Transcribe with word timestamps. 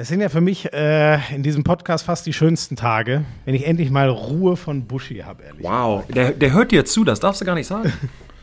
Das 0.00 0.08
sind 0.08 0.22
ja 0.22 0.30
für 0.30 0.40
mich 0.40 0.72
äh, 0.72 1.18
in 1.34 1.42
diesem 1.42 1.62
Podcast 1.62 2.06
fast 2.06 2.24
die 2.24 2.32
schönsten 2.32 2.74
Tage, 2.74 3.22
wenn 3.44 3.54
ich 3.54 3.66
endlich 3.66 3.90
mal 3.90 4.08
Ruhe 4.08 4.56
von 4.56 4.86
Buschi 4.86 5.18
habe, 5.18 5.42
ehrlich. 5.42 5.62
Wow, 5.62 6.06
der, 6.06 6.30
der 6.30 6.54
hört 6.54 6.72
dir 6.72 6.86
zu, 6.86 7.04
das 7.04 7.20
darfst 7.20 7.42
du 7.42 7.44
gar 7.44 7.54
nicht 7.54 7.66
sagen. 7.66 7.92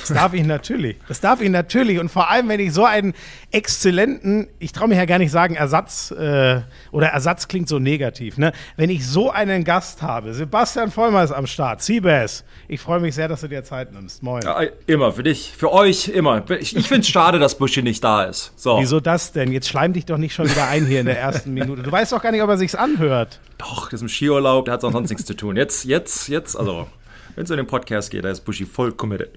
Das 0.00 0.16
darf 0.16 0.34
ich 0.34 0.44
natürlich. 0.44 0.96
Das 1.08 1.20
darf 1.20 1.40
ich 1.40 1.50
natürlich. 1.50 1.98
Und 1.98 2.10
vor 2.10 2.30
allem, 2.30 2.48
wenn 2.48 2.60
ich 2.60 2.72
so 2.72 2.84
einen 2.84 3.14
exzellenten, 3.50 4.48
ich 4.58 4.72
traue 4.72 4.88
mich 4.88 4.98
ja 4.98 5.04
gar 5.04 5.18
nicht 5.18 5.30
sagen 5.30 5.54
Ersatz, 5.54 6.10
äh, 6.10 6.60
oder 6.92 7.08
Ersatz 7.08 7.48
klingt 7.48 7.68
so 7.68 7.78
negativ, 7.78 8.38
ne? 8.38 8.52
Wenn 8.76 8.90
ich 8.90 9.06
so 9.06 9.30
einen 9.30 9.64
Gast 9.64 10.02
habe, 10.02 10.34
Sebastian 10.34 10.90
Vollmer 10.90 11.24
ist 11.24 11.32
am 11.32 11.46
Start, 11.46 11.82
Seabass, 11.82 12.44
ich 12.68 12.80
freue 12.80 13.00
mich 13.00 13.14
sehr, 13.14 13.28
dass 13.28 13.40
du 13.40 13.48
dir 13.48 13.64
Zeit 13.64 13.92
nimmst. 13.92 14.22
Moin. 14.22 14.42
Ja, 14.42 14.60
immer, 14.86 15.12
für 15.12 15.22
dich, 15.22 15.52
für 15.56 15.72
euch, 15.72 16.08
immer. 16.08 16.48
Ich, 16.50 16.76
ich 16.76 16.88
finde 16.88 17.02
es 17.02 17.08
schade, 17.08 17.38
dass 17.38 17.58
Buschi 17.58 17.82
nicht 17.82 18.02
da 18.04 18.24
ist. 18.24 18.52
So. 18.56 18.78
Wieso 18.80 19.00
das 19.00 19.32
denn? 19.32 19.52
Jetzt 19.52 19.68
schleim 19.68 19.92
dich 19.92 20.06
doch 20.06 20.18
nicht 20.18 20.34
schon 20.34 20.48
wieder 20.48 20.68
ein 20.68 20.86
hier 20.86 21.00
in 21.00 21.06
der 21.06 21.18
ersten 21.18 21.52
Minute. 21.52 21.82
Du 21.82 21.90
weißt 21.90 22.12
doch 22.12 22.22
gar 22.22 22.32
nicht, 22.32 22.42
ob 22.42 22.48
er 22.48 22.58
sich's 22.58 22.74
anhört. 22.74 23.40
Doch, 23.58 23.90
das 23.90 24.00
ist 24.00 24.02
ein 24.02 24.08
Skiurlaub, 24.08 24.64
der 24.66 24.74
hat 24.74 24.80
sonst 24.80 25.10
nichts 25.10 25.24
zu 25.24 25.34
tun. 25.34 25.56
Jetzt, 25.56 25.84
jetzt, 25.84 26.28
jetzt, 26.28 26.56
also, 26.56 26.86
wenn 27.34 27.44
es 27.44 27.50
in 27.50 27.56
den 27.56 27.66
Podcast 27.66 28.10
geht, 28.10 28.24
da 28.24 28.30
ist 28.30 28.40
Buschi 28.40 28.64
voll 28.64 28.92
committed. 28.92 29.30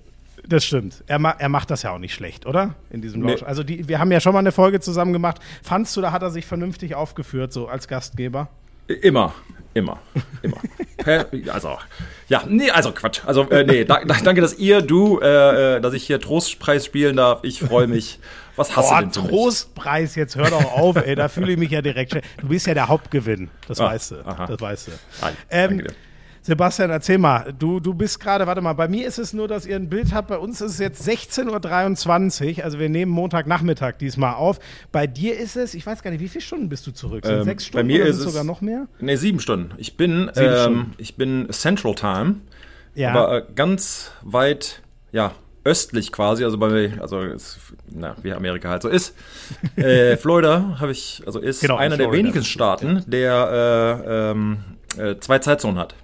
Das 0.48 0.66
stimmt. 0.66 1.04
Er, 1.08 1.20
ma 1.20 1.32
er 1.32 1.50
macht 1.50 1.72
das 1.72 1.84
ja 1.84 1.92
auch 1.92 2.00
nicht 2.00 2.14
schlecht, 2.14 2.46
oder? 2.46 2.76
In 2.90 3.02
diesem 3.02 3.22
nee. 3.22 3.42
Also 3.44 3.64
die, 3.64 3.88
wir 3.88 4.00
haben 4.00 4.12
ja 4.12 4.20
schon 4.20 4.34
mal 4.34 4.40
eine 4.40 4.52
Folge 4.52 4.80
zusammen 4.80 5.14
gemacht. 5.14 5.40
Fandst 5.62 5.96
du, 5.96 6.02
da 6.02 6.12
hat 6.12 6.22
er 6.22 6.32
sich 6.32 6.46
vernünftig 6.46 6.96
aufgeführt, 6.96 7.54
so 7.54 7.68
als 7.68 7.88
Gastgeber? 7.88 8.50
Immer, 8.88 9.34
immer, 9.74 10.00
immer. 10.42 10.58
also, 11.54 11.78
ja, 12.28 12.44
nee, 12.48 12.70
also 12.70 12.92
Quatsch. 12.92 13.22
Also, 13.26 13.50
äh, 13.50 13.64
nee, 13.64 13.86
da, 13.86 14.04
danke, 14.04 14.42
dass 14.42 14.58
ihr, 14.60 14.82
du, 14.82 15.20
äh, 15.22 15.78
äh, 15.78 15.82
dass 15.82 15.94
ich 15.94 16.06
hier 16.06 16.20
Trostpreis 16.20 16.86
spielen 16.86 17.16
darf. 17.16 17.40
Ich 17.44 17.60
freue 17.60 17.88
mich. 17.88 18.20
Was 18.56 18.76
hast 18.76 18.90
Boah, 18.90 19.02
du 19.02 19.08
denn 19.08 19.30
Trostpreis, 19.30 20.16
jetzt 20.16 20.36
hör 20.36 20.50
doch 20.50 20.74
auf, 20.74 20.96
ey, 20.98 21.16
da 21.16 21.28
fühle 21.28 21.54
ich 21.54 21.58
mich 21.58 21.72
ja 21.72 21.82
direkt. 21.82 22.14
Du 22.38 22.48
bist 22.48 22.68
ja 22.68 22.74
der 22.74 22.88
Hauptgewinn, 22.88 23.50
das 23.68 23.80
ah, 23.80 23.86
weißt 23.86 24.12
du. 24.12 24.16
Aha. 24.28 24.46
Das 24.46 24.62
weißt 24.62 24.88
du. 24.90 24.92
Ähm, 25.50 25.70
danke 25.70 25.84
dir. 25.86 25.96
Sebastian, 26.44 26.90
erzähl 26.90 27.18
mal, 27.18 27.54
du, 27.58 27.80
du 27.80 27.94
bist 27.94 28.20
gerade, 28.20 28.46
warte 28.46 28.60
mal, 28.60 28.74
bei 28.74 28.90
mir 28.90 29.08
ist 29.08 29.18
es 29.18 29.32
nur, 29.32 29.48
dass 29.48 29.66
ihr 29.66 29.78
ein 29.78 29.88
Bild 29.88 30.14
habt, 30.14 30.28
bei 30.28 30.38
uns 30.38 30.60
ist 30.60 30.74
es 30.74 30.80
jetzt 30.80 31.08
16.23 31.08 32.58
Uhr, 32.58 32.66
also 32.66 32.80
wir 32.80 32.90
nehmen 32.90 33.14
Montagnachmittag 33.14 33.94
diesmal 33.94 34.34
auf. 34.34 34.60
Bei 34.92 35.08
dir 35.08 35.40
ist 35.40 35.56
es, 35.56 35.74
ich 35.74 35.86
weiß 35.86 36.04
gar 36.04 36.12
nicht, 36.12 36.20
wie 36.20 36.28
viele 36.28 36.42
Stunden 36.42 36.68
bist 36.68 36.86
du 36.86 36.92
zurück? 36.92 37.26
Sind 37.26 37.38
ähm, 37.38 37.44
sechs 37.46 37.66
Stunden 37.66 37.88
bei 37.88 37.94
mir 37.94 38.06
ist 38.06 38.18
es 38.18 38.24
sogar 38.24 38.44
noch 38.44 38.60
mehr? 38.60 38.88
Nee, 39.00 39.16
sieben 39.16 39.40
Stunden. 39.40 39.72
Ich 39.78 39.96
bin, 39.96 40.30
ähm, 40.36 40.88
ich 40.98 41.16
bin 41.16 41.48
Central 41.52 41.96
Time, 41.96 42.36
ja. 42.94 43.12
aber 43.12 43.38
äh, 43.38 43.44
ganz 43.56 44.12
weit, 44.22 44.82
ja, 45.14 45.32
östlich 45.64 46.12
quasi, 46.12 46.44
also 46.44 46.58
bei 46.58 46.92
also 47.00 47.22
ist, 47.22 47.58
na, 47.90 48.18
wie 48.22 48.34
Amerika 48.34 48.68
halt 48.70 48.82
so 48.82 48.90
ist. 48.90 49.16
Äh, 49.78 50.18
Florida 50.18 50.78
habe 50.80 50.92
ich, 50.92 51.24
also 51.26 51.40
ist 51.40 51.62
genau, 51.62 51.78
einer 51.78 51.96
der 51.96 52.12
wenigen 52.12 52.44
Staaten, 52.44 53.02
der 53.08 54.02
äh, 54.06 54.32
ähm, 54.32 54.58
äh, 54.98 55.16
zwei 55.20 55.40
Zeitzonen 55.40 55.80
hat. 55.80 55.96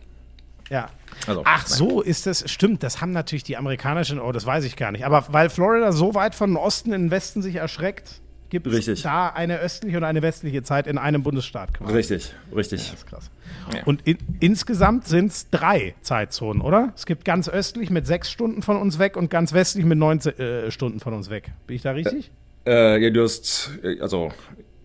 Ja. 0.70 0.90
Also, 1.28 1.42
Ach 1.46 1.68
so, 1.68 2.02
ist 2.02 2.26
das, 2.26 2.50
stimmt, 2.50 2.84
das 2.84 3.02
haben 3.02 3.12
natürlich 3.12 3.44
die 3.44 3.58
amerikanischen, 3.58 4.20
oh, 4.20 4.32
das 4.32 4.46
weiß 4.46 4.64
ich 4.64 4.76
gar 4.76 4.92
nicht. 4.92 5.06
Aber 5.06 5.26
weil 5.32 5.50
Florida 5.50 5.92
so 5.92 6.14
weit 6.14 6.36
von 6.36 6.56
Osten 6.56 6.94
in 6.94 7.04
den 7.04 7.12
Westen 7.12 7.42
sich 7.42 7.56
erschreckt, 7.56 8.22
gibt 8.50 8.68
es 8.68 9.02
da 9.04 9.30
eine 9.30 9.60
östliche 9.60 9.98
und 9.98 10.04
eine 10.04 10.22
westliche 10.22 10.64
Zeit 10.64 10.88
in 10.88 10.98
einem 10.98 11.24
Bundesstaat 11.24 11.74
quasi. 11.74 11.94
Richtig, 11.94 12.34
richtig. 12.56 12.82
Ja, 12.82 12.92
das 12.92 13.00
ist 13.00 13.08
krass. 13.08 13.32
Ja. 13.74 13.84
Und 13.84 14.08
in, 14.08 14.18
insgesamt 14.40 15.08
sind 15.08 15.32
es 15.32 15.50
drei 15.50 15.96
Zeitzonen, 16.02 16.62
oder? 16.62 16.92
Es 16.96 17.06
gibt 17.06 17.26
ganz 17.26 17.48
östlich 17.48 17.90
mit 17.90 18.08
sechs 18.08 18.32
Stunden 18.32 18.62
von 18.62 18.78
uns 18.78 18.98
weg 18.98 19.18
und 19.18 19.30
ganz 19.30 19.54
westlich 19.54 19.86
mit 19.86 19.98
neun 19.98 20.20
äh, 20.20 20.72
Stunden 20.72 21.00
von 21.00 21.14
uns 21.14 21.30
weg. 21.30 21.52
Bin 21.68 21.76
ich 21.76 21.84
da 21.84 21.92
richtig? 21.92 22.32
Äh, 22.66 22.96
äh, 22.96 23.04
ja, 23.04 23.10
du 23.10 23.24
hast, 23.24 23.72
äh, 23.84 24.00
also 24.02 24.32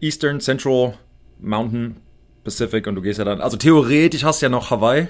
Eastern, 0.00 0.40
Central, 0.40 0.94
Mountain, 1.40 1.96
Pacific 2.44 2.86
und 2.86 2.94
du 2.94 3.02
gehst 3.02 3.18
ja 3.18 3.24
dann, 3.24 3.40
also 3.40 3.56
theoretisch 3.56 4.24
hast 4.24 4.42
du 4.42 4.46
ja 4.46 4.50
noch 4.50 4.70
Hawaii. 4.70 5.08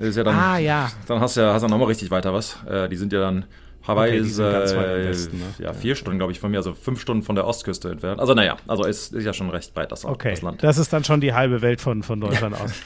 Ist 0.00 0.16
ja 0.16 0.24
dann, 0.24 0.34
ah, 0.34 0.58
ja. 0.58 0.90
Dann 1.06 1.20
hast 1.20 1.36
du 1.36 1.42
ja 1.42 1.52
hast 1.52 1.62
du 1.62 1.68
nochmal 1.68 1.88
richtig 1.88 2.10
weiter 2.10 2.32
was. 2.32 2.58
Äh, 2.68 2.88
die 2.88 2.96
sind 2.96 3.12
ja 3.12 3.20
dann. 3.20 3.44
Hawaii 3.86 4.10
okay, 4.10 4.28
ist 4.28 4.38
äh, 4.38 5.08
Westen, 5.08 5.38
ne? 5.38 5.46
ja, 5.58 5.72
vier 5.72 5.90
ja. 5.90 5.94
Stunden, 5.94 6.18
glaube 6.18 6.32
ich, 6.32 6.38
von 6.38 6.50
mir, 6.50 6.58
also 6.58 6.74
fünf 6.74 7.00
Stunden 7.00 7.22
von 7.22 7.34
der 7.34 7.46
Ostküste 7.46 7.90
entfernt. 7.90 8.20
Also 8.20 8.34
naja, 8.34 8.58
also 8.68 8.84
ist, 8.84 9.14
ist 9.14 9.24
ja 9.24 9.32
schon 9.32 9.48
recht 9.48 9.72
breit 9.72 9.90
das, 9.90 10.04
okay. 10.04 10.32
das 10.32 10.42
Land. 10.42 10.62
Das 10.62 10.76
ist 10.76 10.92
dann 10.92 11.02
schon 11.02 11.22
die 11.22 11.32
halbe 11.32 11.62
Welt 11.62 11.80
von, 11.80 12.02
von 12.02 12.20
Deutschland 12.20 12.60
aus. 12.60 12.72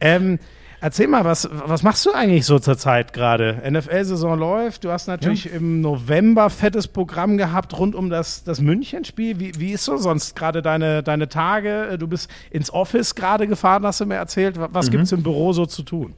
Ähm, 0.00 0.38
Erzähl 0.80 1.08
mal, 1.08 1.24
was, 1.24 1.48
was 1.50 1.82
machst 1.82 2.06
du 2.06 2.12
eigentlich 2.12 2.46
so 2.46 2.60
zur 2.60 2.78
Zeit 2.78 3.12
gerade? 3.12 3.62
NFL-Saison 3.68 4.38
läuft, 4.38 4.84
du 4.84 4.92
hast 4.92 5.08
natürlich 5.08 5.46
ja. 5.46 5.52
im 5.52 5.80
November 5.80 6.50
fettes 6.50 6.86
Programm 6.86 7.36
gehabt 7.36 7.76
rund 7.76 7.96
um 7.96 8.10
das, 8.10 8.44
das 8.44 8.60
München-Spiel. 8.60 9.40
Wie, 9.40 9.58
wie 9.58 9.72
ist 9.72 9.84
so 9.84 9.96
sonst 9.96 10.36
gerade 10.36 10.62
deine, 10.62 11.02
deine 11.02 11.28
Tage? 11.28 11.96
Du 11.98 12.06
bist 12.06 12.30
ins 12.50 12.72
Office 12.72 13.16
gerade 13.16 13.48
gefahren, 13.48 13.84
hast 13.84 14.00
du 14.00 14.06
mir 14.06 14.14
erzählt. 14.14 14.54
Was 14.56 14.86
mhm. 14.86 14.90
gibt 14.92 15.04
es 15.04 15.12
im 15.12 15.24
Büro 15.24 15.52
so 15.52 15.66
zu 15.66 15.82
tun? 15.82 16.14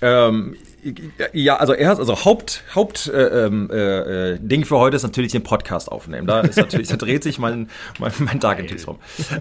Ähm, 0.00 0.56
ja, 1.32 1.56
also 1.56 1.74
erst, 1.74 1.98
also 1.98 2.24
Haupt, 2.24 2.62
Haupt 2.74 3.08
äh, 3.08 3.46
ähm, 3.46 3.68
äh, 3.70 4.34
äh, 4.34 4.38
Ding 4.40 4.64
für 4.64 4.78
heute 4.78 4.96
ist 4.96 5.02
natürlich 5.02 5.32
den 5.32 5.42
Podcast 5.42 5.90
aufnehmen. 5.90 6.26
Da 6.26 6.40
ist 6.40 6.56
natürlich, 6.56 6.88
da 6.88 6.96
dreht 6.96 7.24
sich 7.24 7.38
mein, 7.38 7.68
mein, 7.98 8.12
mein 8.20 8.40
Tag 8.40 8.60
in 8.60 8.68
rum. 8.86 8.98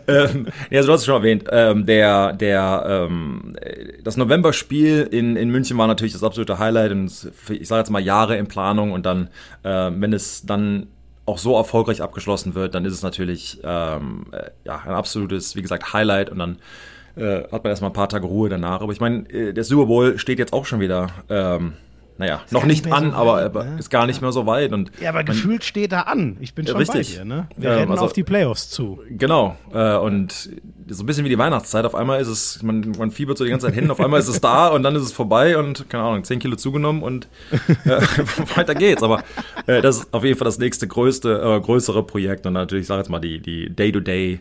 Ähm, 0.08 0.48
ja, 0.70 0.80
also 0.80 0.88
du 0.88 0.94
hast 0.94 1.02
es 1.02 1.06
schon 1.06 1.16
erwähnt. 1.16 1.46
Ähm, 1.52 1.86
der, 1.86 2.34
der, 2.34 3.08
ähm, 3.08 3.56
das 4.04 4.18
November-Spiel 4.18 5.08
in, 5.12 5.36
in 5.36 5.50
München 5.50 5.78
war 5.78 5.88
natürlich 5.88 6.14
das 6.14 6.24
absolute 6.24 6.58
Highlight 6.58 6.92
und 6.92 7.32
ich 7.50 7.68
sage 7.68 7.80
jetzt 7.80 7.90
mal 7.92 8.00
Jahre 8.02 8.38
in 8.38 8.48
Planung 8.48 8.92
und 8.92 9.06
dann, 9.06 9.30
äh, 9.64 9.92
wenn 9.94 10.14
es 10.14 10.46
dann 10.46 10.88
auch 11.28 11.38
so 11.38 11.56
erfolgreich 11.56 12.02
abgeschlossen 12.02 12.56
wird, 12.56 12.74
dann 12.74 12.86
ist 12.86 12.94
es 12.94 13.04
natürlich 13.04 13.60
ähm, 13.64 14.28
äh, 14.32 14.50
ja 14.64 14.82
ein 14.86 14.94
absolutes, 14.94 15.56
wie 15.56 15.62
gesagt, 15.62 15.94
Highlight 15.94 16.30
und 16.30 16.40
dann 16.40 16.58
äh, 17.18 17.44
hat 17.52 17.64
man 17.64 17.72
erstmal 17.72 17.90
ein 17.90 17.94
paar 17.94 18.10
Tage 18.10 18.26
Ruhe 18.26 18.50
danach. 18.50 18.82
Aber 18.82 18.92
ich 18.92 19.00
meine, 19.00 19.30
äh, 19.30 19.54
der 19.54 19.64
Super 19.64 19.88
Bowl 19.88 20.20
steht 20.20 20.40
jetzt 20.40 20.54
auch 20.54 20.66
schon 20.66 20.80
wieder. 20.80 21.08
Ähm, 21.30 21.74
naja, 22.20 22.42
ist 22.46 22.52
noch 22.52 22.66
nicht 22.66 22.92
an, 22.92 23.12
so 23.12 23.16
aber 23.16 23.54
weit, 23.54 23.54
ne? 23.54 23.76
ist 23.78 23.92
gar 23.92 24.08
nicht 24.08 24.22
mehr 24.22 24.32
so 24.32 24.48
weit. 24.48 24.74
Und 24.74 24.92
ja, 25.00 25.10
aber 25.10 25.24
gefühlt 25.24 25.64
steht 25.64 25.92
er 25.92 26.08
an. 26.08 26.38
Ich 26.40 26.56
bin 26.56 26.66
schon 26.66 26.78
richtig. 26.78 27.18
bei 27.18 27.24
dir. 27.24 27.26
Ne? 27.26 27.48
Wir 27.56 27.70
ähm, 27.70 27.78
rennen 27.78 27.92
also, 27.92 28.06
auf 28.06 28.14
die 28.14 28.24
Playoffs 28.24 28.72
zu. 28.72 29.00
Genau. 29.10 29.56
Äh, 29.72 29.98
und 29.98 30.50
so 30.88 31.04
ein 31.04 31.06
bisschen 31.06 31.26
wie 31.26 31.30
die 31.30 31.38
Weihnachtszeit. 31.38 31.86
Auf 31.86 31.94
einmal 31.94 32.20
ist 32.20 32.28
es, 32.28 32.64
man, 32.64 32.92
man 32.98 33.12
fiebert 33.12 33.38
so 33.38 33.44
die 33.44 33.52
ganze 33.52 33.68
Zeit 33.68 33.76
hin, 33.76 33.92
auf 33.92 34.00
einmal 34.00 34.20
ist 34.20 34.30
es 34.30 34.42
da 34.42 34.70
und 34.70 34.82
dann 34.82 34.96
ist 34.96 35.04
es 35.04 35.12
vorbei 35.12 35.60
und, 35.60 35.90
keine 35.90 36.04
Ahnung, 36.04 36.24
10 36.24 36.40
Kilo 36.40 36.56
zugenommen 36.56 37.04
und 37.04 37.28
äh, 37.86 38.02
weiter 38.56 38.74
geht's. 38.74 39.04
Aber 39.04 39.24
äh, 39.68 39.82
das 39.84 40.00
ist 40.00 40.14
auf 40.14 40.24
jeden 40.24 40.40
Fall 40.40 40.46
das 40.46 40.58
nächste 40.58 40.88
größte, 40.88 41.58
äh, 41.58 41.62
größere 41.62 42.02
Projekt 42.02 42.48
und 42.48 42.54
natürlich, 42.54 42.84
ich 42.84 42.88
sage 42.88 43.02
jetzt 43.02 43.10
mal, 43.10 43.20
die, 43.20 43.40
die 43.40 43.70
Day-to-Day- 43.70 44.40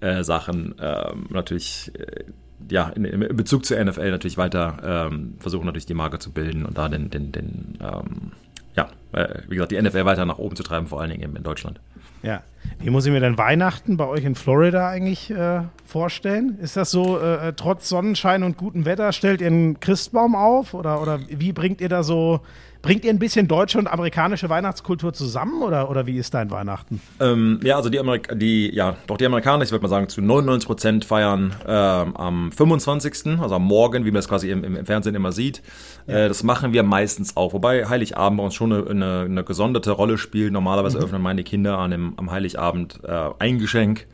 äh, 0.00 0.22
Sachen 0.22 0.74
ähm, 0.80 1.26
natürlich 1.30 1.92
äh, 1.98 2.24
ja, 2.70 2.88
in, 2.90 3.04
in, 3.04 3.36
Bezug 3.36 3.64
zur 3.64 3.82
NFL 3.82 4.10
natürlich 4.10 4.38
weiter 4.38 5.08
ähm, 5.10 5.34
versuchen 5.38 5.66
natürlich 5.66 5.86
die 5.86 5.94
Marke 5.94 6.18
zu 6.18 6.32
bilden 6.32 6.64
und 6.64 6.76
da 6.76 6.88
den, 6.88 7.10
den, 7.10 7.32
den 7.32 7.78
ähm, 7.80 8.32
ja, 8.74 8.88
äh, 9.12 9.42
wie 9.48 9.56
gesagt, 9.56 9.72
die 9.72 9.80
NFL 9.80 10.04
weiter 10.04 10.24
nach 10.24 10.38
oben 10.38 10.56
zu 10.56 10.62
treiben, 10.62 10.86
vor 10.86 11.00
allen 11.00 11.10
Dingen 11.10 11.22
eben 11.22 11.36
in 11.36 11.42
Deutschland. 11.42 11.80
Ja. 12.22 12.42
Wie 12.80 12.90
muss 12.90 13.06
ich 13.06 13.12
mir 13.12 13.20
denn 13.20 13.38
Weihnachten 13.38 13.96
bei 13.96 14.06
euch 14.06 14.24
in 14.24 14.34
Florida 14.34 14.88
eigentlich 14.88 15.30
äh, 15.30 15.62
vorstellen? 15.84 16.58
Ist 16.60 16.76
das 16.76 16.90
so, 16.90 17.18
äh, 17.18 17.52
trotz 17.54 17.88
Sonnenschein 17.88 18.42
und 18.42 18.56
gutem 18.56 18.84
Wetter, 18.84 19.12
stellt 19.12 19.40
ihr 19.40 19.46
einen 19.46 19.80
Christbaum 19.80 20.34
auf 20.34 20.74
oder, 20.74 21.00
oder 21.00 21.20
wie 21.28 21.52
bringt 21.52 21.80
ihr 21.80 21.88
da 21.88 22.02
so 22.02 22.40
Bringt 22.80 23.04
ihr 23.04 23.10
ein 23.10 23.18
bisschen 23.18 23.48
deutsche 23.48 23.78
und 23.78 23.88
amerikanische 23.88 24.48
Weihnachtskultur 24.48 25.12
zusammen 25.12 25.62
oder, 25.62 25.90
oder 25.90 26.06
wie 26.06 26.16
ist 26.16 26.32
dein 26.34 26.50
Weihnachten? 26.50 27.00
Ähm, 27.18 27.58
ja, 27.64 27.76
also 27.76 27.90
die, 27.90 27.98
Amerik 27.98 28.28
die, 28.38 28.72
ja, 28.72 28.96
doch 29.08 29.16
die 29.16 29.26
Amerikaner, 29.26 29.64
ich 29.64 29.72
würde 29.72 29.82
mal 29.82 29.88
sagen, 29.88 30.08
zu 30.08 30.20
99 30.20 30.66
Prozent 30.66 31.04
feiern 31.04 31.54
ähm, 31.66 32.16
am 32.16 32.52
25., 32.52 33.40
also 33.40 33.56
am 33.56 33.64
Morgen, 33.64 34.04
wie 34.04 34.12
man 34.12 34.20
es 34.20 34.28
quasi 34.28 34.50
im, 34.50 34.62
im, 34.62 34.86
Fernsehen 34.86 35.16
immer 35.16 35.32
sieht. 35.32 35.62
Ja. 36.06 36.18
Äh, 36.18 36.28
das 36.28 36.44
machen 36.44 36.72
wir 36.72 36.84
meistens 36.84 37.36
auch, 37.36 37.52
wobei 37.52 37.86
Heiligabend 37.86 38.38
bei 38.38 38.44
uns 38.44 38.54
schon 38.54 38.72
eine, 38.72 38.88
eine, 38.88 39.20
eine 39.22 39.44
gesonderte 39.44 39.90
Rolle 39.90 40.16
spielt. 40.16 40.52
Normalerweise 40.52 40.98
mhm. 40.98 41.04
öffnen 41.04 41.22
meine 41.22 41.42
Kinder 41.42 41.78
an 41.78 41.90
dem, 41.90 42.14
am 42.16 42.30
Heiligabend 42.30 43.00
äh, 43.02 43.30
ein 43.40 43.58
Geschenk, 43.58 44.06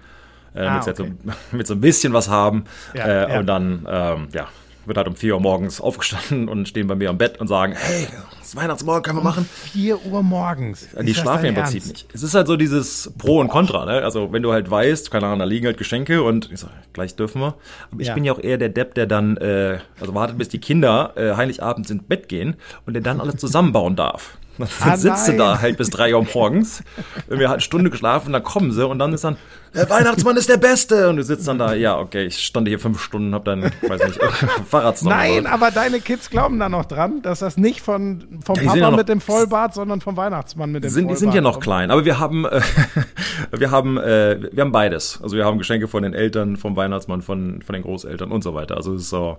äh, 0.54 0.60
ah, 0.60 0.80
damit 0.80 1.00
okay. 1.00 1.12
sie 1.22 1.30
so, 1.50 1.56
mit 1.56 1.66
so 1.66 1.74
ein 1.74 1.80
bisschen 1.80 2.14
was 2.14 2.30
haben. 2.30 2.64
Ja, 2.94 3.04
äh, 3.04 3.32
ja. 3.32 3.40
Und 3.40 3.46
dann, 3.46 3.86
ähm, 3.90 4.28
ja, 4.32 4.48
wird 4.86 4.96
halt 4.96 5.08
um 5.08 5.16
4 5.16 5.34
Uhr 5.34 5.40
morgens 5.40 5.80
aufgestanden 5.82 6.48
und 6.48 6.68
stehen 6.68 6.86
bei 6.86 6.94
mir 6.94 7.10
am 7.10 7.18
Bett 7.18 7.40
und 7.40 7.48
sagen, 7.48 7.74
hey, 7.76 8.08
Weihnachtsmorgen 8.56 9.02
können 9.02 9.16
wir 9.16 9.22
um 9.22 9.26
machen. 9.26 9.48
4 9.72 10.06
Uhr 10.06 10.22
morgens. 10.22 10.88
Die 11.00 11.14
schlafen 11.14 11.46
im 11.46 11.54
Prinzip 11.54 11.86
nicht. 11.86 12.06
Es 12.12 12.22
ist 12.22 12.34
halt 12.34 12.46
so 12.46 12.56
dieses 12.56 13.12
Pro 13.18 13.40
und 13.40 13.48
Contra, 13.48 13.84
ne? 13.84 14.02
Also 14.02 14.32
wenn 14.32 14.42
du 14.42 14.52
halt 14.52 14.70
weißt, 14.70 15.10
keine 15.10 15.26
Ahnung, 15.26 15.40
da 15.40 15.44
liegen 15.44 15.66
halt 15.66 15.78
Geschenke 15.78 16.22
und 16.22 16.50
ich 16.52 16.60
sag, 16.60 16.70
gleich 16.92 17.16
dürfen 17.16 17.40
wir. 17.40 17.54
Aber 17.90 18.00
ich 18.00 18.08
ja. 18.08 18.14
bin 18.14 18.24
ja 18.24 18.32
auch 18.32 18.40
eher 18.40 18.58
der 18.58 18.68
Depp, 18.68 18.94
der 18.94 19.06
dann, 19.06 19.36
äh, 19.36 19.78
also 20.00 20.14
wartet, 20.14 20.38
bis 20.38 20.48
die 20.48 20.58
Kinder 20.58 21.12
äh, 21.16 21.36
Heiligabend 21.36 21.90
ins 21.90 22.04
Bett 22.04 22.28
gehen 22.28 22.56
und 22.86 22.94
der 22.94 23.02
dann 23.02 23.20
alles 23.20 23.36
zusammenbauen 23.36 23.96
darf. 23.96 24.36
Dann 24.58 24.68
ah, 24.82 24.96
sitzt 24.96 25.28
nein. 25.28 25.36
du 25.36 25.42
da 25.42 25.60
halt 25.60 25.76
bis 25.76 25.90
drei 25.90 26.14
Uhr 26.14 26.24
morgens. 26.32 26.82
Wir 27.28 27.48
hatten 27.48 27.54
eine 27.54 27.60
Stunde 27.60 27.90
geschlafen, 27.90 28.32
dann 28.32 28.42
kommen 28.42 28.72
sie 28.72 28.86
und 28.86 28.98
dann 29.00 29.12
ist 29.12 29.24
dann, 29.24 29.36
der 29.74 29.90
Weihnachtsmann 29.90 30.36
ist 30.36 30.48
der 30.48 30.58
Beste. 30.58 31.08
Und 31.08 31.16
du 31.16 31.24
sitzt 31.24 31.48
dann 31.48 31.58
da, 31.58 31.74
ja, 31.74 31.98
okay, 31.98 32.26
ich 32.26 32.38
stand 32.38 32.68
hier 32.68 32.78
fünf 32.78 33.02
Stunden, 33.02 33.34
hab 33.34 33.44
dann, 33.44 33.64
weiß 33.64 34.04
nicht, 34.04 34.20
Fahrrad 34.68 35.02
Nein, 35.02 35.46
aber 35.46 35.72
deine 35.72 35.98
Kids 36.00 36.30
glauben 36.30 36.60
da 36.60 36.68
noch 36.68 36.84
dran, 36.84 37.22
dass 37.22 37.40
das 37.40 37.56
nicht 37.56 37.80
von, 37.80 38.40
vom 38.44 38.54
Ja, 38.54 38.62
die 38.62 38.66
Papa 38.68 38.78
ja 38.78 38.90
noch- 38.90 38.96
mit 38.98 39.08
dem 39.08 39.20
Vollbart, 39.20 39.74
sondern 39.74 40.00
vom 40.00 40.16
Weihnachtsmann 40.16 40.70
mit 40.70 40.84
dem 40.84 40.90
sind, 40.90 41.02
die 41.02 41.04
Vollbart. 41.06 41.18
sind 41.18 41.34
ja 41.34 41.40
noch 41.40 41.58
klein, 41.58 41.90
aber 41.90 42.04
wir 42.04 42.20
haben, 42.20 42.44
äh, 42.44 42.60
wir 43.50 43.70
haben, 43.72 43.98
äh, 43.98 44.38
wir 44.52 44.60
haben 44.60 44.72
beides. 44.72 45.18
Also 45.20 45.36
wir 45.36 45.44
haben 45.44 45.58
Geschenke 45.58 45.88
von 45.88 46.04
den 46.04 46.14
Eltern, 46.14 46.56
vom 46.56 46.76
Weihnachtsmann, 46.76 47.22
von, 47.22 47.60
von 47.62 47.72
den 47.72 47.82
Großeltern 47.82 48.30
und 48.30 48.44
so 48.44 48.54
weiter. 48.54 48.76
Also 48.76 48.94
es 48.94 49.02
ist 49.02 49.08
so, 49.10 49.38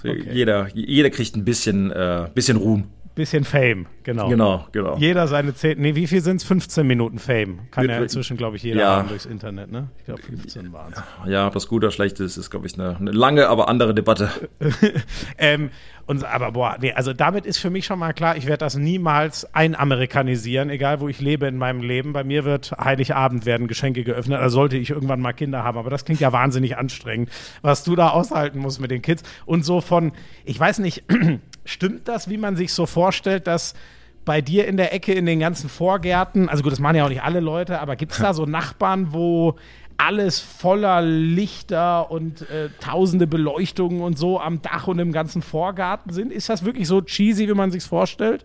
so 0.00 0.08
jeder, 0.08 0.68
jeder 0.72 1.10
kriegt 1.10 1.34
ein 1.36 1.44
bisschen, 1.44 1.90
äh, 1.90 2.28
bisschen 2.32 2.56
Ruhm. 2.56 2.84
Bisschen 3.14 3.44
Fame, 3.44 3.86
genau. 4.04 4.28
Genau, 4.30 4.66
genau. 4.72 4.96
Jeder 4.96 5.28
seine 5.28 5.54
10, 5.54 5.78
nee, 5.78 5.94
wie 5.94 6.06
viel 6.06 6.22
sind 6.22 6.36
es? 6.36 6.44
15 6.44 6.86
Minuten 6.86 7.18
Fame. 7.18 7.58
Kann 7.70 7.86
ja 7.88 7.98
inzwischen, 7.98 8.38
glaube 8.38 8.56
ich, 8.56 8.62
jeder 8.62 8.80
Ja. 8.80 8.96
haben 8.96 9.08
durchs 9.08 9.26
Internet, 9.26 9.70
ne? 9.70 9.88
Ich 9.98 10.04
glaube, 10.06 10.22
15 10.22 10.72
waren 10.72 10.94
es. 10.94 11.02
Ja, 11.30 11.46
ob 11.46 11.52
das 11.52 11.68
gut 11.68 11.82
oder 11.84 11.90
schlecht 11.90 12.20
ist, 12.20 12.38
ist, 12.38 12.50
glaube 12.50 12.66
ich, 12.66 12.74
eine, 12.78 12.96
eine 12.96 13.10
lange, 13.10 13.48
aber 13.48 13.68
andere 13.68 13.92
Debatte. 13.94 14.30
ähm, 15.38 15.70
und, 16.12 16.24
aber 16.24 16.52
boah, 16.52 16.76
nee, 16.78 16.92
also 16.92 17.14
damit 17.14 17.46
ist 17.46 17.56
für 17.58 17.70
mich 17.70 17.86
schon 17.86 17.98
mal 17.98 18.12
klar, 18.12 18.36
ich 18.36 18.44
werde 18.44 18.58
das 18.58 18.76
niemals 18.76 19.52
einamerikanisieren, 19.54 20.68
egal 20.68 21.00
wo 21.00 21.08
ich 21.08 21.20
lebe 21.20 21.46
in 21.46 21.56
meinem 21.56 21.80
Leben. 21.80 22.12
Bei 22.12 22.22
mir 22.22 22.44
wird 22.44 22.72
Heiligabend 22.72 23.46
werden 23.46 23.66
Geschenke 23.66 24.04
geöffnet, 24.04 24.38
also 24.38 24.56
sollte 24.56 24.76
ich 24.76 24.90
irgendwann 24.90 25.20
mal 25.20 25.32
Kinder 25.32 25.64
haben. 25.64 25.78
Aber 25.78 25.88
das 25.88 26.04
klingt 26.04 26.20
ja 26.20 26.30
wahnsinnig 26.30 26.76
anstrengend, 26.76 27.30
was 27.62 27.82
du 27.82 27.96
da 27.96 28.10
aushalten 28.10 28.58
musst 28.58 28.78
mit 28.78 28.90
den 28.90 29.00
Kids. 29.00 29.22
Und 29.46 29.64
so 29.64 29.80
von, 29.80 30.12
ich 30.44 30.60
weiß 30.60 30.80
nicht, 30.80 31.04
stimmt 31.64 32.06
das, 32.08 32.28
wie 32.28 32.36
man 32.36 32.56
sich 32.56 32.74
so 32.74 32.84
vorstellt, 32.84 33.46
dass 33.46 33.74
bei 34.24 34.40
dir 34.40 34.68
in 34.68 34.76
der 34.76 34.92
Ecke 34.92 35.12
in 35.14 35.26
den 35.26 35.40
ganzen 35.40 35.68
Vorgärten, 35.68 36.48
also 36.48 36.62
gut, 36.62 36.72
das 36.72 36.78
machen 36.78 36.96
ja 36.96 37.04
auch 37.04 37.08
nicht 37.08 37.22
alle 37.22 37.40
Leute, 37.40 37.80
aber 37.80 37.96
gibt 37.96 38.12
es 38.12 38.18
da 38.18 38.34
so 38.34 38.46
Nachbarn, 38.46 39.12
wo 39.12 39.56
alles 40.06 40.40
voller 40.40 41.02
Lichter 41.02 42.10
und 42.10 42.42
äh, 42.50 42.70
tausende 42.80 43.26
Beleuchtungen 43.26 44.00
und 44.00 44.18
so 44.18 44.40
am 44.40 44.60
Dach 44.62 44.88
und 44.88 44.98
im 44.98 45.12
ganzen 45.12 45.42
Vorgarten 45.42 46.12
sind? 46.12 46.32
Ist 46.32 46.48
das 46.48 46.64
wirklich 46.64 46.88
so 46.88 47.00
cheesy, 47.00 47.48
wie 47.48 47.54
man 47.54 47.70
sich's 47.70 47.86
vorstellt? 47.86 48.44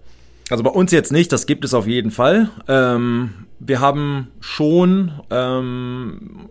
Also 0.50 0.64
bei 0.64 0.70
uns 0.70 0.92
jetzt 0.92 1.12
nicht, 1.12 1.32
das 1.32 1.46
gibt 1.46 1.66
es 1.66 1.74
auf 1.74 1.88
jeden 1.88 2.12
Fall. 2.12 2.50
Ähm, 2.68 3.48
wir 3.60 3.80
haben 3.80 4.28
schon 4.40 5.12
ähm, 5.30 6.50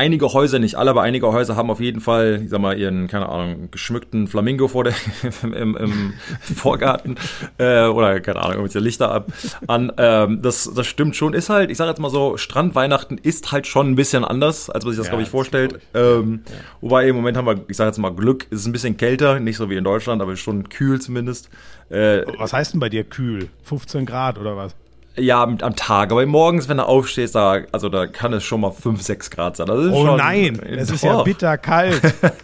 einige 0.00 0.32
Häuser, 0.32 0.58
nicht 0.58 0.76
alle, 0.76 0.90
aber 0.90 1.02
einige 1.02 1.30
Häuser 1.30 1.56
haben 1.56 1.70
auf 1.70 1.78
jeden 1.78 2.00
Fall, 2.00 2.40
ich 2.42 2.50
sag 2.50 2.58
mal, 2.58 2.78
ihren, 2.78 3.06
keine 3.06 3.28
Ahnung, 3.28 3.68
geschmückten 3.70 4.28
Flamingo 4.28 4.66
vor 4.66 4.84
der, 4.84 4.94
im, 5.42 5.76
im 5.76 6.14
Vorgarten 6.40 7.16
äh, 7.58 7.84
oder, 7.84 8.18
keine 8.20 8.40
Ahnung, 8.40 8.52
irgendwelche 8.54 8.78
Lichter 8.78 9.12
ab, 9.12 9.30
an. 9.66 9.92
Ähm, 9.98 10.40
das, 10.40 10.70
das 10.74 10.86
stimmt 10.86 11.16
schon, 11.16 11.34
ist 11.34 11.50
halt, 11.50 11.70
ich 11.70 11.76
sag 11.76 11.86
jetzt 11.86 12.00
mal 12.00 12.08
so, 12.10 12.38
Strandweihnachten 12.38 13.18
ist 13.18 13.52
halt 13.52 13.66
schon 13.66 13.90
ein 13.90 13.94
bisschen 13.94 14.24
anders, 14.24 14.70
als 14.70 14.84
man 14.84 14.92
sich 14.92 14.98
das, 14.98 15.08
Ja, 15.08 15.10
glaube 15.10 15.22
ich, 15.22 15.28
vorstellt. 15.28 15.78
Ähm, 15.92 16.40
Wobei 16.80 17.06
im 17.06 17.16
Moment 17.16 17.36
haben 17.36 17.46
wir, 17.46 17.60
ich 17.68 17.76
sag 17.76 17.86
jetzt 17.86 17.98
mal, 17.98 18.10
Glück, 18.10 18.46
es 18.50 18.60
ist 18.60 18.66
ein 18.66 18.72
bisschen 18.72 18.96
kälter, 18.96 19.38
nicht 19.38 19.58
so 19.58 19.68
wie 19.68 19.76
in 19.76 19.84
Deutschland, 19.84 20.22
aber 20.22 20.34
schon 20.36 20.70
kühl 20.70 20.98
zumindest. 20.98 21.50
Äh, 21.90 22.22
Was 22.38 22.54
heißt 22.54 22.72
denn 22.72 22.80
bei 22.80 22.88
dir 22.88 23.04
kühl? 23.04 23.50
15 23.64 24.06
Grad 24.06 24.38
oder 24.38 24.56
was? 24.56 24.74
Ja, 25.16 25.42
am, 25.42 25.58
am 25.60 25.74
Tag, 25.74 26.12
aber 26.12 26.24
morgens, 26.24 26.68
wenn 26.68 26.76
du 26.76 26.86
aufstehst, 26.86 27.34
da, 27.34 27.58
also 27.72 27.88
da 27.88 28.06
kann 28.06 28.32
es 28.32 28.44
schon 28.44 28.60
mal 28.60 28.70
5, 28.70 29.02
6 29.02 29.30
Grad 29.30 29.56
sein. 29.56 29.68
Oh 29.68 30.06
schon, 30.06 30.16
nein, 30.16 30.58
es 30.60 30.90
ist 30.90 31.02
ja 31.02 31.14
Doch. 31.14 31.24
bitter 31.24 31.58
kalt. 31.58 32.00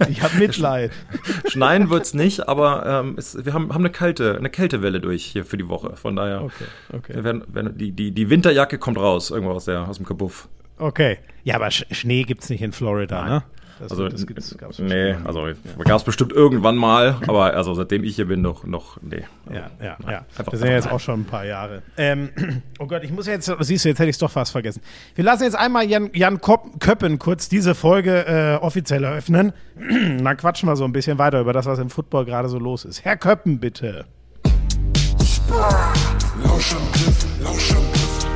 Ich 0.08 0.20
habe 0.22 0.36
Mitleid. 0.38 0.90
Schneien 1.48 1.90
wird's 1.90 2.12
nicht, 2.12 2.48
aber 2.48 2.84
ähm, 2.84 3.14
es, 3.16 3.44
wir 3.46 3.54
haben, 3.54 3.72
haben 3.72 3.82
eine 3.82 3.90
kalte, 3.90 4.36
eine 4.36 4.50
Kältewelle 4.50 5.00
durch 5.00 5.24
hier 5.24 5.44
für 5.44 5.56
die 5.56 5.68
Woche. 5.68 5.96
Von 5.96 6.16
daher, 6.16 6.42
Okay, 6.42 6.64
okay. 6.92 7.24
werden, 7.24 7.44
werden, 7.48 7.78
die, 7.78 7.92
die, 7.92 8.10
die 8.10 8.30
Winterjacke 8.30 8.78
kommt 8.78 8.98
raus, 8.98 9.30
irgendwo 9.30 9.52
aus, 9.52 9.66
der, 9.66 9.88
aus 9.88 9.96
dem 9.98 10.06
Kabuff. 10.06 10.48
Okay. 10.78 11.18
Ja, 11.44 11.54
aber 11.54 11.70
Sch 11.70 11.84
Schnee 11.92 12.24
gibt's 12.24 12.50
nicht 12.50 12.62
in 12.62 12.72
Florida, 12.72 13.24
ne? 13.24 13.42
Das, 13.78 13.90
Also, 13.90 14.08
das 14.08 14.26
gibt's, 14.26 14.56
gab's 14.56 14.78
nee, 14.78 15.14
also 15.24 15.46
gab's 15.84 16.04
bestimmt 16.04 16.32
irgendwann 16.32 16.76
mal, 16.76 17.16
aber 17.26 17.52
also 17.54 17.74
seitdem 17.74 18.04
ich 18.04 18.16
hier 18.16 18.26
bin, 18.26 18.40
noch, 18.40 18.64
noch, 18.64 18.96
nee. 19.02 19.24
Ja, 19.52 19.70
ja, 19.82 19.96
ja. 20.08 20.24
Einfach- 20.38 20.50
das 20.52 20.60
sind 20.60 20.68
ja 20.68 20.74
jetzt 20.76 20.90
auch 20.90 21.00
schon 21.00 21.20
ein 21.20 21.24
paar 21.24 21.44
Jahre. 21.44 21.82
Ähm, 21.96 22.30
oh 22.78 22.86
Gott, 22.86 23.04
ich 23.04 23.10
muss 23.12 23.26
jetzt, 23.26 23.52
siehst 23.60 23.84
du, 23.84 23.88
jetzt 23.90 23.98
hätte 23.98 24.08
ich 24.08 24.14
es 24.16 24.18
doch 24.18 24.30
fast 24.30 24.52
vergessen. 24.52 24.80
Wir 25.14 25.24
lassen 25.24 25.42
jetzt 25.44 25.56
einmal 25.56 25.84
Jan, 25.86 26.10
Jan 26.14 26.40
Köppen 26.40 27.18
kurz 27.18 27.48
diese 27.48 27.74
Folge 27.74 28.26
äh, 28.26 28.54
offiziell 28.64 29.04
eröffnen. 29.04 29.52
Dann 29.78 30.36
quatschen 30.36 30.68
wir 30.68 30.76
so 30.76 30.84
ein 30.84 30.92
bisschen 30.92 31.18
weiter 31.18 31.40
über 31.40 31.52
das, 31.52 31.66
was 31.66 31.78
im 31.78 31.90
Football 31.90 32.24
gerade 32.24 32.48
so 32.48 32.58
los 32.58 32.84
ist. 32.84 33.04
Herr 33.04 33.16
Köppen, 33.16 33.60
bitte. 33.60 34.06
Lauschangriff, 36.42 37.26
Lauschangriff. 37.42 38.26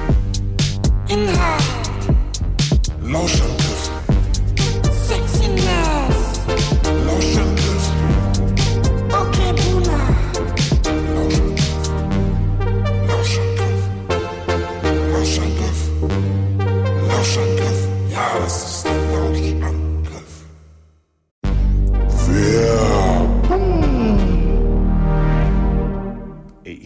Inhalt, 1.08 1.62
Lauschangriff, 3.02 3.59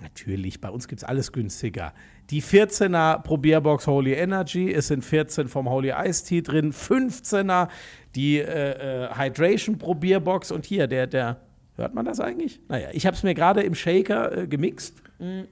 Natürlich, 0.00 0.60
bei 0.60 0.70
uns 0.70 0.88
gibt 0.88 1.02
es 1.02 1.08
alles 1.08 1.32
günstiger. 1.32 1.92
Die 2.30 2.42
14er 2.42 3.22
Probierbox 3.22 3.86
Holy 3.86 4.12
Energy, 4.12 4.72
es 4.72 4.88
sind 4.88 5.04
14 5.04 5.48
vom 5.48 5.68
Holy 5.68 5.92
Ice 6.04 6.24
Tea 6.24 6.42
drin, 6.42 6.72
15er 6.72 7.68
die 8.14 8.38
äh, 8.38 9.04
äh, 9.04 9.08
Hydration 9.14 9.78
Probierbox 9.78 10.50
und 10.52 10.64
hier 10.64 10.86
der, 10.86 11.06
der, 11.06 11.40
hört 11.76 11.94
man 11.94 12.04
das 12.04 12.20
eigentlich? 12.20 12.60
Naja, 12.68 12.88
ich 12.92 13.06
habe 13.06 13.16
es 13.16 13.22
mir 13.22 13.34
gerade 13.34 13.62
im 13.62 13.74
Shaker 13.74 14.36
äh, 14.36 14.46
gemixt. 14.46 14.94
Mm. 15.18 15.42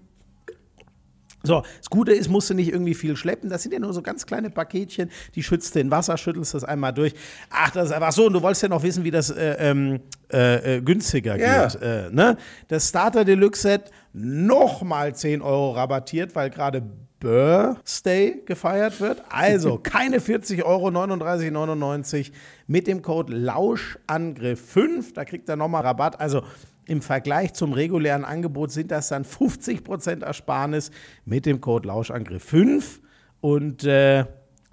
So, 1.45 1.63
das 1.79 1.89
Gute 1.89 2.13
ist, 2.13 2.29
musst 2.29 2.51
du 2.51 2.55
nicht 2.55 2.73
irgendwie 2.73 2.95
viel 2.95 3.17
schleppen. 3.17 3.49
Das 3.49 3.63
sind 3.63 3.73
ja 3.73 3.79
nur 3.79 3.93
so 3.93 4.03
ganz 4.03 4.27
kleine 4.27 4.51
Paketchen, 4.51 5.09
die 5.37 5.43
schützt 5.45 5.75
du 5.75 5.81
in 5.81 5.91
Wasser, 5.91 6.17
schüttelst 6.17 6.53
das 6.55 6.65
einmal 6.65 6.93
durch. 6.93 7.15
Ach, 7.49 7.71
das 7.71 7.87
ist 7.87 7.93
einfach 7.93 8.11
so. 8.13 8.27
Und 8.27 8.33
du 8.33 8.43
wolltest 8.43 8.65
ja 8.65 8.69
noch 8.69 8.83
wissen, 8.83 9.05
wie 9.05 9.13
das 9.13 9.31
äh, 9.31 9.57
ähm, 9.61 10.01
äh, 10.33 10.77
äh, 10.77 10.81
günstiger 10.81 11.39
Ja. 11.39 11.69
geht. 11.69 11.81
Äh, 11.81 12.11
ne? 12.11 12.37
Das 12.67 12.89
Starter 12.89 13.25
Deluxe 13.25 13.63
Set 13.63 13.93
nochmal 14.13 15.15
10 15.15 15.43
Euro 15.43 15.73
rabattiert, 15.73 16.35
weil 16.35 16.51
gerade 16.51 16.83
Birthday 17.21 18.43
gefeiert 18.47 19.01
wird. 19.01 19.23
Also 19.29 19.79
keine 19.83 20.21
40 20.21 20.65
Euro, 20.65 20.89
39,99 20.89 22.33
mit 22.67 22.87
dem 22.87 23.03
Code 23.03 23.35
Lauschangriff5. 23.35 25.15
Da 25.15 25.25
kriegt 25.25 25.49
er 25.49 25.57
nochmal 25.57 25.83
Rabatt. 25.83 26.21
Also 26.21 26.43
im 26.87 27.03
Vergleich 27.03 27.53
zum 27.55 27.73
regulären 27.73 28.25
Angebot 28.25 28.71
sind 28.71 28.91
das 28.91 29.09
dann 29.09 29.25
50% 29.25 30.25
Ersparnis 30.25 30.91
mit 31.25 31.45
dem 31.45 31.61
Code 31.61 31.89
Lauschangriff5. 31.89 33.01
Und 33.41 33.85
äh, 33.85 34.25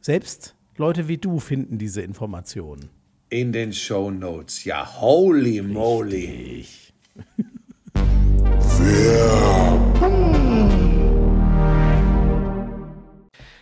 selbst 0.02 0.56
Leute 0.78 1.08
wie 1.08 1.18
du 1.18 1.40
finden 1.40 1.78
diese 1.78 2.02
Informationen. 2.02 2.90
In 3.30 3.52
den 3.52 3.74
Show 3.74 4.12
Notes. 4.12 4.64
Ja, 4.66 5.02
holy 5.02 5.62
moly. 5.62 6.66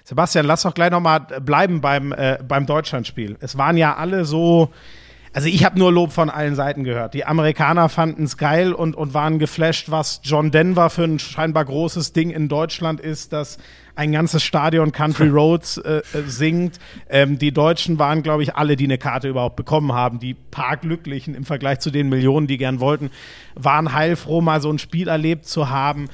Sebastian, 0.04 0.46
lass 0.46 0.62
doch 0.64 0.74
gleich 0.74 0.92
nochmal 0.92 1.22
bleiben 1.22 1.82
beim, 1.82 2.12
äh, 2.12 2.38
beim 2.48 2.66
Deutschlandspiel. 2.66 3.38
Es 3.40 3.58
waren 3.58 3.78
ja 3.78 3.96
alle 3.96 4.26
so. 4.26 4.70
Also 5.34 5.48
ich 5.48 5.66
habe 5.66 5.80
nur 5.80 5.92
Lob 5.92 6.12
von 6.12 6.30
allen 6.30 6.54
Seiten 6.54 6.84
gehört. 6.84 7.16
Die 7.16 7.26
Amerikaner 7.26 7.90
fanden 7.90 8.24
es 8.24 8.38
geil 8.38 8.72
und, 8.72 8.96
und 8.96 9.16
waren 9.16 9.40
geflasht, 9.40 9.90
was 9.90 10.22
John 10.24 10.52
Denver 10.52 10.92
für 10.92 11.06
ein 11.06 11.18
scheinbar 11.18 11.66
großes 11.66 12.14
Ding 12.14 12.30
in 12.30 12.48
Deutschland 12.50 13.02
ist, 13.02 13.34
dass 13.34 13.58
ein 13.96 14.12
ganzes 14.12 14.44
Stadion 14.44 14.92
Country 14.92 15.28
Roads 15.30 15.78
äh, 15.78 15.98
äh, 15.98 16.22
singt. 16.28 16.80
Ähm, 17.10 17.40
die 17.40 17.52
Deutschen 17.52 17.98
waren, 17.98 18.22
glaube 18.22 18.44
ich, 18.44 18.56
alle, 18.56 18.76
die 18.76 18.86
eine 18.86 19.00
Karte 19.00 19.28
überhaupt 19.28 19.56
bekommen 19.56 19.92
haben. 19.92 20.20
Die 20.20 20.36
paar 20.36 20.78
Glücklichen 20.78 21.34
im 21.34 21.46
Vergleich 21.46 21.80
zu 21.80 21.90
den 21.90 22.10
Millionen, 22.10 22.46
die 22.46 22.58
gern 22.58 22.80
wollten, 22.80 23.10
waren 23.56 23.92
heilfroh, 23.92 24.42
mal 24.42 24.62
so 24.62 24.72
ein 24.72 24.78
Spiel 24.78 25.08
erlebt 25.08 25.48
zu 25.48 25.72
haben. 25.72 26.10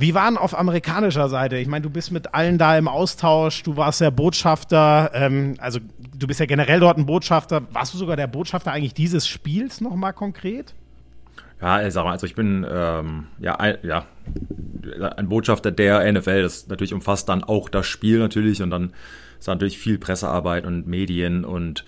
Wie 0.00 0.14
waren 0.14 0.38
auf 0.38 0.56
amerikanischer 0.56 1.28
Seite? 1.28 1.56
Ich 1.56 1.66
meine, 1.66 1.82
du 1.82 1.90
bist 1.90 2.12
mit 2.12 2.32
allen 2.32 2.56
da 2.56 2.78
im 2.78 2.86
Austausch, 2.86 3.64
du 3.64 3.76
warst 3.76 4.00
der 4.00 4.12
Botschafter, 4.12 5.10
ähm, 5.12 5.56
also 5.58 5.80
du 6.16 6.28
bist 6.28 6.38
ja 6.38 6.46
generell 6.46 6.78
dort 6.78 6.98
ein 6.98 7.06
Botschafter. 7.06 7.62
Warst 7.72 7.94
du 7.94 7.98
sogar 7.98 8.14
der 8.14 8.28
Botschafter 8.28 8.70
eigentlich 8.70 8.94
dieses 8.94 9.26
Spiels 9.26 9.80
nochmal 9.80 10.12
konkret? 10.12 10.72
Ja, 11.60 11.90
sag 11.90 12.04
mal, 12.04 12.12
also 12.12 12.28
ich 12.28 12.36
bin 12.36 12.64
ähm, 12.70 13.26
ja, 13.40 13.56
ein, 13.56 13.78
ja 13.82 14.06
ein 15.16 15.28
Botschafter 15.28 15.72
der 15.72 16.12
NFL. 16.12 16.42
Das 16.42 16.68
natürlich 16.68 16.94
umfasst 16.94 17.28
dann 17.28 17.42
auch 17.42 17.68
das 17.68 17.88
Spiel 17.88 18.20
natürlich 18.20 18.62
und 18.62 18.70
dann 18.70 18.92
ist 19.40 19.48
da 19.48 19.54
natürlich 19.56 19.78
viel 19.78 19.98
Pressearbeit 19.98 20.64
und 20.64 20.86
Medien 20.86 21.44
und 21.44 21.84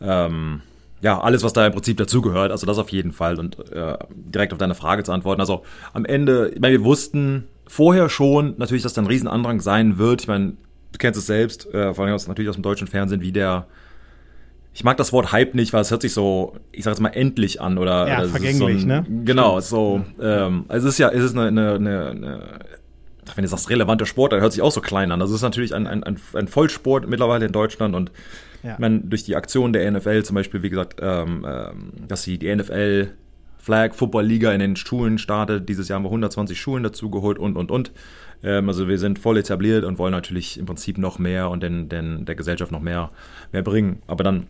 ähm, 0.00 0.62
ja, 1.00 1.20
alles, 1.20 1.42
was 1.42 1.52
da 1.52 1.66
im 1.66 1.72
Prinzip 1.72 1.96
dazugehört. 1.96 2.50
Also 2.50 2.66
das 2.66 2.78
auf 2.78 2.90
jeden 2.90 3.12
Fall. 3.12 3.38
Und 3.38 3.58
äh, 3.72 3.96
direkt 4.10 4.52
auf 4.52 4.58
deine 4.58 4.74
Frage 4.74 5.04
zu 5.04 5.12
antworten. 5.12 5.40
Also 5.40 5.62
am 5.92 6.04
Ende, 6.04 6.50
ich 6.54 6.60
meine, 6.60 6.78
wir 6.78 6.84
wussten 6.84 7.44
vorher 7.66 8.08
schon 8.08 8.54
natürlich, 8.58 8.82
dass 8.82 8.94
da 8.94 9.02
ein 9.02 9.06
Riesenandrang 9.06 9.60
sein 9.60 9.98
wird. 9.98 10.22
Ich 10.22 10.28
meine, 10.28 10.54
du 10.92 10.98
kennst 10.98 11.18
es 11.18 11.26
selbst, 11.26 11.72
äh, 11.72 11.94
vor 11.94 12.04
allem 12.04 12.14
aus, 12.14 12.26
natürlich 12.26 12.48
aus 12.48 12.56
dem 12.56 12.62
deutschen 12.62 12.86
Fernsehen, 12.86 13.20
wie 13.20 13.32
der 13.32 13.66
ich 14.74 14.84
mag 14.84 14.96
das 14.96 15.12
Wort 15.12 15.32
Hype 15.32 15.56
nicht, 15.56 15.72
weil 15.72 15.80
es 15.80 15.90
hört 15.90 16.02
sich 16.02 16.12
so, 16.12 16.54
ich 16.70 16.84
sag 16.84 16.92
jetzt 16.92 17.00
mal, 17.00 17.08
endlich 17.08 17.60
an 17.60 17.78
oder, 17.78 18.06
Ja, 18.06 18.18
oder 18.20 18.28
vergänglich, 18.28 18.82
so 18.82 18.86
ein, 18.86 19.04
ne? 19.08 19.24
Genau, 19.24 19.58
so, 19.58 20.04
ähm, 20.20 20.66
also 20.68 20.86
es 20.86 20.94
ist 20.94 20.98
ja, 20.98 21.08
es 21.08 21.24
ist 21.24 21.36
eine, 21.36 21.48
eine, 21.48 21.74
eine, 21.74 22.10
eine 22.10 22.48
wenn 23.34 23.42
du 23.42 23.48
sagst, 23.48 23.70
relevante 23.70 24.06
Sport, 24.06 24.32
dann 24.32 24.40
hört 24.40 24.52
sich 24.52 24.62
auch 24.62 24.70
so 24.70 24.80
klein 24.80 25.12
an. 25.12 25.20
Also 25.20 25.34
es 25.34 25.40
ist 25.40 25.42
natürlich 25.42 25.74
ein, 25.74 25.86
ein, 25.86 26.04
ein 26.04 26.48
Vollsport 26.48 27.08
mittlerweile 27.08 27.46
in 27.46 27.52
Deutschland 27.52 27.94
und 27.94 28.10
Ja. 28.68 28.74
ich 28.74 28.78
meine, 28.78 29.00
durch 29.00 29.24
die 29.24 29.36
Aktion 29.36 29.72
der 29.72 29.90
NFL 29.90 30.22
zum 30.22 30.34
Beispiel, 30.34 30.62
wie 30.62 30.70
gesagt, 30.70 31.00
ähm, 31.02 31.46
ähm, 31.48 31.92
dass 32.06 32.22
sie 32.22 32.38
die 32.38 32.54
NFL 32.54 33.12
Flag 33.58 33.94
Football 33.94 34.24
Liga 34.24 34.52
in 34.52 34.60
den 34.60 34.76
Schulen 34.76 35.18
startet. 35.18 35.68
Dieses 35.68 35.88
Jahr 35.88 35.96
haben 35.96 36.04
wir 36.04 36.08
120 36.08 36.58
Schulen 36.58 36.82
dazu 36.82 37.10
geholt 37.10 37.38
und, 37.38 37.56
und, 37.56 37.70
und. 37.70 37.92
Ähm, 38.42 38.68
also 38.68 38.88
wir 38.88 38.98
sind 38.98 39.18
voll 39.18 39.38
etabliert 39.38 39.84
und 39.84 39.98
wollen 39.98 40.12
natürlich 40.12 40.58
im 40.58 40.66
Prinzip 40.66 40.98
noch 40.98 41.18
mehr 41.18 41.50
und 41.50 41.62
den, 41.62 41.88
den, 41.88 42.24
der 42.24 42.34
Gesellschaft 42.34 42.72
noch 42.72 42.80
mehr, 42.80 43.10
mehr 43.52 43.62
bringen. 43.62 44.02
Aber 44.06 44.24
dann, 44.24 44.46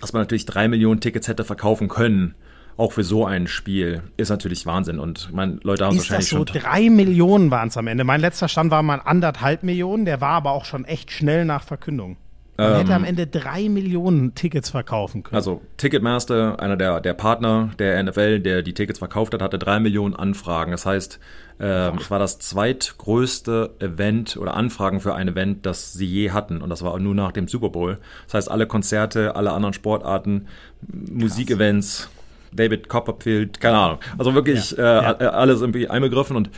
dass 0.00 0.12
man 0.12 0.22
natürlich 0.22 0.46
drei 0.46 0.68
Millionen 0.68 1.00
Tickets 1.00 1.28
hätte 1.28 1.44
verkaufen 1.44 1.88
können, 1.88 2.34
auch 2.76 2.92
für 2.92 3.04
so 3.04 3.24
ein 3.24 3.46
Spiel, 3.46 4.02
ist 4.16 4.30
natürlich 4.30 4.66
Wahnsinn. 4.66 4.98
Und 4.98 5.32
meine, 5.32 5.58
Leute 5.62 5.86
haben 5.86 5.96
Ist 5.96 6.10
das 6.10 6.10
wahrscheinlich 6.10 6.28
so? 6.28 6.36
schon. 6.36 6.62
Drei 6.62 6.90
Millionen 6.90 7.50
waren 7.50 7.68
es 7.68 7.76
am 7.76 7.86
Ende. 7.86 8.04
Mein 8.04 8.20
letzter 8.20 8.48
Stand 8.48 8.70
war 8.70 8.82
mal 8.82 9.00
anderthalb 9.04 9.62
Millionen, 9.62 10.04
der 10.04 10.20
war 10.20 10.30
aber 10.30 10.52
auch 10.52 10.64
schon 10.64 10.84
echt 10.84 11.10
schnell 11.10 11.44
nach 11.44 11.62
Verkündung. 11.62 12.16
Man 12.56 12.76
hätte 12.76 12.94
am 12.94 13.04
Ende 13.04 13.26
drei 13.26 13.68
Millionen 13.68 14.34
Tickets 14.34 14.70
verkaufen 14.70 15.24
können. 15.24 15.36
Also 15.36 15.60
Ticketmaster, 15.76 16.60
einer 16.60 16.76
der, 16.76 17.00
der 17.00 17.14
Partner 17.14 17.70
der 17.78 18.00
NFL, 18.02 18.40
der 18.40 18.62
die 18.62 18.74
Tickets 18.74 19.00
verkauft 19.00 19.34
hat, 19.34 19.42
hatte 19.42 19.58
drei 19.58 19.80
Millionen 19.80 20.14
Anfragen. 20.14 20.70
Das 20.70 20.86
heißt, 20.86 21.18
ähm, 21.58 21.98
es 22.00 22.10
war 22.10 22.20
das 22.20 22.38
zweitgrößte 22.38 23.74
Event 23.80 24.36
oder 24.36 24.54
Anfragen 24.54 25.00
für 25.00 25.14
ein 25.14 25.28
Event, 25.28 25.66
das 25.66 25.92
sie 25.94 26.06
je 26.06 26.30
hatten. 26.30 26.62
Und 26.62 26.70
das 26.70 26.82
war 26.82 26.98
nur 27.00 27.14
nach 27.14 27.32
dem 27.32 27.48
Super 27.48 27.70
Bowl. 27.70 27.98
Das 28.26 28.34
heißt, 28.34 28.50
alle 28.50 28.66
Konzerte, 28.66 29.34
alle 29.34 29.52
anderen 29.52 29.72
Sportarten, 29.72 30.46
Musikevents, 30.82 32.08
David 32.52 32.88
Copperfield, 32.88 33.60
keine 33.60 33.78
Ahnung. 33.78 33.98
Also 34.16 34.32
wirklich 34.34 34.72
Ja, 34.72 35.20
äh, 35.20 35.24
alles 35.24 35.60
irgendwie 35.60 35.88
einbegriffen 35.88 36.36
und 36.36 36.50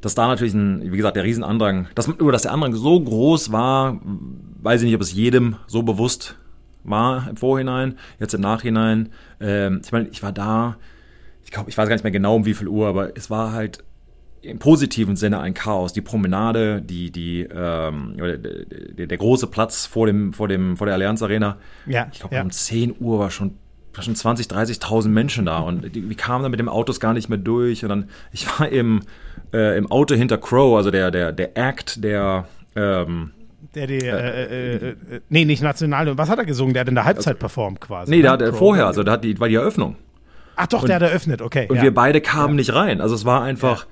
dass 0.00 0.14
da 0.14 0.26
natürlich 0.26 0.54
ein, 0.54 0.92
wie 0.92 0.96
gesagt, 0.96 1.16
der 1.16 1.24
Riesenandrang, 1.24 1.86
dass, 1.94 2.10
dass 2.18 2.42
der 2.42 2.52
Andrang 2.52 2.74
so 2.74 3.00
groß 3.00 3.52
war, 3.52 4.00
weiß 4.62 4.82
ich 4.82 4.86
nicht, 4.86 4.94
ob 4.94 5.02
es 5.02 5.12
jedem 5.12 5.56
so 5.66 5.82
bewusst 5.82 6.36
war 6.84 7.28
im 7.28 7.36
Vorhinein, 7.36 7.98
jetzt 8.18 8.34
im 8.34 8.40
Nachhinein. 8.40 9.10
Ähm, 9.40 9.80
ich 9.84 9.92
meine, 9.92 10.08
ich 10.08 10.22
war 10.22 10.32
da, 10.32 10.76
ich 11.44 11.50
glaube, 11.50 11.70
ich 11.70 11.78
weiß 11.78 11.88
gar 11.88 11.94
nicht 11.94 12.04
mehr 12.04 12.12
genau 12.12 12.36
um 12.36 12.44
wie 12.44 12.54
viel 12.54 12.68
Uhr, 12.68 12.88
aber 12.88 13.16
es 13.16 13.30
war 13.30 13.52
halt 13.52 13.84
im 14.42 14.58
positiven 14.58 15.14
Sinne 15.16 15.40
ein 15.40 15.54
Chaos. 15.54 15.92
Die 15.92 16.00
Promenade, 16.00 16.82
die, 16.82 17.12
die, 17.12 17.42
ähm, 17.42 18.16
der, 18.16 19.06
der, 19.06 19.18
große 19.18 19.46
Platz 19.46 19.86
vor 19.86 20.06
dem, 20.06 20.32
vor 20.32 20.48
dem, 20.48 20.76
vor 20.76 20.86
der 20.86 20.94
Allianz 20.94 21.22
Arena. 21.22 21.58
Ja, 21.86 22.08
Ich 22.12 22.20
glaube, 22.20 22.34
ja. 22.34 22.42
um 22.42 22.50
10 22.50 22.96
Uhr 22.98 23.20
war 23.20 23.30
schon, 23.30 23.54
war 23.94 24.02
schon 24.02 24.16
20, 24.16 24.46
30.000 24.46 25.08
Menschen 25.08 25.46
da 25.46 25.58
und 25.60 25.94
wir 25.94 26.16
kamen 26.16 26.42
dann 26.42 26.50
mit 26.50 26.58
dem 26.58 26.68
Autos 26.68 26.98
gar 26.98 27.12
nicht 27.12 27.28
mehr 27.28 27.38
durch 27.38 27.84
und 27.84 27.88
dann, 27.88 28.08
ich 28.32 28.46
war 28.58 28.68
im, 28.68 29.02
äh, 29.52 29.78
im 29.78 29.90
Auto 29.90 30.16
hinter 30.16 30.38
Crow, 30.38 30.76
also 30.76 30.90
der, 30.90 31.12
der, 31.12 31.30
der 31.30 31.56
Act, 31.56 32.02
der, 32.02 32.48
ähm, 32.74 33.30
Der 33.74 33.86
die, 33.86 33.98
äh, 33.98 34.10
äh, 34.10 34.76
äh, 34.76 34.88
äh, 34.90 35.20
nee, 35.30 35.44
nicht 35.44 35.62
national. 35.62 36.18
Was 36.18 36.28
hat 36.28 36.38
er 36.38 36.44
gesungen? 36.44 36.74
Der 36.74 36.82
hat 36.82 36.88
in 36.88 36.94
der 36.94 37.04
Halbzeit 37.04 37.38
performt 37.38 37.80
quasi. 37.80 38.10
nee, 38.10 38.18
ne? 38.18 38.22
der 38.22 38.32
hat 38.32 38.40
Crow. 38.40 38.58
vorher, 38.58 38.86
also 38.86 39.02
da 39.02 39.12
hat 39.12 39.24
die, 39.24 39.38
war 39.40 39.48
die 39.48 39.54
Eröffnung. 39.54 39.96
Ach 40.56 40.66
doch, 40.66 40.84
der 40.84 40.96
hat 40.96 41.02
eröffnet, 41.02 41.40
okay. 41.40 41.66
Und 41.68 41.76
ja. 41.76 41.82
wir 41.82 41.94
beide 41.94 42.20
kamen 42.20 42.56
nicht 42.56 42.74
rein. 42.74 43.00
Also 43.00 43.14
es 43.14 43.24
war 43.24 43.42
einfach. 43.42 43.86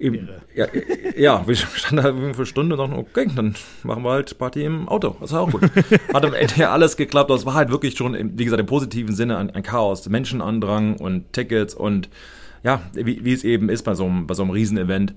Eben, 0.00 0.30
ja, 0.54 0.66
ja, 1.14 1.46
wir 1.46 1.54
standen 1.54 1.96
da 1.96 2.12
für 2.32 2.34
eine 2.34 2.46
Stunde 2.46 2.74
und 2.74 2.78
dachten, 2.80 2.98
okay, 2.98 3.30
dann 3.36 3.54
machen 3.82 4.02
wir 4.02 4.12
halt 4.12 4.38
Party 4.38 4.64
im 4.64 4.88
Auto. 4.88 5.14
Das 5.20 5.32
war 5.32 5.42
auch 5.42 5.50
gut. 5.50 5.62
Hat 6.14 6.24
am 6.24 6.32
Ende 6.32 6.54
ja 6.56 6.72
alles 6.72 6.96
geklappt. 6.96 7.30
aber 7.30 7.38
Es 7.38 7.44
war 7.44 7.52
halt 7.52 7.70
wirklich 7.70 7.98
schon, 7.98 8.16
wie 8.38 8.44
gesagt, 8.44 8.60
im 8.60 8.66
positiven 8.66 9.14
Sinne 9.14 9.36
ein, 9.36 9.50
ein 9.50 9.62
Chaos. 9.62 10.08
Menschenandrang 10.08 10.96
und 10.96 11.34
Tickets 11.34 11.74
und 11.74 12.08
ja, 12.62 12.80
wie, 12.94 13.24
wie 13.24 13.32
es 13.32 13.44
eben 13.44 13.68
ist 13.68 13.82
bei 13.82 13.94
so 13.94 14.06
einem, 14.06 14.26
bei 14.26 14.34
so 14.34 14.42
einem 14.42 14.52
Riesenevent. 14.52 15.14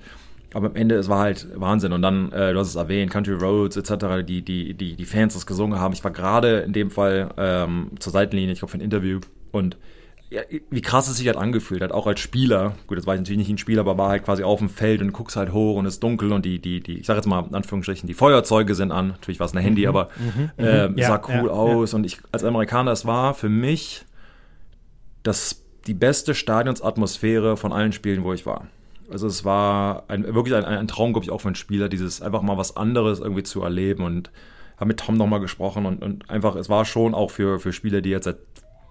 Aber 0.54 0.68
am 0.68 0.76
Ende, 0.76 0.96
es 0.96 1.10
war 1.10 1.20
halt 1.20 1.48
Wahnsinn. 1.56 1.94
Und 1.94 2.02
dann, 2.02 2.32
äh, 2.32 2.54
du 2.54 2.60
hast 2.60 2.70
es 2.70 2.76
erwähnt, 2.76 3.12
Country 3.12 3.34
Roads 3.34 3.78
etc., 3.78 4.26
die, 4.26 4.42
die, 4.42 4.74
die, 4.74 4.96
die 4.96 5.06
Fans 5.06 5.34
das 5.34 5.46
gesungen 5.46 5.80
haben. 5.80 5.94
Ich 5.94 6.04
war 6.04 6.12
gerade 6.12 6.60
in 6.60 6.74
dem 6.74 6.92
Fall 6.92 7.30
ähm, 7.38 7.92
zur 8.00 8.12
Seitenlinie, 8.12 8.54
ich 8.54 8.60
glaube, 8.60 8.72
für 8.72 8.78
ein 8.78 8.82
Interview. 8.82 9.20
Und 9.52 9.78
ja, 10.30 10.42
wie 10.72 10.82
krass 10.82 11.08
es 11.08 11.18
sich 11.18 11.28
halt 11.28 11.38
angefühlt 11.38 11.84
hat, 11.84 11.92
auch 11.92 12.08
als 12.08 12.20
Spieler. 12.20 12.76
Gut, 12.88 12.98
das 12.98 13.06
war 13.06 13.14
ich 13.14 13.22
natürlich 13.22 13.38
nicht 13.38 13.50
ein 13.50 13.60
Spieler, 13.60 13.82
aber 13.82 14.00
war 14.00 14.10
halt 14.10 14.24
quasi 14.24 14.44
auf 14.44 14.58
dem 14.58 14.70
Feld 14.70 15.02
und 15.02 15.14
guckst 15.14 15.36
halt 15.36 15.54
hoch 15.54 15.76
und 15.76 15.86
es 15.86 15.96
ist 15.96 16.04
dunkel 16.04 16.32
und 16.34 16.44
die, 16.44 16.58
die, 16.58 16.82
die, 16.82 17.00
ich 17.00 17.06
sag 17.06 17.16
jetzt 17.18 17.28
mal 17.28 17.46
in 17.48 17.54
Anführungsstrichen, 17.54 18.08
die 18.08 18.16
Feuerzeuge 18.16 18.74
sind 18.74 18.92
an. 18.92 19.10
Natürlich 19.10 19.40
war 19.40 19.46
es 19.46 19.54
ein 19.54 19.62
Handy, 19.62 19.86
aber 19.86 20.10
äh, 20.58 20.88
Mhm. 20.88 20.98
Ja, 20.98 21.08
sah 21.08 21.22
cool 21.28 21.48
ja, 21.48 21.54
aus. 21.54 21.94
Und 21.94 22.04
ich 22.06 22.18
als 22.32 22.44
Amerikaner, 22.44 22.92
es 22.92 23.06
war 23.06 23.36
für 23.36 23.50
mich 23.50 24.06
das 25.22 25.62
die 25.86 25.94
beste 25.94 26.34
Stadionsatmosphäre 26.34 27.56
von 27.56 27.72
allen 27.72 27.92
Spielen, 27.92 28.24
wo 28.24 28.34
ich 28.34 28.46
war. 28.46 28.68
Also 29.14 29.28
es 29.28 29.46
war 29.46 30.04
ein, 30.08 30.24
wirklich 30.34 30.56
ein, 30.56 30.66
ein 30.66 30.88
Traum, 30.88 31.14
glaube 31.14 31.24
ich, 31.26 31.32
auch 31.32 31.40
für 31.42 31.48
einen 31.48 31.56
Spieler, 31.56 31.88
dieses 31.90 32.22
einfach 32.22 32.42
mal 32.42 32.58
was 32.58 32.76
anderes 32.76 33.20
irgendwie 33.20 33.44
zu 33.44 33.62
erleben 33.62 34.04
und 34.04 34.32
habe 34.78 34.88
mit 34.88 35.00
Tom 35.00 35.16
nochmal 35.16 35.40
gesprochen 35.40 35.86
und, 35.86 36.02
und 36.02 36.30
einfach, 36.30 36.56
es 36.56 36.68
war 36.70 36.84
schon 36.86 37.14
auch 37.14 37.32
für, 37.32 37.60
für 37.60 37.72
Spieler, 37.74 38.02
die 38.02 38.10
jetzt 38.10 38.26
seit 38.26 38.38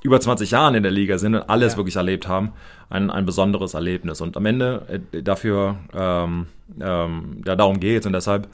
über 0.05 0.21
20 0.21 0.51
Jahren 0.51 0.75
in 0.75 0.83
der 0.83 0.93
Liga 0.93 1.19
sind 1.19 1.35
und 1.35 1.49
alles 1.49 1.73
Ja. 1.75 1.77
wirklich 1.79 1.97
erlebt 1.97 2.27
haben, 2.29 2.53
ein, 2.89 3.11
ein 3.11 3.25
besonderes 3.27 3.75
Erlebnis. 3.75 4.21
Und 4.21 4.37
am 4.37 4.47
Ende 4.47 5.01
äh, 5.13 5.23
dafür, 5.23 5.77
ähm, 5.95 6.47
ähm, 6.81 7.43
ja, 7.47 7.57
darum 7.57 7.79
geht 7.81 8.07
und 8.07 8.13
deshalb 8.13 8.49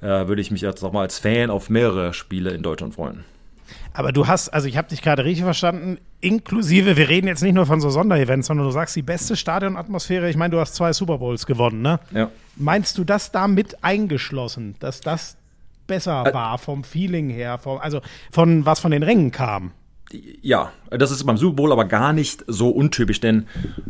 äh, 0.00 0.26
würde 0.28 0.42
ich 0.42 0.50
mich 0.50 0.60
jetzt 0.60 0.82
nochmal 0.82 1.02
als 1.02 1.18
Fan 1.18 1.50
auf 1.50 1.70
mehrere 1.70 2.12
Spiele 2.12 2.50
in 2.50 2.62
Deutschland 2.62 2.94
freuen. 2.94 3.24
Aber 3.96 4.10
du 4.10 4.26
hast, 4.26 4.48
also 4.48 4.66
ich 4.66 4.76
habe 4.76 4.88
dich 4.88 5.02
gerade 5.02 5.24
richtig 5.24 5.44
verstanden, 5.44 5.98
inklusive, 6.20 6.96
wir 6.96 7.08
reden 7.08 7.28
jetzt 7.28 7.42
nicht 7.42 7.54
nur 7.54 7.64
von 7.64 7.80
so 7.80 7.90
Sonderevents, 7.90 8.48
sondern 8.48 8.66
du 8.66 8.72
sagst 8.72 8.96
die 8.96 9.02
beste 9.02 9.36
Stadionatmosphäre. 9.36 10.28
Ich 10.28 10.36
meine, 10.36 10.50
du 10.50 10.60
hast 10.60 10.74
zwei 10.74 10.92
Super 10.92 11.18
Bowls 11.18 11.46
gewonnen, 11.46 11.80
ne? 11.80 12.00
Ja. 12.10 12.30
Meinst 12.56 12.98
du 12.98 13.04
das 13.04 13.30
damit 13.30 13.84
eingeschlossen, 13.84 14.74
dass 14.80 15.00
das 15.00 15.36
besser 15.86 16.24
war 16.34 16.58
vom 16.58 16.82
Feeling 16.82 17.30
her, 17.30 17.56
vom, 17.58 17.78
also 17.78 18.00
von 18.32 18.66
was 18.66 18.80
von 18.80 18.90
den 18.90 19.04
Rängen 19.04 19.30
kam? 19.30 19.70
Ja, 20.42 20.72
das 20.90 21.10
ist 21.10 21.24
beim 21.24 21.36
Super 21.36 21.56
Bowl 21.56 21.72
aber 21.72 21.84
gar 21.84 22.12
nicht 22.12 22.44
so 22.46 22.70
untypisch, 22.70 23.20
denn 23.20 23.46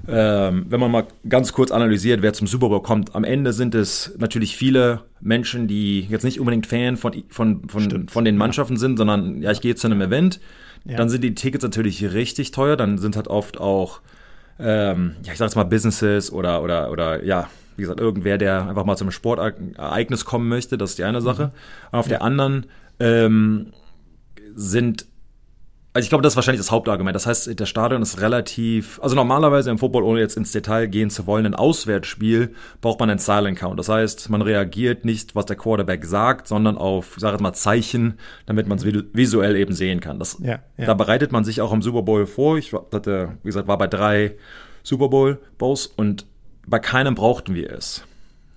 ähm, 0.08 0.66
wenn 0.68 0.80
man 0.80 0.90
mal 0.90 1.06
ganz 1.28 1.52
kurz 1.52 1.70
analysiert, 1.70 2.22
wer 2.22 2.32
zum 2.32 2.46
Super 2.46 2.68
Bowl 2.68 2.82
kommt, 2.82 3.14
am 3.14 3.24
Ende 3.24 3.52
sind 3.52 3.74
es 3.74 4.14
natürlich 4.18 4.56
viele 4.56 5.02
Menschen, 5.20 5.66
die 5.68 6.00
jetzt 6.00 6.24
nicht 6.24 6.40
unbedingt 6.40 6.66
Fan 6.66 6.96
von, 6.96 7.24
von, 7.28 7.68
von, 7.68 8.08
von 8.08 8.24
den 8.24 8.36
Mannschaften 8.36 8.76
sind, 8.76 8.96
sondern 8.96 9.42
ja, 9.42 9.50
ich 9.50 9.60
gehe 9.60 9.74
zu 9.74 9.86
einem 9.86 10.00
Event, 10.00 10.40
dann 10.84 11.08
sind 11.08 11.24
die 11.24 11.34
Tickets 11.34 11.64
natürlich 11.64 12.12
richtig 12.12 12.50
teuer, 12.50 12.76
dann 12.76 12.98
sind 12.98 13.16
halt 13.16 13.28
oft 13.28 13.58
auch, 13.58 14.00
ähm, 14.58 15.16
ja, 15.22 15.32
ich 15.32 15.38
sag 15.38 15.46
jetzt 15.46 15.56
mal 15.56 15.64
Businesses 15.64 16.30
oder, 16.30 16.62
oder, 16.62 16.90
oder 16.90 17.24
ja, 17.24 17.48
wie 17.76 17.82
gesagt, 17.82 18.00
irgendwer, 18.00 18.38
der 18.38 18.68
einfach 18.68 18.84
mal 18.84 18.96
zum 18.96 19.10
Sportereignis 19.10 20.24
kommen 20.24 20.48
möchte, 20.48 20.78
das 20.78 20.90
ist 20.90 20.98
die 20.98 21.04
eine 21.04 21.22
Sache. 21.22 21.52
Und 21.90 21.98
auf 21.98 22.08
der 22.08 22.22
anderen 22.22 22.66
ähm, 23.00 23.72
sind 24.54 25.06
also 25.94 26.06
ich 26.06 26.08
glaube, 26.08 26.22
das 26.22 26.32
ist 26.32 26.36
wahrscheinlich 26.36 26.60
das 26.60 26.72
Hauptargument. 26.72 27.14
Das 27.14 27.24
heißt, 27.24 27.58
der 27.58 27.66
Stadion 27.66 28.02
ist 28.02 28.20
relativ, 28.20 28.98
also 29.00 29.14
normalerweise 29.14 29.70
im 29.70 29.78
Football, 29.78 30.02
ohne 30.02 30.18
jetzt 30.18 30.36
ins 30.36 30.50
Detail 30.50 30.88
gehen 30.88 31.08
zu 31.08 31.28
wollen, 31.28 31.46
ein 31.46 31.54
Auswärtsspiel 31.54 32.52
braucht 32.80 32.98
man 32.98 33.10
einen 33.10 33.20
Silent 33.20 33.60
Count. 33.60 33.78
Das 33.78 33.88
heißt, 33.88 34.28
man 34.28 34.42
reagiert 34.42 35.04
nicht, 35.04 35.36
was 35.36 35.46
der 35.46 35.54
Quarterback 35.54 36.04
sagt, 36.04 36.48
sondern 36.48 36.76
auf, 36.78 37.12
ich 37.14 37.20
sage 37.20 37.34
jetzt 37.34 37.42
mal, 37.42 37.52
Zeichen, 37.52 38.18
damit 38.46 38.66
man 38.66 38.78
es 38.78 38.84
visuell 38.84 39.54
eben 39.54 39.72
sehen 39.72 40.00
kann. 40.00 40.18
Das, 40.18 40.36
Ja, 40.42 40.58
ja. 40.76 40.86
Da 40.86 40.94
bereitet 40.94 41.30
man 41.30 41.44
sich 41.44 41.60
auch 41.60 41.72
im 41.72 41.80
Super 41.80 42.02
Bowl 42.02 42.26
vor. 42.26 42.58
Ich 42.58 42.72
hatte, 42.72 43.38
wie 43.44 43.48
gesagt, 43.48 43.68
war 43.68 43.78
bei 43.78 43.86
drei 43.86 44.34
Super 44.82 45.08
Bowl 45.08 45.38
Bowls 45.58 45.86
und 45.86 46.26
bei 46.66 46.80
keinem 46.80 47.14
brauchten 47.14 47.54
wir 47.54 47.70
es. 47.70 48.02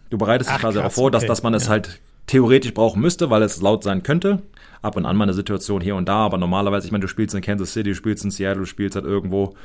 Du 0.09 0.17
bereitest 0.17 0.49
dich 0.49 0.57
quasi 0.57 0.77
darauf 0.79 0.93
vor, 0.93 1.11
dass, 1.11 1.21
okay. 1.21 1.27
dass 1.27 1.43
man 1.43 1.53
es 1.53 1.69
halt 1.69 1.99
theoretisch 2.25 2.73
brauchen 2.73 2.99
müsste, 2.99 3.29
weil 3.29 3.43
es 3.43 3.61
laut 3.61 3.83
sein 3.83 4.01
könnte. 4.01 4.41
Ab 4.81 4.95
und 4.95 5.05
an 5.05 5.15
mal 5.15 5.23
eine 5.23 5.33
Situation 5.33 5.81
hier 5.81 5.95
und 5.95 6.07
da, 6.07 6.17
aber 6.25 6.37
normalerweise, 6.37 6.85
ich 6.85 6.91
meine, 6.91 7.01
du 7.01 7.07
spielst 7.07 7.35
in 7.35 7.41
Kansas 7.41 7.73
City, 7.73 7.89
du 7.89 7.95
spielst 7.95 8.23
in 8.23 8.31
Seattle, 8.31 8.59
du 8.61 8.65
spielst 8.65 8.95
halt 8.95 9.05
irgendwo, 9.05 9.55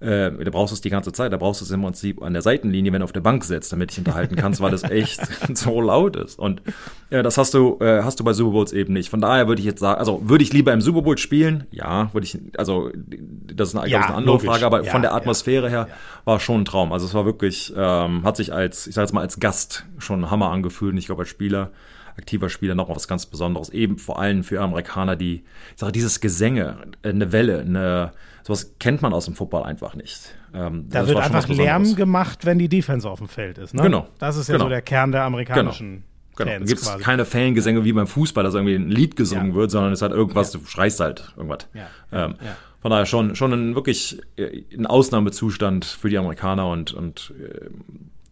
äh, 0.00 0.30
da 0.30 0.50
brauchst 0.50 0.72
du 0.72 0.74
es 0.74 0.80
die 0.80 0.90
ganze 0.90 1.12
Zeit, 1.12 1.32
da 1.32 1.36
brauchst 1.38 1.60
du 1.60 1.64
es 1.64 1.70
im 1.70 1.82
Prinzip 1.82 2.22
an 2.22 2.32
der 2.32 2.42
Seitenlinie, 2.42 2.92
wenn 2.92 3.00
du 3.00 3.04
auf 3.04 3.12
der 3.12 3.20
Bank 3.20 3.44
sitzt, 3.44 3.72
damit 3.72 3.90
dich 3.90 3.98
unterhalten 3.98 4.36
kannst, 4.36 4.60
weil 4.60 4.74
es 4.74 4.82
echt 4.90 5.20
so 5.56 5.80
laut 5.80 6.16
ist. 6.16 6.38
Und 6.38 6.62
ja, 7.10 7.22
das 7.22 7.38
hast 7.38 7.54
du, 7.54 7.78
äh, 7.80 8.02
hast 8.02 8.20
du 8.20 8.24
bei 8.24 8.32
Super 8.32 8.50
Bowls 8.52 8.72
eben 8.72 8.92
nicht. 8.92 9.08
Von 9.08 9.20
daher 9.20 9.48
würde 9.48 9.60
ich 9.60 9.66
jetzt 9.66 9.80
sagen, 9.80 9.98
also 9.98 10.28
würde 10.28 10.44
ich 10.44 10.52
lieber 10.52 10.72
im 10.72 10.80
Super 10.80 11.02
Bowl 11.02 11.16
spielen? 11.16 11.64
Ja, 11.70 12.12
würde 12.12 12.26
ich, 12.26 12.38
also 12.58 12.90
das 12.94 13.68
ist 13.70 13.76
eine, 13.76 13.88
Ja, 13.88 14.00
ich, 14.00 14.06
eine 14.06 14.16
andere 14.16 14.34
logisch. 14.34 14.48
Frage, 14.50 14.66
aber 14.66 14.84
Ja, 14.84 14.90
von 14.90 15.02
der 15.02 15.12
ja. 15.12 15.16
Atmosphäre 15.16 15.70
her 15.70 15.88
war 16.24 16.40
schon 16.40 16.62
ein 16.62 16.64
Traum. 16.66 16.92
Also 16.92 17.06
es 17.06 17.14
war 17.14 17.24
wirklich, 17.24 17.72
ähm, 17.76 18.22
hat 18.24 18.36
sich 18.36 18.52
als, 18.52 18.86
ich 18.86 18.94
sag 18.94 19.02
jetzt 19.02 19.12
mal 19.12 19.22
als 19.22 19.40
Gast 19.40 19.86
schon 19.98 20.24
ein 20.24 20.30
Hammer 20.30 20.50
angefühlt 20.50 20.92
und 20.92 20.98
ich 20.98 21.06
glaube 21.06 21.22
als 21.22 21.30
Spieler, 21.30 21.70
aktiver 22.18 22.48
Spieler 22.48 22.74
noch 22.74 22.88
was 22.88 23.08
ganz 23.08 23.26
Besonderes. 23.26 23.70
Eben 23.70 23.98
vor 23.98 24.18
allem 24.20 24.42
für 24.44 24.60
Amerikaner, 24.60 25.16
die, 25.16 25.44
ich 25.74 25.78
sage, 25.80 25.92
dieses 25.92 26.20
Gesänge, 26.20 26.76
eine 27.02 27.32
Welle, 27.32 27.60
eine, 27.60 28.12
sowas 28.42 28.74
kennt 28.78 29.02
man 29.02 29.12
aus 29.12 29.26
dem 29.26 29.34
Football 29.34 29.64
einfach 29.64 29.94
nicht. 29.94 30.34
Ähm, 30.54 30.86
Da 30.88 31.06
wird 31.06 31.18
einfach 31.18 31.48
Lärm 31.48 31.94
gemacht, 31.96 32.46
wenn 32.46 32.58
die 32.58 32.68
Defense 32.68 33.08
auf 33.08 33.18
dem 33.18 33.28
Feld 33.28 33.58
ist. 33.58 33.74
Ne? 33.74 33.82
Genau. 33.82 34.06
Das 34.18 34.36
ist 34.36 34.48
ja 34.48 34.54
Genau. 34.54 34.64
so 34.66 34.68
der 34.70 34.82
Kern 34.82 35.12
der 35.12 35.22
amerikanischen 35.24 36.04
Genau. 36.36 36.50
Da 36.50 36.56
Fans 36.58 36.68
gibt 36.68 36.82
es 36.82 36.98
keine 36.98 37.24
Fangesänge 37.24 37.82
wie 37.84 37.94
beim 37.94 38.06
Fußball, 38.06 38.44
dass 38.44 38.52
irgendwie 38.54 38.74
ein 38.74 38.90
Lied 38.90 39.16
gesungen 39.16 39.48
Ja. 39.50 39.54
wird, 39.54 39.70
sondern 39.70 39.92
es 39.92 40.00
ist 40.00 40.02
halt 40.02 40.12
irgendwas, 40.12 40.50
du 40.52 40.60
schreist 40.66 41.00
halt 41.00 41.32
irgendwas. 41.34 41.66
Ja. 41.72 41.86
Ähm, 42.12 42.34
Ja. 42.42 42.56
Von 42.82 42.90
daher 42.90 43.06
schon, 43.06 43.34
schon 43.36 43.52
ein 43.54 43.74
wirklich 43.74 44.20
äh, 44.36 44.62
ein 44.76 44.86
Ausnahmezustand 44.86 45.84
für 45.86 46.10
die 46.10 46.18
Amerikaner 46.18 46.68
und, 46.68 46.92
und 46.92 47.32
äh, 47.40 47.70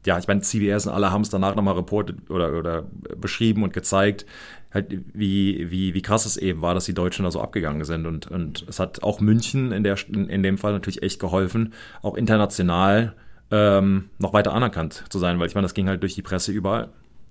ja, 0.07 0.19
ich 0.19 0.29
meine, 0.29 0.41
CBS 0.41 0.87
und 0.87 0.93
alle 0.93 1.11
haben 1.11 1.23
es 1.23 1.31
danach 1.31 1.55
nochmal 1.55 1.75
reportet 1.75 2.31
oder, 2.31 2.59
oder 2.59 2.85
beschrieben 3.17 3.63
und 3.63 3.73
gezeigt, 3.73 4.27
halt, 4.73 4.87
wie, 5.15 5.71
wie, 5.71 5.95
wie 5.95 6.03
krass 6.03 6.27
es 6.27 6.37
eben 6.37 6.61
war, 6.61 6.75
dass 6.75 6.85
die 6.85 6.95
Deutschen 6.95 7.25
da 7.25 7.31
so 7.31 7.41
abgegangen 7.41 7.85
sind. 7.85 8.07
Und, 8.07 8.27
und 8.27 8.67
es 8.69 8.81
hat 8.81 9.03
auch 9.03 9.21
München 9.21 9.73
in, 9.73 9.85
der, 9.85 9.97
in, 10.09 10.43
dem 10.43 10.59
Fall 10.59 10.73
natürlich 10.73 11.03
echt 11.03 11.21
geholfen, 11.21 11.73
auch 12.03 12.17
international 12.17 13.15
ähm, 13.51 14.11
noch 14.19 14.33
weiter 14.33 14.53
anerkannt 14.53 15.05
zu 15.09 15.19
sein, 15.19 15.39
weil 15.39 15.47
ich 15.47 15.55
meine, 15.55 15.65
das 15.65 15.75
ging 15.75 15.89
halt 15.89 16.03
durch 16.03 16.15
die 16.15 16.23
Presse 16.23 16.53
überall. 16.53 16.91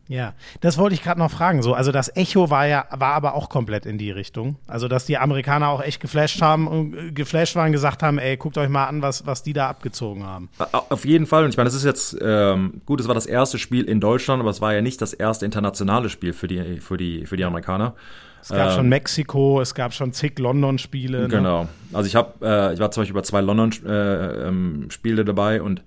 Ja, 0.09 0.33
das 0.59 0.77
wollte 0.77 0.95
ich 0.95 1.01
gerade 1.01 1.19
noch 1.19 1.31
fragen. 1.31 1.61
So, 1.61 1.73
also 1.73 1.91
das 1.91 2.13
Echo 2.15 2.49
war 2.49 2.67
ja, 2.67 2.85
war 2.91 3.13
aber 3.13 3.35
auch 3.35 3.49
komplett 3.49 3.85
in 3.85 3.97
die 3.97 4.11
Richtung. 4.11 4.57
Also, 4.67 4.87
dass 4.87 5.05
die 5.05 5.17
Amerikaner 5.17 5.69
auch 5.69 5.81
echt 5.81 6.01
geflasht 6.01 6.41
haben 6.41 6.67
und 6.67 6.93
äh, 6.93 7.11
geflasht 7.11 7.55
waren, 7.55 7.71
gesagt 7.71 8.03
haben, 8.03 8.17
ey, 8.17 8.35
guckt 8.35 8.57
euch 8.57 8.69
mal 8.69 8.85
an, 8.85 9.01
was, 9.01 9.25
was 9.25 9.43
die 9.43 9.53
da 9.53 9.69
abgezogen 9.69 10.25
haben. 10.25 10.49
Auf 10.71 11.05
jeden 11.05 11.25
Fall. 11.25 11.45
Und 11.45 11.51
ich 11.51 11.57
meine, 11.57 11.67
das 11.67 11.75
ist 11.75 11.85
jetzt, 11.85 12.17
ähm, 12.21 12.81
gut, 12.85 12.99
es 12.99 13.07
war 13.07 13.15
das 13.15 13.25
erste 13.25 13.57
Spiel 13.57 13.85
in 13.85 14.01
Deutschland, 14.01 14.41
aber 14.41 14.49
es 14.49 14.59
war 14.59 14.73
ja 14.73 14.81
nicht 14.81 15.01
das 15.01 15.13
erste 15.13 15.45
internationale 15.45 16.09
Spiel 16.09 16.33
für 16.33 16.47
die, 16.47 16.81
für 16.81 16.97
die, 16.97 17.25
für 17.25 17.37
die 17.37 17.45
Amerikaner. 17.45 17.95
Es 18.41 18.49
gab 18.49 18.73
schon 18.73 18.89
Mexiko, 18.89 19.61
es 19.61 19.73
gab 19.73 19.93
schon 19.93 20.11
zig 20.11 20.37
London-Spiele. 20.37 21.19
Ne? 21.19 21.23
Ähm. 21.23 21.29
Genau. 21.29 21.69
Also 21.93 22.07
ich 22.07 22.15
habe, 22.15 22.33
äh, 22.41 22.73
ich 22.73 22.79
war 22.79 22.91
zum 22.91 23.01
Beispiel 23.01 23.15
bei 23.15 23.21
zwei 23.21 23.39
London-Spiele 23.39 25.17
äh, 25.17 25.19
ähm, 25.21 25.25
dabei 25.25 25.61
und 25.61 25.81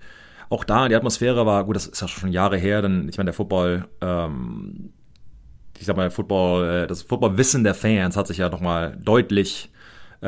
auch 0.48 0.64
da 0.64 0.88
die 0.88 0.94
Atmosphäre 0.94 1.46
war, 1.46 1.64
gut, 1.64 1.76
das 1.76 1.86
ist 1.86 2.00
ja 2.00 2.08
schon 2.08 2.32
Jahre 2.32 2.56
her, 2.56 2.82
denn 2.82 3.08
ich 3.08 3.16
meine, 3.16 3.28
der 3.28 3.34
Football, 3.34 3.86
ähm, 4.00 4.92
ich 5.78 5.86
sag 5.86 5.96
mal, 5.96 6.10
Football, 6.10 6.68
äh, 6.68 6.86
das 6.86 7.02
Footballwissen 7.02 7.64
der 7.64 7.74
Fans 7.74 8.16
hat 8.16 8.26
sich 8.26 8.38
ja 8.38 8.48
nochmal 8.48 8.96
deutlich 9.00 9.70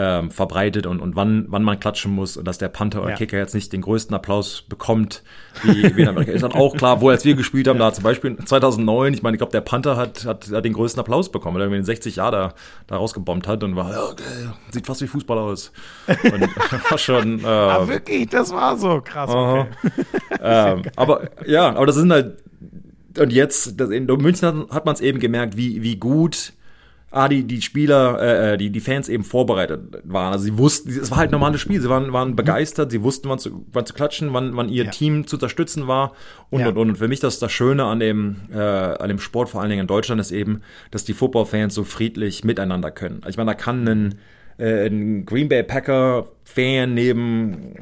ähm, 0.01 0.31
verbreitet 0.31 0.87
und, 0.87 1.01
und 1.01 1.17
wann, 1.17 1.47
wann 1.49 1.65
man 1.65 1.81
klatschen 1.81 2.13
muss 2.13 2.37
und 2.37 2.47
dass 2.47 2.57
der 2.57 2.69
Panther 2.69 3.01
oder 3.01 3.11
Ja. 3.11 3.17
Kicker 3.17 3.37
jetzt 3.37 3.53
nicht 3.53 3.73
den 3.73 3.81
größten 3.81 4.15
Applaus 4.15 4.63
bekommt, 4.63 5.25
wie, 5.65 5.97
wie 5.97 6.03
in 6.03 6.09
Amerika. 6.09 6.31
Ist 6.31 6.43
dann 6.43 6.53
auch 6.53 6.77
klar, 6.77 7.01
wo 7.01 7.09
als 7.09 7.25
wir 7.25 7.35
gespielt 7.35 7.67
haben, 7.67 7.81
da 7.81 7.93
zum 7.93 8.05
Beispiel 8.05 8.37
2009, 8.37 9.15
ich 9.15 9.23
meine, 9.25 9.35
ich 9.35 9.39
glaube, 9.39 9.51
der 9.51 9.61
Panther 9.61 9.97
hat, 9.97 10.25
hat, 10.25 10.53
hat 10.53 10.65
den 10.65 10.73
größten 10.73 11.01
Applaus 11.01 11.33
bekommen, 11.33 11.57
weil 11.57 11.65
er 11.65 11.71
den 11.71 11.83
60 11.83 12.15
Jahre 12.15 12.31
da, 12.31 12.55
da 12.87 12.97
rausgebombt 12.97 13.49
hat 13.49 13.65
und 13.65 13.75
war, 13.75 13.91
ja, 13.91 14.05
okay, 14.05 14.23
sieht 14.71 14.87
fast 14.87 15.01
wie 15.01 15.09
Fußball 15.09 15.37
aus. 15.37 15.73
Und 16.07 16.43
war 16.91 16.99
schon, 16.99 17.41
äh, 17.41 17.47
Ah, 17.47 17.89
wirklich, 17.89 18.29
das 18.29 18.53
war 18.53 18.77
so 18.77 19.01
krass. 19.03 19.29
Okay. 19.29 19.67
ähm, 20.41 20.83
aber 20.95 21.29
ja, 21.45 21.71
aber 21.75 21.87
das 21.87 21.97
sind 21.97 22.13
halt 22.13 22.39
und 23.19 23.33
jetzt 23.33 23.81
das, 23.81 23.91
in 23.91 24.07
München 24.07 24.47
hat, 24.47 24.71
hat 24.71 24.87
man 24.87 24.95
es 24.95 25.01
eben 25.01 25.19
gemerkt, 25.19 25.57
wie 25.57 25.83
wie 25.83 25.97
gut 25.97 26.53
ah, 27.11 27.29
die 27.29 27.45
die 27.45 27.63
Spieler, 27.63 28.53
äh, 28.53 28.59
die 28.59 28.71
die 28.71 28.81
Fans 28.81 29.09
eben 29.09 29.25
vorbereitet 29.25 29.81
waren. 30.05 30.33
Also 30.33 30.45
sie 30.45 30.59
wussten, 30.59 30.91
es 30.91 31.11
war 31.11 31.19
halt 31.19 31.31
ein 31.31 31.33
normales 31.33 31.61
Spiel. 31.61 31.81
Sie 31.81 31.89
waren 31.89 32.13
waren 32.13 32.37
begeistert, 32.37 32.91
sie 32.91 33.03
wussten, 33.03 33.29
wann 33.29 33.39
zu, 33.39 33.65
wann 33.73 33.87
zu 33.87 33.95
klatschen, 33.95 34.33
wann 34.33 34.57
wann 34.57 34.69
ihr 34.69 34.85
Ja. 34.85 34.91
Team 34.91 35.27
zu 35.27 35.37
unterstützen 35.37 35.87
war 35.87 36.13
und 36.51 36.61
Ja. 36.61 36.69
und 36.69 36.77
und. 36.79 36.91
Und 36.91 36.97
für 36.97 37.09
mich 37.09 37.21
das 37.21 37.39
das 37.39 37.51
Schöne 37.53 37.85
an 37.85 38.01
dem 38.01 38.37
äh, 38.53 38.59
an 38.59 39.09
dem 39.09 39.19
Sport 39.19 39.49
vor 39.49 39.61
allen 39.61 39.71
Dingen 39.71 39.83
in 39.83 39.87
Deutschland 39.87 40.21
ist 40.21 40.33
eben, 40.33 40.61
dass 40.91 41.05
die 41.05 41.15
Football-Fans 41.15 41.75
so 41.75 41.85
friedlich 41.85 42.45
miteinander 42.45 42.91
können. 42.91 43.23
Ich 43.29 43.37
meine, 43.37 43.51
da 43.51 43.55
kann 43.55 43.87
ein 43.89 44.15
äh, 44.59 44.87
ein 44.87 45.25
Green 45.25 45.49
Bay 45.49 45.63
Packer 45.63 46.27
Fan 46.45 46.95
neben 46.95 47.77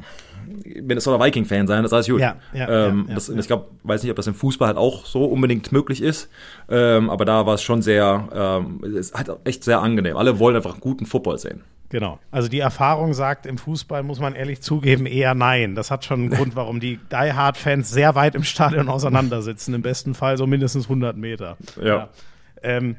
Minnesota 0.81 1.23
Viking 1.23 1.45
Fan 1.45 1.67
sein, 1.67 1.83
das 1.83 1.91
heißt 1.91 2.09
gut. 2.09 2.21
Ja, 2.21 2.37
ja, 2.53 2.87
ähm, 2.87 3.05
ja, 3.09 3.15
das. 3.15 3.29
Ich 3.29 3.47
glaube, 3.47 3.67
weiß 3.83 4.03
nicht, 4.03 4.11
ob 4.11 4.15
das 4.15 4.27
im 4.27 4.33
Fußball 4.33 4.67
halt 4.67 4.77
auch 4.77 5.05
so 5.05 5.25
unbedingt 5.25 5.71
möglich 5.71 6.01
ist, 6.01 6.29
ähm, 6.69 7.09
aber 7.09 7.25
da 7.25 7.45
war 7.45 7.55
es 7.55 7.63
schon 7.63 7.81
sehr, 7.81 8.27
ähm, 8.33 8.81
es 8.83 9.09
ist 9.09 9.15
halt 9.15 9.29
echt 9.43 9.63
sehr 9.63 9.81
angenehm. 9.81 10.17
Alle 10.17 10.39
wollen 10.39 10.55
einfach 10.55 10.79
guten 10.79 11.05
Football 11.05 11.37
sehen. 11.37 11.63
Genau. 11.89 12.19
Also 12.31 12.49
die 12.49 12.59
Erfahrung 12.59 13.13
sagt, 13.13 13.45
im 13.45 13.57
Fußball 13.57 14.03
muss 14.03 14.19
man 14.19 14.35
ehrlich 14.35 14.61
zugeben, 14.61 15.05
eher 15.05 15.33
nein. 15.35 15.75
Das 15.75 15.89
hat 15.89 16.03
schon 16.03 16.21
einen 16.21 16.29
Grund, 16.29 16.55
warum 16.55 16.79
die 16.81 16.99
Die 17.11 17.33
Hard-Fans 17.33 17.89
sehr 17.89 18.13
weit 18.15 18.35
im 18.35 18.43
Stadion 18.43 18.89
auseinandersitzen. 18.89 19.73
Im 19.73 19.81
besten 19.81 20.13
Fall 20.13 20.37
so 20.37 20.47
mindestens 20.47 20.85
100 20.85 21.15
Meter. 21.15 21.57
Ja. 21.81 22.09
Ähm, 22.61 22.97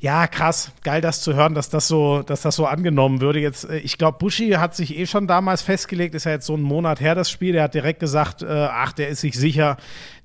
ja, 0.00 0.26
krass. 0.26 0.72
Geil, 0.82 1.02
das 1.02 1.20
zu 1.20 1.34
hören, 1.34 1.54
dass 1.54 1.68
das 1.68 1.86
so, 1.86 2.22
dass 2.22 2.40
das 2.40 2.56
so 2.56 2.64
angenommen 2.64 3.20
würde. 3.20 3.38
Jetzt, 3.38 3.68
äh, 3.68 3.78
ich 3.78 3.98
glaube, 3.98 4.16
Buschi 4.18 4.52
hat 4.52 4.74
sich 4.74 4.98
eh 4.98 5.06
schon 5.06 5.26
damals 5.26 5.60
festgelegt, 5.60 6.14
ist 6.14 6.24
ja 6.24 6.32
jetzt 6.32 6.46
so 6.46 6.56
ein 6.56 6.62
Monat 6.62 7.00
her, 7.00 7.14
das 7.14 7.30
Spiel. 7.30 7.52
Der 7.52 7.64
hat 7.64 7.74
direkt 7.74 8.00
gesagt, 8.00 8.42
äh, 8.42 8.46
ach, 8.48 8.92
der 8.94 9.08
ist 9.08 9.20
sich 9.20 9.34
sicher, 9.34 9.76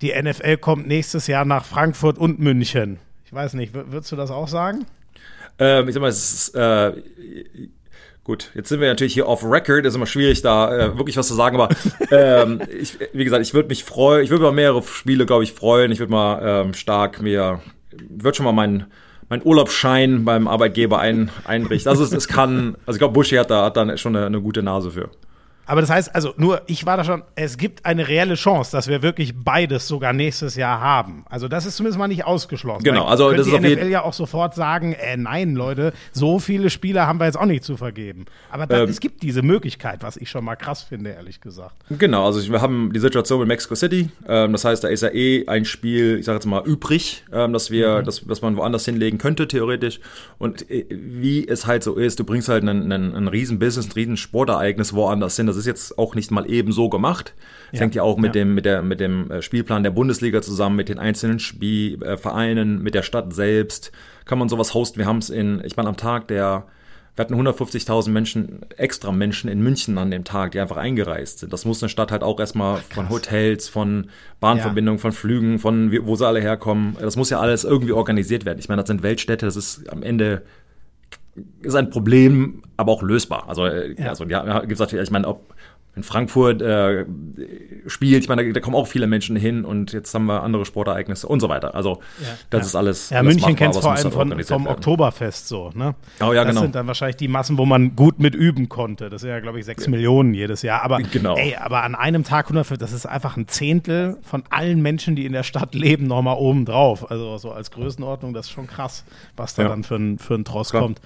die 0.02 0.14
NFL 0.14 0.58
kommt 0.58 0.88
nächstes 0.88 1.28
Jahr 1.28 1.44
nach 1.44 1.66
Frankfurt 1.66 2.18
und 2.18 2.40
München. 2.40 3.00
Ich 3.26 3.34
weiß 3.34 3.56
nicht, 3.56 3.74
würdest 3.74 4.12
du 4.14 4.16
das 4.16 4.32
auch 4.32 4.48
sagen? 4.48 4.86
Ähm, 5.60 5.90
ich 5.90 5.94
sag 5.94 6.02
mal, 6.02 6.08
es 6.08 6.34
ist, 6.34 6.56
äh, 6.56 6.94
gut, 8.24 8.52
jetzt 8.56 8.70
sind 8.70 8.80
wir 8.80 8.88
natürlich 8.88 9.14
hier 9.14 9.28
off 9.28 9.44
record, 9.44 9.86
ist 9.86 9.96
immer 9.96 10.06
schwierig, 10.06 10.42
da 10.42 10.74
äh, 10.74 10.98
wirklich 10.98 11.18
was 11.18 11.28
zu 11.28 11.34
sagen, 11.34 11.60
aber 11.60 11.76
ähm, 12.12 12.62
ich, 12.80 12.98
wie 13.12 13.26
gesagt, 13.26 13.46
ich 13.46 13.54
würde 13.54 13.68
mich 13.68 13.84
freuen, 13.84 14.24
ich 14.24 14.30
würde 14.30 14.44
mal 14.44 14.54
mehrere 14.54 14.84
Spiele, 14.84 15.26
glaube 15.26 15.44
ich, 15.44 15.52
freuen. 15.52 15.92
Ich 15.92 16.00
würde 16.00 16.14
mal 16.14 16.66
ähm, 16.66 16.74
stark 16.74 17.22
mir, 17.22 17.60
würde 17.92 18.38
schon 18.38 18.46
mal 18.46 18.54
meinen 18.54 18.86
mein 19.30 19.44
Urlaubsschein 19.44 20.26
beim 20.26 20.48
Arbeitgeber 20.48 21.00
ein, 21.00 21.30
einrichten. 21.46 21.90
Also 21.90 22.04
es, 22.04 22.12
es 22.12 22.28
kann, 22.28 22.76
also 22.86 22.98
ich 22.98 23.00
glaube, 23.00 23.14
Buschi 23.14 23.36
hat 23.36 23.50
da, 23.50 23.66
hat 23.66 23.78
da 23.78 23.98
schon 23.98 24.16
eine, 24.16 24.26
eine 24.26 24.42
gute 24.42 24.62
Nase 24.64 24.92
für. 24.92 25.10
Aber 25.66 25.82
das 25.82 25.90
heißt, 25.90 26.14
also 26.14 26.34
nur, 26.38 26.62
ich 26.68 26.86
war 26.86 26.98
da 26.98 27.04
schon, 27.04 27.24
es 27.36 27.58
gibt 27.58 27.86
eine 27.86 28.08
reelle 28.08 28.36
Chance, 28.36 28.72
dass 28.72 28.88
wir 28.88 29.02
wirklich 29.02 29.34
beides 29.36 29.88
sogar 29.88 30.14
nächstes 30.14 30.56
Jahr 30.56 30.80
haben. 30.80 31.26
Also 31.30 31.48
das 31.48 31.66
ist 31.66 31.78
zumindest 31.78 31.98
mal 31.98 32.08
nicht 32.08 32.26
ausgeschlossen. 32.26 32.84
Genau, 32.84 33.06
also 33.06 33.32
das 33.32 33.48
ist 33.48 33.54
die 33.56 33.60
NFL 33.60 33.88
ja 33.90 34.04
auch 34.04 34.14
sofort 34.14 34.54
sagen, 34.56 34.94
äh, 34.94 35.18
nein, 35.18 35.56
Leute, 35.56 35.94
so 36.12 36.40
viele 36.40 36.70
Spieler 36.70 37.08
haben 37.08 37.20
wir 37.20 37.26
jetzt 37.26 37.38
auch 37.38 37.46
nicht 37.46 37.64
zu 37.64 37.78
vergeben. 37.78 38.26
Aber 38.52 38.68
das, 38.68 38.82
Ähm. 38.82 38.90
es 38.90 39.00
gibt 39.00 39.24
diese 39.24 39.42
Möglichkeit, 39.42 40.04
was 40.04 40.18
ich 40.18 40.30
schon 40.30 40.46
mal 40.46 40.56
krass 40.56 40.84
finde, 40.84 41.12
ehrlich 41.12 41.42
gesagt. 41.42 41.76
Genau, 41.90 42.26
also 42.26 42.48
wir 42.52 42.62
haben 42.62 42.92
die 42.94 43.00
Situation 43.00 43.40
mit 43.40 43.48
Mexico 43.48 43.76
City. 43.76 44.10
Ähm, 44.28 44.52
das 44.52 44.66
heißt, 44.66 44.84
da 44.84 44.88
ist 44.88 45.02
ja 45.02 45.10
eh 45.10 45.48
ein 45.48 45.66
Spiel, 45.66 46.18
ich 46.20 46.26
sage 46.26 46.36
jetzt 46.38 46.46
mal, 46.46 46.64
übrig, 46.66 47.24
ähm, 47.34 47.54
dass 47.54 47.72
wir, 47.72 48.02
Mhm. 48.02 48.06
dass, 48.06 48.26
dass 48.26 48.42
man 48.42 48.56
woanders 48.58 48.86
hinlegen 48.86 49.18
könnte, 49.18 49.48
theoretisch. 49.48 50.00
Und 50.38 50.70
äh, 50.70 50.86
wie 50.90 51.48
es 51.48 51.66
halt 51.66 51.84
so 51.84 51.96
ist, 51.96 52.20
du 52.20 52.24
bringst 52.24 52.50
halt 52.50 52.62
einen, 52.64 52.92
einen, 52.92 53.16
einen 53.16 53.28
riesen 53.28 53.58
Business, 53.60 53.88
ein 53.88 53.92
riesen 53.94 54.18
Sportereignis 54.18 54.94
woanders 54.94 55.36
hin. 55.38 55.48
Das 55.56 55.62
ist 55.62 55.68
jetzt 55.68 55.98
auch 55.98 56.16
nicht 56.16 56.32
mal 56.32 56.50
eben 56.50 56.72
so 56.72 56.90
gemacht. 56.90 57.34
Das 57.72 57.80
Ja, 57.80 57.84
hängt 57.84 57.96
ja 57.96 58.04
auch 58.04 58.18
mit 58.18 58.36
ja. 58.36 58.44
dem, 58.44 58.54
mit 58.54 58.66
der, 58.66 58.82
mit 58.82 59.00
dem 59.00 59.32
äh, 59.32 59.42
Spielplan 59.42 59.84
der 59.84 59.92
Bundesliga 59.92 60.42
zusammen, 60.42 60.76
mit 60.76 60.90
den 60.90 61.00
einzelnen 61.00 61.40
Spiel, 61.40 62.02
äh, 62.04 62.18
Vereinen, 62.18 62.82
mit 62.82 62.94
der 62.94 63.04
Stadt 63.04 63.34
selbst. 63.34 63.92
Kann 64.26 64.40
man 64.40 64.50
sowas 64.50 64.74
hosten? 64.74 65.00
Wir 65.00 65.06
haben 65.06 65.20
es 65.20 65.30
in, 65.30 65.62
ich 65.64 65.78
meine, 65.78 65.90
am 65.90 65.98
Tag 65.98 66.28
der 66.28 66.66
wir 67.16 67.24
hatten 67.24 67.36
150.000 67.36 68.10
Menschen, 68.10 68.66
extra 68.76 69.12
Menschen 69.14 69.50
in 69.50 69.62
München 69.62 69.98
an 69.98 70.12
dem 70.12 70.26
Tag, 70.26 70.52
die 70.52 70.60
einfach 70.60 70.76
eingereist 70.76 71.40
sind. 71.40 71.54
Das 71.54 71.64
muss 71.64 71.82
eine 71.82 71.90
Stadt 71.90 72.12
halt 72.12 72.24
auch 72.24 72.42
erstmal 72.42 72.82
von 72.94 73.10
Hotels, 73.10 73.70
von 73.70 74.10
Bahnverbindungen, 74.42 75.00
von 75.00 75.14
Flügen, 75.14 75.58
von 75.60 75.94
wo 76.06 76.18
sie 76.18 76.28
alle 76.28 76.42
herkommen. 76.42 76.98
Das 77.00 77.16
muss 77.16 77.30
ja 77.30 77.40
alles 77.40 77.64
irgendwie 77.64 77.94
organisiert 77.94 78.44
werden. 78.44 78.60
Ich 78.60 78.68
meine, 78.68 78.82
das 78.82 78.88
sind 78.88 79.02
Weltstädte, 79.02 79.46
das 79.46 79.56
ist 79.56 79.90
am 79.90 80.04
Ende 80.04 80.42
ist 81.62 81.76
ein 81.76 81.90
Problem, 81.90 82.62
aber 82.78 82.92
auch 82.92 83.02
lösbar. 83.02 83.46
Also, 83.48 83.66
äh, 83.66 83.96
Ja. 84.00 84.10
also 84.10 84.26
ja, 84.26 84.60
gibt 84.62 84.74
es 84.74 84.80
natürlich, 84.80 85.04
ich 85.04 85.12
meine, 85.12 85.28
ob 85.28 85.55
in 85.96 86.04
Frankfurt 86.04 86.62
äh, 86.62 87.06
spielt, 87.88 88.24
ich 88.24 88.30
meine, 88.30 88.46
da, 88.46 88.52
da 88.52 88.60
kommen 88.60 88.76
auch 88.76 88.88
viele 88.88 89.08
Menschen 89.08 89.36
hin 89.36 89.64
und 89.64 89.94
jetzt 89.94 90.14
haben 90.14 90.26
wir 90.26 90.44
andere 90.44 90.66
Sportereignisse 90.66 91.28
und 91.28 91.40
so 91.40 91.48
weiter. 91.50 91.74
Also 91.76 92.02
das 92.50 92.66
ist 92.68 92.76
alles. 92.76 93.10
Ja, 93.10 93.24
München 93.24 93.56
kennt 93.56 93.76
es 93.76 93.82
vor 93.82 93.94
allem 93.94 94.12
von, 94.12 94.30
vom 94.44 94.66
werden. 94.66 94.68
Oktoberfest 94.68 95.48
so, 95.48 95.72
ne? 95.74 95.96
Oh 96.22 96.34
ja, 96.34 96.44
das 96.44 96.50
genau. 96.50 96.62
sind 96.62 96.76
dann 96.76 96.88
wahrscheinlich 96.88 97.16
die 97.18 97.28
Massen, 97.28 97.58
wo 97.58 97.66
man 97.66 97.96
gut 97.96 98.20
mit 98.20 98.36
üben 98.36 98.68
konnte. 98.70 99.10
Das 99.10 99.22
sind 99.22 99.30
ja, 99.30 99.40
glaube 99.40 99.60
ich, 99.60 99.66
sechs 99.66 99.88
Millionen 99.88 100.34
jedes 100.34 100.62
Jahr. 100.62 100.84
Aber, 100.84 100.98
Genau. 101.00 101.36
ey, 101.38 101.56
aber 101.56 101.84
an 101.84 101.96
einem 101.96 102.24
Tag 102.24 102.46
150, 102.48 102.78
das 102.78 102.92
ist 102.92 103.06
einfach 103.06 103.38
ein 103.38 103.48
Zehntel 103.48 104.18
von 104.22 104.44
allen 104.50 104.82
Menschen, 104.82 105.16
die 105.16 105.26
in 105.26 105.32
der 105.34 105.44
Stadt 105.44 105.74
leben, 105.76 106.08
nochmal 106.08 106.36
oben 106.38 106.66
drauf. 106.66 107.10
Also 107.10 107.38
so 107.38 107.52
als 107.52 107.72
Größenordnung, 107.72 108.34
das 108.34 108.48
ist 108.48 108.52
schon 108.52 108.68
krass, 108.68 109.06
was 109.38 109.56
da 109.56 109.64
Ja. 109.64 109.70
dann 109.70 109.84
für 109.84 109.96
ein, 109.96 110.20
für 110.20 110.36
ein 110.36 110.44
Tross 110.46 110.72
Klar. 110.72 110.84
kommt. 110.84 111.00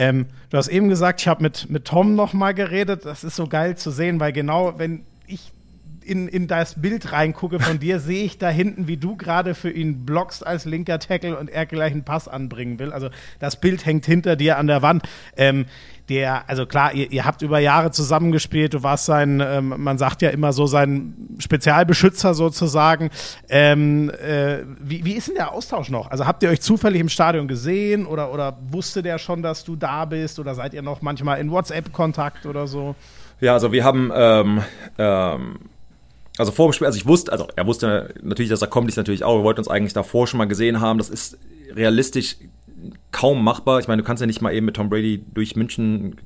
Ähm, 0.00 0.28
du 0.48 0.56
hast 0.56 0.68
eben 0.68 0.88
gesagt, 0.88 1.20
ich 1.20 1.28
habe 1.28 1.42
mit, 1.42 1.68
mit 1.68 1.84
Tom 1.84 2.14
noch 2.14 2.32
mal 2.32 2.54
geredet. 2.54 3.04
Das 3.04 3.22
ist 3.22 3.36
so 3.36 3.46
geil 3.46 3.76
zu 3.76 3.90
sehen, 3.90 4.18
weil 4.18 4.32
genau, 4.32 4.78
wenn 4.78 5.04
ich 5.26 5.52
in, 6.02 6.26
in 6.26 6.46
das 6.46 6.80
Bild 6.80 7.12
reingucke 7.12 7.60
von 7.60 7.80
dir, 7.80 8.00
sehe 8.00 8.24
ich 8.24 8.38
da 8.38 8.48
hinten, 8.48 8.88
wie 8.88 8.96
du 8.96 9.14
gerade 9.14 9.54
für 9.54 9.70
ihn 9.70 10.06
blockst 10.06 10.46
als 10.46 10.64
linker 10.64 11.00
Tackle 11.00 11.38
und 11.38 11.50
er 11.50 11.66
gleich 11.66 11.92
einen 11.92 12.04
Pass 12.04 12.28
anbringen 12.28 12.78
will. 12.78 12.94
Also 12.94 13.10
das 13.40 13.60
Bild 13.60 13.84
hängt 13.84 14.06
hinter 14.06 14.36
dir 14.36 14.56
an 14.56 14.68
der 14.68 14.80
Wand. 14.80 15.02
Ähm, 15.36 15.66
der, 16.10 16.48
also 16.48 16.66
klar, 16.66 16.92
ihr, 16.92 17.10
ihr 17.12 17.24
habt 17.24 17.40
über 17.40 17.60
Jahre 17.60 17.92
zusammengespielt, 17.92 18.74
du 18.74 18.82
warst 18.82 19.06
sein, 19.06 19.40
ähm, 19.40 19.74
man 19.78 19.96
sagt 19.96 20.20
ja 20.22 20.30
immer 20.30 20.52
so, 20.52 20.66
sein 20.66 21.14
Spezialbeschützer 21.38 22.34
sozusagen. 22.34 23.10
Ähm, 23.48 24.10
äh, 24.10 24.58
wie, 24.80 25.04
wie 25.04 25.12
ist 25.12 25.28
denn 25.28 25.36
der 25.36 25.52
Austausch 25.52 25.88
noch? 25.88 26.10
Also 26.10 26.26
habt 26.26 26.42
ihr 26.42 26.50
euch 26.50 26.60
zufällig 26.60 27.00
im 27.00 27.08
Stadion 27.08 27.46
gesehen 27.46 28.06
oder, 28.06 28.32
oder 28.34 28.58
wusste 28.70 29.02
der 29.02 29.18
schon, 29.18 29.42
dass 29.42 29.64
du 29.64 29.76
da 29.76 30.04
bist 30.04 30.40
oder 30.40 30.54
seid 30.56 30.74
ihr 30.74 30.82
noch 30.82 31.00
manchmal 31.00 31.38
in 31.38 31.50
WhatsApp-Kontakt 31.50 32.44
oder 32.44 32.66
so? 32.66 32.96
Ja, 33.40 33.54
also 33.54 33.70
wir 33.70 33.84
haben, 33.84 34.10
ähm, 34.12 34.62
ähm, 34.98 35.58
also 36.36 36.50
vor 36.50 36.68
dem 36.68 36.72
Spiel, 36.72 36.88
also 36.88 36.98
ich 36.98 37.06
wusste, 37.06 37.30
also 37.30 37.46
er 37.54 37.66
wusste 37.66 38.12
natürlich, 38.20 38.50
dass 38.50 38.62
er 38.62 38.68
kommt, 38.68 38.90
ich 38.90 38.96
natürlich 38.96 39.22
auch. 39.22 39.38
Wir 39.38 39.44
wollten 39.44 39.60
uns 39.60 39.68
eigentlich 39.68 39.92
davor 39.92 40.26
schon 40.26 40.38
mal 40.38 40.48
gesehen 40.48 40.80
haben. 40.80 40.98
Das 40.98 41.08
ist 41.08 41.38
realistisch 41.74 42.36
kaum 43.12 43.42
machbar. 43.44 43.80
Ich 43.80 43.88
meine, 43.88 44.02
du 44.02 44.06
kannst 44.06 44.20
ja 44.20 44.26
nicht 44.26 44.40
mal 44.40 44.52
eben 44.52 44.66
mit 44.66 44.76
Tom 44.76 44.88
Brady 44.88 45.24
durch 45.34 45.56
München, 45.56 46.16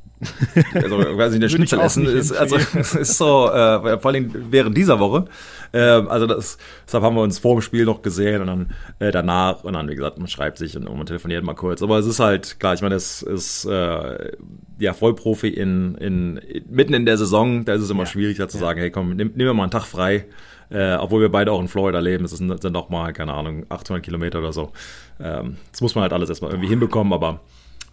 also 0.75 0.99
weiß 1.17 1.33
nicht, 1.33 1.43
der 1.43 1.49
Schnitzel 1.49 1.81
essen. 1.81 2.07
Ist, 2.07 2.33
also 2.33 2.57
ist 2.99 3.19
so, 3.19 3.51
äh, 3.51 3.99
vor 3.99 4.11
allem 4.11 4.31
während 4.51 4.77
dieser 4.77 4.99
Woche. 5.01 5.27
Ähm, 5.73 6.09
also 6.09 6.27
das, 6.27 6.57
deshalb 6.87 7.03
haben 7.03 7.17
wir 7.17 7.23
uns 7.23 7.39
vor 7.39 7.57
dem 7.57 7.63
Spiel 7.63 7.85
noch 7.85 8.03
gesehen 8.03 8.41
und 8.41 8.47
dann 8.47 8.73
äh, 9.01 9.11
danach 9.11 9.65
und 9.65 9.73
dann, 9.73 9.89
wie 9.89 9.95
gesagt, 9.97 10.19
man 10.19 10.29
schreibt 10.29 10.59
sich 10.59 10.77
und 10.77 10.85
man 10.85 11.07
telefoniert 11.07 11.43
mal 11.45 11.55
kurz. 11.55 11.83
Aber 11.83 11.99
es 11.99 12.07
ist 12.07 12.21
halt, 12.21 12.61
klar, 12.61 12.75
ich 12.75 12.83
meine, 12.83 12.95
es 12.95 13.23
ist 13.23 13.65
äh, 13.65 14.33
ja 14.79 14.93
Vollprofi 14.93 15.49
in, 15.49 15.97
in, 15.97 16.41
mitten 16.71 16.95
in 16.95 17.07
der 17.07 17.17
Saison, 17.19 17.65
da 17.65 17.75
ist 17.75 17.83
es 17.83 17.91
immer 17.91 18.05
Ja. 18.05 18.07
schwierig, 18.07 18.37
da 18.39 18.49
zu 18.49 18.59
sagen, 18.59 18.79
hey 18.81 18.91
komm, 18.91 19.17
nimm, 19.17 19.33
nimm 19.35 19.47
mir 19.47 19.55
mal 19.55 19.65
einen 19.65 19.73
Tag 19.73 19.85
frei. 19.85 20.27
Äh, 20.71 20.95
obwohl 20.95 21.21
wir 21.21 21.31
beide 21.31 21.53
auch 21.53 21.61
in 21.61 21.69
Florida 21.69 21.99
leben, 22.01 22.25
es 22.25 22.33
sind, 22.33 22.61
sind 22.63 22.77
auch 22.77 22.89
mal, 22.89 23.13
keine 23.13 23.33
Ahnung, 23.35 23.65
800 23.69 24.03
Kilometer 24.03 24.39
oder 24.39 24.53
so. 24.53 24.73
Ähm, 25.21 25.57
das 25.71 25.81
muss 25.81 25.95
man 25.95 26.03
halt 26.03 26.13
alles 26.13 26.29
erstmal 26.29 26.51
irgendwie 26.51 26.69
hinbekommen, 26.69 27.13
aber 27.13 27.41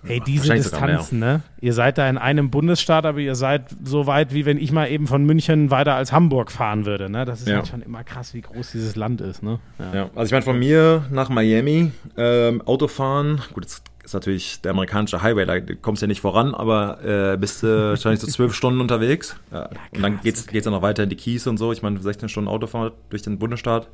Hey, 0.03 0.19
diese. 0.19 0.51
Distanzen, 0.55 1.19
ne? 1.19 1.41
Ihr 1.59 1.73
seid 1.73 1.99
da 1.99 2.09
in 2.09 2.17
einem 2.17 2.49
Bundesstaat, 2.49 3.05
aber 3.05 3.19
ihr 3.19 3.35
seid 3.35 3.65
so 3.83 4.07
weit, 4.07 4.33
wie 4.33 4.45
wenn 4.47 4.57
ich 4.57 4.71
mal 4.71 4.89
eben 4.89 5.05
von 5.05 5.23
München 5.25 5.69
weiter 5.69 5.93
als 5.93 6.11
Hamburg 6.11 6.51
fahren 6.51 6.87
würde, 6.87 7.07
ne? 7.07 7.23
Das 7.23 7.41
ist 7.41 7.49
Ja. 7.49 7.57
halt 7.57 7.67
schon 7.67 7.83
immer 7.83 8.03
krass, 8.03 8.33
wie 8.33 8.41
groß 8.41 8.71
dieses 8.71 8.95
Land 8.95 9.21
ist, 9.21 9.43
ne? 9.43 9.59
Ja, 9.93 10.09
also 10.15 10.23
ich 10.25 10.31
meine, 10.31 10.41
von 10.41 10.57
mir 10.57 11.05
nach 11.11 11.29
Miami 11.29 11.91
ähm, 12.17 12.63
Autofahren, 12.65 13.41
gut, 13.53 13.65
jetzt 13.65 13.83
ist 14.03 14.13
natürlich 14.13 14.61
der 14.61 14.71
amerikanische 14.71 15.21
Highway, 15.21 15.45
da 15.45 15.59
kommst 15.81 16.01
du 16.01 16.05
ja 16.05 16.07
nicht 16.07 16.21
voran, 16.21 16.55
aber 16.55 17.03
äh, 17.03 17.37
bist 17.37 17.63
du 17.63 17.89
wahrscheinlich 17.91 18.21
so 18.21 18.27
zwölf 18.27 18.53
Stunden 18.55 18.81
unterwegs. 18.81 19.35
Ja, 19.51 19.69
und 19.93 20.01
dann 20.01 20.13
krass, 20.15 20.23
geht's, 20.23 20.43
okay. 20.43 20.51
geht's 20.53 20.63
dann 20.65 20.73
noch 20.73 20.81
weiter 20.81 21.03
in 21.03 21.09
die 21.09 21.15
Keys 21.17 21.45
und 21.47 21.57
so. 21.57 21.71
Ich 21.71 21.81
meine, 21.81 21.99
16 22.01 22.29
Stunden 22.29 22.47
Autofahrt 22.49 22.93
durch 23.09 23.21
den 23.21 23.37
Bundesstaat. 23.39 23.87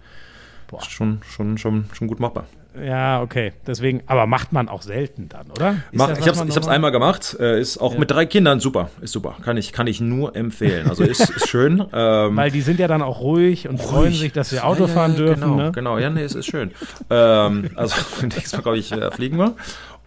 Boah. 0.69 0.79
Ist 0.81 0.91
schon, 0.91 1.21
schon, 1.25 1.57
schon, 1.57 1.85
schon 1.93 2.07
gut 2.07 2.19
machbar. 2.19 2.45
Ja, 2.83 3.21
okay. 3.21 3.53
Deswegen, 3.65 4.03
aber 4.05 4.27
macht 4.27 4.51
man 4.53 4.67
auch 4.69 4.81
selten 4.83 5.29
dann, 5.29 5.49
oder? 5.49 5.77
Mach, 5.93 6.09
das, 6.09 6.19
ich 6.19 6.27
hab's 6.27 6.43
noch- 6.43 6.67
einmal 6.67 6.91
gemacht, 6.91 7.35
äh, 7.39 7.59
ist 7.59 7.79
auch 7.79 7.93
Ja. 7.93 7.99
mit 7.99 8.11
drei 8.11 8.25
Kindern 8.27 8.59
super, 8.59 8.91
ist 9.01 9.13
super. 9.13 9.35
Kann 9.43 9.57
ich, 9.57 9.71
kann 9.71 9.87
ich 9.87 9.99
nur 10.01 10.35
empfehlen. 10.35 10.87
Also 10.89 11.03
ist, 11.03 11.21
ist 11.21 11.47
schön. 11.47 11.83
Ähm, 11.93 12.35
Weil 12.35 12.51
die 12.51 12.61
sind 12.61 12.79
ja 12.79 12.87
dann 12.87 13.01
auch 13.01 13.21
ruhig 13.21 13.67
und 13.67 13.81
freuen 13.81 14.13
sich, 14.13 14.31
dass 14.33 14.49
sie 14.51 14.59
Auto 14.59 14.85
Ja, 14.85 14.93
fahren 14.93 15.13
ja, 15.13 15.19
ja, 15.19 15.25
dürfen, 15.25 15.41
Genau, 15.41 15.55
ne? 15.55 15.71
genau. 15.71 15.97
Ja, 15.97 16.09
nee, 16.09 16.21
es 16.23 16.35
ist 16.35 16.45
schön. 16.47 16.71
ähm, 17.09 17.69
also, 17.75 17.95
nächstes 18.21 18.53
Mal, 18.53 18.61
glaube 18.61 18.77
ich, 18.77 18.91
äh, 18.91 19.09
fliegen 19.11 19.37
wir. 19.37 19.55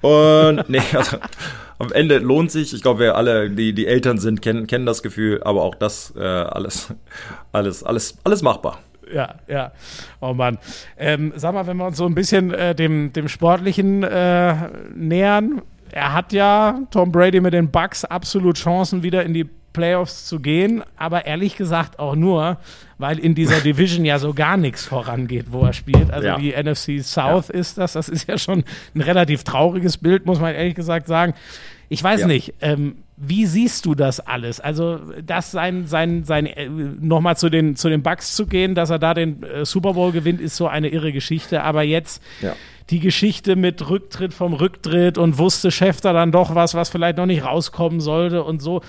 Und, 0.00 0.68
nee, 0.68 0.80
also, 0.94 1.18
am 1.78 1.92
Ende 1.92 2.18
lohnt 2.18 2.50
sich. 2.50 2.74
Ich 2.74 2.82
glaube, 2.82 3.00
wir 3.00 3.16
alle, 3.16 3.50
die, 3.50 3.72
die 3.72 3.86
Eltern 3.86 4.18
sind, 4.18 4.42
kennen, 4.42 4.66
kennen 4.66 4.86
das 4.86 5.02
Gefühl, 5.02 5.42
aber 5.42 5.62
auch 5.62 5.74
das, 5.74 6.14
äh, 6.16 6.20
alles, 6.20 6.94
alles, 7.52 7.82
alles, 7.82 8.18
alles 8.24 8.42
machbar. 8.42 8.78
Ja, 9.12 9.34
ja. 9.48 9.72
Oh 10.20 10.32
Mann. 10.34 10.58
Ähm, 10.96 11.32
sag 11.36 11.54
mal, 11.54 11.66
wenn 11.66 11.76
wir 11.76 11.86
uns 11.86 11.96
so 11.96 12.06
ein 12.06 12.14
bisschen 12.14 12.52
äh, 12.54 12.74
dem, 12.74 13.12
dem 13.12 13.28
Sportlichen 13.28 14.02
äh, 14.02 14.54
nähern. 14.94 15.62
Er 15.92 16.12
hat 16.12 16.32
ja, 16.32 16.80
Tom 16.90 17.12
Brady 17.12 17.40
mit 17.40 17.52
den 17.52 17.70
Bucks, 17.70 18.04
absolut 18.04 18.56
Chancen, 18.56 19.02
wieder 19.02 19.24
in 19.24 19.34
die 19.34 19.48
Playoffs 19.72 20.26
zu 20.26 20.40
gehen. 20.40 20.82
Aber 20.96 21.26
ehrlich 21.26 21.56
gesagt 21.56 21.98
auch 21.98 22.16
nur, 22.16 22.58
weil 22.98 23.18
in 23.18 23.34
dieser 23.34 23.60
Division 23.60 24.04
ja 24.04 24.18
so 24.18 24.34
gar 24.34 24.56
nichts 24.56 24.84
vorangeht, 24.84 25.46
wo 25.52 25.64
er 25.64 25.72
spielt. 25.72 26.10
Also 26.10 26.26
Ja. 26.26 26.36
die 26.38 26.52
NFC 26.52 27.00
South 27.04 27.50
ist 27.50 27.78
das. 27.78 27.92
Das 27.92 28.08
ist 28.08 28.28
ja 28.28 28.36
schon 28.38 28.64
ein 28.94 29.00
relativ 29.00 29.44
trauriges 29.44 29.96
Bild, 29.98 30.26
muss 30.26 30.40
man 30.40 30.54
ehrlich 30.54 30.74
gesagt 30.74 31.06
sagen. 31.06 31.34
Ich 31.88 32.02
weiß 32.02 32.22
Ja. 32.22 32.26
nicht, 32.26 32.54
ähm, 32.60 32.96
wie 33.22 33.44
siehst 33.44 33.84
du 33.84 33.94
das 33.94 34.18
alles? 34.18 34.60
Also, 34.60 34.98
dass 35.24 35.50
sein, 35.50 35.86
sein, 35.86 36.24
sein, 36.24 36.46
äh, 36.46 36.68
nochmal 36.68 37.36
zu 37.36 37.50
den, 37.50 37.76
zu 37.76 37.88
den 37.90 38.02
Bucks 38.02 38.34
zu 38.34 38.46
gehen, 38.46 38.74
dass 38.74 38.88
er 38.88 38.98
da 38.98 39.12
den 39.12 39.42
äh, 39.42 39.64
Super 39.66 39.92
Bowl 39.92 40.10
gewinnt, 40.10 40.40
ist 40.40 40.56
so 40.56 40.66
eine 40.68 40.88
irre 40.88 41.12
Geschichte. 41.12 41.62
Aber 41.62 41.82
jetzt 41.82 42.22
Ja. 42.40 42.54
die 42.88 42.98
Geschichte 43.00 43.56
mit 43.56 43.88
Rücktritt 43.90 44.32
vom 44.32 44.54
Rücktritt 44.54 45.18
und 45.18 45.36
wusste 45.38 45.70
Schäfter 45.70 46.12
dann 46.14 46.32
doch 46.32 46.54
was, 46.54 46.74
was 46.74 46.88
vielleicht 46.88 47.18
noch 47.18 47.26
nicht 47.26 47.44
rauskommen 47.44 48.00
sollte 48.00 48.42
und 48.42 48.62
so. 48.62 48.80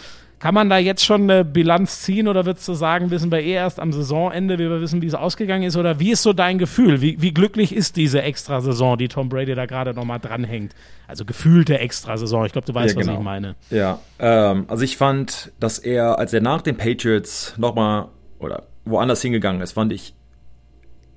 Kann 0.42 0.56
man 0.56 0.72
da 0.72 0.80
jetzt 0.80 1.06
schon 1.06 1.30
eine 1.30 1.46
Bilanz 1.46 2.02
ziehen 2.02 2.28
oder 2.28 2.48
würdest 2.48 2.68
du 2.68 2.74
sagen, 2.74 3.12
wissen 3.12 3.32
wir 3.32 3.42
eh 3.42 3.52
erst 3.52 3.80
am 3.80 3.94
Saisonende, 3.94 4.58
wie 4.58 4.68
wir 4.68 4.82
wissen, 4.82 5.00
wie 5.04 5.06
es 5.06 5.14
ausgegangen 5.14 5.62
ist? 5.62 5.78
Oder 5.78 6.00
wie 6.00 6.12
ist 6.12 6.24
so 6.24 6.34
dein 6.34 6.58
Gefühl? 6.58 7.00
Wie, 7.00 7.22
wie 7.22 7.32
glücklich 7.32 7.76
ist 7.76 7.96
diese 7.96 8.24
Extrasaison, 8.24 8.98
die 8.98 9.08
Tom 9.08 9.30
Brady 9.30 9.54
da 9.54 9.68
gerade 9.68 9.94
nochmal 9.94 10.20
dranhängt? 10.20 10.74
Also 11.08 11.26
gefühlte 11.26 11.78
Extrasaison. 11.78 12.48
Ich 12.48 12.54
glaube, 12.54 12.66
du 12.66 12.74
weißt, 12.74 12.96
Ja, 12.96 13.00
was 13.00 13.06
genau. 13.06 13.20
ich 13.20 13.24
meine. 13.24 13.56
Ja, 13.70 14.00
ähm, 14.18 14.66
also 14.68 14.84
ich 14.84 14.98
fand, 14.98 15.52
dass 15.60 15.78
er, 15.78 16.18
als 16.18 16.34
er 16.34 16.42
nach 16.42 16.64
den 16.64 16.76
Patriots 16.76 17.54
nochmal 17.60 18.08
oder 18.40 18.64
woanders 18.84 19.22
hingegangen 19.22 19.62
ist, 19.62 19.74
fand 19.74 19.94
ich 19.94 20.16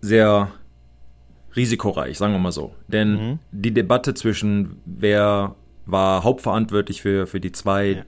sehr 0.02 0.50
risikoreich, 1.56 2.18
sagen 2.18 2.34
wir 2.34 2.40
mal 2.40 2.52
so. 2.52 2.74
Denn 2.88 3.38
die 3.52 3.72
Debatte 3.72 4.12
zwischen 4.12 4.82
wer 4.84 5.54
war 5.86 6.24
hauptverantwortlich 6.24 7.00
für, 7.00 7.26
für 7.26 7.40
die 7.40 7.52
zwei 7.52 7.86
Ja. 7.86 8.04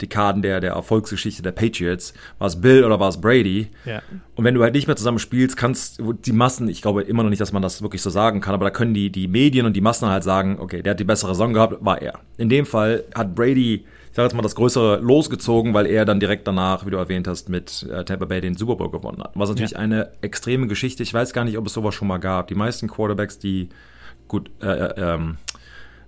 Dekaden 0.00 0.42
der, 0.42 0.60
der 0.60 0.72
Erfolgsgeschichte 0.72 1.42
der 1.42 1.52
Patriots, 1.52 2.14
war 2.38 2.46
es 2.46 2.60
Bill 2.60 2.84
oder 2.84 3.00
war 3.00 3.08
es 3.08 3.20
Brady? 3.20 3.68
Ja. 3.84 4.02
Und 4.36 4.44
wenn 4.44 4.54
du 4.54 4.62
halt 4.62 4.74
nicht 4.74 4.86
mehr 4.86 4.96
zusammen 4.96 5.18
spielst, 5.18 5.56
kannst 5.56 6.00
die 6.24 6.32
Massen, 6.32 6.68
ich 6.68 6.82
glaube 6.82 7.02
immer 7.02 7.22
noch 7.22 7.30
nicht, 7.30 7.40
dass 7.40 7.52
man 7.52 7.62
das 7.62 7.82
wirklich 7.82 8.02
so 8.02 8.10
sagen 8.10 8.40
kann, 8.40 8.54
aber 8.54 8.64
da 8.64 8.70
können 8.70 8.94
die, 8.94 9.10
die 9.10 9.28
Medien 9.28 9.66
und 9.66 9.74
die 9.74 9.80
Massen 9.80 10.08
halt 10.08 10.22
sagen, 10.24 10.58
okay, 10.60 10.82
der 10.82 10.92
hat 10.92 11.00
die 11.00 11.04
bessere 11.04 11.32
Saison 11.34 11.52
gehabt, 11.52 11.76
war 11.84 12.00
er. 12.00 12.20
In 12.36 12.48
dem 12.48 12.64
Fall 12.66 13.04
hat 13.14 13.34
Brady, 13.34 13.74
ich 14.10 14.14
sag 14.14 14.22
jetzt 14.24 14.34
mal, 14.34 14.42
das 14.42 14.54
größere 14.54 14.98
losgezogen, 15.00 15.74
weil 15.74 15.86
er 15.86 16.04
dann 16.04 16.20
direkt 16.20 16.46
danach, 16.46 16.86
wie 16.86 16.90
du 16.90 16.96
erwähnt 16.96 17.26
hast, 17.28 17.48
mit 17.48 17.86
äh, 17.92 18.04
Tampa 18.04 18.24
Bay 18.26 18.40
den 18.40 18.56
Super 18.56 18.76
Bowl 18.76 18.90
gewonnen 18.90 19.20
hat. 19.22 19.32
Was 19.34 19.48
natürlich 19.48 19.72
Ja. 19.72 19.78
eine 19.78 20.10
extreme 20.22 20.66
Geschichte. 20.68 21.02
Ich 21.02 21.12
weiß 21.12 21.32
gar 21.32 21.44
nicht, 21.44 21.58
ob 21.58 21.66
es 21.66 21.72
sowas 21.72 21.94
schon 21.94 22.08
mal 22.08 22.18
gab. 22.18 22.48
Die 22.48 22.54
meisten 22.54 22.88
Quarterbacks, 22.88 23.38
die 23.38 23.68
gut, 24.28 24.50
äh, 24.62 24.66
äh, 24.66 24.94
ähm, 25.14 25.36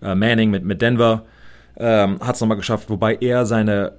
äh, 0.02 0.14
Manning 0.14 0.50
mit, 0.50 0.64
mit 0.64 0.80
Denver 0.82 1.24
ähm, 1.80 2.20
hat 2.20 2.34
es 2.34 2.40
nochmal 2.42 2.58
geschafft, 2.58 2.90
wobei 2.90 3.14
er 3.16 3.46
seine, 3.46 3.92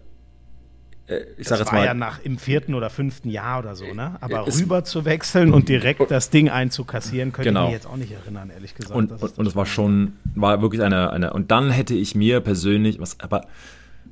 äh, 1.07 1.15
ich 1.37 1.47
sag 1.47 1.57
Das 1.57 1.59
jetzt 1.59 1.71
war 1.73 1.79
mal, 1.79 1.85
ja 1.85 1.93
nach 1.95 2.19
im 2.23 2.37
vierten 2.37 2.75
oder 2.75 2.89
fünften 2.91 3.29
Jahr 3.29 3.59
oder 3.59 3.75
so, 3.75 3.91
ne? 3.93 4.17
Aber 4.21 4.47
Es- 4.47 4.61
rüber 4.61 4.83
zu 4.83 5.03
wechseln 5.03 5.51
und 5.51 5.67
direkt 5.67 6.09
das 6.11 6.29
Ding 6.29 6.49
einzukassieren, 6.49 7.31
könnte 7.31 7.49
Genau. 7.49 7.63
ich 7.65 7.73
mich 7.73 7.73
jetzt 7.81 7.87
auch 7.87 7.97
nicht 7.97 8.11
erinnern, 8.11 8.51
ehrlich 8.51 8.75
gesagt. 8.75 8.95
und, 8.95 9.09
Das 9.11 9.21
und, 9.23 9.37
und 9.39 9.47
es 9.47 9.55
war 9.55 9.65
schon, 9.65 10.13
war 10.35 10.61
wirklich 10.61 10.81
eine, 10.83 11.11
eine, 11.11 11.33
und 11.33 11.49
dann 11.51 11.71
hätte 11.71 11.95
ich 11.95 12.13
mir 12.15 12.39
persönlich, 12.39 12.99
was, 12.99 13.19
aber 13.19 13.41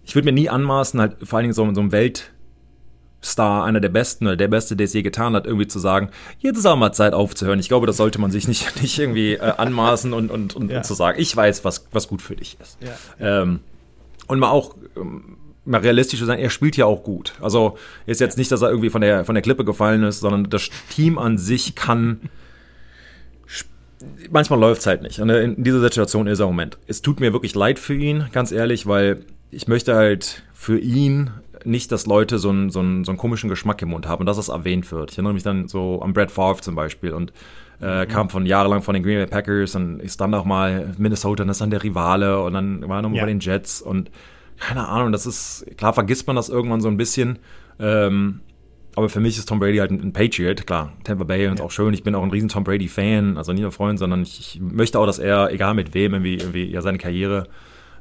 ich 0.03 0.15
würde 0.15 0.25
mir 0.25 0.33
nie 0.33 0.49
anmaßen, 0.49 0.99
halt 0.99 1.17
vor 1.23 1.37
allen 1.37 1.43
Dingen 1.43 1.53
so, 1.53 1.71
so 1.73 1.81
einem 1.81 1.91
Weltstar, 3.21 3.65
einer 3.65 3.79
der 3.79 3.89
Besten 3.89 4.27
oder 4.27 4.37
der 4.37 4.47
Beste, 4.47 4.75
der 4.75 4.85
es 4.85 4.93
je 4.93 5.01
getan 5.01 5.35
hat, 5.35 5.45
irgendwie 5.45 5.67
zu 5.67 5.79
sagen, 5.79 6.09
jetzt 6.39 6.57
ist 6.57 6.65
auch 6.65 6.75
mal 6.75 6.93
Zeit 6.93 7.13
aufzuhören. 7.13 7.59
Ich 7.59 7.67
glaube, 7.67 7.85
das 7.87 7.97
sollte 7.97 8.19
man 8.19 8.31
sich 8.31 8.47
nicht, 8.47 8.75
nicht 8.81 8.97
irgendwie 8.97 9.33
äh, 9.33 9.39
anmaßen 9.39 10.13
und, 10.13 10.31
und, 10.31 10.55
und, 10.55 10.71
Ja. 10.71 10.77
und 10.77 10.83
zu 10.85 10.93
sagen, 10.93 11.19
ich 11.19 11.35
weiß, 11.35 11.65
was, 11.65 11.85
was 11.91 12.07
gut 12.07 12.21
für 12.21 12.35
dich 12.35 12.57
ist. 12.61 12.77
Ja. 13.19 13.41
Ähm, 13.41 13.59
und 14.27 14.39
mal 14.39 14.49
auch 14.49 14.75
ähm, 14.95 15.37
mal 15.65 15.81
realistisch 15.81 16.19
zu 16.19 16.25
sein, 16.25 16.39
er 16.39 16.49
spielt 16.49 16.77
ja 16.77 16.85
auch 16.85 17.03
gut. 17.03 17.33
Also 17.41 17.77
ist 18.05 18.21
jetzt 18.21 18.37
nicht, 18.37 18.51
dass 18.51 18.61
er 18.61 18.69
irgendwie 18.69 18.89
von 18.89 19.01
der, 19.01 19.25
von 19.25 19.35
der 19.35 19.41
Klippe 19.41 19.65
gefallen 19.65 20.03
ist, 20.03 20.21
sondern 20.21 20.49
das 20.49 20.69
Team 20.89 21.17
an 21.17 21.37
sich 21.37 21.75
kann 21.75 22.21
manchmal 24.31 24.59
läuft's 24.59 24.85
halt 24.87 25.01
nicht. 25.01 25.19
Und 25.19 25.29
in 25.29 25.61
dieser 25.61 25.81
Situation 25.81 26.25
ist 26.27 26.39
er 26.39 26.45
im 26.45 26.51
Moment. 26.51 26.77
Es 26.87 27.01
tut 27.01 27.19
mir 27.19 27.33
wirklich 27.33 27.53
leid 27.53 27.79
für 27.79 27.93
ihn, 27.95 28.27
ganz 28.31 28.53
ehrlich, 28.53 28.87
weil 28.87 29.25
ich 29.51 29.67
möchte 29.67 29.93
halt 29.95 30.43
für 30.53 30.79
ihn 30.79 31.31
nicht, 31.65 31.91
dass 31.91 32.05
Leute 32.05 32.39
so 32.39 32.49
einen, 32.49 32.69
so 32.69 32.79
einen, 32.79 33.03
so 33.03 33.11
einen 33.11 33.17
komischen 33.17 33.49
Geschmack 33.49 33.81
im 33.81 33.89
Mund 33.89 34.07
haben 34.07 34.21
und 34.21 34.25
dass 34.25 34.37
das 34.37 34.49
erwähnt 34.49 34.91
wird. 34.91 35.11
Ich 35.11 35.17
erinnere 35.17 35.33
mich 35.33 35.43
dann 35.43 35.67
so 35.67 36.01
an 36.01 36.13
Brad 36.13 36.31
Favre 36.31 36.61
zum 36.61 36.75
Beispiel 36.75 37.13
und 37.13 37.33
äh, 37.81 38.05
kam 38.05 38.29
von 38.29 38.45
jahrelang 38.45 38.81
von 38.81 38.93
den 38.93 39.03
Green 39.03 39.17
Bay 39.17 39.27
Packers 39.27 39.75
und 39.75 39.99
ist 39.99 40.19
dann 40.19 40.31
noch 40.31 40.45
mal 40.45 40.93
Minnesota, 40.97 41.43
und 41.43 41.49
ist 41.49 41.61
dann 41.61 41.69
der 41.69 41.83
Rivale 41.83 42.41
und 42.41 42.53
dann 42.53 42.87
war 42.87 42.99
er 42.99 43.01
noch 43.03 43.09
mal 43.09 43.17
Ja. 43.17 43.23
bei 43.23 43.29
den 43.29 43.39
Jets 43.39 43.81
und 43.81 44.11
keine 44.57 44.87
Ahnung, 44.89 45.13
das 45.13 45.25
ist, 45.25 45.65
klar 45.77 45.93
vergisst 45.93 46.27
man 46.27 46.35
das 46.35 46.49
irgendwann 46.49 46.81
so 46.81 46.89
ein 46.89 46.97
bisschen, 46.97 47.39
ähm, 47.79 48.41
aber 48.95 49.07
für 49.07 49.21
mich 49.21 49.37
ist 49.37 49.47
Tom 49.47 49.59
Brady 49.59 49.77
halt 49.77 49.91
ein, 49.91 50.11
Patriot, 50.11 50.67
klar. 50.67 50.91
Tampa 51.05 51.23
Bay 51.23 51.47
und 51.47 51.61
auch 51.61 51.71
schön. 51.71 51.93
Ich 51.93 52.03
bin 52.03 52.15
auch 52.15 52.23
ein 52.23 52.31
riesen 52.31 52.49
Tom 52.49 52.65
Brady-Fan, 52.65 53.37
also 53.37 53.53
nicht 53.53 53.61
nur 53.61 53.71
Freund, 53.71 53.97
sondern 53.97 54.23
ich, 54.23 54.39
ich 54.55 54.59
möchte 54.61 54.99
auch, 54.99 55.05
dass 55.05 55.19
er, 55.19 55.51
egal 55.53 55.73
mit 55.75 55.93
wem, 55.93 56.13
irgendwie, 56.13 56.35
irgendwie 56.35 56.65
ja 56.65 56.81
seine 56.81 56.97
Karriere 56.97 57.47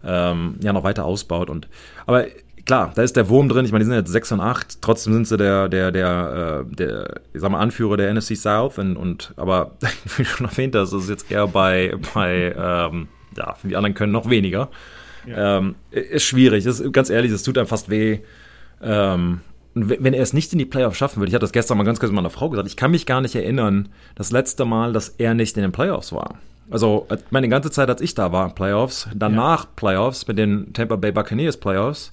ähm, 0.03 0.57
ja 0.61 0.73
noch 0.73 0.83
weiter 0.83 1.05
ausbaut. 1.05 1.51
Und 1.51 1.69
aber 2.07 2.27
klar, 2.69 2.93
da 2.95 3.03
ist 3.03 3.17
der 3.17 3.29
Wurm 3.29 3.49
drin. 3.49 3.65
Ich 3.65 3.73
meine, 3.73 3.83
die 3.83 3.91
sind 3.91 3.99
jetzt 3.99 4.13
6 4.13 4.31
und 4.33 4.41
8, 4.41 4.81
trotzdem 4.81 5.13
sind 5.15 5.27
sie 5.27 5.37
der, 5.37 5.69
der, 5.69 5.91
der, 5.91 6.65
äh, 6.71 6.75
der, 6.77 7.21
ich 7.33 7.41
sag 7.41 7.51
mal, 7.51 7.59
Anführer 7.59 7.97
der 7.97 8.15
NFC 8.15 8.37
South 8.37 8.79
und, 8.79 8.97
und 8.97 9.33
aber 9.37 9.73
wie 10.17 10.25
schon 10.25 10.47
erwähnt 10.47 10.77
hast, 10.77 10.93
ist 10.93 11.09
jetzt 11.09 11.29
eher 11.33 11.49
bei, 11.49 11.95
bei 12.15 12.55
ähm, 12.57 13.09
ja, 13.37 13.57
die 13.65 13.75
anderen 13.75 13.95
können 13.95 14.13
noch 14.13 14.31
weniger. 14.31 14.69
Ähm, 15.27 15.75
ist 15.91 16.23
schwierig, 16.25 16.65
ist, 16.65 16.93
ganz 16.93 17.11
ehrlich, 17.11 17.33
es 17.33 17.43
tut 17.43 17.59
einem 17.59 17.67
fast 17.67 17.91
weh. 17.91 18.21
Ähm, 18.81 19.41
und 19.75 19.89
wenn 19.91 20.15
er 20.15 20.23
es 20.23 20.33
nicht 20.33 20.53
in 20.53 20.59
die 20.59 20.65
Playoffs 20.65 20.97
schaffen 20.97 21.21
würde, 21.21 21.29
ich 21.29 21.35
hatte 21.35 21.45
das 21.45 21.53
gestern 21.53 21.77
mal 21.79 21.85
ganz 21.85 22.01
kurz 22.01 22.11
mit 22.11 22.17
meiner 22.17 22.31
Frau 22.31 22.49
gesagt, 22.49 22.69
ich 22.69 22.77
kann 22.77 22.91
mich 22.93 23.05
gar 23.07 23.21
nicht 23.21 23.35
erinnern, 23.35 23.89
das 24.15 24.31
letzte 24.33 24.65
Mal, 24.65 24.93
dass 24.93 25.11
er 25.19 25.35
nicht 25.35 25.57
in 25.57 25.63
den 25.63 25.73
Playoffs 25.73 26.13
war. 26.13 26.37
Also 26.71 27.07
als- 27.09 27.25
meine 27.31 27.49
ganze 27.49 27.71
Zeit, 27.71 27.89
als 27.91 28.01
ich 28.01 28.15
da 28.15 28.33
war, 28.33 28.55
Playoffs, 28.55 29.09
danach 29.15 29.67
Playoffs 29.77 30.27
mit 30.27 30.39
den 30.39 30.73
Tampa 30.73 30.97
Bay 30.97 31.13
Buccaneers 31.13 31.57
Playoffs. 31.59 32.13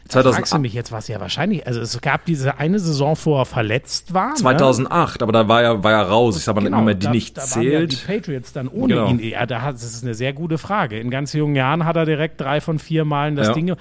Da 0.13 0.21
fragst 0.23 0.37
du 0.37 0.57
2008, 0.57 0.61
mich 0.61 0.73
jetzt 0.73 0.91
was 0.91 1.07
ja 1.07 1.19
wahrscheinlich. 1.19 1.65
Also 1.67 1.79
es 1.81 1.99
gab 2.01 2.25
diese 2.25 2.57
eine 2.59 2.79
Saison, 2.79 3.17
wo 3.23 3.37
er 3.39 3.45
verletzt 3.45 4.13
war. 4.13 4.29
ne? 4.29 4.35
2008, 4.35 5.23
aber 5.23 5.31
da 5.31 5.47
war 5.47 5.61
er, 5.61 5.83
war 5.83 5.91
er 5.93 6.03
raus. 6.03 6.37
Ich 6.37 6.43
sag 6.43 6.55
mal, 6.55 6.63
Genau, 6.63 6.85
die 6.85 6.99
da, 6.99 7.11
nicht 7.11 7.37
da 7.37 7.41
waren 7.41 7.61
ja 7.63 7.79
die 7.81 7.87
zählt. 7.95 8.07
Patriots 8.07 8.53
dann 8.53 8.67
ohne 8.67 8.93
Genau. 8.95 9.09
ihn. 9.09 9.19
Ja, 9.19 9.45
da 9.45 9.61
hat, 9.61 9.75
das 9.75 9.83
ist 9.83 10.03
eine 10.03 10.13
sehr 10.13 10.33
gute 10.33 10.57
Frage. 10.57 10.99
In 10.99 11.09
ganz 11.09 11.33
jungen 11.33 11.55
Jahren 11.55 11.85
hat 11.85 11.95
er 11.95 12.05
direkt 12.05 12.39
drei 12.41 12.61
von 12.61 12.79
vier 12.79 13.05
Malen 13.05 13.35
das 13.35 13.47
Ja. 13.47 13.53
Ding. 13.53 13.73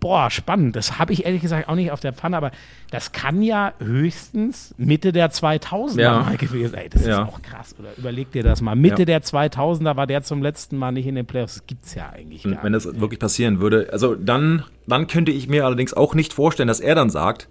Boah, 0.00 0.30
spannend. 0.30 0.76
Das 0.76 0.98
habe 1.00 1.12
ich 1.12 1.24
ehrlich 1.24 1.42
gesagt 1.42 1.68
auch 1.68 1.74
nicht 1.74 1.90
auf 1.90 1.98
der 2.00 2.12
Pfanne, 2.12 2.36
aber 2.36 2.52
das 2.92 3.10
kann 3.12 3.42
ja 3.42 3.72
höchstens 3.80 4.74
Mitte 4.78 5.12
der 5.12 5.30
2000er 5.32 6.00
Ja. 6.00 6.20
mal 6.20 6.36
gewesen 6.36 6.72
sein. 6.72 6.86
Das 6.90 7.04
Ja. 7.04 7.22
ist 7.22 7.28
auch 7.28 7.42
krass. 7.42 7.74
Oder 7.78 7.88
überleg 7.96 8.30
dir 8.32 8.42
das 8.44 8.60
mal. 8.60 8.76
Mitte 8.76 9.04
der 9.04 9.22
2000er 9.22 9.96
war 9.96 10.06
der 10.06 10.22
zum 10.22 10.42
letzten 10.42 10.76
Mal 10.76 10.92
nicht 10.92 11.06
in 11.06 11.14
den 11.16 11.26
Playoffs. 11.26 11.54
Das 11.54 11.66
gibt's 11.66 11.94
ja 11.94 12.10
eigentlich 12.14 12.44
gar 12.44 12.62
wenn 12.62 12.72
nicht. 12.72 12.86
das 12.86 13.00
wirklich 13.00 13.18
passieren 13.18 13.60
würde, 13.60 13.88
also 13.92 14.14
dann, 14.14 14.62
dann 14.86 15.06
könnte 15.08 15.32
ich 15.32 15.48
mir 15.48 15.64
allerdings 15.66 15.77
auch 15.96 16.14
nicht 16.14 16.32
vorstellen, 16.32 16.68
dass 16.68 16.80
er 16.80 16.94
dann 16.94 17.10
sagt, 17.10 17.48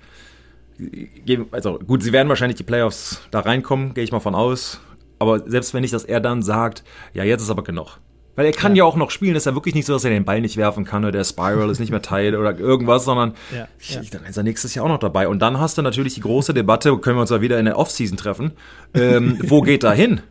also 1.52 1.80
gut, 1.80 2.04
sie 2.04 2.14
werden 2.14 2.30
wahrscheinlich 2.30 2.58
die 2.58 2.64
Playoffs 2.64 3.22
da 3.32 3.40
reinkommen, 3.40 3.94
gehe 3.94 4.04
ich 4.04 4.12
mal 4.12 4.20
von 4.20 4.36
aus. 4.36 4.80
Aber 5.20 5.50
selbst 5.50 5.74
wenn 5.74 5.82
nicht, 5.82 5.94
dass 5.94 6.04
er 6.04 6.20
dann 6.20 6.44
sagt, 6.44 6.84
ja, 7.14 7.24
jetzt 7.24 7.42
ist 7.42 7.50
aber 7.50 7.64
genug. 7.64 8.00
Weil 8.36 8.46
er 8.46 8.52
kann 8.52 8.76
ja. 8.76 8.84
auch 8.84 8.96
noch 8.96 9.10
spielen, 9.10 9.36
ist 9.36 9.48
ja 9.48 9.56
wirklich 9.56 9.74
nicht 9.74 9.88
so, 9.88 9.94
dass 9.94 10.04
er 10.04 10.12
den 10.12 10.24
Ball 10.24 10.42
nicht 10.42 10.58
werfen 10.58 10.86
kann 10.86 11.04
oder 11.04 11.12
der 11.12 11.24
Spiral 11.24 11.72
ist 11.72 11.80
nicht 11.80 11.90
mehr 11.90 12.04
Teil 12.04 12.36
oder 12.36 12.56
irgendwas, 12.60 13.04
sondern 13.06 13.34
Ja, 13.52 13.68
ja. 13.80 14.02
dann 14.12 14.26
ist 14.26 14.38
er 14.38 14.44
nächstes 14.44 14.76
Jahr 14.76 14.86
auch 14.86 14.90
noch 14.90 15.00
dabei. 15.00 15.28
Und 15.28 15.40
dann 15.40 15.60
hast 15.60 15.80
du 15.80 15.82
natürlich 15.82 16.14
die 16.14 16.22
große 16.22 16.54
Debatte, 16.54 16.96
können 17.00 17.18
wir 17.18 17.22
uns 17.22 17.32
ja 17.32 17.42
wieder 17.42 17.58
in 17.58 17.66
der 17.66 17.80
Offseason 17.80 18.16
treffen, 18.16 18.52
ähm, 18.94 19.40
wo 19.44 19.62
geht 19.62 19.84
er 19.84 19.94
hin? 19.94 20.22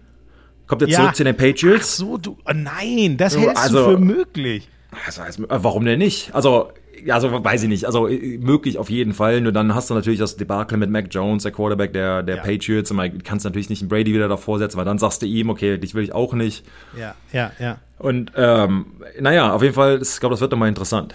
Kommt 0.69 0.83
er 0.83 0.89
Ja. 0.89 1.01
zurück 1.01 1.17
zu 1.17 1.25
den 1.25 1.35
Ach 1.35 1.39
Patriots? 1.41 1.97
so, 1.97 2.17
du. 2.17 2.39
Oh 2.49 2.53
nein, 2.55 3.17
das 3.17 3.37
hältst 3.37 3.57
also- 3.57 3.91
du 3.91 3.97
für 3.97 3.99
möglich. 3.99 4.69
Also, 5.05 5.23
also, 5.23 5.45
warum 5.49 5.85
denn 5.85 5.99
nicht? 5.99 6.33
Also, 6.33 6.69
ja, 6.69 6.71
also 7.09 7.45
weiß 7.45 7.63
ich 7.63 7.69
nicht. 7.69 7.85
Also 7.85 8.09
äh, 8.09 8.39
möglich 8.39 8.79
auf 8.79 8.91
jeden 8.91 9.13
Fall. 9.15 9.41
Nur 9.41 9.53
dann 9.53 9.75
hast 9.75 9.91
du 9.91 9.95
natürlich 9.95 10.19
das 10.19 10.37
Debakel 10.37 10.79
mit 10.79 10.91
Mac 10.91 11.07
Jones, 11.11 11.43
der 11.43 11.53
Quarterback 11.53 11.93
der, 11.93 12.23
der 12.23 12.37
Ja. 12.37 12.43
Patriots. 12.43 12.91
Und 12.91 12.97
man 12.99 13.23
kannst 13.23 13.45
natürlich 13.45 13.71
nicht 13.71 13.83
einen 13.83 13.89
Brady 13.89 14.13
wieder 14.15 14.29
davor 14.29 14.59
setzen, 14.59 14.77
weil 14.79 14.85
dann 14.85 14.99
sagst 14.99 15.23
du 15.23 15.27
ihm, 15.27 15.51
okay, 15.51 15.79
dich 15.79 15.95
will 15.95 16.05
ich 16.05 16.13
auch 16.15 16.35
nicht. 16.35 16.65
Ja, 16.99 17.15
ja, 17.33 17.53
ja. 17.59 17.79
Und 17.99 18.33
ähm, 18.37 18.87
naja, 19.21 19.53
auf 19.53 19.63
jeden 19.63 19.75
Fall, 19.75 20.01
ich 20.03 20.21
glaube, 20.21 20.35
das 20.35 20.41
wird 20.41 20.53
doch 20.53 20.59
mal 20.59 20.69
interessant. 20.69 21.15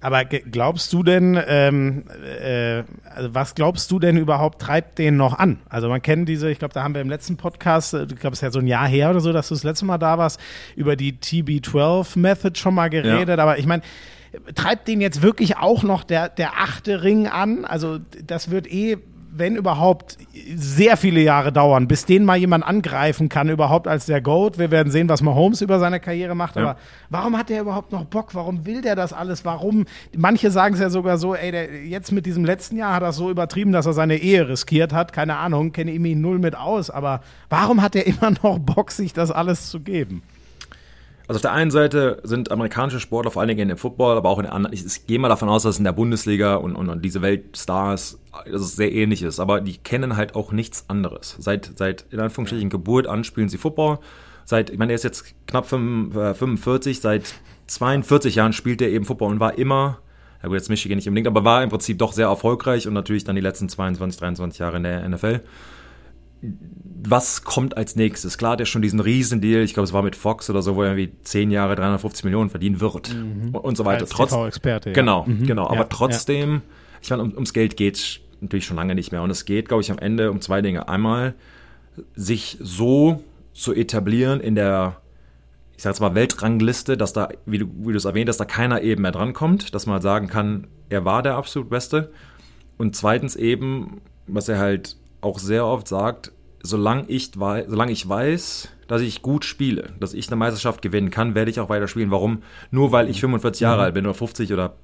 Aber 0.00 0.22
glaubst 0.26 0.92
du 0.92 1.02
denn, 1.02 1.40
ähm, 1.48 2.04
äh, 2.38 2.82
also 3.08 3.32
was 3.34 3.54
glaubst 3.54 3.90
du 3.90 3.98
denn 3.98 4.18
überhaupt 4.18 4.60
treibt 4.60 4.98
den 4.98 5.16
noch 5.16 5.38
an? 5.38 5.60
Also 5.70 5.88
man 5.88 6.02
kennt 6.02 6.28
diese, 6.28 6.50
ich 6.50 6.58
glaube, 6.58 6.74
da 6.74 6.82
haben 6.82 6.92
wir 6.92 7.00
im 7.00 7.08
letzten 7.08 7.38
Podcast, 7.38 7.94
äh, 7.94 8.02
ich 8.02 8.16
glaube, 8.16 8.34
es 8.34 8.40
ist 8.40 8.42
ja 8.42 8.50
so 8.50 8.58
ein 8.58 8.66
Jahr 8.66 8.86
her 8.86 9.08
oder 9.08 9.20
so, 9.20 9.32
dass 9.32 9.48
du 9.48 9.54
das 9.54 9.64
letzte 9.64 9.86
Mal 9.86 9.96
da 9.96 10.18
warst, 10.18 10.38
über 10.76 10.94
die 10.94 11.14
TB12-Method 11.14 12.58
schon 12.58 12.74
mal 12.74 12.90
geredet. 12.90 13.38
Aber 13.38 13.58
ich 13.58 13.64
meine, 13.64 13.82
treibt 14.54 14.88
den 14.88 15.00
jetzt 15.00 15.22
wirklich 15.22 15.56
auch 15.56 15.82
noch 15.82 16.04
der, 16.04 16.28
der 16.28 16.60
achte 16.60 17.02
Ring 17.02 17.26
an? 17.26 17.64
Also 17.64 17.98
das 18.26 18.50
wird 18.50 18.70
eh, 18.70 18.98
wenn 19.36 19.56
überhaupt, 19.56 20.16
sehr 20.54 20.96
viele 20.96 21.20
Jahre 21.20 21.52
dauern, 21.52 21.88
bis 21.88 22.06
den 22.06 22.24
mal 22.24 22.36
jemand 22.36 22.64
angreifen 22.64 23.28
kann, 23.28 23.48
überhaupt 23.48 23.88
als 23.88 24.06
der 24.06 24.20
GOAT. 24.20 24.58
Wir 24.58 24.70
werden 24.70 24.92
sehen, 24.92 25.08
was 25.08 25.22
Mahomes 25.22 25.60
über 25.60 25.80
seine 25.80 25.98
Karriere 25.98 26.36
macht. 26.36 26.56
Aber 26.56 26.76
warum 27.10 27.36
hat 27.36 27.48
der 27.48 27.62
überhaupt 27.62 27.90
noch 27.90 28.04
Bock? 28.04 28.34
Warum 28.34 28.64
will 28.64 28.80
der 28.80 28.94
das 28.94 29.12
alles? 29.12 29.44
Warum? 29.44 29.86
Manche 30.16 30.52
sagen 30.52 30.74
es 30.74 30.80
ja 30.80 30.88
sogar 30.88 31.18
so, 31.18 31.34
ey, 31.34 31.50
der, 31.50 31.84
jetzt 31.84 32.12
mit 32.12 32.26
diesem 32.26 32.44
letzten 32.44 32.76
Jahr 32.76 32.94
hat 32.94 33.02
er 33.02 33.08
es 33.08 33.16
so 33.16 33.28
übertrieben, 33.28 33.72
dass 33.72 33.86
er 33.86 33.92
seine 33.92 34.16
Ehe 34.16 34.48
riskiert 34.48 34.92
hat. 34.92 35.12
Keine 35.12 35.36
Ahnung, 35.36 35.72
kenne 35.72 35.90
ihm 35.90 36.04
ihn 36.04 36.20
null 36.20 36.38
mit 36.38 36.54
aus. 36.54 36.90
Aber 36.90 37.20
warum 37.48 37.82
hat 37.82 37.96
er 37.96 38.06
immer 38.06 38.30
noch 38.42 38.60
Bock, 38.60 38.92
sich 38.92 39.12
das 39.12 39.32
alles 39.32 39.68
zu 39.68 39.80
geben? 39.80 40.22
Also 41.26 41.38
auf 41.38 41.42
der 41.42 41.52
einen 41.52 41.70
Seite 41.70 42.20
sind 42.22 42.50
amerikanische 42.50 43.00
Sportler, 43.00 43.30
vor 43.30 43.40
allen 43.40 43.48
Dingen 43.48 43.60
in 43.60 43.68
dem 43.68 43.78
Football, 43.78 44.16
aber 44.16 44.28
auch 44.28 44.38
in 44.38 44.46
anderen, 44.46 44.74
ich, 44.74 44.84
ich 44.84 45.06
gehe 45.06 45.18
mal 45.18 45.30
davon 45.30 45.48
aus, 45.48 45.62
dass 45.62 45.78
in 45.78 45.84
der 45.84 45.92
Bundesliga 45.92 46.56
und, 46.56 46.76
und, 46.76 46.90
und 46.90 47.02
diese 47.02 47.22
Weltstars, 47.22 48.18
dass 48.44 48.60
es 48.60 48.76
sehr 48.76 48.92
ähnlich 48.92 49.22
ist, 49.22 49.40
aber 49.40 49.62
die 49.62 49.78
kennen 49.78 50.16
halt 50.16 50.34
auch 50.34 50.52
nichts 50.52 50.84
anderes. 50.88 51.36
Seit, 51.38 51.72
seit 51.76 52.04
in 52.10 52.20
Anführungsstrichen 52.20 52.68
Geburt 52.68 53.06
an 53.06 53.24
spielen 53.24 53.48
sie 53.48 53.56
Football. 53.56 54.00
Seit, 54.44 54.68
ich 54.68 54.78
meine, 54.78 54.92
er 54.92 54.96
ist 54.96 55.04
jetzt 55.04 55.24
knapp 55.46 55.66
fünf- 55.66 56.14
äh, 56.14 56.34
45, 56.34 57.00
seit 57.00 57.34
42 57.68 58.34
Jahren 58.34 58.52
spielt 58.52 58.82
er 58.82 58.90
eben 58.90 59.06
Football 59.06 59.30
und 59.30 59.40
war 59.40 59.56
immer, 59.56 60.00
ja 60.42 60.48
gut, 60.48 60.58
jetzt 60.58 60.68
Michigan 60.68 60.96
nicht 60.96 61.08
unbedingt, 61.08 61.28
aber 61.28 61.42
war 61.42 61.62
im 61.62 61.70
Prinzip 61.70 61.98
doch 61.98 62.12
sehr 62.12 62.26
erfolgreich 62.26 62.86
und 62.86 62.92
natürlich 62.92 63.24
dann 63.24 63.34
die 63.34 63.40
letzten 63.40 63.70
22, 63.70 64.20
23 64.20 64.58
Jahre 64.58 64.76
in 64.76 64.82
der 64.82 65.08
NFL 65.08 65.40
was 67.06 67.44
kommt 67.44 67.76
als 67.76 67.96
nächstes? 67.96 68.38
Klar, 68.38 68.56
der 68.56 68.64
schon 68.64 68.80
diesen 68.82 69.00
Riesendeal, 69.00 69.62
ich 69.62 69.74
glaube, 69.74 69.84
es 69.84 69.92
war 69.92 70.02
mit 70.02 70.16
Fox 70.16 70.48
oder 70.48 70.62
so, 70.62 70.74
wo 70.76 70.82
er 70.82 70.96
irgendwie 70.96 71.12
10 71.22 71.50
Jahre 71.50 71.74
350 71.74 72.24
Millionen 72.24 72.50
verdienen 72.50 72.80
wird 72.80 73.14
und, 73.14 73.54
und 73.54 73.76
so 73.76 73.84
weiter. 73.84 74.02
Als 74.02 74.10
Trotz, 74.10 74.30
TV-Experte, 74.30 74.90
ja. 74.90 74.94
Genau, 74.94 75.24
Mhm. 75.26 75.46
genau. 75.46 75.64
Ja, 75.64 75.70
Aber 75.70 75.88
trotzdem, 75.88 76.62
ich 77.02 77.10
meine, 77.10 77.22
um, 77.22 77.32
ums 77.34 77.52
Geld 77.52 77.76
geht's 77.76 78.20
natürlich 78.40 78.64
schon 78.64 78.76
lange 78.76 78.94
nicht 78.94 79.12
mehr. 79.12 79.22
Und 79.22 79.30
es 79.30 79.44
geht, 79.44 79.68
glaube 79.68 79.82
ich, 79.82 79.90
am 79.90 79.98
Ende 79.98 80.30
um 80.30 80.40
zwei 80.40 80.62
Dinge. 80.62 80.88
Einmal, 80.88 81.34
sich 82.14 82.58
so 82.60 83.22
zu 83.52 83.72
etablieren 83.74 84.40
in 84.40 84.54
der, 84.54 84.96
ich 85.76 85.82
sag 85.82 85.90
jetzt 85.90 86.00
mal, 86.00 86.14
Weltrangliste, 86.14 86.96
dass 86.96 87.12
da, 87.12 87.28
wie 87.46 87.58
du, 87.58 87.66
wie 87.80 87.92
du 87.92 87.98
es 87.98 88.04
erwähnt 88.04 88.28
hast, 88.28 88.38
da 88.38 88.44
keiner 88.44 88.80
eben 88.82 89.02
mehr 89.02 89.12
drankommt, 89.12 89.74
dass 89.74 89.86
man 89.86 90.00
sagen 90.02 90.26
kann, 90.28 90.66
er 90.88 91.04
war 91.04 91.22
der 91.22 91.36
absolut 91.36 91.68
Beste. 91.70 92.10
Und 92.78 92.96
zweitens 92.96 93.36
eben, 93.36 94.00
was 94.26 94.48
er 94.48 94.58
halt 94.58 94.96
auch 95.24 95.38
sehr 95.38 95.66
oft 95.66 95.88
sagt, 95.88 96.32
solange 96.62 97.04
ich, 97.08 97.38
wei 97.38 97.66
solange 97.68 97.92
ich 97.92 98.08
weiß, 98.08 98.68
dass 98.86 99.02
ich 99.02 99.22
gut 99.22 99.44
spiele, 99.44 99.90
dass 100.00 100.14
ich 100.14 100.28
eine 100.28 100.36
Meisterschaft 100.36 100.82
gewinnen 100.82 101.10
kann, 101.10 101.34
werde 101.34 101.50
ich 101.50 101.60
auch 101.60 101.68
weiter 101.68 101.88
spielen. 101.88 102.10
Warum? 102.10 102.42
Nur 102.70 102.92
weil 102.92 103.08
ich 103.08 103.20
45 103.20 103.60
Jahre 103.60 103.82
alt 103.82 103.94
bin 103.94 104.04
oder 104.06 104.14
50 104.14 104.52
oder 104.52 104.76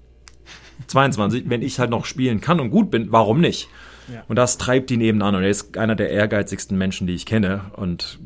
22, 0.86 1.44
wenn 1.48 1.62
ich 1.62 1.78
halt 1.78 1.90
noch 1.90 2.04
spielen 2.04 2.40
kann 2.40 2.60
und 2.60 2.70
gut 2.70 2.90
bin, 2.90 3.12
warum 3.12 3.40
nicht? 3.40 3.68
Und 4.28 4.36
das 4.36 4.58
treibt 4.58 4.90
ihn 4.90 5.00
eben 5.00 5.22
an. 5.22 5.34
Und 5.34 5.42
er 5.42 5.50
ist 5.50 5.76
einer 5.78 5.94
der 5.94 6.10
ehrgeizigsten 6.10 6.76
Menschen, 6.76 7.06
die 7.06 7.14
ich 7.14 7.26
kenne. 7.26 7.66
Und 7.76 8.18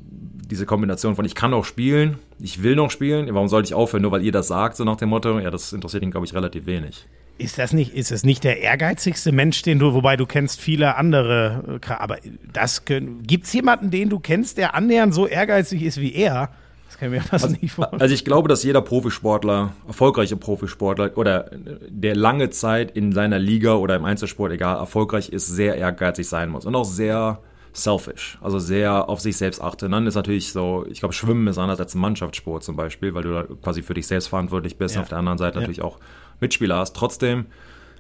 diese 0.50 0.66
Kombination 0.66 1.16
von 1.16 1.24
ich 1.24 1.35
kann 1.35 1.50
noch 1.50 1.64
spielen, 1.64 2.18
ich 2.38 2.62
will 2.62 2.77
noch 2.77 2.90
spielen, 2.90 3.33
warum 3.35 3.48
sollte 3.48 3.66
ich 3.66 3.74
aufhören, 3.74 4.03
nur 4.03 4.12
weil 4.12 4.22
ihr 4.22 4.33
das 4.33 4.48
sagt, 4.48 4.77
so 4.77 4.85
nach 4.85 4.96
dem 4.96 5.09
Motto, 5.09 5.38
ja, 5.38 5.50
das 5.50 5.72
interessiert 5.72 6.03
ihn, 6.03 6.11
glaube 6.11 6.27
ich, 6.27 6.35
relativ 6.35 6.66
wenig. 6.66 7.07
Ist 7.37 7.59
das 7.59 7.73
nicht, 7.73 7.94
ist 7.94 8.12
es 8.12 8.23
nicht 8.25 8.44
der 8.44 8.61
ehrgeizigste 8.61 9.33
Mensch, 9.33 9.62
den 9.62 9.81
du, 9.81 9.92
wobei 9.92 10.16
du 10.16 10.25
kennst 10.25 10.61
viele 10.61 10.97
andere, 10.97 11.81
äh, 11.85 11.92
aber 11.92 12.18
das 12.53 12.85
können, 12.85 13.25
gibt's 13.27 13.53
jemanden, 13.53 13.90
den 13.90 14.09
du 14.09 14.20
kennst, 14.20 14.57
der 14.57 14.75
annähernd 14.77 15.12
so 15.12 15.27
ehrgeizig 15.27 15.83
ist 15.83 16.01
wie 16.01 16.14
er? 16.14 16.51
Das 16.87 16.97
kann 16.99 17.12
ich 17.12 17.18
mir 17.20 17.23
fast 17.29 17.61
nicht 17.61 17.73
vorstellen. 17.73 18.01
Also 18.01 18.14
ich 18.14 18.25
glaube, 18.25 18.49
dass 18.49 18.62
jeder 18.62 18.83
Profisportler, 18.83 19.73
erfolgreiche 19.88 20.37
Profisportler 20.37 21.11
oder 21.18 21.51
der 21.88 22.14
lange 22.14 22.51
Zeit 22.51 22.92
in 22.92 23.11
seiner 23.11 23.40
Liga 23.40 23.75
oder 23.75 23.97
im 23.97 24.05
Einzelsport, 24.05 24.53
egal, 24.53 24.77
erfolgreich 24.77 25.31
ist, 25.31 25.49
sehr 25.49 25.75
ehrgeizig 25.77 26.29
sein 26.29 26.51
muss 26.51 26.66
und 26.66 26.77
auch 26.77 26.85
sehr 26.85 27.40
selfish, 27.73 28.38
also 28.40 28.61
sehr 28.61 29.09
auf 29.09 29.18
sich 29.20 29.37
selbst 29.37 29.61
achten. 29.61 29.90
Dann 29.90 30.07
ist 30.07 30.14
natürlich 30.14 30.53
so, 30.53 30.87
ich 30.88 31.01
glaube, 31.01 31.12
Schwimmen 31.14 31.49
ist 31.49 31.59
anders 31.59 31.81
als 31.81 31.97
ein 31.97 31.99
Mannschaftssport 32.01 32.62
zum 32.62 32.77
Beispiel, 32.77 33.12
weil 33.14 33.25
du 33.25 33.33
da 33.33 33.42
quasi 33.61 33.83
für 33.83 33.94
dich 33.94 34.07
selbst 34.07 34.29
verantwortlich 34.29 34.79
bist 34.79 34.94
Ja. 34.94 35.01
und 35.01 35.03
auf 35.03 35.09
der 35.09 35.18
anderen 35.18 35.38
Seite 35.38 35.57
Ja. 35.57 35.61
natürlich 35.62 35.83
auch 35.83 35.99
Mitspieler 36.44 36.76
hast. 36.76 36.94
Trotzdem 36.94 37.46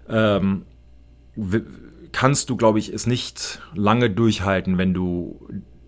ähm, 0.08 0.62
kannst 2.12 2.50
du, 2.50 2.56
glaube 2.56 2.78
ich, 2.78 2.92
es 2.92 3.06
nicht 3.06 3.60
lange 3.74 4.10
durchhalten, 4.10 4.78
wenn 4.78 4.94
du 4.94 5.40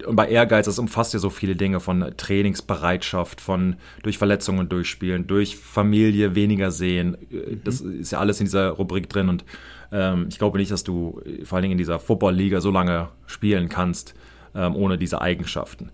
und 0.04 0.14
bei 0.14 0.28
Ehrgeiz, 0.28 0.66
das 0.66 0.78
umfasst 0.78 1.14
ja 1.14 1.18
so 1.18 1.30
viele 1.30 1.56
Dinge 1.56 1.80
von 1.80 2.12
Trainingsbereitschaft, 2.16 3.40
von 3.40 3.76
durch 4.02 4.18
Verletzungen 4.18 4.68
durchspielen, 4.68 5.26
durch 5.26 5.56
Familie 5.56 6.34
weniger 6.34 6.70
sehen. 6.70 7.16
Das 7.64 7.80
ist 7.80 8.12
ja 8.12 8.18
alles 8.18 8.38
in 8.40 8.46
dieser 8.46 8.70
Rubrik 8.70 9.08
drin 9.08 9.28
und 9.28 9.44
ähm, 9.92 10.26
ich 10.28 10.38
glaube 10.38 10.58
nicht, 10.58 10.70
dass 10.70 10.84
du 10.84 11.20
äh, 11.24 11.44
vor 11.44 11.56
allen 11.56 11.62
Dingen 11.62 11.72
in 11.72 11.78
dieser 11.78 11.98
Football-Liga 11.98 12.60
so 12.60 12.70
lange 12.70 13.08
spielen 13.26 13.68
kannst, 13.68 14.14
ähm, 14.54 14.76
ohne 14.76 14.98
diese 14.98 15.20
Eigenschaften. 15.20 15.90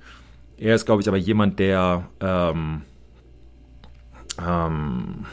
Er 0.56 0.74
ist, 0.74 0.86
glaube 0.86 1.02
ich, 1.02 1.08
aber 1.08 1.16
jemand, 1.16 1.58
der 1.58 2.08
ähm, 2.20 2.82
ähm, 4.40 5.26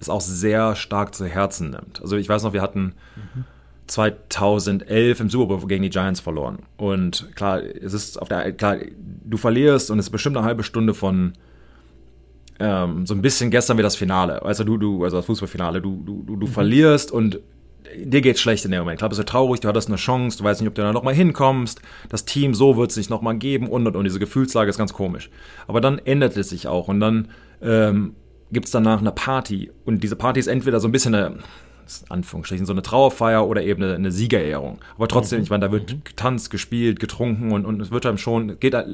es 0.00 0.08
auch 0.08 0.20
sehr 0.20 0.76
stark 0.76 1.14
zu 1.14 1.26
Herzen 1.26 1.70
nimmt. 1.70 2.00
Also 2.00 2.16
ich 2.16 2.28
weiß 2.28 2.42
noch, 2.42 2.52
wir 2.52 2.62
hatten 2.62 2.94
2011 3.86 5.20
im 5.20 5.30
Super 5.30 5.56
Bowl 5.56 5.66
gegen 5.66 5.82
die 5.82 5.90
Giants 5.90 6.20
verloren. 6.20 6.60
Und 6.76 7.34
klar, 7.34 7.60
es 7.62 7.92
ist 7.92 8.20
auf 8.20 8.28
der 8.28 8.52
klar, 8.52 8.76
du 8.96 9.36
verlierst 9.36 9.90
und 9.90 9.98
es 9.98 10.06
ist 10.06 10.10
bestimmt 10.10 10.36
eine 10.36 10.46
halbe 10.46 10.62
Stunde 10.62 10.94
von 10.94 11.32
ähm, 12.60 13.06
so 13.06 13.14
ein 13.14 13.22
bisschen 13.22 13.50
gestern 13.50 13.78
wie 13.78 13.82
das 13.82 13.96
Finale. 13.96 14.42
Also 14.42 14.64
du, 14.64 14.76
du, 14.76 15.04
also 15.04 15.16
das 15.16 15.26
Fußballfinale, 15.26 15.80
du, 15.80 16.02
du, 16.04 16.22
du, 16.26 16.36
du 16.36 16.46
verlierst 16.46 17.12
und 17.12 17.40
dir 17.96 18.20
geht's 18.20 18.40
schlecht 18.40 18.64
in 18.64 18.70
dem 18.70 18.80
Moment. 18.80 18.98
Klar, 18.98 19.08
bist 19.08 19.20
du 19.20 19.24
traurig, 19.24 19.60
du 19.60 19.68
hattest 19.68 19.88
eine 19.88 19.96
Chance, 19.96 20.38
du 20.38 20.44
weißt 20.44 20.60
nicht, 20.60 20.68
ob 20.68 20.74
du 20.74 20.82
da 20.82 20.92
nochmal 20.92 21.14
hinkommst. 21.14 21.80
Das 22.08 22.24
Team 22.24 22.54
so 22.54 22.76
wird 22.76 22.90
es 22.90 22.96
nicht 22.96 23.10
nochmal 23.10 23.36
geben 23.36 23.68
und 23.68 23.86
und 23.86 23.96
und 23.96 24.04
diese 24.04 24.18
Gefühlslage 24.18 24.68
ist 24.70 24.78
ganz 24.78 24.92
komisch. 24.92 25.30
Aber 25.66 25.80
dann 25.80 25.98
ändert 25.98 26.36
es 26.36 26.50
sich 26.50 26.66
auch 26.66 26.88
und 26.88 27.00
dann 27.00 27.28
ähm, 27.62 28.14
gibt's 28.52 28.70
danach 28.70 29.00
eine 29.00 29.12
Party. 29.12 29.70
Und 29.84 30.02
diese 30.02 30.16
Party 30.16 30.40
ist 30.40 30.46
entweder 30.46 30.80
so 30.80 30.88
ein 30.88 30.92
bisschen 30.92 31.14
eine, 31.14 31.38
Anführungsstrichen, 32.08 32.66
so 32.66 32.72
eine 32.72 32.82
Trauerfeier 32.82 33.46
oder 33.46 33.62
eben 33.62 33.82
eine, 33.82 33.94
eine 33.94 34.12
Siegerehrung. 34.12 34.78
Aber 34.96 35.08
trotzdem, 35.08 35.42
ich 35.42 35.50
meine, 35.50 35.66
da 35.66 35.72
wird 35.72 36.04
getanzt, 36.04 36.50
gespielt, 36.50 37.00
getrunken 37.00 37.52
und, 37.52 37.64
und 37.64 37.80
es 37.80 37.90
wird 37.90 38.06
einem 38.06 38.18
schon, 38.18 38.58
geht, 38.60 38.74
du 38.74 38.90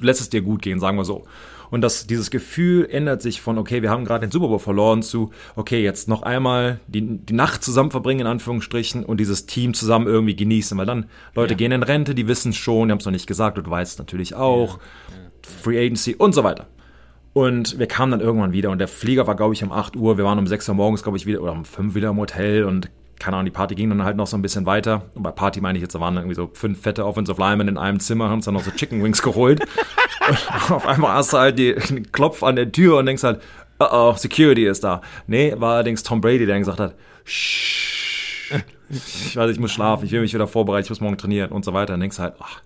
lässt 0.00 0.20
es 0.20 0.30
dir 0.30 0.42
gut 0.42 0.62
gehen, 0.62 0.80
sagen 0.80 0.96
wir 0.96 1.04
so. 1.04 1.24
Und 1.70 1.80
das, 1.80 2.06
dieses 2.06 2.30
Gefühl 2.30 2.86
ändert 2.90 3.22
sich 3.22 3.40
von, 3.40 3.56
okay, 3.56 3.80
wir 3.80 3.88
haben 3.88 4.04
gerade 4.04 4.26
den 4.26 4.30
Super 4.30 4.48
Bowl 4.48 4.58
verloren, 4.58 5.02
zu, 5.02 5.30
okay, 5.56 5.82
jetzt 5.82 6.06
noch 6.06 6.22
einmal 6.22 6.80
die, 6.86 7.00
die 7.00 7.32
Nacht 7.32 7.64
zusammen 7.64 7.90
verbringen, 7.90 8.20
in 8.20 8.26
Anführungsstrichen, 8.26 9.06
und 9.06 9.18
dieses 9.18 9.46
Team 9.46 9.72
zusammen 9.72 10.06
irgendwie 10.06 10.36
genießen. 10.36 10.76
Weil 10.76 10.84
dann, 10.84 11.06
Leute 11.34 11.56
gehen 11.56 11.72
in 11.72 11.82
Rente, 11.82 12.14
die 12.14 12.28
wissen 12.28 12.50
es 12.50 12.56
schon, 12.56 12.88
die 12.88 12.92
haben 12.92 12.98
es 12.98 13.06
noch 13.06 13.12
nicht 13.12 13.26
gesagt, 13.26 13.56
und 13.56 13.66
du 13.66 13.70
weißt 13.70 13.92
es 13.94 13.98
natürlich 13.98 14.34
auch. 14.34 14.80
Free 15.62 15.78
Agency 15.78 16.14
und 16.14 16.34
so 16.34 16.44
weiter. 16.44 16.66
Und 17.32 17.78
wir 17.78 17.86
kamen 17.86 18.12
dann 18.12 18.20
irgendwann 18.20 18.52
wieder 18.52 18.70
und 18.70 18.78
der 18.78 18.88
Flieger 18.88 19.26
war, 19.26 19.34
glaube 19.34 19.54
ich, 19.54 19.64
um 19.64 19.72
8 19.72 19.96
Uhr. 19.96 20.18
Wir 20.18 20.24
waren 20.24 20.38
um 20.38 20.46
6 20.46 20.68
Uhr 20.68 20.74
morgens, 20.74 21.02
glaube 21.02 21.16
ich, 21.16 21.26
wieder 21.26 21.40
oder 21.40 21.52
um 21.52 21.64
5 21.64 21.94
wieder 21.94 22.10
im 22.10 22.18
Hotel 22.18 22.64
und 22.64 22.90
keine 23.18 23.36
Ahnung, 23.36 23.44
die 23.44 23.52
Party 23.52 23.76
ging 23.76 23.88
dann 23.88 24.02
halt 24.02 24.16
noch 24.16 24.26
so 24.26 24.36
ein 24.36 24.42
bisschen 24.42 24.66
weiter. 24.66 25.02
Und 25.14 25.22
bei 25.22 25.30
Party 25.30 25.60
meine 25.60 25.78
ich 25.78 25.82
jetzt, 25.82 25.94
da 25.94 26.00
waren 26.00 26.16
irgendwie 26.16 26.34
so 26.34 26.50
fünf 26.52 26.80
fette 26.80 27.06
Offensive 27.06 27.40
Linemen 27.40 27.68
in 27.68 27.78
einem 27.78 28.00
Zimmer, 28.00 28.24
haben 28.24 28.36
uns 28.36 28.46
dann 28.46 28.54
noch 28.54 28.64
so 28.64 28.72
Chicken 28.72 29.02
Wings 29.02 29.22
geholt. 29.22 29.60
und 30.28 30.70
auf 30.72 30.86
einmal 30.86 31.12
hast 31.12 31.32
du 31.32 31.38
halt 31.38 31.58
die, 31.58 31.74
den 31.74 32.10
Klopf 32.10 32.42
an 32.42 32.56
der 32.56 32.72
Tür 32.72 32.98
und 32.98 33.06
denkst 33.06 33.22
halt, 33.22 33.40
oh 33.78 33.86
oh, 33.92 34.14
Security 34.16 34.66
ist 34.66 34.82
da. 34.82 35.02
Nee, 35.28 35.54
war 35.56 35.74
allerdings 35.74 36.02
Tom 36.02 36.20
Brady, 36.20 36.38
der 36.38 36.48
dann 36.48 36.62
gesagt 36.62 36.80
hat, 36.80 36.96
Shh, 37.24 38.60
ich 38.90 39.36
weiß, 39.36 39.50
ich 39.50 39.60
muss 39.60 39.72
schlafen, 39.72 40.04
ich 40.04 40.12
will 40.12 40.20
mich 40.20 40.34
wieder 40.34 40.48
vorbereiten, 40.48 40.84
ich 40.84 40.90
muss 40.90 41.00
morgen 41.00 41.16
trainieren 41.16 41.52
und 41.52 41.64
so 41.64 41.72
weiter. 41.72 41.92
Dann 41.92 42.00
denkst 42.00 42.18
halt, 42.18 42.34
ach, 42.40 42.60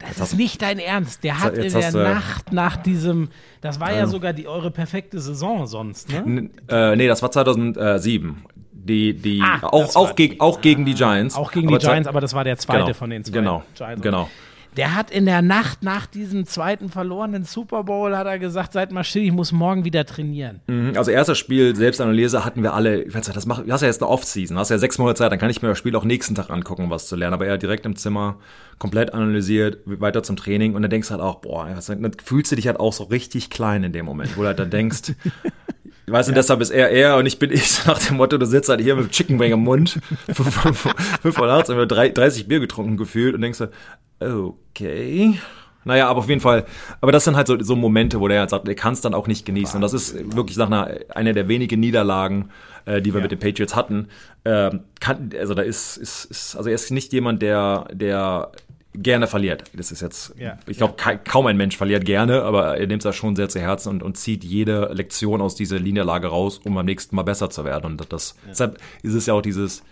Das 0.00 0.18
ist 0.32 0.36
nicht 0.38 0.62
dein 0.62 0.78
Ernst. 0.78 1.24
Der 1.24 1.40
hat 1.40 1.56
in 1.58 1.72
der 1.72 1.92
Nacht 1.92 2.52
nach 2.52 2.76
diesem, 2.76 3.28
das 3.60 3.80
war 3.80 3.92
ja 3.92 4.06
sogar 4.06 4.32
die 4.32 4.48
eure 4.48 4.70
perfekte 4.70 5.20
Saison 5.20 5.66
sonst, 5.66 6.08
ne? 6.10 6.48
Äh, 6.68 6.96
nee, 6.96 7.06
das 7.06 7.20
war 7.22 7.30
2007. 7.30 8.42
Die, 8.72 9.12
die, 9.12 9.42
Ah, 9.44 9.58
auch, 9.66 9.94
auch, 9.94 10.16
gegen, 10.16 10.40
auch 10.40 10.62
gegen 10.62 10.86
die 10.86 10.94
Giants. 10.94 11.34
Auch 11.36 11.52
gegen 11.52 11.68
Aber 11.68 11.78
die 11.78 11.84
Giants, 11.86 12.08
aber 12.08 12.22
das 12.22 12.32
war 12.32 12.44
der 12.44 12.56
zweite 12.56 12.80
genau, 12.84 12.94
von 12.94 13.10
den 13.10 13.24
zwei 13.24 13.32
Genau, 13.32 13.62
Giants. 13.74 14.02
genau. 14.02 14.30
Der 14.76 14.94
hat 14.94 15.10
in 15.10 15.26
der 15.26 15.42
Nacht 15.42 15.82
nach 15.82 16.06
diesem 16.06 16.46
zweiten 16.46 16.90
verlorenen 16.90 17.44
Super 17.44 17.82
Bowl, 17.82 18.16
hat 18.16 18.26
er 18.26 18.38
gesagt, 18.38 18.72
seid 18.72 18.92
mal 18.92 19.02
still, 19.02 19.22
ich 19.22 19.32
muss 19.32 19.50
morgen 19.50 19.84
wieder 19.84 20.06
trainieren. 20.06 20.60
Mhm, 20.68 20.92
Also 20.96 21.10
erstes 21.10 21.38
Spiel, 21.38 21.74
Selbstanalyse 21.74 22.44
hatten 22.44 22.62
wir 22.62 22.72
alle, 22.72 23.02
ich 23.02 23.14
weiß 23.14 23.26
nicht, 23.26 23.36
das 23.36 23.46
macht, 23.46 23.66
du 23.66 23.72
hast 23.72 23.80
ja 23.80 23.88
jetzt 23.88 24.00
eine 24.00 24.08
Off-Season, 24.10 24.56
hast 24.56 24.70
ja 24.70 24.78
sechs 24.78 24.96
Monate 24.98 25.18
Zeit, 25.18 25.32
dann 25.32 25.40
kann 25.40 25.50
ich 25.50 25.60
mir 25.60 25.68
das 25.68 25.78
Spiel 25.78 25.96
auch 25.96 26.04
nächsten 26.04 26.36
Tag 26.36 26.50
angucken, 26.50 26.84
um 26.84 26.90
was 26.90 27.08
zu 27.08 27.16
lernen. 27.16 27.34
Aber 27.34 27.46
er 27.46 27.58
direkt 27.58 27.84
im 27.84 27.96
Zimmer, 27.96 28.36
komplett 28.78 29.12
analysiert, 29.12 29.78
weiter 29.84 30.22
zum 30.22 30.36
Training 30.36 30.74
und 30.74 30.82
dann 30.82 30.90
denkst 30.90 31.08
du 31.08 31.12
halt 31.14 31.22
auch, 31.22 31.36
boah, 31.40 31.68
dann 31.68 32.12
fühlst 32.24 32.52
du 32.52 32.56
dich 32.56 32.66
halt 32.68 32.78
auch 32.78 32.92
so 32.92 33.04
richtig 33.04 33.50
klein 33.50 33.82
in 33.82 33.92
dem 33.92 34.06
Moment, 34.06 34.36
wo 34.36 34.42
du 34.42 34.46
halt 34.46 34.58
dann 34.60 34.70
denkst, 34.70 35.12
Weißt 36.10 36.28
du, 36.28 36.32
deshalb 36.32 36.60
ist 36.60 36.70
er 36.70 36.90
er 36.90 37.16
und 37.16 37.26
ich 37.26 37.38
bin 37.38 37.50
ich, 37.52 37.84
nach 37.86 37.98
dem 37.98 38.16
Motto, 38.16 38.38
du 38.38 38.46
sitzt 38.46 38.68
halt 38.68 38.80
hier 38.80 38.96
mit 38.96 39.10
Chicken 39.10 39.38
Wing 39.38 39.52
im 39.52 39.60
Mund, 39.60 39.98
fünf 40.32 41.38
Uhr 41.38 41.46
nachts, 41.46 41.68
haben 41.68 41.78
wir 41.78 41.86
drei- 41.86 42.08
30 42.10 42.48
Bier 42.48 42.60
getrunken 42.60 42.96
gefühlt 42.96 43.34
und 43.34 43.40
denkst 43.42 43.58
so, 43.58 44.56
okay. 44.70 45.38
Naja, 45.82 46.08
aber 46.08 46.18
auf 46.18 46.28
jeden 46.28 46.42
Fall, 46.42 46.66
aber 47.00 47.10
das 47.10 47.24
sind 47.24 47.36
halt 47.36 47.46
so, 47.46 47.58
so 47.62 47.74
Momente, 47.74 48.20
wo 48.20 48.28
der 48.28 48.40
halt 48.40 48.50
sagt, 48.50 48.68
er 48.68 48.74
kann 48.74 48.92
es 48.92 49.00
dann 49.00 49.14
auch 49.14 49.26
nicht 49.26 49.46
genießen. 49.46 49.76
Und 49.76 49.80
das 49.80 49.94
ist 49.94 50.14
wirklich 50.36 50.58
nach 50.58 50.66
einer, 50.66 50.90
einer 51.14 51.32
der 51.32 51.48
wenigen 51.48 51.80
Niederlagen, 51.80 52.50
äh, 52.84 53.00
die 53.00 53.14
wir 53.14 53.22
mit 53.22 53.30
den 53.30 53.38
Patriots 53.38 53.74
hatten. 53.74 54.08
Ähm, 54.44 54.80
kann, 55.00 55.30
also 55.38 55.54
da 55.54 55.62
ist, 55.62 55.96
ist, 55.96 56.26
ist, 56.26 56.54
also 56.56 56.68
er 56.68 56.74
ist 56.74 56.90
nicht 56.90 57.14
jemand, 57.14 57.40
der, 57.40 57.86
der 57.94 58.52
gerne 58.94 59.26
verliert. 59.26 59.64
Das 59.74 59.92
ist 59.92 60.00
jetzt, 60.00 60.34
Ja. 60.38 60.58
ich 60.66 60.76
glaube, 60.76 60.94
kaum 61.24 61.46
ein 61.46 61.56
Mensch 61.56 61.76
verliert 61.76 62.04
gerne, 62.04 62.42
aber 62.42 62.76
er 62.76 62.86
nimmt 62.86 63.04
das 63.04 63.14
schon 63.16 63.36
sehr 63.36 63.48
zu 63.48 63.60
Herzen 63.60 63.88
und, 63.90 64.02
und 64.02 64.16
zieht 64.16 64.42
jede 64.44 64.92
Lektion 64.92 65.40
aus 65.40 65.54
dieser 65.54 65.78
Niederlage 65.78 66.26
raus, 66.28 66.60
um 66.64 66.74
beim 66.74 66.86
nächsten 66.86 67.14
Mal 67.16 67.22
besser 67.22 67.50
zu 67.50 67.64
werden. 67.64 67.84
Und 67.86 68.12
das, 68.12 68.34
deshalb 68.48 68.78
ist 69.02 69.14
es 69.14 69.26
ja 69.26 69.34
auch 69.34 69.42
dieses, 69.42 69.82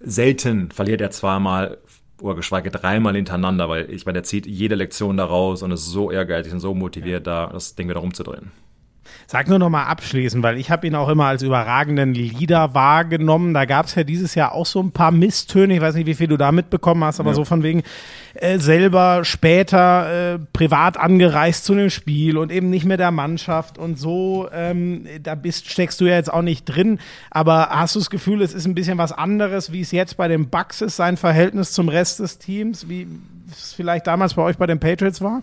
selten 0.00 0.70
verliert 0.70 1.00
er 1.00 1.10
zweimal 1.10 1.78
oder 2.22 2.34
geschweige 2.34 2.70
dreimal 2.70 3.14
hintereinander, 3.14 3.68
weil 3.68 3.90
ich 3.90 4.06
meine, 4.06 4.18
er 4.20 4.24
zieht 4.24 4.46
jede 4.46 4.74
Lektion 4.74 5.18
da 5.18 5.26
raus 5.26 5.62
und 5.62 5.70
ist 5.70 5.84
so 5.86 6.10
ehrgeizig 6.10 6.52
und 6.52 6.60
so 6.60 6.74
motiviert, 6.74 7.26
da 7.26 7.48
das 7.52 7.74
Ding 7.74 7.88
wieder 7.90 8.00
rumzudrehen. 8.00 8.52
Sag 9.28 9.48
nur 9.48 9.58
noch 9.58 9.70
mal 9.70 9.84
abschließend, 9.84 10.44
weil 10.44 10.56
ich 10.56 10.70
habe 10.70 10.86
ihn 10.86 10.94
auch 10.94 11.08
immer 11.08 11.26
als 11.26 11.42
überragenden 11.42 12.14
Leader 12.14 12.74
wahrgenommen. 12.74 13.54
Da 13.54 13.64
gab 13.64 13.86
es 13.86 13.96
ja 13.96 14.04
dieses 14.04 14.36
Jahr 14.36 14.52
auch 14.52 14.66
so 14.66 14.80
ein 14.80 14.92
paar 14.92 15.10
Misstöne. 15.10 15.74
Ich 15.74 15.80
weiß 15.80 15.96
nicht, 15.96 16.06
wie 16.06 16.14
viel 16.14 16.28
du 16.28 16.36
da 16.36 16.52
mitbekommen 16.52 17.02
hast, 17.02 17.18
aber 17.18 17.34
so 17.34 17.44
von 17.44 17.64
wegen 17.64 17.82
äh, 18.34 18.60
selber 18.60 19.24
später 19.24 20.34
äh, 20.34 20.38
privat 20.52 20.96
angereist 20.96 21.64
zu 21.64 21.72
einem 21.72 21.90
Spiel 21.90 22.38
und 22.38 22.52
eben 22.52 22.70
nicht 22.70 22.84
mehr 22.84 22.98
der 22.98 23.10
Mannschaft 23.10 23.78
und 23.78 23.98
so. 23.98 24.48
Ähm, 24.52 25.06
da 25.20 25.34
bist, 25.34 25.68
steckst 25.68 26.00
du 26.00 26.04
ja 26.04 26.14
jetzt 26.14 26.32
auch 26.32 26.42
nicht 26.42 26.64
drin. 26.64 27.00
Aber 27.32 27.70
hast 27.70 27.96
du 27.96 27.98
das 27.98 28.10
Gefühl, 28.10 28.42
es 28.42 28.54
ist 28.54 28.66
ein 28.66 28.76
bisschen 28.76 28.96
was 28.96 29.10
anderes, 29.10 29.72
wie 29.72 29.80
es 29.80 29.90
jetzt 29.90 30.16
bei 30.16 30.28
den 30.28 30.50
Bucks 30.50 30.82
ist, 30.82 30.94
sein 30.94 31.16
Verhältnis 31.16 31.72
zum 31.72 31.88
Rest 31.88 32.20
des 32.20 32.38
Teams, 32.38 32.88
wie 32.88 33.08
es 33.50 33.72
vielleicht 33.72 34.06
damals 34.06 34.34
bei 34.34 34.42
euch 34.42 34.56
bei 34.56 34.66
den 34.66 34.78
Patriots 34.78 35.20
war? 35.20 35.42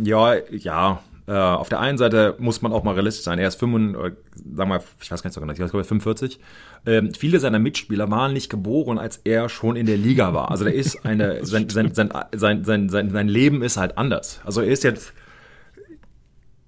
Ja, 0.00 0.34
ja. 0.52 1.00
Äh, 1.26 1.32
auf 1.32 1.70
der 1.70 1.80
einen 1.80 1.96
Seite 1.96 2.34
muss 2.38 2.60
man 2.60 2.72
auch 2.72 2.82
mal 2.82 2.92
realistisch 2.92 3.24
sein. 3.24 3.38
Er 3.38 3.48
ist 3.48 3.58
5, 3.58 3.96
äh, 3.96 4.10
sag 4.54 4.68
mal, 4.68 4.80
ich 5.00 5.10
weiß 5.10 5.22
gar 5.22 5.28
nicht 5.28 5.34
so 5.34 5.40
genau, 5.40 5.52
ich 5.52 5.58
glaube 5.58 5.84
45. 5.84 6.38
Ähm, 6.86 7.14
viele 7.14 7.40
seiner 7.40 7.58
Mitspieler 7.58 8.10
waren 8.10 8.34
nicht 8.34 8.50
geboren, 8.50 8.98
als 8.98 9.18
er 9.24 9.48
schon 9.48 9.76
in 9.76 9.86
der 9.86 9.96
Liga 9.96 10.34
war. 10.34 10.50
Also 10.50 10.64
der 10.64 10.74
ist 10.74 11.06
eine, 11.06 11.38
sein, 11.46 11.68
sein, 11.70 11.94
sein, 11.94 12.10
sein, 12.34 12.64
sein, 12.64 12.88
sein, 12.90 13.10
sein 13.10 13.28
Leben 13.28 13.62
ist 13.62 13.78
halt 13.78 13.96
anders. 13.96 14.40
Also 14.44 14.60
er 14.60 14.68
ist 14.68 14.84
jetzt, 14.84 15.14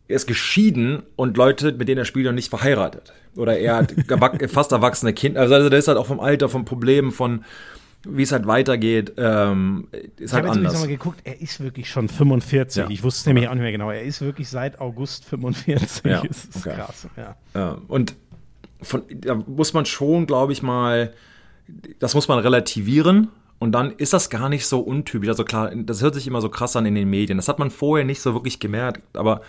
er 0.08 0.16
ist 0.16 0.26
geschieden 0.26 1.02
und 1.16 1.36
Leute, 1.36 1.72
mit 1.72 1.88
denen 1.88 1.98
er 1.98 2.04
spielt, 2.06 2.24
noch 2.24 2.32
nicht 2.32 2.48
verheiratet. 2.48 3.12
Oder 3.36 3.58
er 3.58 3.76
hat 3.76 3.94
fast 4.50 4.72
erwachsene 4.72 5.12
Kinder. 5.12 5.42
Also 5.42 5.68
der 5.68 5.78
ist 5.78 5.88
halt 5.88 5.98
auch 5.98 6.06
vom 6.06 6.20
Alter, 6.20 6.48
vom 6.48 6.64
Problem, 6.64 7.12
von 7.12 7.44
wie 8.08 8.22
es 8.22 8.32
halt 8.32 8.46
weitergeht, 8.46 9.12
ähm, 9.16 9.88
ist 9.92 9.94
Ich 9.94 10.32
halt 10.32 10.44
habe 10.44 10.48
jetzt 10.48 10.56
übrigens 10.56 10.56
anders. 10.56 10.72
nochmal 10.74 10.88
geguckt, 10.88 11.20
er 11.24 11.40
ist 11.40 11.60
wirklich 11.60 11.88
schon 11.90 12.08
45. 12.08 12.82
Ja. 12.84 12.90
Ich 12.90 13.02
wusste 13.02 13.20
es 13.20 13.26
nämlich 13.26 13.48
auch 13.48 13.54
nicht 13.54 13.62
mehr 13.62 13.72
genau. 13.72 13.90
Er 13.90 14.02
ist 14.02 14.20
wirklich 14.20 14.48
seit 14.48 14.80
August 14.80 15.24
45. 15.24 16.04
Ja, 16.04 16.22
Das 16.28 16.44
ist 16.44 16.56
okay. 16.56 16.74
krass. 16.76 17.08
Ja. 17.16 17.36
Ja, 17.54 17.78
und 17.88 18.14
von, 18.82 19.02
da 19.10 19.34
muss 19.34 19.72
man 19.72 19.86
schon, 19.86 20.26
glaube 20.26 20.52
ich 20.52 20.62
mal, 20.62 21.12
das 21.98 22.14
muss 22.14 22.28
man 22.28 22.38
relativieren. 22.38 23.28
Und 23.58 23.72
dann 23.72 23.92
ist 23.92 24.12
das 24.12 24.28
gar 24.28 24.50
nicht 24.50 24.66
so 24.66 24.80
untypisch. 24.80 25.30
Also 25.30 25.42
klar, 25.44 25.74
das 25.74 26.02
hört 26.02 26.14
sich 26.14 26.26
immer 26.26 26.42
so 26.42 26.50
krass 26.50 26.76
an 26.76 26.84
in 26.84 26.94
den 26.94 27.08
Medien. 27.08 27.38
Das 27.38 27.48
hat 27.48 27.58
man 27.58 27.70
vorher 27.70 28.04
nicht 28.04 28.20
so 28.20 28.34
wirklich 28.34 28.60
gemerkt. 28.60 29.00
Aber 29.16 29.40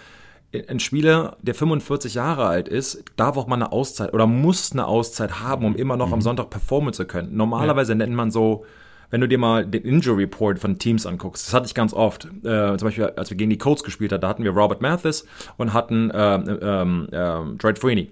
ein 0.54 0.80
Spieler, 0.80 1.38
der 1.42 1.56
45 1.56 2.14
Jahre 2.14 2.46
alt 2.46 2.68
ist, 2.68 3.04
darf 3.16 3.38
auch 3.38 3.48
mal 3.48 3.56
eine 3.56 3.72
Auszeit 3.72 4.14
oder 4.14 4.28
muss 4.28 4.72
eine 4.72 4.86
Auszeit 4.86 5.42
haben, 5.42 5.66
um 5.66 5.76
immer 5.76 5.98
noch 5.98 6.12
am 6.12 6.22
Sonntag 6.22 6.50
performen 6.50 6.94
zu 6.94 7.06
können. 7.06 7.36
Normalerweise 7.36 7.96
nennt 7.96 8.14
man 8.14 8.32
so, 8.32 8.66
wenn 9.10 9.22
du 9.22 9.28
dir 9.28 9.38
mal 9.38 9.66
den 9.66 9.84
Injury 9.84 10.24
Report 10.24 10.60
von 10.60 10.80
Teams 10.80 11.06
anguckst, 11.06 11.48
das 11.48 11.54
hatte 11.54 11.66
ich 11.66 11.74
ganz 11.74 11.94
oft. 11.94 12.26
Äh, 12.44 12.78
zum 12.78 12.88
Beispiel, 12.88 13.06
als 13.16 13.30
wir 13.30 13.38
gegen 13.38 13.50
die 13.50 13.58
Colts 13.58 13.84
gespielt 13.84 14.12
haben, 14.12 14.22
da 14.22 14.28
hatten 14.28 14.44
wir 14.44 14.52
Robert 14.52 14.82
Mathis 14.82 15.26
und 15.58 15.74
hatten 15.74 16.12
äh, 16.12 16.36
ähm, 16.36 17.08
äh, 17.12 17.58
Dred 17.58 17.80
Freeney. 17.80 18.12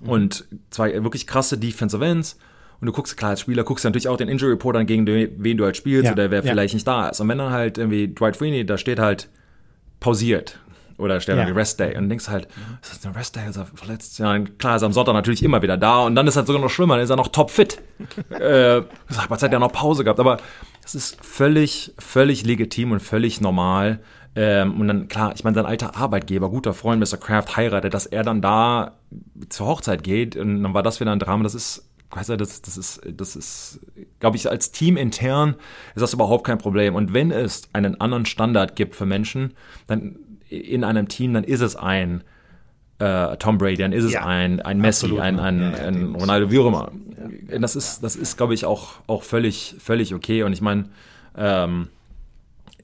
Und 0.00 0.46
zwei 0.70 0.92
wirklich 1.02 1.26
krasse 1.26 1.56
Defensive 1.56 2.04
Ends. 2.04 2.38
Und 2.80 2.86
du 2.86 2.92
guckst, 2.92 3.16
klar, 3.16 3.30
als 3.30 3.40
Spieler 3.40 3.64
guckst 3.64 3.84
du 3.84 3.88
natürlich 3.88 4.08
auch 4.08 4.16
den 4.16 4.28
Injury 4.28 4.52
Report 4.52 4.76
an, 4.76 4.86
gegen 4.86 5.06
den, 5.06 5.30
wen 5.38 5.56
du 5.56 5.64
halt 5.64 5.76
spielst 5.76 6.06
Ja, 6.06 6.12
oder 6.12 6.30
wer 6.30 6.44
ja. 6.44 6.50
vielleicht 6.50 6.74
nicht 6.74 6.86
da 6.86 7.08
ist. 7.08 7.20
Und 7.20 7.28
wenn 7.28 7.38
dann 7.38 7.52
halt 7.52 7.78
irgendwie 7.78 8.08
Dwight 8.08 8.36
Freeney, 8.36 8.66
da 8.66 8.76
steht 8.76 8.98
halt 8.98 9.28
pausiert. 10.00 10.58
Oder 11.04 11.20
steht 11.20 11.36
Ja. 11.36 11.44
Rest 11.44 11.78
Day 11.78 11.96
und 11.96 12.08
denkst 12.08 12.28
halt, 12.28 12.48
ist 12.82 12.92
das 12.92 13.06
eine 13.06 13.16
Rest 13.16 13.36
Day? 13.36 13.48
Ist 13.48 13.56
er 13.56 13.66
verletzt? 13.66 14.18
Ja, 14.18 14.38
klar 14.38 14.76
ist 14.76 14.82
er 14.82 14.86
am 14.86 14.92
Sonntag 14.92 15.12
natürlich 15.12 15.42
immer 15.42 15.62
wieder 15.62 15.76
da 15.76 16.00
und 16.00 16.14
dann 16.14 16.26
ist 16.26 16.36
halt 16.36 16.46
sogar 16.46 16.60
noch 16.60 16.70
schlimmer, 16.70 16.94
dann 16.94 17.04
ist 17.04 17.10
er 17.10 17.16
noch 17.16 17.28
topfit. 17.28 17.82
äh, 18.30 18.82
sag 19.08 19.30
mal, 19.30 19.38
Zeit 19.38 19.52
ja 19.52 19.58
noch 19.58 19.72
Pause 19.72 20.04
gehabt, 20.04 20.20
aber 20.20 20.38
das 20.82 20.94
ist 20.94 21.24
völlig, 21.24 21.92
völlig 21.98 22.44
legitim 22.44 22.92
und 22.92 23.00
völlig 23.00 23.40
normal. 23.40 24.00
Ähm, 24.36 24.80
und 24.80 24.88
dann, 24.88 25.08
klar, 25.08 25.32
ich 25.34 25.44
meine, 25.44 25.54
sein 25.54 25.66
alter 25.66 25.96
Arbeitgeber, 25.96 26.50
guter 26.50 26.74
Freund, 26.74 27.00
Mr. 27.00 27.18
Kraft, 27.18 27.56
heiratet, 27.56 27.94
dass 27.94 28.06
er 28.06 28.22
dann 28.24 28.42
da 28.42 28.98
zur 29.48 29.66
Hochzeit 29.66 30.02
geht 30.02 30.36
und 30.36 30.62
dann 30.62 30.74
war 30.74 30.82
das 30.82 31.00
wieder 31.00 31.12
ein 31.12 31.20
Drama. 31.20 31.44
Das 31.44 31.54
ist, 31.54 31.88
weißt 32.10 32.30
du, 32.30 32.36
das, 32.36 32.60
das 32.62 32.76
ist, 32.76 33.00
das 33.06 33.36
ist, 33.36 33.80
glaube 34.18 34.36
ich, 34.36 34.50
als 34.50 34.72
Team 34.72 34.96
intern 34.96 35.54
ist 35.94 36.02
das 36.02 36.12
überhaupt 36.12 36.44
kein 36.44 36.58
Problem. 36.58 36.96
Und 36.96 37.12
wenn 37.14 37.30
es 37.30 37.68
einen 37.72 38.00
anderen 38.00 38.26
Standard 38.26 38.74
gibt 38.74 38.96
für 38.96 39.06
Menschen, 39.06 39.54
dann 39.86 40.16
in 40.56 40.84
einem 40.84 41.08
Team, 41.08 41.34
dann 41.34 41.44
ist 41.44 41.60
es 41.60 41.76
ein 41.76 42.22
äh, 42.98 43.36
Tom 43.38 43.58
Brady, 43.58 43.76
dann 43.76 43.92
ist 43.92 44.04
es 44.04 44.12
Ja, 44.12 44.24
ein, 44.24 44.60
ein 44.60 44.78
Messi, 44.78 45.06
absolut. 45.06 45.20
ein, 45.20 45.40
ein, 45.40 45.60
Ja, 45.60 45.86
ein 45.86 46.14
Ronaldo, 46.14 46.50
wie 46.50 46.58
auch 46.60 46.66
immer. 46.66 46.92
Das 47.58 47.76
ist, 47.76 48.02
das 48.02 48.16
ist, 48.16 48.36
glaube 48.36 48.54
ich, 48.54 48.64
auch, 48.64 49.00
auch 49.06 49.22
völlig, 49.22 49.74
völlig 49.78 50.14
okay. 50.14 50.42
Und 50.42 50.52
ich 50.52 50.60
meine, 50.60 50.84
ähm, 51.36 51.88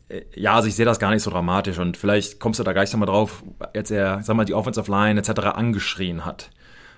äh, 0.08 0.22
ja, 0.34 0.54
also 0.54 0.68
ich 0.68 0.74
sehe 0.74 0.84
das 0.84 0.98
gar 0.98 1.10
nicht 1.10 1.22
so 1.22 1.30
dramatisch 1.30 1.78
und 1.78 1.96
vielleicht 1.96 2.40
kommst 2.40 2.58
du 2.58 2.64
da 2.64 2.72
gleich 2.72 2.92
nochmal 2.92 3.06
drauf, 3.06 3.42
als 3.74 3.90
er, 3.90 4.22
sag 4.22 4.36
mal, 4.36 4.44
die 4.44 4.54
Offensive 4.54 4.90
Line 4.90 5.20
etc. 5.20 5.40
angeschrien 5.54 6.24
hat. 6.24 6.50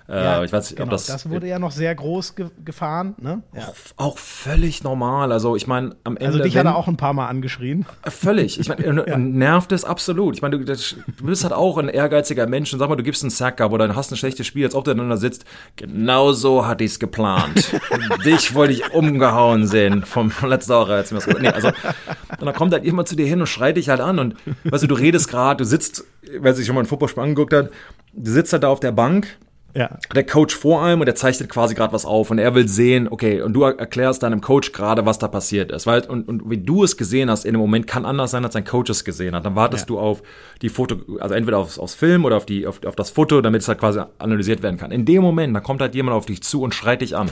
Äh, 0.09 0.43
ich 0.45 0.51
weiß 0.51 0.69
nicht, 0.69 0.77
genau, 0.77 0.87
ob 0.87 0.91
das, 0.91 1.05
das, 1.05 1.29
wurde 1.29 1.47
ja 1.47 1.59
noch 1.59 1.71
sehr 1.71 1.95
groß 1.95 2.35
ge 2.35 2.47
gefahren. 2.65 3.15
Ne? 3.21 3.41
Ja. 3.55 3.71
auch 3.95 4.17
völlig 4.17 4.83
normal. 4.83 5.31
Also 5.31 5.55
ich 5.55 5.65
meine, 5.65 5.95
am 6.03 6.17
Ende. 6.17 6.27
Also 6.27 6.39
dich 6.39 6.53
wenn- 6.55 6.59
hat 6.67 6.73
er 6.73 6.75
auch 6.75 6.87
ein 6.87 6.97
paar 6.97 7.13
Mal 7.13 7.27
angeschrien. 7.27 7.85
Völlig. 8.05 8.59
Ich 8.59 8.67
meine, 8.67 8.93
nervt 9.17 9.71
es 9.71 9.85
absolut. 9.85 10.35
Ich 10.35 10.41
meine, 10.41 10.59
du, 10.59 10.65
du 10.65 11.25
bist 11.25 11.43
halt 11.43 11.53
auch 11.53 11.77
ein 11.77 11.87
ehrgeiziger 11.87 12.47
Mensch 12.47 12.73
und 12.73 12.79
sag 12.79 12.89
mal, 12.89 12.95
du 12.95 13.03
gibst 13.03 13.23
einen 13.23 13.29
Sack 13.29 13.61
ab 13.61 13.71
oder 13.71 13.95
hast 13.95 14.11
ein 14.11 14.17
schlechtes 14.17 14.45
Spiel, 14.45 14.65
als 14.65 14.75
ob 14.75 14.83
du 14.83 14.93
dann 14.93 15.09
da 15.09 15.17
sitzt. 15.17 15.45
Genau 15.77 16.33
so 16.33 16.65
hatte 16.67 16.83
ich's 16.83 16.99
geplant. 16.99 17.71
Dich 18.25 18.53
wollte 18.55 18.73
ich 18.73 18.93
umgehauen 18.93 19.67
sehen 19.67 20.03
vom 20.03 20.31
letzten 20.45 20.73
Woche. 20.73 20.93
Als 20.93 21.11
mir 21.11 21.19
das, 21.19 21.39
nee, 21.39 21.47
also, 21.47 21.69
und 21.69 22.45
dann 22.45 22.53
kommt 22.53 22.73
halt 22.73 22.83
jemand 22.83 23.07
zu 23.07 23.15
dir 23.15 23.25
hin 23.25 23.39
und 23.39 23.47
schreit 23.47 23.77
dich 23.77 23.89
halt 23.89 24.01
an 24.01 24.19
und 24.19 24.35
weißt 24.65 24.83
du, 24.83 24.87
du 24.87 24.95
redest 24.95 25.29
gerade, 25.29 25.57
du 25.57 25.65
sitzt, 25.65 26.03
wer 26.39 26.53
sich 26.53 26.65
schon 26.65 26.75
mal 26.75 26.81
ein 26.81 26.87
Footballspiel 26.87 27.23
angeguckt 27.23 27.53
hat, 27.53 27.69
du 28.13 28.31
sitzt 28.31 28.51
halt 28.53 28.63
da 28.63 28.67
auf 28.67 28.79
der 28.79 28.91
Bank 28.91 29.27
Ja. 29.75 29.97
der 30.13 30.23
Coach 30.25 30.55
vor 30.55 30.83
allem 30.83 30.99
und 30.99 31.07
der 31.07 31.15
zeichnet 31.15 31.49
quasi 31.49 31.73
gerade 31.73 31.93
was 31.93 32.05
auf 32.05 32.29
und 32.29 32.37
er 32.37 32.53
will 32.53 32.67
sehen, 32.67 33.07
okay, 33.09 33.41
und 33.41 33.53
du 33.53 33.63
erklärst 33.63 34.21
deinem 34.21 34.39
Coach 34.39 34.71
gerade, 34.71 35.05
was 35.07 35.17
da 35.17 35.27
passiert 35.27 35.71
ist. 35.71 35.87
Weil, 35.87 36.01
und, 36.05 36.27
und 36.29 36.49
wie 36.49 36.57
du 36.59 36.83
es 36.83 36.95
gesehen 36.95 37.29
hast 37.29 37.43
in 37.43 37.53
dem 37.53 37.59
Moment, 37.59 37.87
kann 37.87 38.05
anders 38.05 38.29
sein, 38.31 38.43
als 38.45 38.53
dein 38.53 38.65
Coach 38.65 38.91
es 38.91 39.03
gesehen 39.03 39.33
hat. 39.35 39.45
Dann 39.45 39.55
wartest 39.55 39.85
Ja. 39.85 39.95
du 39.95 39.99
auf 39.99 40.21
die 40.61 40.69
Foto, 40.69 40.97
also 41.19 41.33
entweder 41.33 41.57
aufs, 41.57 41.79
aufs 41.79 41.95
Film 41.95 42.23
oder 42.23 42.37
auf, 42.37 42.45
die, 42.45 42.67
auf, 42.67 42.83
auf 42.85 42.95
das 42.95 43.09
Foto, 43.09 43.41
damit 43.41 43.61
es 43.61 43.67
halt 43.67 43.79
quasi 43.79 43.99
analysiert 44.19 44.61
werden 44.61 44.77
kann. 44.77 44.91
In 44.91 45.05
dem 45.05 45.23
Moment, 45.23 45.55
da 45.55 45.59
kommt 45.59 45.81
halt 45.81 45.95
jemand 45.95 46.15
auf 46.15 46.27
dich 46.27 46.43
zu 46.43 46.61
und 46.61 46.75
schreit 46.75 47.01
dich 47.01 47.15
an. 47.17 47.29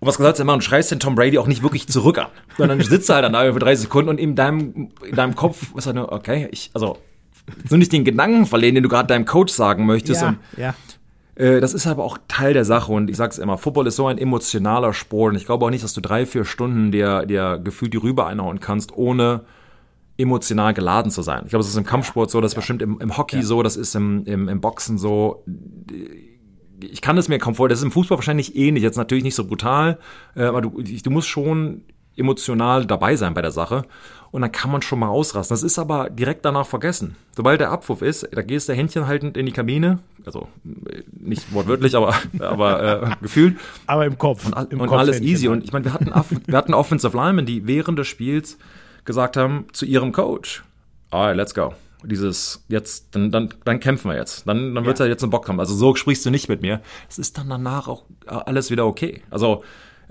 Und 0.00 0.08
was 0.08 0.16
gesagt 0.16 0.40
immer, 0.40 0.54
und 0.54 0.64
schreist 0.64 0.90
den 0.90 0.98
Tom 0.98 1.14
Brady 1.14 1.36
auch 1.38 1.46
nicht 1.46 1.62
wirklich 1.62 1.86
zurück 1.88 2.16
an. 2.18 2.28
Sondern 2.56 2.80
sitzt 2.80 3.10
er 3.10 3.16
halt 3.16 3.24
dann 3.26 3.34
da 3.34 3.52
für 3.52 3.58
30 3.58 3.82
Sekunden 3.82 4.08
und 4.08 4.18
in 4.18 4.34
deinem, 4.34 4.88
in 5.06 5.14
deinem 5.14 5.34
Kopf 5.36 5.74
ist 5.76 5.86
halt 5.86 5.96
nur, 5.96 6.10
okay, 6.10 6.48
ich, 6.50 6.70
also, 6.72 6.96
so 7.68 7.76
nicht 7.76 7.92
den 7.92 8.04
Gedanken 8.04 8.46
verlieren, 8.46 8.74
den 8.76 8.82
du 8.82 8.88
gerade 8.88 9.08
deinem 9.08 9.26
Coach 9.26 9.52
sagen 9.52 9.84
möchtest. 9.84 10.22
Ja, 10.22 10.28
Und 10.28 10.38
ja. 10.56 10.74
Äh, 11.34 11.60
das 11.60 11.74
ist 11.74 11.86
aber 11.86 12.04
auch 12.04 12.18
Teil 12.28 12.52
der 12.52 12.64
Sache 12.64 12.92
und 12.92 13.08
ich 13.08 13.16
sag's 13.16 13.38
immer, 13.38 13.58
Football 13.58 13.86
ist 13.86 13.96
so 13.96 14.06
ein 14.06 14.18
emotionaler 14.18 14.92
Sport 14.92 15.32
und 15.32 15.36
ich 15.36 15.46
glaube 15.46 15.64
auch 15.64 15.70
nicht, 15.70 15.84
dass 15.84 15.94
du 15.94 16.00
drei, 16.00 16.26
vier 16.26 16.44
Stunden 16.44 16.92
dir, 16.92 17.26
dir 17.26 17.58
gefühlt 17.62 17.92
die 17.92 17.98
Rübe 17.98 18.26
einhauen 18.26 18.60
kannst, 18.60 18.96
ohne 18.96 19.42
emotional 20.18 20.74
geladen 20.74 21.10
zu 21.10 21.22
sein. 21.22 21.42
Ich 21.44 21.50
glaube, 21.50 21.62
das 21.62 21.70
ist 21.70 21.76
im 21.76 21.86
Kampfsport 21.86 22.30
so, 22.30 22.40
das 22.40 22.52
ist 22.52 22.56
bestimmt 22.56 22.82
im, 22.82 23.00
im 23.00 23.16
Hockey 23.16 23.42
so, 23.42 23.62
das 23.62 23.76
ist 23.76 23.94
im, 23.94 24.24
im, 24.26 24.48
im 24.48 24.60
Boxen 24.60 24.98
so. 24.98 25.44
Ich 26.80 27.00
kann 27.00 27.16
es 27.16 27.28
mir 27.28 27.38
kaum 27.38 27.54
vorstellen, 27.54 27.70
das 27.70 27.80
ist 27.80 27.84
im 27.84 27.92
Fußball 27.92 28.18
wahrscheinlich 28.18 28.54
ähnlich, 28.56 28.82
jetzt 28.82 28.96
natürlich 28.96 29.24
nicht 29.24 29.34
so 29.34 29.46
brutal, 29.46 29.98
äh, 30.36 30.44
aber 30.44 30.60
du, 30.60 30.82
du 30.82 31.10
musst 31.10 31.28
schon 31.28 31.84
emotional 32.16 32.84
dabei 32.84 33.16
sein 33.16 33.32
bei 33.32 33.40
der 33.40 33.52
Sache 33.52 33.84
und 34.32 34.40
dann 34.40 34.50
kann 34.50 34.70
man 34.72 34.82
schon 34.82 34.98
mal 34.98 35.08
ausrasten. 35.08 35.54
Das 35.54 35.62
ist 35.62 35.78
aber 35.78 36.10
direkt 36.10 36.44
danach 36.44 36.66
vergessen. 36.66 37.16
Sobald 37.36 37.60
der 37.60 37.70
Abwurf 37.70 38.02
ist, 38.02 38.26
da 38.32 38.42
gehst 38.42 38.68
du 38.68 38.72
Händchen 38.72 39.06
haltend 39.06 39.36
in 39.36 39.46
die 39.46 39.52
Kabine, 39.52 40.00
also 40.24 40.48
äh, 40.64 41.02
nicht 41.12 41.52
wortwörtlich, 41.52 41.94
aber, 41.94 42.14
aber 42.40 43.02
äh, 43.02 43.10
gefühlt 43.20 43.58
Aber 43.86 44.06
im 44.06 44.18
Kopf. 44.18 44.46
und, 44.46 44.54
all- 44.54 44.66
im 44.70 44.80
und 44.80 44.88
Kopf 44.88 44.98
alles 44.98 45.20
easy. 45.20 45.48
Und 45.48 45.62
ich 45.62 45.72
meine, 45.72 45.84
wir 45.84 45.92
hatten, 45.92 46.12
wir 46.46 46.56
hatten 46.58 46.74
Offensive 46.74 47.16
Linemen, 47.16 47.46
die 47.46 47.66
während 47.66 47.98
des 47.98 48.08
Spiels 48.08 48.58
gesagt 49.04 49.36
haben 49.36 49.66
zu 49.72 49.84
ihrem 49.84 50.12
Coach, 50.12 50.64
alright, 51.10 51.36
let's 51.36 51.54
go. 51.54 51.74
Dieses, 52.04 52.64
jetzt, 52.68 53.14
dann, 53.14 53.30
dann, 53.30 53.54
dann 53.64 53.78
kämpfen 53.78 54.10
wir 54.10 54.16
jetzt. 54.16 54.48
Dann, 54.48 54.74
dann 54.74 54.84
wird's 54.86 54.98
ja. 54.98 55.06
jetzt 55.06 55.22
einen 55.22 55.30
Bock 55.30 55.48
haben. 55.48 55.60
Also 55.60 55.74
so 55.76 55.94
sprichst 55.94 56.26
du 56.26 56.30
nicht 56.30 56.48
mit 56.48 56.60
mir. 56.60 56.80
Es 57.08 57.16
ist 57.18 57.38
dann 57.38 57.48
danach 57.48 57.86
auch 57.86 58.02
alles 58.26 58.72
wieder 58.72 58.86
okay. 58.86 59.22
Also, 59.30 59.62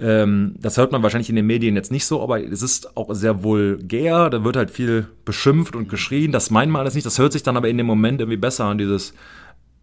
ähm, 0.01 0.55
das 0.59 0.77
hört 0.77 0.91
man 0.91 1.03
wahrscheinlich 1.03 1.29
in 1.29 1.35
den 1.35 1.45
Medien 1.45 1.75
jetzt 1.75 1.91
nicht 1.91 2.05
so, 2.05 2.23
aber 2.23 2.43
es 2.43 2.63
ist 2.63 2.97
auch 2.97 3.13
sehr 3.13 3.43
vulgär. 3.43 4.31
Da 4.31 4.43
wird 4.43 4.55
halt 4.55 4.71
viel 4.71 5.07
beschimpft 5.25 5.75
und 5.75 5.89
geschrien. 5.89 6.31
Das 6.31 6.49
meint 6.49 6.71
man 6.71 6.81
alles 6.81 6.95
nicht. 6.95 7.05
Das 7.05 7.19
hört 7.19 7.33
sich 7.33 7.43
dann 7.43 7.55
aber 7.55 7.69
in 7.69 7.77
dem 7.77 7.85
Moment 7.85 8.19
irgendwie 8.19 8.37
besser 8.37 8.65
an, 8.65 8.79
dieses, 8.79 9.13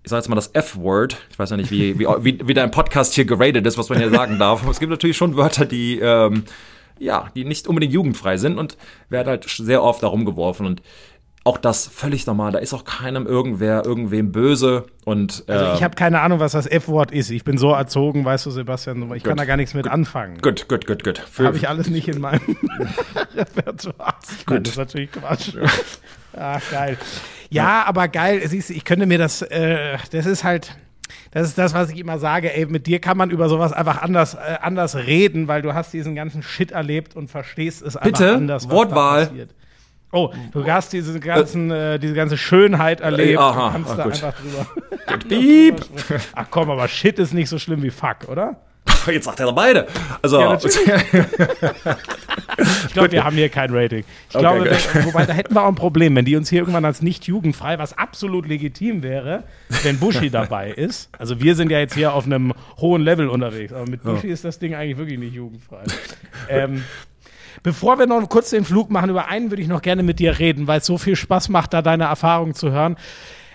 ich 0.03 0.11
sage 0.11 0.19
jetzt 0.19 0.29
mal 0.29 0.35
das 0.35 0.51
F-Word. 0.55 1.19
Ich 1.31 1.39
weiß 1.39 1.51
ja 1.51 1.57
nicht, 1.57 1.71
wie, 1.71 2.01
wie, 2.01 2.07
wie, 2.21 2.49
wie 2.49 2.55
dein 2.55 2.73
Podcast 2.73 3.15
hier 3.15 3.27
geratet 3.27 3.65
ist, 3.65 3.79
was 3.79 3.91
man 3.91 3.99
hier 3.99 4.11
sagen 4.11 4.41
darf. 4.41 4.67
Es 4.69 4.81
gibt 4.81 4.91
natürlich 4.91 5.17
schon 5.17 5.37
Wörter, 5.37 5.67
die, 5.67 6.01
ähm, 6.01 6.43
ja, 6.99 7.31
die 7.37 7.45
nicht 7.45 7.69
unbedingt 7.69 7.93
jugendfrei 7.93 8.39
sind 8.39 8.59
und 8.59 8.77
werden 9.09 9.29
halt 9.29 9.45
sehr 9.49 9.85
oft 9.85 10.03
darum 10.03 10.25
geworfen 10.25 10.67
und 10.67 10.83
auch 11.49 11.57
das 11.57 11.89
völlig 11.89 12.27
normal. 12.27 12.53
Da 12.53 12.59
ist 12.59 12.75
auch 12.75 12.85
keinem 12.85 13.27
irgendwer, 13.27 13.83
irgendwem 13.87 14.33
böse 14.33 14.85
und 15.07 15.45
äh, 15.49 15.53
Also 15.53 15.75
ich 15.77 15.83
habe 15.83 15.95
keine 15.97 16.21
Ahnung, 16.21 16.41
was 16.41 16.53
das 16.53 16.67
F-Wort 16.67 17.11
ist. 17.11 17.31
Ich 17.31 17.43
bin 17.43 17.57
so 17.57 17.73
erzogen, 17.73 18.27
weißt 18.27 18.45
du, 18.45 18.51
Sebastian, 18.51 19.11
ich 19.15 19.23
kann 19.23 19.33
Gut. 19.33 19.41
da 19.41 19.45
gar 19.47 19.57
nichts 19.57 19.73
mit 19.73 19.89
anfangen. 19.89 20.43
gut, 20.43 20.69
gut, 20.69 20.87
gut, 20.87 21.03
gut. 21.03 21.23
Habe 21.39 21.57
ich 21.57 21.67
alles 21.67 21.89
nicht 21.89 22.07
in 22.07 22.21
meinem 22.21 22.41
Repertoire. 23.35 24.15
Nein, 24.47 24.63
das 24.63 24.73
ist 24.73 24.79
natürlich 24.79 25.11
Quatsch. 25.11 25.55
Ach, 26.37 26.61
geil. 26.71 26.99
Ja, 27.49 27.85
aber 27.87 28.09
geil, 28.09 28.43
siehst 28.47 28.69
du, 28.69 28.75
ich 28.75 28.85
könnte 28.85 29.07
mir 29.07 29.17
das, 29.17 29.41
äh, 29.41 29.97
das 30.13 30.27
ist 30.27 30.45
halt, 30.45 30.77
das 31.31 31.49
ist 31.49 31.57
das, 31.57 31.73
was 31.73 31.89
ich 31.89 31.99
immer 31.99 32.19
sage, 32.19 32.55
ey, 32.55 32.67
mit 32.67 32.87
dir 32.87 33.01
kann 33.01 33.17
man 33.17 33.31
über 33.31 33.49
sowas 33.49 33.73
einfach 33.73 34.03
anders, 34.03 34.35
äh, 34.35 34.59
anders 34.61 34.97
reden, 34.97 35.49
weil 35.49 35.63
du 35.63 35.73
hast 35.73 35.95
diesen 35.95 36.15
ganzen 36.15 36.43
Shit 36.43 36.73
erlebt 36.73 37.17
und 37.17 37.31
verstehst 37.31 37.81
es 37.81 37.97
einfach 37.97 38.19
Bitte? 38.19 38.35
anders. 38.35 38.67
was 38.67 38.71
Wortwahl. 38.71 39.31
Oh, 40.11 40.33
du 40.53 40.65
hast 40.67 40.93
diese 40.93 41.21
ganzen, 41.21 41.71
äh, 41.71 41.99
diese 41.99 42.15
ganze 42.15 42.39
Schönheit 42.39 43.01
erlebt. 43.01 43.39
aha, 43.39 43.67
du 43.67 43.73
kannst 43.73 43.91
ah, 43.91 43.97
da 43.97 44.03
gut. 44.05 44.13
einfach 44.15 44.35
drüber. 44.41 45.19
Piep. 45.29 45.85
Ach 46.35 46.47
komm, 46.51 46.71
aber 46.71 46.89
Shit 46.89 47.19
ist 47.19 47.35
nicht 47.35 47.49
so 47.49 47.59
schlimm 47.59 47.83
wie 47.83 47.91
Fuck, 47.91 48.29
oder? 48.29 48.57
Jetzt 49.07 49.25
sagt 49.27 49.41
er 49.41 49.53
beide. 49.53 49.87
Also, 50.23 50.41
Ja. 50.41 50.59
Ich 52.87 52.93
glaube, 52.93 53.13
wir 53.13 53.25
haben 53.25 53.37
hier 53.37 53.49
kein 53.49 53.73
Rating. 53.73 54.05
Ich 54.31 54.35
Okay, 54.35 54.41
glaube, 54.41 54.59
gut. 54.69 54.95
wenn, 54.95 55.05
wobei 55.07 55.27
da 55.27 55.33
hätten 55.33 55.55
wir 55.55 55.63
auch 55.63 55.69
ein 55.69 55.75
Problem, 55.75 56.17
wenn 56.17 56.25
die 56.25 56.37
uns 56.37 56.49
hier 56.51 56.61
irgendwann 56.61 56.85
als 56.85 57.03
nicht 57.03 57.27
jugendfrei, 57.27 57.79
was 57.79 57.97
absolut 57.97 58.47
legitim 58.47 59.03
wäre, 59.03 59.45
wenn 59.83 59.99
Buschi 59.99 60.31
dabei 60.31 60.71
ist. 60.71 61.11
Also 61.19 61.41
wir 61.41 61.55
sind 61.55 61.71
ja 61.71 61.79
jetzt 61.79 61.95
hier 61.95 62.13
auf 62.15 62.25
einem 62.27 62.53
hohen 62.79 63.03
Level 63.03 63.29
unterwegs, 63.29 63.73
aber 63.73 63.89
mit 63.89 64.03
Buschi 64.03 64.29
ist 64.29 64.45
das 64.45 64.59
Ding 64.59 64.75
eigentlich 64.75 64.97
wirklich 64.97 65.19
nicht 65.19 65.35
jugendfrei. 65.35 65.85
ähm, 66.49 66.83
Bevor 67.63 67.99
wir 67.99 68.07
noch 68.07 68.27
kurz 68.29 68.51
den 68.51 68.65
Flug 68.65 68.91
machen, 68.91 69.11
über 69.11 69.29
einen 69.29 69.51
würde 69.51 69.63
ich 69.63 69.69
noch 69.69 69.83
gerne 69.83 70.03
mit 70.03 70.19
dir 70.21 70.39
reden, 70.39 70.67
weil 70.67 70.79
es 70.81 70.87
so 70.87 70.99
viel 70.99 71.17
Spaß 71.17 71.49
macht, 71.49 71.75
da 71.75 71.83
deine 71.83 72.05
Erfahrungen 72.05 72.55
zu 72.55 72.71
hören. 72.71 72.97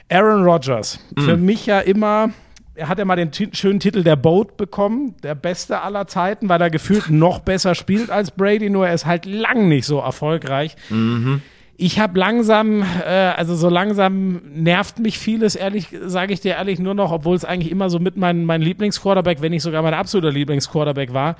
Aaron 0.09 0.43
Rodgers, 0.43 0.99
für 1.17 1.37
mich 1.37 1.65
ja 1.65 1.79
immer, 1.79 2.29
er 2.75 2.89
hat 2.89 2.99
ja 2.99 3.05
mal 3.05 3.15
den 3.15 3.31
schönen 3.53 3.79
Titel 3.79 4.03
der 4.03 4.15
Boat 4.17 4.57
bekommen, 4.57 5.15
der 5.23 5.33
beste 5.35 5.81
aller 5.81 6.07
Zeiten, 6.07 6.49
weil 6.49 6.61
er 6.61 6.69
gefühlt 6.69 7.09
noch 7.09 7.39
besser 7.39 7.73
spielt 7.73 8.09
als 8.11 8.31
Brady, 8.31 8.69
nur 8.69 8.87
er 8.87 8.93
ist 8.93 9.05
halt 9.05 9.25
lang 9.25 9.69
nicht 9.69 9.85
so 9.85 9.99
erfolgreich. 9.99 10.75
Mhm. 10.89 11.41
Ich 11.75 11.99
habe 11.99 12.19
langsam, 12.19 12.83
äh, 13.03 13.07
also 13.09 13.55
so 13.55 13.67
langsam 13.69 14.41
nervt 14.53 14.99
mich 14.99 15.17
vieles, 15.17 15.55
ehrlich, 15.55 15.87
sage 16.05 16.33
ich 16.33 16.41
dir 16.41 16.51
ehrlich, 16.55 16.77
nur 16.77 16.93
noch, 16.93 17.11
obwohl 17.11 17.35
es 17.35 17.45
eigentlich 17.45 17.71
immer 17.71 17.89
so 17.89 17.97
mit 17.97 18.15
mein, 18.15 18.45
mein 18.45 18.61
Lieblingsquarterback, 18.61 19.41
wenn 19.41 19.51
nicht 19.51 19.63
sogar 19.63 19.81
mein 19.81 19.95
absoluter 19.95 20.31
Lieblingsquarterback 20.31 21.13
war. 21.13 21.35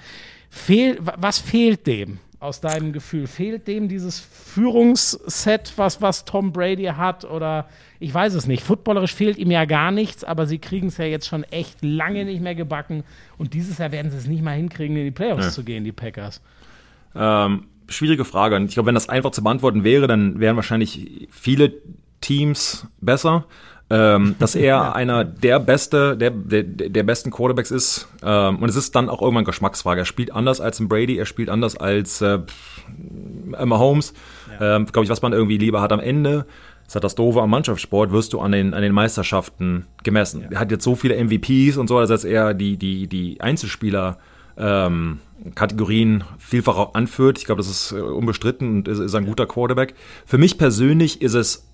Fehl, 0.49 0.97
wa- 1.01 1.14
was 1.18 1.38
fehlt 1.38 1.86
dem 1.86 2.18
aus 2.44 2.60
deinem 2.62 2.91
Gefühl? 2.91 3.26
Fehlt 3.28 3.68
dem 3.68 3.88
dieses 3.88 4.20
Führungsset, 4.20 5.74
was, 5.78 6.02
was 6.02 6.26
Tom 6.26 6.52
Brady 6.52 6.86
hat? 6.86 7.26
Oder 7.26 7.68
ich 8.00 8.14
weiß 8.14 8.34
es 8.34 8.46
nicht. 8.46 8.64
Footballerisch 8.64 9.14
fehlt 9.14 9.38
ihm 9.38 9.50
ja 9.50 9.66
gar 9.66 9.91
nichts, 9.91 10.24
aber 10.24 10.46
sie 10.46 10.60
kriegen 10.60 10.88
es 10.88 10.98
ja 10.98 11.06
jetzt 11.06 11.28
schon 11.28 11.44
echt 11.46 11.80
lange 11.82 12.26
nicht 12.26 12.41
mehr 12.41 12.56
gebacken. 12.56 13.04
Und 13.38 13.54
dieses 13.54 13.78
Jahr 13.78 13.91
werden 13.91 14.12
sie 14.12 14.18
es 14.18 14.28
nicht 14.28 14.44
mal 14.44 14.56
hinkriegen, 14.56 14.98
in 14.98 15.06
die 15.06 15.12
Playoffs 15.12 15.54
zu 15.54 15.64
gehen, 15.64 15.84
die 15.84 15.91
Packers. 15.91 16.41
Ähm, 17.16 17.66
schwierige 17.88 18.26
Frage. 18.26 18.58
Und 18.58 18.66
ich 18.66 18.74
glaube, 18.74 18.88
wenn 18.88 18.96
das 18.96 19.10
einfach 19.10 19.32
zu 19.32 19.44
beantworten 19.44 19.84
wäre, 19.84 20.08
dann 20.08 20.39
wären 20.39 20.56
wahrscheinlich 20.56 21.28
viele 21.32 21.74
Teams 22.20 22.88
besser. 23.02 23.46
Ähm, 23.94 24.36
dass 24.39 24.56
er 24.56 24.96
einer 24.96 25.24
der 25.24 25.60
beste, 25.60 26.18
der, 26.18 26.32
der, 26.32 26.64
der 26.64 27.04
besten 27.04 27.30
Quarterbacks 27.30 27.72
ist. 27.72 28.08
Ähm, 28.24 28.58
und 28.58 28.70
es 28.70 28.76
ist 28.76 28.96
dann 28.96 29.10
auch 29.10 29.22
irgendwann 29.22 29.46
Geschmacksfrage. 29.46 30.02
Er 30.02 30.06
spielt 30.06 30.34
anders 30.34 30.60
als 30.60 30.80
ein 30.80 30.88
Brady, 30.88 31.18
er 31.18 31.26
spielt 31.26 31.50
anders 31.50 31.78
als 31.78 32.22
äh, 32.22 32.39
Mahomes. 33.66 34.14
Ähm, 34.60 34.86
Glaube 34.88 35.04
ich, 35.04 35.10
was 35.10 35.22
man 35.22 35.34
irgendwie 35.34 35.58
lieber 35.58 35.82
hat 35.82 35.91
am 35.91 36.00
Ende. 36.00 36.46
Das 36.86 36.96
hat 36.96 37.04
das 37.04 37.16
Doofe 37.16 37.41
am 37.41 37.50
Mannschaftssport, 37.50 38.12
wirst 38.12 38.34
du 38.34 38.39
an 38.39 38.52
den, 38.52 38.74
an 38.74 38.82
den 38.82 38.94
Meisterschaften 38.94 39.86
gemessen. 40.04 40.48
Er 40.52 40.60
hat 40.60 40.72
jetzt 40.72 40.84
so 40.84 40.96
viele 40.96 41.16
MVPs 41.24 41.78
und 41.78 41.88
so, 41.88 42.04
dass 42.06 42.26
er 42.26 42.54
die, 42.54 42.78
die, 42.78 43.08
die 43.08 43.39
Einzelspieler 43.39 44.18
ähm, 44.58 45.20
Kategorien 45.56 46.24
vielfach 46.38 46.78
auch 46.78 46.94
anführt. 46.94 47.38
Ich 47.38 47.46
glaube, 47.46 47.60
das 47.60 47.70
ist 47.70 47.91
äh, 47.91 48.02
unbestritten 48.02 48.78
und 48.78 48.88
ist, 48.88 49.00
ist 49.00 49.16
ein 49.16 49.26
guter 49.26 49.46
Quarterback. 49.46 49.96
Für 50.26 50.38
mich 50.38 50.58
persönlich 50.58 51.22
ist 51.22 51.34
es 51.34 51.68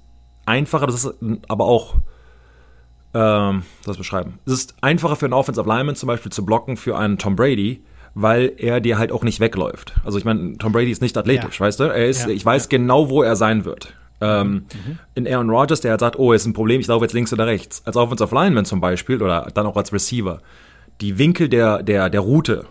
einfacher, 0.49 0.85
das 0.87 1.05
ist 1.05 1.13
aber 1.47 1.65
auch, 1.65 1.95
ähm, 3.13 3.63
das 3.85 3.97
beschreiben. 3.97 4.39
Es 4.45 4.53
ist 4.53 4.75
einfacher 4.81 5.15
für 5.15 5.25
einen 5.25 5.33
Offensive 5.33 5.67
Lineman 5.67 5.95
zum 5.95 6.07
Beispiel 6.07 6.31
zu 6.31 6.45
blocken 6.45 6.77
für 6.77 6.97
einen 6.97 7.17
Tom 7.17 7.35
Brady, 7.35 7.83
weil 8.13 8.53
er 8.57 8.81
dir 8.81 8.97
halt 8.97 9.11
auch 9.11 9.23
nicht 9.23 9.39
wegläuft. 9.39 9.93
Also 10.03 10.17
ich 10.17 10.25
meine, 10.25 10.57
Tom 10.57 10.71
Brady 10.71 10.91
ist 10.91 11.01
nicht 11.01 11.17
athletisch, 11.17 11.59
Ja. 11.59 11.65
weißt 11.65 11.79
du? 11.79 11.83
Er 11.85 12.07
ist, 12.07 12.23
Ja. 12.23 12.29
ich 12.29 12.45
weiß 12.45 12.69
genau, 12.69 13.09
wo 13.09 13.23
er 13.23 13.35
sein 13.35 13.65
wird. 13.65 13.93
Ähm, 14.21 14.65
In 15.15 15.25
Aaron 15.27 15.49
Rodgers, 15.49 15.79
der 15.81 15.91
halt 15.91 16.01
sagt, 16.01 16.19
oh, 16.19 16.33
ist 16.33 16.45
ein 16.45 16.53
Problem, 16.53 16.81
ich 16.81 16.87
laufe 16.87 17.05
jetzt 17.05 17.13
links 17.13 17.31
oder 17.31 17.47
rechts. 17.47 17.81
Als 17.85 17.95
Offensive 17.95 18.35
Lineman 18.35 18.65
zum 18.65 18.81
Beispiel 18.81 19.21
oder 19.23 19.47
dann 19.53 19.65
auch 19.65 19.77
als 19.77 19.93
Receiver. 19.93 20.41
Die 21.01 21.17
Winkel 21.17 21.47
der, 21.47 21.81
der, 21.83 22.09
der 22.09 22.19
Route 22.19 22.65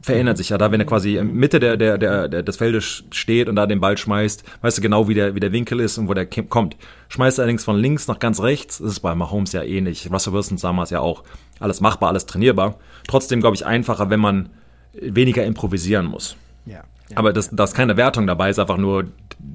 verändert 0.00 0.38
sich 0.38 0.48
ja 0.48 0.58
da, 0.58 0.72
wenn 0.72 0.80
er 0.80 0.86
quasi 0.86 1.16
in 1.16 1.34
Mitte 1.34 1.60
der, 1.60 1.76
der, 1.76 1.98
der, 1.98 2.28
der, 2.28 2.42
des 2.42 2.56
Feldes 2.56 3.04
steht 3.10 3.48
und 3.48 3.56
da 3.56 3.66
den 3.66 3.80
Ball 3.80 3.96
schmeißt, 3.96 4.44
weißt 4.62 4.78
du 4.78 4.82
genau, 4.82 5.08
wie 5.08 5.14
der, 5.14 5.34
wie 5.34 5.40
der 5.40 5.52
Winkel 5.52 5.80
ist 5.80 5.98
und 5.98 6.08
wo 6.08 6.14
der 6.14 6.26
kommt. 6.26 6.76
Schmeißt 7.08 7.38
er 7.38 7.42
allerdings 7.42 7.64
von 7.64 7.76
links 7.76 8.08
nach 8.08 8.18
ganz 8.18 8.40
rechts, 8.40 8.78
das 8.78 8.92
ist 8.92 9.00
bei 9.00 9.14
Mahomes 9.14 9.52
ja 9.52 9.62
ähnlich. 9.62 10.10
Russell 10.10 10.32
Wilson 10.32 10.56
damals 10.56 10.90
ja 10.90 11.00
auch. 11.00 11.22
Alles 11.60 11.80
machbar, 11.80 12.08
alles 12.08 12.26
trainierbar. 12.26 12.78
Trotzdem, 13.06 13.40
glaube 13.40 13.54
ich, 13.54 13.66
einfacher, 13.66 14.10
wenn 14.10 14.20
man 14.20 14.48
weniger 14.92 15.44
improvisieren 15.44 16.06
muss. 16.06 16.36
Ja. 16.66 16.84
Aber 17.14 17.32
das, 17.32 17.50
da 17.50 17.64
ist 17.64 17.74
keine 17.74 17.96
Wertung 17.96 18.26
dabei, 18.26 18.50
ist 18.50 18.58
einfach 18.58 18.76
nur, 18.76 19.06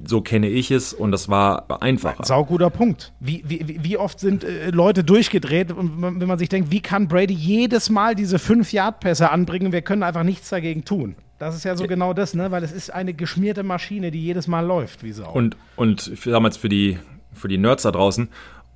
so 0.06 0.20
kenne 0.20 0.48
ich 0.48 0.70
es 0.70 0.92
und 0.92 1.12
das 1.12 1.28
war 1.28 1.82
einfacher. 1.82 2.24
Sauguter 2.24 2.70
Punkt. 2.70 3.12
Wie, 3.20 3.42
wie, 3.46 3.78
wie 3.82 3.96
oft 3.96 4.20
sind 4.20 4.44
äh, 4.44 4.70
Leute 4.70 5.04
durchgedreht 5.04 5.72
und 5.72 6.02
wenn 6.02 6.28
man 6.28 6.38
sich 6.38 6.48
denkt, 6.48 6.70
wie 6.70 6.80
kann 6.80 7.08
Brady 7.08 7.34
jedes 7.34 7.90
Mal 7.90 8.14
diese 8.14 8.36
5-Yard-Pässe 8.36 9.30
anbringen? 9.30 9.72
Wir 9.72 9.82
können 9.82 10.02
einfach 10.02 10.24
nichts 10.24 10.48
dagegen 10.48 10.84
tun. 10.84 11.16
Das 11.38 11.54
ist 11.54 11.64
ja 11.64 11.76
so 11.76 11.86
genau 11.86 12.14
das, 12.14 12.34
ne? 12.34 12.50
Weil 12.50 12.64
es 12.64 12.72
ist 12.72 12.92
eine 12.92 13.14
geschmierte 13.14 13.62
Maschine, 13.62 14.10
die 14.10 14.20
jedes 14.20 14.48
Mal 14.48 14.66
läuft, 14.66 15.04
wie 15.04 15.12
Sau. 15.12 15.30
Und, 15.30 15.56
und 15.76 16.26
damals 16.26 16.56
für 16.56 16.68
die, 16.68 16.98
für 17.32 17.46
die 17.46 17.58
Nerds 17.58 17.84
da 17.84 17.92
draußen, 17.92 18.28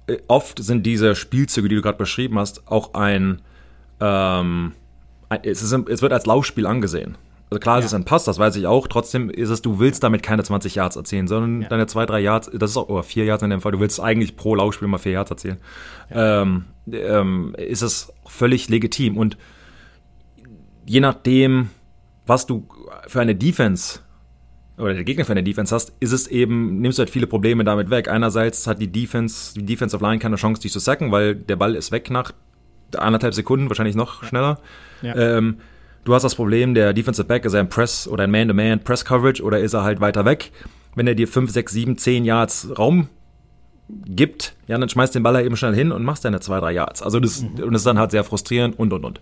äh, 0.07 0.19
oft 0.29 0.63
sind 0.63 0.87
diese 0.87 1.17
Spielzüge, 1.17 1.69
die 1.69 1.75
du 1.75 1.83
gerade 1.83 1.99
beschrieben 1.99 2.39
hast, 2.39 2.69
auch 2.71 2.95
ein, 2.95 3.41
ähm, 4.01 4.73
ein 5.29 5.41
es, 5.43 5.63
ist, 5.63 5.73
es 5.73 6.03
wird 6.03 6.13
als 6.13 6.27
Laufspiel 6.27 6.67
angesehen. 6.67 7.17
Also 7.53 7.61
klar, 7.61 7.79
es 7.81 7.85
ist 7.85 7.93
ein 7.93 8.07
Pass, 8.07 8.25
das 8.25 8.39
weiß 8.39 8.57
ich 8.57 8.67
auch. 8.67 8.89
Trotzdem 8.89 9.29
ist 9.29 9.51
es, 9.51 9.61
du 9.61 9.79
willst 9.79 10.03
damit 10.03 10.23
keine 10.23 10.43
20 10.43 10.75
Yards 10.75 10.97
erzielen, 10.97 11.29
sondern 11.29 11.69
deine 11.69 11.87
zwei, 11.87 12.07
drei 12.07 12.19
Yards, 12.19 12.51
das 12.51 12.71
ist 12.71 12.79
auch, 12.79 12.89
oder 12.89 13.03
vier 13.03 13.27
Yards 13.27 13.43
in 13.43 13.51
dem 13.51 13.61
Fall, 13.61 13.73
du 13.73 13.81
willst 13.81 14.01
eigentlich 14.01 14.37
pro 14.37 14.55
Laufspiel 14.55 14.89
mal 14.89 14.97
vier 14.97 15.13
Yards 15.13 15.31
erzielen. 15.31 15.59
Ähm, 16.11 16.65
ähm, 16.91 17.55
ist 17.59 17.83
es 17.83 18.11
völlig 18.25 18.71
legitim. 18.71 19.19
Und 19.19 19.37
je 20.87 21.01
nachdem, 21.01 21.69
was 22.25 22.47
du 22.47 22.67
für 23.07 23.21
eine 23.21 23.35
Defense 23.35 24.01
oder 24.79 24.95
der 24.95 25.05
Gegner 25.05 25.27
für 25.27 25.33
eine 25.33 25.43
Defense 25.43 25.75
hast, 25.75 25.93
ist 26.01 26.13
es 26.13 26.29
eben, 26.29 26.81
nimmst 26.81 26.97
du 26.97 27.01
halt 27.01 27.11
viele 27.11 27.27
Probleme 27.27 27.65
damit 27.65 27.91
weg. 27.91 28.09
Einerseits 28.09 28.67
hat 28.67 28.81
die 28.81 28.91
Defense, 28.91 29.53
die 29.53 29.67
Defensive 29.67 30.03
Line 30.03 30.21
keine 30.21 30.37
Chance, 30.37 30.63
dich 30.63 30.73
zu 30.73 30.79
sacken, 30.79 31.13
weil 31.13 31.35
der 31.35 31.57
Ball 31.57 31.77
ist 31.77 31.93
weg 31.93 32.09
nach 32.09 32.33
anderthalb 32.97 33.35
Sekunden, 33.35 33.69
wahrscheinlich 33.69 33.95
noch 33.95 34.25
schneller. 34.25 34.59
Ja. 35.03 35.15
Ähm, 35.17 35.59
du 36.05 36.15
hast 36.15 36.23
das 36.23 36.35
Problem, 36.35 36.75
der 36.75 36.93
Defensive 36.93 37.27
Back 37.27 37.45
ist 37.45 37.55
er 37.55 37.61
ein 37.61 37.69
Press 37.69 38.09
oder 38.09 38.25
ein 38.25 38.31
Man-to-Man 38.31 38.85
Press 38.85 39.05
Coverage 39.05 39.43
oder 39.43 39.61
ist 39.61 39.75
er 39.75 39.83
halt 39.83 40.01
weiter 40.01 40.25
weg. 40.25 40.53
Wenn 40.95 41.07
er 41.07 41.15
dir 41.15 41.27
5, 41.27 41.51
6, 41.51 41.73
7, 41.73 41.99
10 41.99 42.25
Yards 42.25 42.69
Raum 42.79 43.09
gibt, 43.89 44.55
ja, 44.67 44.79
dann 44.79 44.89
schmeißt 44.89 45.15
den 45.15 45.23
Ball 45.23 45.35
halt 45.35 45.47
eben 45.47 45.57
schnell 45.57 45.75
hin 45.75 45.93
und 45.93 46.05
machst 46.05 46.25
deine 46.25 46.41
2, 46.41 46.61
3 46.61 46.73
Yards. 46.73 47.03
Also 47.03 47.21
das, 47.21 47.41
und 47.41 47.73
das 47.73 47.83
ist 47.83 47.87
dann 47.87 47.99
halt 47.99 48.11
sehr 48.11 48.25
frustrierend 48.25 48.79
und 48.79 48.93
und 48.93 49.05
und. 49.05 49.21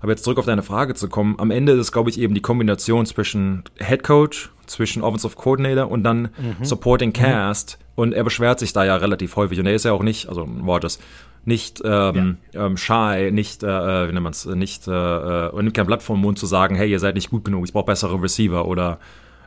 Aber 0.00 0.10
jetzt 0.10 0.24
zurück 0.24 0.38
auf 0.38 0.46
deine 0.46 0.64
Frage 0.64 0.94
zu 0.94 1.08
kommen. 1.08 1.36
Am 1.38 1.52
Ende 1.52 1.72
ist 1.72 1.78
es, 1.78 1.92
glaube 1.92 2.10
ich, 2.10 2.18
eben 2.18 2.34
die 2.34 2.40
Kombination 2.40 3.06
zwischen 3.06 3.62
Head 3.78 4.02
Coach, 4.02 4.50
zwischen 4.66 5.02
Offensive 5.02 5.36
Coordinator 5.36 5.88
und 5.88 6.02
dann 6.02 6.30
Supporting 6.60 7.12
Cast. 7.12 7.78
Und 7.94 8.12
er 8.12 8.24
beschwert 8.24 8.58
sich 8.58 8.72
da 8.72 8.84
ja 8.84 8.96
relativ 8.96 9.36
häufig. 9.36 9.60
Und 9.60 9.66
er 9.66 9.74
ist 9.74 9.84
ja 9.84 9.92
auch 9.92 10.02
nicht, 10.02 10.28
also 10.28 10.42
Rogers, 10.42 10.98
nicht 11.44 11.82
ähm, 11.84 12.38
ähm, 12.54 12.76
shy, 12.76 13.30
nicht, 13.32 13.62
äh, 13.62 14.08
wie 14.08 14.12
nennt 14.12 14.22
man's, 14.22 14.46
nicht, 14.46 14.86
äh, 14.86 14.92
äh, 14.92 15.50
und 15.50 15.64
nimmt 15.64 15.76
kein 15.76 15.86
Blatt 15.86 16.02
vom 16.02 16.20
Mund 16.20 16.38
zu 16.38 16.46
sagen, 16.46 16.76
hey, 16.76 16.90
ihr 16.90 17.00
seid 17.00 17.14
nicht 17.16 17.30
gut 17.30 17.44
genug, 17.44 17.64
ich 17.64 17.72
brauche 17.72 17.86
bessere 17.86 18.20
Receiver 18.22 18.66
oder 18.66 18.98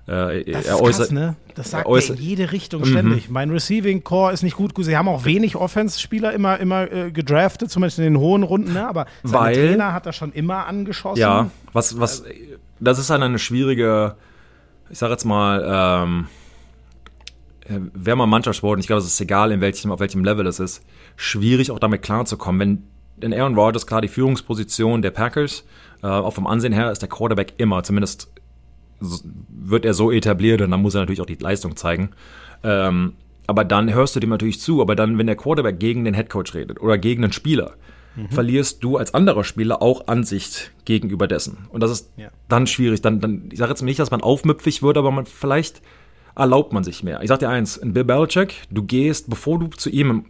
äh, 0.08 0.44
Das 0.52 0.66
er 0.68 0.88
ist 0.88 0.98
krass, 0.98 1.12
ne? 1.12 1.36
Das 1.56 1.72
sagt 1.72 1.88
er 1.88 1.96
er 1.96 2.10
in 2.10 2.16
jede 2.18 2.52
Richtung 2.52 2.86
ständig. 2.86 3.30
Mein 3.30 3.50
Receiving 3.50 4.04
Core 4.04 4.34
ist 4.34 4.44
nicht 4.44 4.56
gut. 4.56 4.74
Sie 4.78 4.96
haben 4.96 5.08
auch 5.08 5.26
wenig 5.26 5.56
Offense-Spieler 5.56 6.34
immer, 6.34 6.60
immer 6.60 6.92
äh, 6.92 7.12
gedraftet, 7.12 7.72
zumindest 7.72 7.98
in 8.00 8.04
den 8.04 8.18
hohen 8.18 8.44
Runden, 8.44 8.74
ne? 8.74 8.88
aber 8.88 9.08
Weil- 9.24 9.56
Trainer 9.56 9.94
hat 9.94 10.06
das 10.06 10.16
schon 10.16 10.32
immer 10.34 10.68
angeschossen. 10.68 11.20
Ja, 11.20 11.50
was, 11.74 12.00
was, 12.00 12.24
das 12.80 13.00
ist 13.00 13.10
dann 13.10 13.24
eine 13.24 13.40
schwierige, 13.40 14.16
ich 14.90 15.00
sag 15.00 15.10
jetzt 15.10 15.26
mal, 15.26 15.64
ähm, 16.04 16.28
äh, 17.66 17.80
wer 17.94 18.16
mal 18.16 18.26
Mannschaftssport, 18.26 18.76
und 18.76 18.80
ich 18.82 18.88
glaube, 18.88 19.02
es 19.02 19.08
ist 19.08 19.22
egal, 19.22 19.52
in 19.52 19.62
welchem, 19.62 19.92
auf 19.92 20.00
welchem 20.00 20.24
Level 20.24 20.46
es 20.48 20.60
ist, 20.60 20.84
schwierig 21.16 21.72
auch 21.72 21.80
damit 21.80 22.02
klarzukommen. 22.02 22.60
Wenn 23.18 23.32
in 23.32 23.34
Aaron 23.40 23.56
Rodgers 23.56 23.88
klar 23.88 24.02
die 24.02 24.08
Führungsposition 24.08 25.02
der 25.02 25.12
Packers, 25.12 25.64
äh, 26.04 26.08
auch 26.08 26.34
vom 26.34 26.48
Ansehen 26.48 26.74
her 26.74 26.92
ist 26.92 27.02
der 27.02 27.10
Quarterback 27.10 27.54
immer, 27.58 27.84
zumindest 27.84 28.30
wird 29.00 29.86
er 29.86 29.94
so 29.94 30.12
etabliert 30.12 30.62
und 30.62 30.72
dann 30.72 30.82
muss 30.82 30.96
er 30.96 31.02
natürlich 31.02 31.22
auch 31.22 31.26
die 31.26 31.36
Leistung 31.36 31.76
zeigen. 31.76 32.12
Ähm, 32.64 33.14
aber 33.48 33.64
dann 33.64 33.94
hörst 33.94 34.16
du 34.16 34.20
dem 34.20 34.30
natürlich 34.32 34.60
zu, 34.60 34.82
aber 34.82 34.96
dann, 34.96 35.18
wenn 35.18 35.28
der 35.28 35.36
Quarterback 35.36 35.80
gegen 35.80 36.04
den 36.06 36.14
Headcoach 36.14 36.54
redet 36.54 36.82
oder 36.82 36.98
gegen 36.98 37.24
einen 37.24 37.34
Spieler, 37.34 37.76
verlierst 38.30 38.82
du 38.82 38.96
als 38.96 39.14
anderer 39.14 39.44
Spieler 39.44 39.82
auch 39.82 40.08
Ansicht 40.08 40.72
gegenüber 40.86 41.28
dessen. 41.28 41.68
Und 41.70 41.84
das 41.84 41.92
ist 41.92 42.10
Ja. 42.16 42.30
dann 42.48 42.66
schwierig. 42.66 43.02
Dann, 43.02 43.20
dann, 43.20 43.50
ich 43.52 43.60
sage 43.60 43.72
jetzt 43.72 43.82
nicht, 43.82 44.00
dass 44.00 44.10
man 44.10 44.22
aufmüpfig 44.22 44.82
wird, 44.82 44.98
aber 44.98 45.12
man 45.12 45.26
vielleicht 45.26 45.82
erlaubt 46.36 46.74
man 46.74 46.84
sich 46.84 47.04
mehr. 47.04 47.22
Ich 47.22 47.30
sag 47.30 47.40
dir 47.40 47.50
eins, 47.50 47.78
in 47.78 47.94
Bill 47.94 48.04
Belichick, 48.04 48.64
du 48.70 48.84
gehst, 48.84 49.30
bevor 49.30 49.60
du 49.60 49.68
zu 49.68 49.90
ihm, 49.90 50.26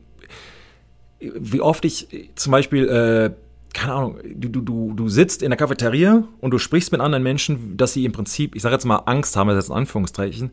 wie 1.19 1.61
oft 1.61 1.85
ich 1.85 2.31
zum 2.35 2.51
Beispiel, 2.51 2.87
äh, 2.87 3.31
keine 3.73 3.93
Ahnung, 3.93 4.17
du, 4.23 4.49
du, 4.49 4.61
du, 4.61 4.93
du 4.93 5.09
sitzt 5.09 5.43
in 5.43 5.49
der 5.49 5.57
Cafeteria 5.57 6.23
und 6.39 6.51
du 6.51 6.59
sprichst 6.59 6.91
mit 6.91 7.01
anderen 7.01 7.23
Menschen, 7.23 7.77
dass 7.77 7.93
sie 7.93 8.05
im 8.05 8.11
Prinzip, 8.11 8.55
ich 8.55 8.61
sage 8.61 8.75
jetzt 8.75 8.85
mal 8.85 8.97
Angst 9.05 9.35
haben, 9.35 9.47
das 9.49 9.57
ist 9.57 9.63
jetzt 9.65 9.69
in 9.71 9.77
Anführungszeichen, 9.77 10.51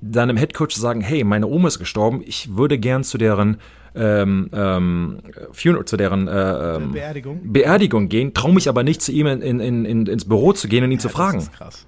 deinem 0.00 0.36
Headcoach 0.36 0.68
zu 0.68 0.80
sagen, 0.80 1.00
hey, 1.00 1.22
meine 1.24 1.46
Oma 1.46 1.68
ist 1.68 1.78
gestorben, 1.78 2.22
ich 2.24 2.56
würde 2.56 2.78
gern 2.78 3.04
zu 3.04 3.18
deren 3.18 3.58
ähm, 3.94 4.48
ähm, 4.52 5.18
Funeral, 5.52 5.84
zu 5.84 5.96
deren 5.96 6.28
äh, 6.28 6.76
ähm, 6.76 6.92
Beerdigung. 6.92 7.40
Beerdigung 7.52 8.08
gehen, 8.08 8.34
traue 8.34 8.54
mich 8.54 8.68
aber 8.68 8.82
nicht 8.82 9.02
zu 9.02 9.12
ihm 9.12 9.26
in, 9.26 9.60
in, 9.60 9.84
in, 9.84 10.06
ins 10.06 10.24
Büro 10.24 10.52
zu 10.52 10.66
gehen 10.66 10.82
und 10.82 10.90
ihn 10.90 10.98
zu 10.98 11.08
fragen. 11.08 11.38
Das 11.38 11.44
ist 11.44 11.52
krass. 11.52 11.86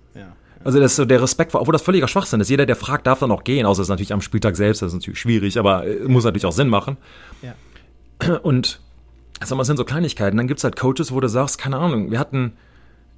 Also 0.65 0.81
das 0.81 0.97
so 0.97 1.05
der 1.05 1.23
Respekt, 1.23 1.53
vor- 1.53 1.61
obwohl 1.61 1.73
das 1.73 1.83
völliger 1.83 2.09
Schwachsinn 2.09 2.41
ist. 2.41 2.49
Jeder, 2.49 2.67
der 2.67 2.77
fragt, 2.77 3.07
darf 3.07 3.21
dann 3.21 3.31
auch 3.31 3.45
gehen, 3.45 3.67
außer 3.67 3.83
es 3.83 3.87
ist 3.87 3.91
natürlich 3.91 4.13
am 4.13 4.21
Spieltag 4.21 4.57
selbst, 4.57 4.83
das 4.83 4.89
ist 4.89 4.95
natürlich 4.95 5.21
schwierig, 5.21 5.59
aber 5.59 5.87
äh, 5.87 6.01
muss 6.09 6.25
natürlich 6.25 6.47
auch 6.47 6.53
Sinn 6.53 6.69
machen. 6.69 6.97
Ja. 7.43 8.37
Und 8.43 8.81
sag 9.43 9.57
mal, 9.57 9.63
es 9.63 9.67
sind 9.67 9.77
so 9.77 9.85
Kleinigkeiten. 9.85 10.37
Dann 10.37 10.49
gibt's 10.49 10.65
halt 10.65 10.77
Coaches, 10.77 11.13
wo 11.13 11.21
du 11.21 11.29
sagst, 11.29 11.59
keine 11.59 11.77
Ahnung, 11.77 12.11
wir 12.11 12.19
hatten, 12.19 12.55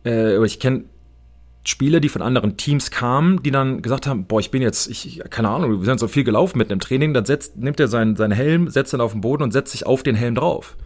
äh, 0.05 0.45
ich 0.45 0.59
kenne 0.61 0.85
Spieler, 1.65 1.99
die 2.01 2.09
von 2.09 2.23
anderen 2.23 2.57
Teams 2.57 2.91
kamen, 2.93 3.43
die 3.43 3.51
dann 3.51 3.83
gesagt 3.83 4.07
haben, 4.07 4.27
boah, 4.27 4.39
ich 4.39 4.51
bin 4.53 4.63
jetzt, 4.63 4.89
ich, 4.89 5.21
keine 5.31 5.49
Ahnung, 5.49 5.81
wir 5.81 5.85
sind 5.85 5.99
so 5.99 6.07
viel 6.09 6.23
gelaufen 6.23 6.59
mit 6.59 6.71
einem 6.71 6.79
Training, 6.81 7.13
dann 7.13 7.25
setzt, 7.25 7.57
nimmt 7.57 7.81
er 7.81 7.89
seinen, 7.89 8.15
seinen 8.15 8.31
Helm, 8.33 8.69
setzt 8.71 8.95
ihn 8.95 9.01
auf 9.01 9.13
den 9.13 9.21
Boden 9.21 9.43
und 9.43 9.53
setzt 9.53 9.73
sich 9.73 9.85
auf 9.85 10.03
den 10.05 10.15
Helm 10.15 10.37
drauf. 10.37 10.77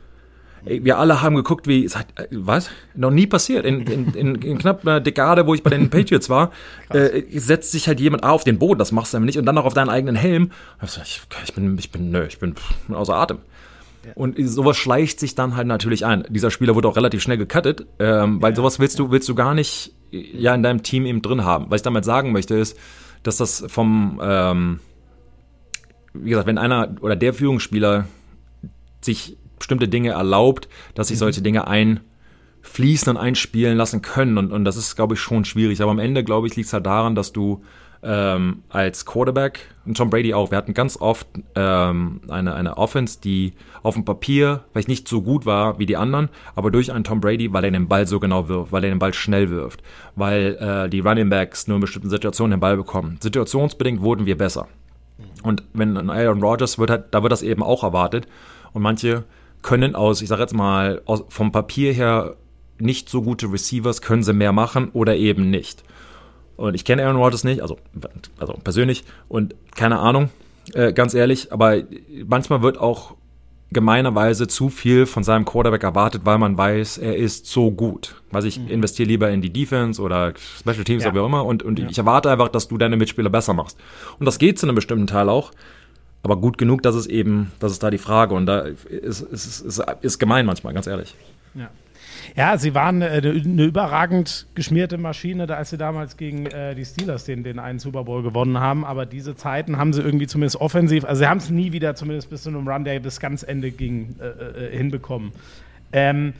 Wir 0.64 0.98
alle 0.98 1.22
haben 1.22 1.36
geguckt, 1.36 1.66
wie, 1.66 1.84
äh, 1.84 1.90
was? 2.30 2.70
Noch 2.94 3.10
nie 3.10 3.26
passiert. 3.26 3.64
In, 3.64 3.80
in, 3.82 4.14
in, 4.14 4.34
in 4.36 4.58
knapp 4.58 4.86
einer 4.86 5.00
Dekade, 5.00 5.46
wo 5.46 5.54
ich 5.54 5.62
bei 5.62 5.70
den 5.70 5.90
Patriots 5.90 6.28
war, 6.28 6.50
äh, 6.90 7.22
setzt 7.38 7.72
sich 7.72 7.88
halt 7.88 8.00
jemand 8.00 8.24
auf 8.24 8.44
den 8.44 8.58
Boden, 8.58 8.78
das 8.78 8.92
machst 8.92 9.14
du 9.14 9.20
nicht, 9.20 9.38
und 9.38 9.46
dann 9.46 9.54
noch 9.54 9.64
auf 9.64 9.74
deinen 9.74 9.90
eigenen 9.90 10.16
Helm. 10.16 10.50
Ich, 10.82 11.22
ich 11.44 11.54
bin, 11.54 11.78
ich 11.78 11.90
bin, 11.90 12.10
nö, 12.10 12.26
ich 12.26 12.38
bin 12.38 12.54
außer 12.90 13.14
Atem. 13.14 13.38
Und 14.14 14.36
sowas 14.48 14.78
schleicht 14.78 15.20
sich 15.20 15.34
dann 15.34 15.56
halt 15.56 15.66
natürlich 15.66 16.06
ein. 16.06 16.24
Dieser 16.30 16.50
Spieler 16.50 16.74
wurde 16.74 16.88
auch 16.88 16.96
relativ 16.96 17.22
schnell 17.22 17.36
gecuttet, 17.36 17.86
ähm, 17.98 18.40
weil 18.40 18.56
sowas 18.56 18.78
willst 18.78 18.98
du, 18.98 19.10
willst 19.10 19.28
du 19.28 19.34
gar 19.34 19.54
nicht 19.54 19.92
ja 20.10 20.54
in 20.54 20.62
deinem 20.62 20.82
Team 20.82 21.06
eben 21.06 21.22
drin 21.22 21.44
haben. 21.44 21.66
Was 21.68 21.80
ich 21.80 21.82
damit 21.82 22.04
sagen 22.04 22.32
möchte, 22.32 22.54
ist, 22.54 22.78
dass 23.22 23.36
das 23.36 23.64
vom, 23.68 24.20
ähm, 24.22 24.80
wie 26.14 26.30
gesagt, 26.30 26.46
wenn 26.46 26.58
einer 26.58 26.96
oder 27.00 27.14
der 27.14 27.34
Führungsspieler 27.34 28.06
sich 29.02 29.36
bestimmte 29.60 29.86
Dinge 29.86 30.10
erlaubt, 30.10 30.68
dass 30.94 31.08
sich 31.08 31.18
solche 31.18 31.42
Dinge 31.42 31.68
einfließen 31.68 33.10
und 33.10 33.16
einspielen 33.16 33.76
lassen 33.76 34.02
können. 34.02 34.36
Und, 34.36 34.50
und 34.50 34.64
das 34.64 34.76
ist, 34.76 34.96
glaube 34.96 35.14
ich, 35.14 35.20
schon 35.20 35.44
schwierig. 35.44 35.80
Aber 35.80 35.92
am 35.92 36.00
Ende, 36.00 36.24
glaube 36.24 36.48
ich, 36.48 36.56
liegt 36.56 36.66
es 36.66 36.72
halt 36.72 36.86
daran, 36.86 37.14
dass 37.14 37.32
du 37.32 37.62
ähm, 38.02 38.62
als 38.70 39.04
Quarterback 39.04 39.60
und 39.84 39.96
Tom 39.96 40.08
Brady 40.08 40.32
auch, 40.32 40.50
wir 40.50 40.58
hatten 40.58 40.72
ganz 40.72 40.96
oft 40.96 41.26
ähm, 41.54 42.22
eine, 42.28 42.54
eine 42.54 42.78
Offense, 42.78 43.20
die 43.22 43.52
auf 43.82 43.94
dem 43.94 44.04
Papier 44.04 44.64
vielleicht 44.72 44.88
nicht 44.88 45.06
so 45.06 45.20
gut 45.20 45.44
war 45.44 45.78
wie 45.78 45.86
die 45.86 45.96
anderen, 45.96 46.30
aber 46.54 46.70
durch 46.70 46.92
einen 46.92 47.04
Tom 47.04 47.20
Brady, 47.20 47.52
weil 47.52 47.64
er 47.64 47.70
den 47.70 47.88
Ball 47.88 48.06
so 48.06 48.18
genau 48.18 48.48
wirft, 48.48 48.72
weil 48.72 48.84
er 48.84 48.90
den 48.90 48.98
Ball 48.98 49.12
schnell 49.12 49.50
wirft, 49.50 49.82
weil 50.16 50.56
äh, 50.60 50.88
die 50.88 51.00
Running 51.00 51.28
Backs 51.28 51.68
nur 51.68 51.76
in 51.76 51.82
bestimmten 51.82 52.08
Situationen 52.08 52.52
den 52.52 52.60
Ball 52.60 52.76
bekommen. 52.76 53.18
Situationsbedingt 53.20 54.00
wurden 54.00 54.24
wir 54.24 54.38
besser. 54.38 54.68
Und 55.42 55.62
wenn 55.74 55.96
ein 55.96 56.10
Aaron 56.10 56.42
Rodgers 56.42 56.78
wird 56.78 56.90
halt, 56.90 57.04
da 57.10 57.22
wird 57.22 57.32
das 57.32 57.42
eben 57.42 57.62
auch 57.62 57.82
erwartet. 57.82 58.26
Und 58.72 58.82
manche 58.82 59.24
können 59.62 59.94
aus, 59.94 60.22
ich 60.22 60.28
sage 60.28 60.42
jetzt 60.42 60.54
mal, 60.54 61.02
aus, 61.06 61.24
vom 61.28 61.52
Papier 61.52 61.92
her 61.92 62.36
nicht 62.78 63.08
so 63.08 63.22
gute 63.22 63.52
Receivers, 63.52 64.00
können 64.00 64.22
sie 64.22 64.32
mehr 64.32 64.52
machen 64.52 64.90
oder 64.92 65.16
eben 65.16 65.50
nicht. 65.50 65.84
Und 66.56 66.74
ich 66.74 66.84
kenne 66.84 67.04
Aaron 67.04 67.16
Rodgers 67.16 67.44
nicht, 67.44 67.62
also, 67.62 67.78
also 68.38 68.54
persönlich 68.64 69.04
und 69.28 69.54
keine 69.74 69.98
Ahnung, 69.98 70.30
äh, 70.74 70.92
ganz 70.92 71.14
ehrlich, 71.14 71.52
aber 71.52 71.82
manchmal 72.26 72.62
wird 72.62 72.78
auch 72.78 73.14
gemeinerweise 73.72 74.48
zu 74.48 74.68
viel 74.68 75.06
von 75.06 75.22
seinem 75.22 75.44
Quarterback 75.44 75.84
erwartet, 75.84 76.22
weil 76.24 76.38
man 76.38 76.58
weiß, 76.58 76.98
er 76.98 77.16
ist 77.16 77.46
so 77.46 77.70
gut. 77.70 78.16
Also 78.32 78.48
ich 78.48 78.58
mhm. 78.58 78.68
investiere 78.68 79.08
lieber 79.08 79.30
in 79.30 79.42
die 79.42 79.52
Defense 79.52 80.02
oder 80.02 80.34
Special 80.36 80.84
Teams 80.84 81.04
ja. 81.04 81.10
oder 81.10 81.16
wie 81.16 81.22
auch 81.22 81.26
immer 81.26 81.44
und, 81.44 81.62
und 81.62 81.78
ja. 81.78 81.86
ich 81.88 81.96
erwarte 81.96 82.30
einfach, 82.30 82.48
dass 82.48 82.68
du 82.68 82.78
deine 82.78 82.96
Mitspieler 82.96 83.30
besser 83.30 83.54
machst. 83.54 83.78
Und 84.18 84.26
das 84.26 84.38
geht 84.38 84.58
zu 84.58 84.66
einem 84.66 84.74
bestimmten 84.74 85.06
Teil 85.06 85.28
auch 85.28 85.52
aber 86.22 86.36
gut 86.36 86.58
genug, 86.58 86.82
dass 86.82 86.94
es 86.94 87.06
eben, 87.06 87.52
das 87.60 87.72
ist 87.72 87.82
da 87.82 87.90
die 87.90 87.98
Frage 87.98 88.34
und 88.34 88.46
da 88.46 88.60
ist, 88.60 89.20
ist, 89.20 89.60
ist, 89.60 89.82
ist 90.02 90.18
gemein 90.18 90.46
manchmal, 90.46 90.74
ganz 90.74 90.86
ehrlich. 90.86 91.14
Ja. 91.54 91.70
Ja, 92.36 92.58
sie 92.58 92.74
waren 92.74 93.02
äh, 93.02 93.20
eine 93.22 93.64
überragend 93.64 94.46
geschmierte 94.54 94.98
Maschine, 94.98 95.46
da 95.46 95.56
als 95.56 95.70
sie 95.70 95.78
damals 95.78 96.16
gegen 96.16 96.46
äh, 96.46 96.74
die 96.74 96.84
Steelers 96.84 97.24
den, 97.24 97.42
den 97.42 97.58
einen 97.58 97.78
Super 97.78 98.04
Bowl 98.04 98.22
gewonnen 98.22 98.60
haben. 98.60 98.84
Aber 98.84 99.06
diese 99.06 99.34
Zeiten 99.34 99.78
haben 99.78 99.92
sie 99.92 100.02
irgendwie 100.02 100.26
zumindest 100.26 100.56
offensiv, 100.56 101.04
also 101.04 101.20
sie 101.20 101.26
haben 101.26 101.38
es 101.38 101.50
nie 101.50 101.72
wieder, 101.72 101.94
zumindest 101.94 102.30
bis 102.30 102.42
zu 102.42 102.50
einem 102.50 102.68
Run, 102.68 102.84
der 102.84 103.00
bis 103.00 103.20
ganz 103.20 103.42
Ende 103.42 103.70
ging, 103.70 104.16
äh, 104.20 104.26
äh, 104.26 104.76
hinbekommen. 104.76 105.32
Ähm, 105.92 106.34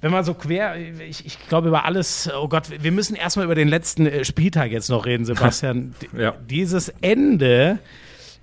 wenn 0.00 0.10
man 0.10 0.24
so 0.24 0.34
quer, 0.34 0.76
ich, 0.76 1.26
ich 1.26 1.48
glaube 1.48 1.68
über 1.68 1.84
alles, 1.84 2.30
oh 2.34 2.48
Gott, 2.48 2.64
wir 2.82 2.90
müssen 2.90 3.14
erstmal 3.14 3.44
über 3.44 3.54
den 3.54 3.68
letzten 3.68 4.06
äh, 4.06 4.24
Spieltag 4.24 4.70
jetzt 4.70 4.88
noch 4.88 5.04
reden, 5.06 5.24
Sebastian. 5.24 5.94
ja. 6.16 6.34
Dieses 6.48 6.88
Ende 7.02 7.78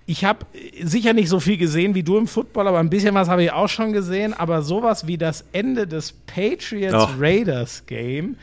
ich 0.09 0.25
habe 0.25 0.45
sicher 0.81 1.13
nicht 1.13 1.27
so 1.27 1.41
viel 1.41 1.57
gesehen 1.57 1.93
wie 1.93 2.01
du 2.01 2.17
im 2.17 2.27
Football, 2.27 2.69
aber 2.69 2.79
ein 2.79 2.89
bisschen 2.89 3.13
was 3.13 3.27
habe 3.27 3.43
ich 3.43 3.51
auch 3.51 3.67
schon 3.67 3.91
gesehen. 3.91 4.33
Aber 4.33 4.61
sowas 4.61 5.05
wie 5.05 5.17
das 5.17 5.43
Ende 5.51 5.85
des 5.85 6.13
Patriots-Raiders-Game, 6.13 8.37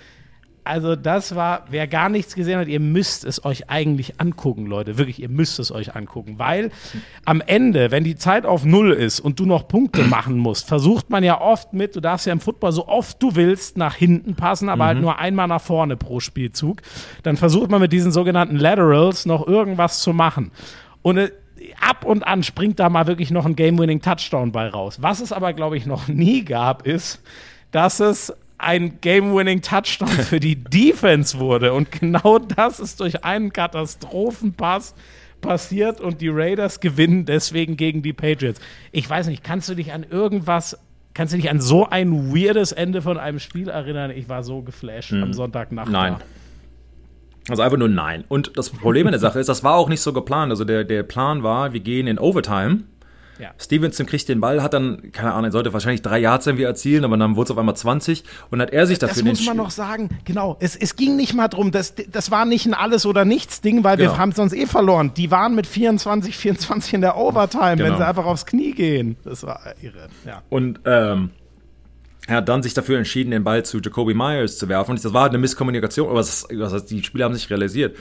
also 0.63 0.95
das 0.95 1.35
war, 1.35 1.65
wer 1.71 1.87
gar 1.87 2.11
nichts 2.11 2.35
gesehen 2.35 2.59
hat, 2.59 2.69
ihr 2.69 2.81
müsst 2.81 3.25
es 3.25 3.47
euch 3.47 3.71
eigentlich 3.71 4.21
angucken, 4.21 4.67
Leute. 4.67 4.99
Wirklich, 4.99 5.23
ihr 5.23 5.31
müsst 5.31 5.59
es 5.59 5.73
euch 5.73 5.97
angucken. 5.97 6.39
Weil 6.39 6.71
am 7.25 7.41
Ende, 7.41 7.91
wenn 7.91 8.05
die 8.05 8.17
Zeit 8.17 8.45
auf 8.45 8.67
Null 8.67 8.93
ist 8.93 9.21
und 9.21 9.41
du 9.41 9.47
noch 9.47 9.67
Punkte 9.67 10.05
machen 10.05 10.37
musst, 10.37 10.69
versucht 10.69 11.09
man 11.09 11.25
ja 11.25 11.41
oft 11.41 11.73
mit, 11.73 11.97
du 11.97 12.01
darfst 12.01 12.27
ja 12.27 12.35
im 12.35 12.41
Football 12.41 12.73
so 12.73 12.89
oft 12.89 13.23
du 13.23 13.37
willst 13.37 13.79
nach 13.79 13.95
hinten 13.95 14.35
passen, 14.35 14.69
aber 14.69 14.85
halt 14.85 14.99
mhm. 14.99 15.07
halt 15.07 15.17
nur 15.17 15.19
einmal 15.19 15.49
nach 15.49 15.63
vorne 15.63 15.97
pro 15.97 16.21
Spielzug. 16.21 16.83
Dann 17.23 17.39
versucht 17.39 17.71
man 17.71 17.81
mit 17.81 17.95
diesen 17.95 18.13
sogenannten 18.13 18.57
Laterals 18.57 19.25
noch 19.25 19.47
irgendwas 19.47 20.01
zu 20.01 20.13
machen. 20.13 20.51
Und 21.01 21.17
äh, 21.19 21.31
ab 21.81 22.05
und 22.05 22.27
an 22.27 22.43
springt 22.43 22.79
da 22.79 22.89
mal 22.89 23.07
wirklich 23.07 23.31
noch 23.31 23.47
ein 23.47 23.57
Game-Winning-Touchdown 23.57 24.53
bei 24.53 24.69
raus. 24.69 24.99
Was 25.01 25.21
es 25.21 25.33
aber, 25.33 25.53
glaube 25.53 25.77
ich, 25.77 25.87
noch 25.87 26.09
nie 26.09 26.45
gab, 26.45 26.87
ist, 26.87 27.23
dass 27.71 28.01
es 28.01 28.33
ein 28.59 29.01
Game-Winning-Touchdown 29.01 30.09
für 30.09 30.41
die 30.41 30.57
Defense 30.65 31.39
wurde. 31.39 31.73
Und 31.73 31.93
genau 31.93 32.39
das 32.39 32.81
ist 32.81 33.01
durch 33.01 33.25
einen 33.25 33.53
Katastrophenpass 33.53 34.95
passiert 35.41 36.01
und 36.01 36.21
die 36.21 36.29
Raiders 36.29 36.81
gewinnen 36.81 37.27
deswegen 37.27 37.77
gegen 37.77 38.03
die 38.03 38.13
Patriots. 38.13 38.61
Ich 38.93 39.09
weiß 39.09 39.27
nicht, 39.27 39.45
kannst 39.45 39.69
du 39.69 39.75
dich 39.75 39.93
an 39.93 40.05
irgendwas, 40.09 40.79
kannst 41.13 41.35
du 41.35 41.37
dich 41.37 41.51
an 41.51 41.61
so 41.61 41.89
ein 41.89 42.35
weirdes 42.35 42.73
Ende 42.73 43.03
von 43.03 43.19
einem 43.19 43.39
Spiel 43.39 43.69
erinnern? 43.69 44.11
Ich 44.11 44.29
war 44.29 44.43
so 44.43 44.63
geflasht 44.63 45.11
hm. 45.11 45.23
am 45.23 45.33
Sonntagnacht. 45.33 45.91
Nein. 45.91 46.17
Da. 46.19 46.25
Also 47.49 47.63
einfach 47.63 47.77
nur 47.77 47.89
nein. 47.89 48.25
Und 48.29 48.57
das 48.57 48.71
Problem 48.71 49.07
in 49.07 49.13
der 49.13 49.21
Sache 49.21 49.39
ist, 49.39 49.49
das 49.49 49.63
war 49.63 49.75
auch 49.75 49.89
nicht 49.89 50.01
so 50.01 50.13
geplant. 50.13 50.51
Also 50.51 50.65
der, 50.65 50.85
der 50.85 51.03
Plan 51.03 51.43
war, 51.43 51.73
wir 51.73 51.81
gehen 51.81 52.07
in 52.07 52.19
Overtime. 52.19 52.85
Ja. 53.39 53.51
Stevenson 53.59 54.07
kriegt 54.07 54.29
den 54.29 54.41
Ball, 54.41 54.63
hat 54.63 54.75
dann, 54.75 55.11
keine 55.13 55.33
Ahnung, 55.33 55.47
er 55.47 55.53
sollte 55.53 55.73
wahrscheinlich 55.73 56.03
drei 56.03 56.21
Yards 56.21 56.47
irgendwie 56.47 56.65
erzielen, 56.65 57.05
aber 57.05 57.17
dann 57.17 57.35
wurde 57.35 57.47
es 57.47 57.51
auf 57.51 57.59
einmal 57.59 57.77
20 57.77 58.23
und 58.51 58.61
hat 58.61 58.71
er 58.71 58.87
sich 58.87 58.99
dafür 58.99 59.23
Das 59.23 59.25
muss 59.25 59.47
man 59.47 59.57
noch 59.57 59.71
sagen, 59.71 60.09
genau. 60.25 60.57
Es, 60.61 60.77
es 60.77 60.95
ging 60.95 61.17
nicht 61.17 61.35
mal 61.35 61.49
drum, 61.49 61.73
das, 61.73 61.95
das 61.95 62.31
war 62.31 62.45
nicht 62.45 62.67
ein 62.67 62.75
Alles- 62.75 63.07
oder 63.07 63.25
Nichts-Ding, 63.25 63.83
weil 63.83 63.97
genau. 63.97 64.13
wir 64.13 64.19
haben 64.19 64.33
sonst 64.33 64.53
eh 64.53 64.67
verloren. 64.67 65.13
Die 65.17 65.31
waren 65.33 65.55
mit 65.57 65.67
24, 65.67 66.37
24 66.37 66.95
in 66.95 67.01
der 67.01 67.17
Overtime, 67.17 67.77
genau. 67.77 67.91
wenn 67.91 67.97
sie 67.99 68.07
einfach 68.07 68.25
aufs 68.25 68.47
Knie 68.47 68.73
gehen. 68.73 69.17
Das 69.25 69.43
war 69.43 69.61
irre, 69.83 70.07
ja. 70.25 70.43
Und, 70.49 70.81
ähm, 70.85 71.31
er 72.27 72.37
hat 72.37 72.49
dann 72.49 72.63
sich 72.63 72.75
dafür 72.75 72.99
entschieden, 72.99 73.33
den 73.33 73.45
Ball 73.45 73.65
zu 73.65 73.81
Jacoby 73.81 74.15
Myers 74.15 74.57
zu 74.57 74.69
werfen. 74.69 74.93
Und 74.93 75.05
das 75.05 75.13
war 75.13 75.23
halt 75.23 75.33
eine 75.33 75.39
Misskommunikation, 75.39 76.09
aber 76.09 76.19
das, 76.19 76.47
das 76.49 76.73
heißt, 76.73 76.91
die 76.91 77.03
Spieler 77.03 77.27
haben 77.27 77.35
sich 77.35 77.51
realisiert. 77.51 77.97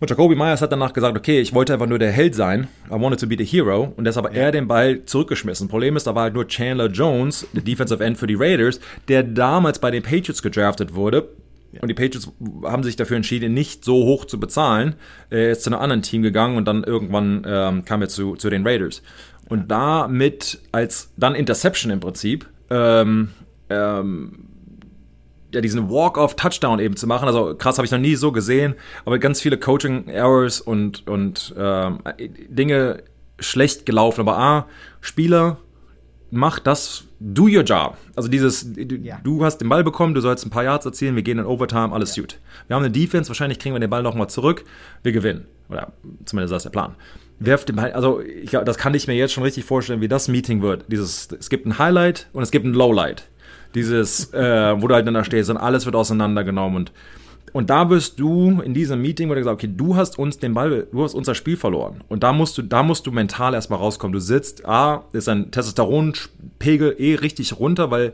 Und 0.00 0.08
Jacoby 0.08 0.36
Myers 0.36 0.62
hat 0.62 0.70
danach 0.70 0.92
gesagt, 0.92 1.16
okay, 1.16 1.40
ich 1.40 1.54
wollte 1.54 1.72
einfach 1.72 1.86
nur 1.86 1.98
der 1.98 2.12
Held 2.12 2.34
sein. 2.34 2.68
I 2.88 2.92
wanted 2.92 3.18
to 3.18 3.26
be 3.26 3.36
the 3.36 3.44
hero. 3.44 3.92
Und 3.96 4.04
deshalb 4.04 4.26
hat 4.26 4.34
ja. 4.34 4.42
er 4.42 4.52
den 4.52 4.68
Ball 4.68 5.04
zurückgeschmissen. 5.04 5.68
Problem 5.68 5.96
ist, 5.96 6.06
da 6.06 6.14
war 6.14 6.24
halt 6.24 6.34
nur 6.34 6.46
Chandler 6.46 6.86
Jones, 6.86 7.46
der 7.52 7.62
Defensive 7.62 8.02
End 8.02 8.16
für 8.16 8.28
die 8.28 8.36
Raiders, 8.36 8.80
der 9.08 9.24
damals 9.24 9.80
bei 9.80 9.90
den 9.90 10.02
Patriots 10.02 10.42
gedraftet 10.42 10.94
wurde. 10.94 11.28
Ja. 11.72 11.82
Und 11.82 11.88
die 11.88 11.94
Patriots 11.94 12.32
haben 12.64 12.84
sich 12.84 12.94
dafür 12.94 13.16
entschieden, 13.16 13.54
nicht 13.54 13.84
so 13.84 14.04
hoch 14.04 14.24
zu 14.24 14.38
bezahlen. 14.38 14.94
Er 15.30 15.50
ist 15.50 15.64
zu 15.64 15.70
einem 15.70 15.80
anderen 15.80 16.02
Team 16.02 16.22
gegangen 16.22 16.56
und 16.56 16.64
dann 16.66 16.84
irgendwann 16.84 17.44
ähm, 17.46 17.84
kam 17.84 18.00
er 18.00 18.08
zu, 18.08 18.36
zu 18.36 18.50
den 18.50 18.66
Raiders. 18.66 19.02
Und 19.48 19.70
damit 19.70 20.60
als 20.70 21.12
dann 21.16 21.34
Interception 21.34 21.90
im 21.90 22.00
Prinzip 22.00 22.46
ähm, 22.70 23.30
ähm, 23.70 24.32
ja, 25.52 25.60
diesen 25.60 25.88
Walk-off-Touchdown 25.88 26.78
eben 26.78 26.96
zu 26.96 27.06
machen. 27.06 27.26
Also 27.26 27.54
krass 27.54 27.78
habe 27.78 27.86
ich 27.86 27.92
noch 27.92 27.98
nie 27.98 28.16
so 28.16 28.32
gesehen, 28.32 28.74
aber 29.04 29.18
ganz 29.18 29.40
viele 29.40 29.58
Coaching-Errors 29.58 30.60
und, 30.60 31.06
und 31.06 31.54
ähm, 31.56 32.00
Dinge 32.48 33.02
schlecht 33.38 33.86
gelaufen. 33.86 34.20
Aber 34.20 34.38
A, 34.38 34.66
Spieler, 35.00 35.58
mach 36.30 36.58
das, 36.58 37.04
do 37.18 37.44
your 37.44 37.62
job. 37.62 37.96
Also 38.14 38.28
dieses, 38.28 38.74
du, 38.74 38.96
ja. 38.96 39.20
du 39.24 39.44
hast 39.44 39.58
den 39.58 39.68
Ball 39.68 39.84
bekommen, 39.84 40.14
du 40.14 40.20
sollst 40.20 40.44
ein 40.44 40.50
paar 40.50 40.64
Yards 40.64 40.84
erzielen, 40.84 41.16
wir 41.16 41.22
gehen 41.22 41.38
in 41.38 41.46
Overtime, 41.46 41.92
alles 41.92 42.14
ja. 42.16 42.22
gut. 42.22 42.38
Wir 42.66 42.76
haben 42.76 42.84
eine 42.84 42.92
Defense, 42.92 43.28
wahrscheinlich 43.28 43.58
kriegen 43.58 43.74
wir 43.74 43.80
den 43.80 43.90
Ball 43.90 44.02
nochmal 44.02 44.28
zurück, 44.28 44.64
wir 45.02 45.12
gewinnen. 45.12 45.46
Oder 45.70 45.92
zumindest 46.26 46.52
das 46.52 46.58
ist 46.58 46.64
der 46.64 46.70
Plan 46.70 46.94
werft 47.40 47.68
dem 47.68 47.78
also 47.78 48.20
ich, 48.20 48.50
das 48.50 48.78
kann 48.78 48.94
ich 48.94 49.06
mir 49.06 49.14
jetzt 49.14 49.32
schon 49.32 49.44
richtig 49.44 49.64
vorstellen, 49.64 50.00
wie 50.00 50.08
das 50.08 50.28
Meeting 50.28 50.62
wird. 50.62 50.84
Dieses, 50.88 51.28
es 51.38 51.50
gibt 51.50 51.66
ein 51.66 51.78
Highlight 51.78 52.28
und 52.32 52.42
es 52.42 52.50
gibt 52.50 52.66
ein 52.66 52.74
Lowlight. 52.74 53.28
Dieses, 53.74 54.32
äh, 54.32 54.80
wo 54.80 54.88
du 54.88 54.94
halt 54.94 55.06
dann 55.06 55.14
da 55.14 55.24
stehst 55.24 55.50
und 55.50 55.56
alles 55.56 55.86
wird 55.86 55.96
auseinandergenommen 55.96 56.76
und 56.76 56.92
und 57.52 57.70
da 57.70 57.88
wirst 57.90 58.20
du 58.20 58.60
in 58.60 58.74
diesem 58.74 59.00
Meeting, 59.00 59.28
wo 59.28 59.34
du 59.34 59.40
gesagt, 59.40 59.54
okay, 59.54 59.72
du 59.74 59.96
hast 59.96 60.18
uns 60.18 60.38
den 60.38 60.54
Ball, 60.54 60.86
du 60.92 61.02
hast 61.02 61.14
unser 61.14 61.34
Spiel 61.34 61.56
verloren. 61.56 62.02
Und 62.08 62.22
da 62.22 62.32
musst 62.32 62.58
du, 62.58 62.62
da 62.62 62.82
musst 62.82 63.06
du 63.06 63.10
mental 63.10 63.54
erstmal 63.54 63.78
rauskommen. 63.78 64.12
Du 64.12 64.20
sitzt, 64.20 64.66
A, 64.66 65.04
ist 65.12 65.28
ein 65.28 65.50
Testosteronpegel 65.50 66.96
eh 66.98 67.14
richtig 67.14 67.58
runter, 67.58 67.90
weil 67.90 68.12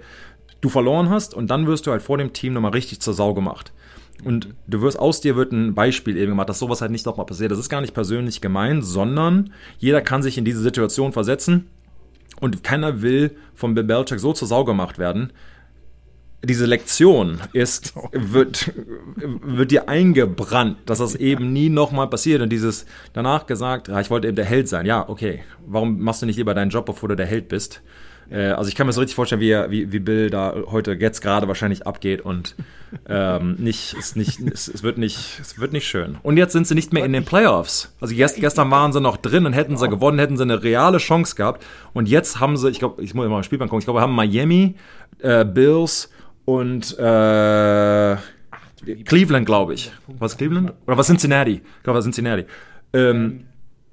du 0.61 0.69
verloren 0.69 1.11
hast 1.11 1.35
und 1.35 1.49
dann 1.49 1.67
wirst 1.67 1.87
du 1.87 1.91
halt 1.91 2.03
vor 2.03 2.19
dem 2.19 2.33
Team 2.33 2.53
nochmal 2.53 2.73
richtig 2.73 3.01
zur 3.01 3.15
Sau 3.15 3.35
gemacht. 3.35 3.73
Und 4.25 4.55
du 4.67 4.81
wirst 4.81 4.99
aus 4.99 5.21
dir 5.21 5.37
wird 5.37 5.53
ein 5.53 5.75
Beispiel 5.75 6.17
eben 6.17 6.33
gemacht, 6.33 6.49
dass 6.49 6.59
sowas 6.59 6.81
halt 6.81 6.91
nicht 6.91 7.07
nochmal 7.07 7.27
passiert. 7.27 7.51
Das 7.51 7.59
ist 7.59 7.69
gar 7.69 7.81
nicht 7.81 7.95
persönlich 7.95 8.41
gemein, 8.41 8.83
sondern 8.83 9.53
jeder 9.79 10.01
kann 10.01 10.23
sich 10.23 10.39
in 10.39 10.45
diese 10.45 10.61
Situation 10.61 11.13
versetzen 11.13 11.69
und 12.41 12.65
keiner 12.65 13.03
will 13.03 13.37
von 13.55 13.75
Bill 13.75 13.85
Belichick 13.85 14.21
so 14.21 14.33
zur 14.33 14.49
Sau 14.49 14.65
gemacht 14.65 14.99
werden. 14.99 15.33
Diese 16.43 16.67
Lektion 16.67 17.41
ist, 17.53 17.95
wird, 18.13 18.73
wird 19.17 19.71
dir 19.71 19.89
eingebrannt, 19.89 20.79
dass 20.87 20.99
das 20.99 21.15
eben 21.15 21.53
nie 21.53 21.69
nochmal 21.69 22.09
passiert. 22.09 22.43
Und 22.43 22.51
dieses 22.51 22.87
danach 23.13 23.47
gesagt, 23.47 23.89
ja, 23.89 24.01
ich 24.01 24.11
wollte 24.11 24.29
eben 24.29 24.37
der 24.37 24.45
Held 24.45 24.69
sein. 24.69 24.87
Ja, 24.87 25.09
okay. 25.09 25.43
Warum 25.67 26.01
machst 26.01 26.23
du 26.23 26.27
nicht 26.27 26.37
lieber 26.37 26.55
deinen 26.55 26.71
Job, 26.71 26.87
bevor 26.87 27.09
du 27.09 27.17
der 27.17 27.27
Held 27.27 27.49
bist? 27.49 27.83
Äh, 28.31 28.47
also 28.51 28.69
ich 28.69 28.75
kann 28.75 28.87
mir 28.87 28.93
so 28.93 29.01
richtig 29.01 29.15
vorstellen, 29.15 29.41
wie, 29.41 29.51
er- 29.51 29.71
wie, 29.71 29.93
wie 29.93 29.99
Bill 29.99 30.31
da 30.31 30.55
heute 30.71 30.93
jetzt 30.93 31.21
gerade 31.21 31.49
wahrscheinlich 31.49 31.87
abgeht 31.87 32.21
und 32.23 32.55
ähm, 33.09 33.55
nicht, 33.59 33.95
ist 33.95 34.17
nicht, 34.17 34.41
es, 34.41 34.69
es 34.69 34.83
wird 34.83 34.99
nicht, 34.99 35.39
es 35.41 35.59
wird 35.59 35.73
nicht 35.73 35.87
schön. 35.87 36.17
Und 36.23 36.37
jetzt 36.37 36.53
sind 36.53 36.67
sie 36.67 36.75
nicht 36.75 36.93
mehr 36.93 37.05
in 37.05 37.13
den 37.13 37.25
Playoffs. 37.25 37.93
Also 38.01 38.15
gest, 38.15 38.37
gestern 38.41 38.71
waren 38.71 38.93
sie 38.93 39.01
noch 39.01 39.17
drin 39.17 39.47
und 39.47 39.53
hätten 39.53 39.77
sie 39.77 39.89
gewonnen, 39.89 40.19
hätten 40.19 40.37
sie 40.37 40.43
eine 40.45 40.63
reale 40.63 40.99
Chance 40.99 41.35
gehabt. 41.37 41.65
Und 41.93 42.09
jetzt 42.09 42.41
haben 42.41 42.57
sie, 42.57 42.71
ich 42.71 42.79
glaube, 42.79 43.03
ich 43.03 43.15
muss 43.15 43.29
mal 43.29 43.37
im 43.37 43.43
Spielplan 43.43 43.69
gucken, 43.69 43.81
ich 43.81 43.87
glaube, 43.87 43.99
wir 43.99 44.03
haben 44.03 44.15
Miami, 44.15 44.75
äh, 45.21 45.45
Bills 45.45 46.11
und 46.45 46.99
äh, 46.99 48.17
Cleveland, 49.05 49.47
glaube 49.47 49.75
ich. 49.75 49.93
Was 50.19 50.37
Cleveland? 50.37 50.73
Oder 50.87 50.97
was 50.99 51.07
Cincinnati? 51.07 51.63
Ich 51.79 51.83
glaube, 51.83 51.99
was 51.99 52.05
Cincinnati. 52.05 52.45
Ähm, 52.93 53.45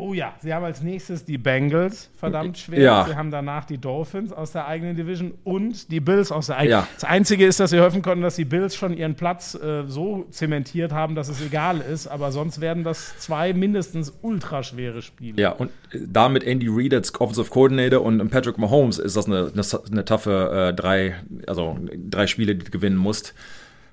Oh 0.02 0.16
ja, 0.16 0.34
sie 0.40 0.52
haben 0.52 0.66
als 0.66 0.82
nächstes 0.82 1.26
die 1.26 1.38
Bengals, 1.38 2.10
verdammt 2.18 2.58
schwer. 2.58 2.82
Ja. 2.82 3.06
Sie 3.08 3.16
haben 3.16 3.30
danach 3.30 3.66
die 3.66 3.78
Dolphins 3.78 4.34
aus 4.34 4.52
der 4.52 4.66
eigenen 4.66 4.96
Division 4.96 5.36
und 5.44 5.92
die 5.92 6.00
Bills 6.00 6.32
aus 6.32 6.48
der 6.48 6.58
eigenen. 6.58 6.80
Ja. 6.80 6.88
Das 6.96 7.04
Einzige 7.04 7.46
ist, 7.46 7.60
dass 7.60 7.70
sie 7.70 7.80
helfen 7.80 8.02
konnten, 8.02 8.24
dass 8.24 8.36
die 8.36 8.46
Bills 8.46 8.76
schon 8.76 8.98
ihren 8.98 9.14
Platz 9.14 9.54
äh, 9.54 9.84
so 9.86 10.26
zementiert 10.32 10.92
haben, 10.92 11.14
dass 11.14 11.30
es 11.30 11.40
egal 11.46 11.82
ist. 11.82 12.08
Aber 12.08 12.32
sonst 12.32 12.62
werden 12.62 12.84
das 12.84 13.20
zwei 13.20 13.54
mindestens 13.54 14.12
ultraschwere 14.24 15.04
Spiele. 15.04 15.40
Ja, 15.40 15.52
und 15.52 15.70
da 15.94 16.30
mit 16.30 16.44
Andy 16.46 16.68
Reid 16.68 16.96
als 16.96 17.14
Offensive 17.22 17.52
Coordinator 17.52 18.02
und 18.02 18.28
Patrick 18.32 18.58
Mahomes 18.58 18.98
ist 18.98 19.16
das 19.16 19.28
eine, 19.28 19.52
eine, 19.54 19.64
eine 19.92 20.04
taffe 20.04 20.72
äh, 20.72 20.74
drei, 20.74 21.18
also 21.46 21.78
drei 22.10 22.26
Spiele, 22.26 22.56
die 22.56 22.66
du 22.66 22.72
gewinnen 22.72 22.98
musst. 22.98 23.36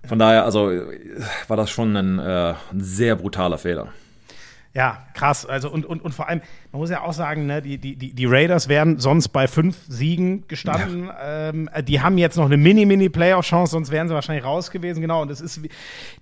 Von 0.07 0.19
daher, 0.19 0.47
also 0.47 0.71
äh, 0.71 0.87
war 1.49 1.59
das 1.59 1.69
schon 1.69 1.95
ein, 1.95 2.19
äh, 2.19 2.55
ein 2.73 2.81
sehr 2.81 3.15
brutaler 3.15 3.59
Fehler. 3.59 3.89
Ja, 4.79 4.97
krass. 5.13 5.45
Also 5.45 5.71
und, 5.71 5.85
und, 5.85 6.01
und 6.03 6.15
vor 6.15 6.29
allem, 6.29 6.41
man 6.73 6.81
muss 6.81 6.91
ja 6.91 7.03
auch 7.03 7.13
sagen, 7.13 7.47
ne, 7.47 7.63
die, 7.63 7.79
die, 7.79 7.97
die 7.97 8.27
Raiders 8.27 8.69
wären 8.69 8.99
sonst 8.99 9.29
bei 9.29 9.49
fünf 9.49 9.77
Siegen 9.89 10.47
gestanden. 10.49 11.09
Ähm, 11.23 11.71
die 11.87 12.01
haben 12.01 12.19
jetzt 12.19 12.37
noch 12.37 12.45
eine 12.47 12.57
Mini-Mini-Playoff-Chance, 12.59 13.71
sonst 13.73 13.91
wären 13.91 14.09
sie 14.09 14.15
wahrscheinlich 14.15 14.45
raus 14.45 14.71
gewesen. 14.71 15.01
Genau, 15.01 15.23
und 15.23 15.31
das 15.31 15.41
ist, 15.41 15.63
wie- 15.63 15.71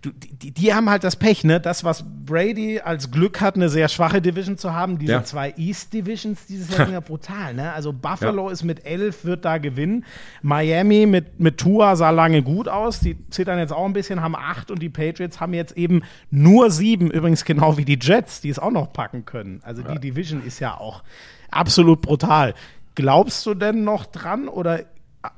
du, 0.03 0.11
die, 0.13 0.53
die 0.53 0.73
haben 0.75 0.89
halt 0.89 1.03
das 1.05 1.17
Pech, 1.17 1.43
ne? 1.45 1.59
Das, 1.61 1.83
was 1.85 2.05
Brady 2.25 2.79
als 2.81 3.11
Glück 3.11 3.41
hat, 3.41 3.57
eine 3.57 3.69
sehr 3.69 3.89
schwache 3.89 4.23
Division 4.23 4.57
zu 4.57 4.73
haben. 4.73 4.99
Diese 4.99 5.13
Ja. 5.13 5.25
zwei 5.25 5.53
East-Divisions 5.57 6.47
dieses 6.47 6.69
Jahr 6.71 6.87
sind 6.87 6.95
ja 6.95 7.01
brutal, 7.07 7.55
ne? 7.55 7.73
Also 7.73 7.93
Buffalo 7.93 8.47
Ja. 8.47 8.53
ist 8.53 8.63
mit 8.63 8.85
elf, 8.87 9.25
wird 9.25 9.45
da 9.45 9.59
gewinnen. 9.59 10.05
Miami 10.43 11.07
mit, 11.07 11.41
mit 11.41 11.59
Tua 11.59 11.97
sah 11.97 12.11
lange 12.11 12.43
gut 12.43 12.69
aus. 12.69 13.01
Die 13.01 13.17
zittern 13.31 13.59
jetzt 13.59 13.73
auch 13.73 13.85
ein 13.85 13.93
bisschen, 13.93 14.23
haben 14.23 14.37
acht 14.37 14.71
und 14.71 14.81
die 14.81 14.89
Patriots 14.89 15.41
haben 15.41 15.55
jetzt 15.55 15.77
eben 15.77 16.03
nur 16.31 16.71
sieben, 16.71 17.11
übrigens 17.11 17.45
genau 17.45 17.77
wie 17.77 17.85
die 17.85 17.99
Jets, 18.01 18.41
die 18.41 18.49
es 18.51 18.59
auch 18.59 18.71
noch 18.71 18.93
packen 18.93 19.25
können. 19.25 19.61
Also 19.65 19.83
die 19.83 19.99
Division 19.99 20.36
ist 20.43 20.61
ja 20.61 20.79
auch 20.79 21.03
absolut 21.51 22.01
brutal. 22.01 22.55
Glaubst 22.95 23.45
du 23.47 23.55
denn 23.55 23.85
noch 23.85 24.07
dran 24.07 24.49
oder 24.49 24.85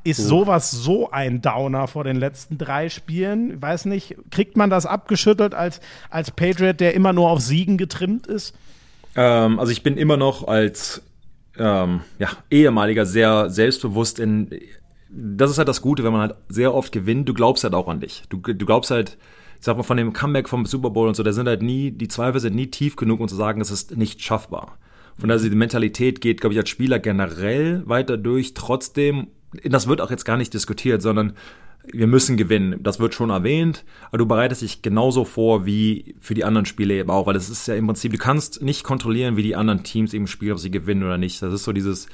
ist 0.05 0.19
sowas 0.19 0.71
so 0.71 1.11
ein 1.11 1.41
Downer 1.41 1.87
vor 1.89 2.05
den 2.05 2.17
letzten 2.17 2.59
drei 2.59 2.89
Spielen? 2.89 3.55
Ich 3.55 3.63
weiß 3.63 3.87
nicht, 3.87 4.17
kriegt 4.31 4.57
man 4.57 4.71
das 4.71 4.87
abgeschüttelt 4.87 5.55
als, 5.55 5.81
als 6.11 6.31
Patriot, 6.31 6.81
der 6.81 6.95
immer 6.95 7.13
nur 7.13 7.31
auf 7.31 7.41
Siegen 7.41 7.79
getrimmt 7.79 8.27
ist? 8.27 8.55
Ähm, 9.17 9.59
also 9.59 9.73
ich 9.73 9.83
bin 9.83 9.97
immer 9.97 10.17
noch 10.17 10.47
als 10.47 11.03
ähm, 11.59 12.01
ja, 12.19 12.29
ehemaliger 12.51 13.07
sehr 13.07 13.51
selbstbewusst 13.51 14.19
in. 14.19 14.51
Das 15.11 15.51
ist 15.51 15.59
halt 15.59 15.69
das 15.69 15.81
Gute, 15.81 16.05
wenn 16.05 16.13
man 16.13 16.21
halt 16.21 16.35
sehr 16.49 16.75
oft 16.75 16.93
gewinnt. 16.93 17.29
Du 17.29 17.35
glaubst 17.35 17.65
halt 17.65 17.75
auch 17.75 17.89
an 17.89 18.01
dich. 18.01 18.25
Du, 18.29 18.39
du 18.39 18.67
glaubst 18.67 18.91
halt, 18.91 19.17
ich 19.59 19.65
sag 19.65 19.77
mal, 19.77 19.83
von 19.83 19.97
dem 19.97 20.13
Comeback 20.13 20.49
vom 20.49 20.67
Super 20.67 20.91
Bowl 20.91 21.09
und 21.09 21.15
so, 21.15 21.23
da 21.23 21.33
sind 21.33 21.49
halt 21.49 21.63
nie, 21.63 21.91
die 21.91 22.09
Zweifel 22.09 22.41
sind 22.41 22.55
nie 22.55 22.69
tief 22.69 22.95
genug, 22.97 23.21
um 23.21 23.29
zu 23.29 23.35
sagen, 23.35 23.61
es 23.61 23.71
ist 23.71 23.97
nicht 23.97 24.23
schaffbar. 24.23 24.77
Von 25.19 25.29
daher, 25.29 25.43
die 25.43 25.57
Mentalität 25.57 26.21
geht, 26.21 26.41
glaube 26.41 26.55
ich, 26.55 26.61
als 26.61 26.69
Spieler 26.69 26.99
generell 26.99 27.83
weiter 27.87 28.17
durch. 28.17 28.55
Trotzdem, 28.55 29.29
das 29.65 29.89
wird 29.89 30.01
auch 30.01 30.11
jetzt 30.11 30.25
gar 30.25 30.37
nicht 30.37 30.55
diskutiert, 30.55 31.03
sondern 31.03 31.35
wir 31.93 32.07
müssen 32.07 32.37
gewinnen. 32.37 32.83
Das 32.83 33.01
wird 33.01 33.15
schon 33.15 33.31
erwähnt, 33.31 33.85
aber 34.09 34.19
du 34.19 34.27
bereitest 34.27 34.63
dich 34.63 34.83
genauso 34.83 35.25
vor 35.25 35.67
wie 35.67 36.15
für 36.21 36.35
die 36.35 36.45
anderen 36.45 36.67
Spiele 36.67 36.95
eben 36.95 37.11
auch, 37.11 37.27
weil 37.27 37.37
es 37.37 37.49
ist 37.49 37.67
ja 37.67 37.75
im 37.75 37.87
Prinzip, 37.87 38.13
du 38.13 38.19
kannst 38.19 38.63
nicht 38.63 38.85
kontrollieren, 38.85 39.37
wie 39.37 39.43
die 39.43 39.57
anderen 39.57 39.83
Teams 39.83 40.13
eben 40.15 40.27
spielen, 40.27 40.53
ob 40.53 40.59
sie 40.59 40.71
gewinnen 40.71 41.03
oder 41.03 41.19
nicht. 41.19 41.41
Das 41.43 41.53
ist 41.53 41.65
so 41.65 41.73
dieses 41.73 42.09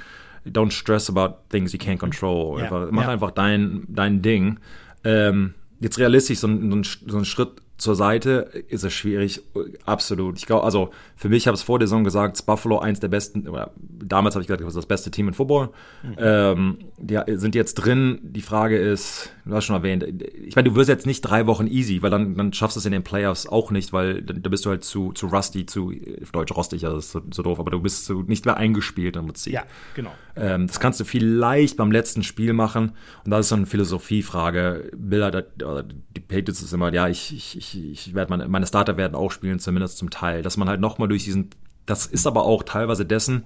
Don't 0.46 0.70
stress 0.70 1.08
about 1.10 1.36
things 1.48 1.72
you 1.72 1.78
can't 1.78 1.98
control. 1.98 2.58
Ja, 2.58 2.64
einfach, 2.64 2.88
mach 2.90 3.04
ja. 3.04 3.08
einfach 3.08 3.30
dein, 3.30 3.84
dein 3.88 4.22
Ding. 4.22 4.58
Ähm, 5.02 5.54
jetzt 5.80 5.98
realistisch, 5.98 6.38
so 6.38 6.46
ein, 6.46 6.70
so, 6.70 6.76
ein, 6.76 7.10
so 7.10 7.18
ein 7.18 7.24
Schritt 7.24 7.60
zur 7.76 7.96
Seite 7.96 8.64
ist 8.68 8.84
es 8.84 8.92
schwierig, 8.92 9.42
absolut. 9.84 10.38
Ich 10.38 10.46
glaube, 10.46 10.64
also 10.64 10.90
für 11.16 11.28
mich 11.28 11.46
habe 11.46 11.54
ich 11.54 11.60
es 11.60 11.64
vor 11.64 11.78
der 11.78 11.88
Saison 11.88 12.04
gesagt, 12.04 12.44
Buffalo 12.46 12.78
eins 12.78 13.00
der 13.00 13.08
besten, 13.08 13.48
oder 13.48 13.72
damals 13.76 14.36
habe 14.36 14.42
ich 14.42 14.48
gesagt, 14.48 14.76
das 14.76 14.86
beste 14.86 15.10
Team 15.10 15.28
in 15.28 15.34
Football. 15.34 15.70
Ähm, 16.16 16.78
die 16.98 17.20
sind 17.36 17.54
jetzt 17.54 17.74
drin. 17.74 18.20
Die 18.22 18.42
Frage 18.42 18.78
ist, 18.78 19.33
du 19.46 19.54
hast 19.54 19.64
schon 19.64 19.76
erwähnt, 19.76 20.04
ich 20.46 20.56
meine, 20.56 20.70
du 20.70 20.76
wirst 20.76 20.88
jetzt 20.88 21.06
nicht 21.06 21.20
drei 21.20 21.46
Wochen 21.46 21.66
easy, 21.66 22.02
weil 22.02 22.10
dann, 22.10 22.34
dann 22.36 22.52
schaffst 22.52 22.76
du 22.76 22.80
es 22.80 22.86
in 22.86 22.92
den 22.92 23.02
Playoffs 23.02 23.46
auch 23.46 23.70
nicht, 23.70 23.92
weil 23.92 24.22
da 24.22 24.48
bist 24.48 24.64
du 24.64 24.70
halt 24.70 24.84
zu, 24.84 25.12
zu 25.12 25.26
rusty, 25.26 25.66
zu 25.66 25.92
auf 26.22 26.32
Deutsch 26.32 26.54
rostig, 26.54 26.84
also 26.84 26.96
das 26.96 27.06
ist 27.06 27.12
so, 27.12 27.22
so 27.30 27.42
doof, 27.42 27.60
aber 27.60 27.70
du 27.70 27.80
bist 27.80 28.06
so 28.06 28.22
nicht 28.22 28.46
mehr 28.46 28.56
eingespielt 28.56 29.16
im 29.16 29.26
Prinzip. 29.26 29.52
Ja, 29.52 29.64
genau. 29.94 30.12
Ähm, 30.36 30.66
das 30.66 30.80
kannst 30.80 31.00
du 31.00 31.04
vielleicht 31.04 31.76
beim 31.76 31.92
letzten 31.92 32.22
Spiel 32.22 32.52
machen. 32.52 32.92
Und 33.24 33.30
das 33.30 33.40
ist 33.40 33.48
so 33.50 33.56
eine 33.56 33.66
Philosophiefrage. 33.66 34.90
Bilder, 34.96 35.44
oder 35.62 35.82
die 35.82 36.20
Patriots 36.20 36.62
ist 36.62 36.72
immer, 36.72 36.92
ja, 36.92 37.08
ich, 37.08 37.34
ich, 37.34 37.56
ich, 37.56 37.90
ich 37.90 38.14
werde 38.14 38.30
meine, 38.30 38.48
meine 38.48 38.66
Starter 38.66 38.96
werden 38.96 39.14
auch 39.14 39.30
spielen, 39.30 39.58
zumindest 39.58 39.98
zum 39.98 40.10
Teil. 40.10 40.42
Dass 40.42 40.56
man 40.56 40.68
halt 40.68 40.80
nochmal 40.80 41.08
durch 41.08 41.24
diesen, 41.24 41.50
das 41.86 42.06
ist 42.06 42.26
aber 42.26 42.44
auch 42.44 42.62
teilweise 42.62 43.04
dessen 43.04 43.44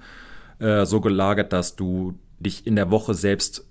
äh, 0.58 0.86
so 0.86 1.00
gelagert, 1.00 1.52
dass 1.52 1.76
du 1.76 2.18
dich 2.40 2.66
in 2.66 2.76
der 2.76 2.90
Woche 2.90 3.14
selbst 3.14 3.67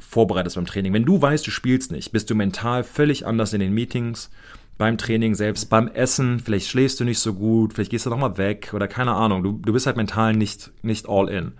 vorbereitest 0.00 0.56
beim 0.56 0.66
Training. 0.66 0.92
Wenn 0.92 1.04
du 1.04 1.20
weißt, 1.20 1.46
du 1.46 1.50
spielst 1.50 1.92
nicht, 1.92 2.10
bist 2.12 2.30
du 2.30 2.34
mental 2.34 2.82
völlig 2.82 3.26
anders 3.26 3.52
in 3.52 3.60
den 3.60 3.72
Meetings, 3.72 4.30
beim 4.78 4.96
Training 4.96 5.34
selbst, 5.34 5.68
beim 5.68 5.88
Essen, 5.88 6.40
vielleicht 6.40 6.68
schläfst 6.68 6.98
du 7.00 7.04
nicht 7.04 7.18
so 7.18 7.34
gut, 7.34 7.74
vielleicht 7.74 7.90
gehst 7.90 8.06
du 8.06 8.10
nochmal 8.10 8.38
weg 8.38 8.72
oder 8.72 8.88
keine 8.88 9.12
Ahnung. 9.12 9.42
Du, 9.42 9.52
du 9.52 9.72
bist 9.74 9.86
halt 9.86 9.98
mental 9.98 10.34
nicht, 10.34 10.72
nicht 10.82 11.06
all 11.06 11.28
in. 11.28 11.52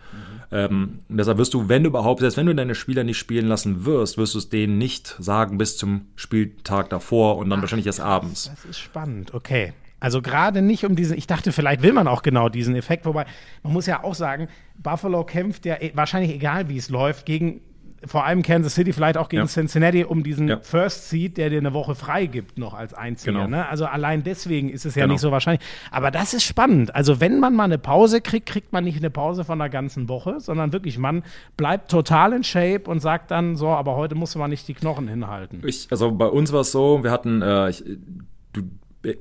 Ähm, 0.53 1.01
und 1.09 1.19
deshalb 1.19 1.37
wirst 1.39 1.53
du, 1.53 1.69
wenn 1.69 1.83
du 1.83 1.91
überhaupt, 1.91 2.21
selbst 2.21 2.39
wenn 2.39 2.47
du 2.47 2.55
deine 2.55 2.75
Spieler 2.75 3.05
nicht 3.05 3.19
spielen 3.19 3.47
lassen 3.47 3.85
wirst, 3.85 4.17
wirst 4.17 4.35
du 4.35 4.39
es 4.39 4.49
denen 4.49 4.79
nicht 4.79 5.17
sagen 5.19 5.59
bis 5.59 5.77
zum 5.77 6.07
Spieltag 6.17 6.89
davor 6.89 7.37
und 7.37 7.51
dann 7.51 7.61
wahrscheinlich 7.61 7.87
erst 7.87 8.01
abends. 8.01 8.51
Das 8.51 8.65
ist 8.65 8.79
spannend, 8.79 9.35
okay. 9.35 9.75
Also 10.01 10.23
gerade 10.23 10.63
nicht 10.63 10.85
um 10.87 10.97
diesen, 10.97 11.17
ich 11.17 11.27
dachte, 11.27 11.53
vielleicht 11.53 11.83
will 11.83 11.93
man 11.93 12.09
auch 12.09 12.23
genau 12.23 12.49
diesen 12.49 12.75
Effekt, 12.75 13.05
wobei 13.05 13.27
man 13.63 13.75
muss 13.75 13.85
ja 13.85 14.03
auch 14.03 14.15
sagen, 14.15 14.49
Buffalo 14.79 15.25
kämpft 15.25 15.67
ja 15.67 15.75
eh- 15.75 15.93
wahrscheinlich 15.95 16.33
egal, 16.33 16.71
wie 16.71 16.79
es 16.79 16.89
läuft, 16.89 17.27
gegen 17.27 17.61
vor 18.07 18.25
allem 18.25 18.43
Kansas 18.43 18.75
City, 18.75 18.93
vielleicht 18.93 19.17
auch 19.19 19.29
gegen 19.29 19.43
Ja. 19.43 19.47
Cincinnati, 19.47 20.05
um 20.05 20.23
diesen 20.23 20.49
Ja. 20.49 20.59
First 20.61 21.11
Seed, 21.11 21.37
der 21.37 21.51
dir 21.51 21.59
eine 21.59 21.75
Woche 21.75 21.95
frei 21.95 22.27
gibt, 22.27 22.57
noch 22.59 22.73
als 22.75 22.95
einziger. 22.95 23.33
Genau. 23.33 23.47
Ne? 23.47 23.69
Also 23.69 23.85
allein 23.87 24.23
deswegen 24.23 24.71
ist 24.71 24.87
es 24.87 24.95
ja 24.95 25.03
Genau. 25.05 25.13
nicht 25.15 25.21
so 25.21 25.31
wahrscheinlich. 25.31 25.67
Aber 25.91 26.11
das 26.11 26.33
ist 26.33 26.45
spannend. 26.45 26.95
Also 26.95 27.21
wenn 27.21 27.41
man 27.41 27.55
mal 27.55 27.65
eine 27.65 27.79
Pause 27.79 28.21
kriegt, 28.21 28.47
kriegt 28.49 28.73
man 28.73 28.85
nicht 28.85 28.97
eine 28.99 29.11
Pause 29.11 29.45
von 29.45 29.61
einer 29.61 29.69
ganzen 29.69 30.09
Woche, 30.09 30.41
sondern 30.41 30.73
wirklich, 30.73 30.97
man 30.99 31.23
bleibt 31.59 31.91
total 31.91 32.33
in 32.33 32.43
Shape 32.45 32.85
und 32.91 33.01
sagt 33.01 33.31
dann 33.31 33.57
so, 33.57 33.69
aber 33.69 33.97
heute 33.97 34.15
muss 34.15 34.35
man 34.35 34.49
nicht 34.51 34.67
die 34.69 34.75
Knochen 34.75 35.07
hinhalten. 35.07 35.63
Ich, 35.67 35.89
also 35.91 36.11
bei 36.11 36.27
uns 36.27 36.53
war 36.53 36.61
es 36.63 36.73
so, 36.73 37.05
wir 37.05 37.11
hatten, 37.11 37.43
äh, 37.43 37.69
ich, 37.71 37.85
du, 38.55 38.63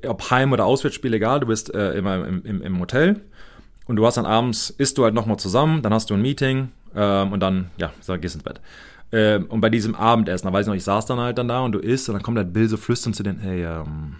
ob 0.08 0.32
Heim- 0.32 0.54
oder 0.54 0.66
Auswärtsspiel, 0.66 1.14
egal, 1.14 1.42
du 1.42 1.48
bist 1.48 1.74
äh, 1.74 1.94
immer 1.94 2.26
im, 2.26 2.46
im, 2.46 2.62
im 2.62 2.80
Hotel 2.80 3.22
und 3.88 3.96
du 3.98 4.06
hast 4.06 4.16
dann 4.16 4.26
abends, 4.26 4.70
isst 4.70 4.98
du 4.98 5.04
halt 5.04 5.14
nochmal 5.14 5.38
zusammen, 5.38 5.82
dann 5.82 5.94
hast 5.94 6.10
du 6.10 6.14
ein 6.14 6.22
Meeting 6.22 6.70
ähm, 6.96 7.32
und 7.32 7.40
dann, 7.40 7.70
ja, 7.78 7.92
sag, 8.02 8.22
gehst 8.22 8.36
ins 8.36 8.44
Bett. 8.44 8.62
Ähm, 9.12 9.46
und 9.48 9.62
bei 9.62 9.70
diesem 9.70 9.96
Abendessen, 9.96 10.46
da 10.48 10.54
weiß 10.54 10.66
ich 10.66 10.68
noch, 10.68 10.76
ich 10.76 10.84
saß 10.84 11.06
dann 11.06 11.20
halt 11.20 11.38
dann 11.38 11.48
da 11.48 11.62
und 11.62 11.72
du 11.72 11.80
isst 11.80 12.10
und 12.10 12.14
dann 12.14 12.22
kommt 12.24 12.38
halt 12.38 12.54
Bill 12.54 12.68
so 12.70 12.78
flüstern 12.78 13.14
zu 13.14 13.24
den, 13.24 13.40
hey, 13.40 13.66
um, 13.66 14.16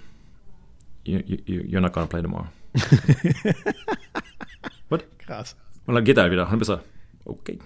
you, 1.04 1.20
you, 1.26 1.62
you're 1.62 1.80
not 1.82 1.94
gonna 1.94 2.08
play 2.08 2.22
tomorrow. 2.22 2.48
What? 4.90 5.06
Krass. 5.20 5.56
Und 5.86 5.96
dann 5.96 6.04
geht 6.04 6.18
er 6.18 6.24
halt 6.24 6.32
wieder 6.32 6.44
und 6.44 6.52
dann 6.52 6.60
bist 6.60 6.70
du, 6.70 6.80
okay. 7.26 7.60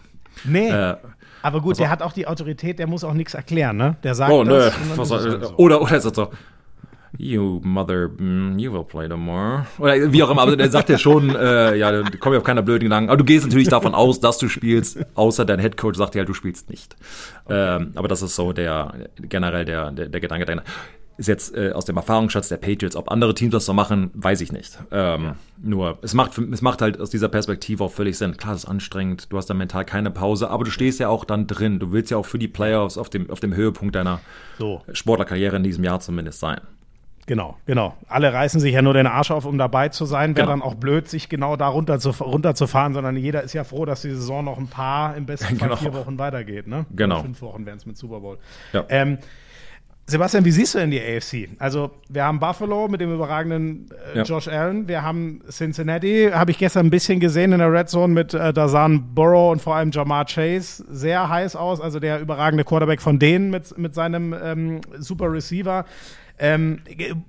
Nee. 0.44 0.70
Äh, 0.70 0.96
Aber 1.42 1.62
gut, 1.62 1.80
der 1.80 1.90
hat 1.90 2.02
auch 2.02 2.12
die 2.14 2.28
Autorität, 2.28 2.80
der 2.80 2.88
muss 2.88 3.04
auch 3.04 3.14
nichts 3.14 3.34
erklären, 3.34 3.78
ne? 3.78 3.96
Der 4.04 4.16
sagt 4.16 4.32
Oh, 4.32 4.44
nö. 4.44 4.70
Was, 4.96 5.12
halt 5.12 5.46
so. 5.46 5.56
oder, 5.58 5.82
oder 5.82 5.96
ist 5.96 6.06
das 6.06 6.16
so, 6.16 6.30
you 7.18 7.62
mother, 7.64 8.10
mm, 8.10 8.58
you 8.58 8.72
will 8.72 8.84
play 8.84 9.08
tomorrow. 9.08 9.66
Oder 9.80 10.12
wie 10.12 10.24
auch 10.24 10.30
immer, 10.30 10.42
aber 10.42 10.56
der 10.56 10.70
sagt 10.70 10.90
ja 10.90 10.98
schon, 10.98 11.36
äh, 11.36 11.76
ja, 11.76 11.92
du 11.92 12.18
kommst 12.18 12.34
ja 12.34 12.38
auf 12.40 12.44
keiner 12.44 12.62
blöden 12.62 12.86
Gedanken. 12.86 13.10
Aber 13.10 13.18
du 13.18 13.24
gehst 13.24 13.46
natürlich 13.46 13.70
davon 13.70 13.94
aus, 13.94 14.20
dass 14.20 14.38
du 14.38 14.48
spielst, 14.50 15.00
außer 15.16 15.46
dein 15.46 15.60
Headcoach 15.60 15.96
sagt 15.96 16.16
ja, 16.16 16.24
du 16.26 16.34
spielst 16.34 16.70
nicht. 16.70 16.96
Ähm, 17.50 17.92
aber 17.96 18.08
das 18.08 18.22
ist 18.22 18.36
so 18.36 18.54
der, 18.54 19.10
generell 19.22 19.66
der, 19.66 19.92
der, 19.92 20.10
der 20.10 20.22
Gedanke 20.22 20.46
dahinter. 20.46 20.66
Ist 21.16 21.28
jetzt 21.28 21.56
äh, 21.56 21.72
aus 21.74 21.86
dem 21.86 21.96
Erfahrungsschatz 21.96 22.50
der 22.50 22.58
Patriots, 22.58 22.96
ob 22.96 23.12
andere 23.12 23.36
Teams 23.36 23.52
das 23.52 23.66
so 23.66 23.74
machen, 23.74 24.10
weiß 24.16 24.42
ich 24.42 24.52
nicht. 24.52 24.80
Ähm, 24.90 25.34
Nur, 25.62 26.00
es 26.02 26.16
macht, 26.16 26.36
es 26.40 26.64
macht 26.64 26.82
halt 26.82 27.00
aus 27.00 27.12
dieser 27.12 27.30
Perspektive 27.30 27.84
auch 27.84 27.92
völlig 27.92 28.18
Sinn. 28.18 28.36
Klar, 28.36 28.56
es 28.56 28.64
ist 28.64 28.70
anstrengend, 28.70 29.32
du 29.32 29.38
hast 29.38 29.46
da 29.46 29.54
mental 29.54 29.86
keine 29.86 30.10
Pause, 30.10 30.50
aber 30.50 30.64
du 30.64 30.72
stehst 30.72 31.00
ja 31.00 31.10
auch 31.10 31.24
dann 31.24 31.46
drin. 31.46 31.78
Du 31.78 31.92
willst 31.92 32.10
ja 32.10 32.18
auch 32.18 32.26
für 32.26 32.40
die 32.40 32.48
Playoffs 32.48 32.98
auf 32.98 33.12
dem, 33.12 33.30
auf 33.30 33.40
dem 33.40 33.54
Höhepunkt 33.56 33.94
deiner 33.94 34.22
So. 34.58 34.82
Sportlerkarriere 34.92 35.56
in 35.56 35.64
diesem 35.64 35.84
Jahr 35.84 36.00
zumindest 36.00 36.40
sein. 36.40 36.62
Genau, 37.26 37.56
genau. 37.66 37.96
Alle 38.10 38.34
reißen 38.34 38.60
sich 38.60 38.74
ja 38.74 38.82
nur 38.82 38.94
den 38.94 39.08
Arsch 39.08 39.32
auf, 39.32 39.46
um 39.46 39.58
dabei 39.58 39.90
zu 39.90 40.06
sein. 40.06 40.36
Wäre 40.36 40.46
Genau. 40.48 40.58
dann 40.58 40.62
auch 40.62 40.76
blöd, 40.76 41.08
sich 41.08 41.30
genau 41.30 41.56
da 41.56 41.68
runter 41.68 42.00
zu, 42.00 42.10
runterzufahren, 42.10 42.94
sondern 42.94 43.16
jeder 43.16 43.44
ist 43.44 43.54
ja 43.54 43.64
froh, 43.64 43.86
dass 43.86 44.02
die 44.02 44.10
Saison 44.10 44.44
noch 44.44 44.58
ein 44.58 44.68
paar, 44.68 45.16
im 45.16 45.26
besten 45.26 45.56
Fall 45.58 45.70
Genau. 45.70 45.76
vier 45.80 45.94
Wochen 45.94 46.18
weitergeht. 46.20 46.68
Ne? 46.68 46.86
Genau. 46.94 47.16
Oder 47.16 47.24
fünf 47.24 47.42
Wochen 47.42 47.66
wären 47.66 47.78
es 47.78 47.86
mit 47.86 47.98
Super 47.98 48.20
Bowl. 48.20 48.38
Ja. 48.74 48.84
Ähm, 48.90 49.20
Sebastian, 50.06 50.44
wie 50.44 50.52
siehst 50.52 50.76
du 50.76 50.80
denn 50.80 50.92
die 50.92 51.00
AFC? 51.00 51.48
Also, 51.60 51.92
wir 52.10 52.26
haben 52.26 52.38
Buffalo 52.42 52.90
mit 52.90 53.00
dem 53.00 53.14
überragenden 53.14 53.88
äh, 54.14 54.18
Ja. 54.18 54.24
Josh 54.24 54.50
Allen. 54.50 54.90
Wir 54.90 55.02
haben 55.02 55.40
Cincinnati, 55.50 56.30
habe 56.34 56.52
ich 56.52 56.58
gestern 56.58 56.88
ein 56.88 56.90
bisschen 56.90 57.22
gesehen 57.22 57.54
in 57.54 57.60
der 57.60 57.72
Red 57.72 57.88
Zone 57.88 58.14
mit 58.14 58.34
äh, 58.34 58.52
Dazan 58.52 59.16
Burrow 59.16 59.54
und 59.54 59.62
vor 59.62 59.78
allem 59.78 59.92
Jamar 59.92 60.26
Chase. 60.26 60.84
Sehr 60.90 61.30
heiß 61.30 61.56
aus, 61.56 61.80
also 61.80 62.02
der 62.02 62.20
überragende 62.20 62.66
Quarterback 62.66 63.02
von 63.02 63.18
denen 63.18 63.50
mit, 63.50 63.78
mit 63.78 63.96
seinem 63.96 64.34
ähm, 64.44 64.82
Super 64.98 65.32
Receiver. 65.32 65.86
Ähm, 66.40 66.82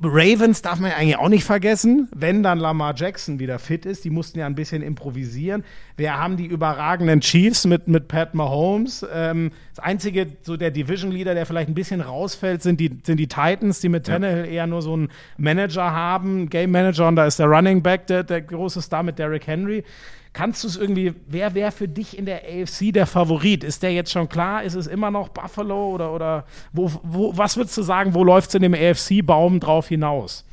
Ravens 0.03 0.63
darf 0.63 0.81
man 0.81 0.91
ja 0.91 0.97
eigentlich 0.97 1.19
auch 1.19 1.29
nicht 1.29 1.45
vergessen, 1.45 2.09
wenn 2.15 2.43
dann 2.43 2.59
Lamar 2.59 2.95
Jackson 2.97 3.39
wieder 3.39 3.59
fit 3.59 3.85
ist. 3.85 4.05
Die 4.05 4.11
mussten 4.11 4.39
ja 4.39 4.47
ein 4.47 4.55
bisschen 4.55 4.83
improvisieren. 4.83 5.65
Wir 5.97 6.19
haben 6.19 6.37
die 6.37 6.47
überragenden 6.47 7.21
Chiefs 7.21 7.67
mit, 7.67 7.87
mit 7.87 8.09
Pat 8.09 8.35
Mahomes. 8.35 9.07
Ähm, 9.13 9.53
das 9.75 9.85
einzige, 9.85 10.27
so 10.43 10.57
der 10.57 10.73
Division 10.73 11.13
Leader, 11.13 11.35
der 11.35 11.47
vielleicht 11.47 11.69
ein 11.69 11.75
bisschen 11.75 12.01
rausfällt, 12.01 12.63
sind 12.63 12.81
die, 12.81 12.99
sind 13.05 13.19
die 13.19 13.29
Titans, 13.29 13.81
die 13.81 13.89
mit 13.89 14.07
Tannehill 14.07 14.47
eher 14.47 14.67
nur 14.67 14.83
so 14.83 14.95
einen 14.95 15.09
Manager 15.37 15.93
haben, 15.93 16.51
Game 16.51 16.73
Manager, 16.73 17.07
und 17.07 17.17
da 17.17 17.27
ist 17.27 17.39
der 17.39 17.47
Running 17.47 17.81
Back 17.81 18.09
der, 18.09 18.25
der 18.25 18.43
große 18.43 18.83
Star 18.83 19.05
mit 19.05 19.21
Derrick 19.21 19.47
Henry. 19.47 19.85
Kannst 20.33 20.65
du 20.65 20.69
es 20.69 20.77
irgendwie, 20.77 21.15
wer 21.29 21.55
wäre 21.55 21.71
für 21.71 21.87
dich 21.87 22.19
in 22.19 22.27
der 22.27 22.43
AFC 22.43 22.93
der 22.93 23.07
Favorit? 23.07 23.63
Ist 23.63 23.85
der 23.85 23.93
jetzt 23.93 24.11
schon 24.11 24.29
klar? 24.29 24.65
Ist 24.65 24.75
es 24.75 24.89
immer 24.89 25.13
noch 25.13 25.29
Buffalo 25.29 25.91
oder, 25.91 26.13
oder 26.13 26.45
wo, 26.73 26.91
wo, 27.05 27.37
was 27.37 27.57
würdest 27.57 27.77
du 27.79 27.83
sagen, 27.83 28.15
wo 28.15 28.25
läuft 28.25 28.49
es 28.49 28.57
in 28.57 28.63
dem 28.63 28.75
AFC-Baum 28.75 29.61
drauf 29.61 29.87
hinaus? 29.87 30.45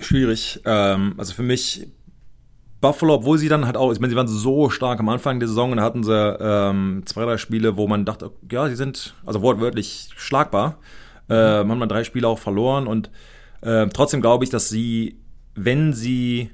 Schwierig. 0.00 0.62
Ähm, 0.64 1.14
also 1.18 1.34
für 1.34 1.42
mich 1.42 1.88
Buffalo, 2.80 3.14
obwohl 3.14 3.38
sie 3.38 3.48
dann 3.48 3.64
halt 3.64 3.76
auch, 3.76 3.92
ich 3.92 4.00
meine, 4.00 4.10
sie 4.10 4.16
waren 4.16 4.28
so 4.28 4.70
stark 4.70 5.00
am 5.00 5.08
Anfang 5.08 5.40
der 5.40 5.48
Saison 5.48 5.70
und 5.70 5.78
da 5.78 5.82
hatten 5.82 6.04
sie 6.04 6.36
ähm, 6.40 7.02
zwei, 7.06 7.24
drei 7.24 7.38
Spiele, 7.38 7.76
wo 7.76 7.88
man 7.88 8.04
dachte, 8.04 8.32
ja, 8.50 8.68
sie 8.68 8.76
sind 8.76 9.14
also 9.24 9.42
wortwörtlich 9.42 10.10
schlagbar. 10.16 10.78
Äh, 11.28 11.34
haben 11.34 11.78
mal 11.78 11.86
drei 11.86 12.04
Spiele 12.04 12.28
auch 12.28 12.38
verloren 12.38 12.86
und 12.86 13.10
äh, 13.62 13.88
trotzdem 13.88 14.20
glaube 14.20 14.44
ich, 14.44 14.50
dass 14.50 14.68
sie, 14.68 15.18
wenn 15.54 15.92
sie 15.92 16.50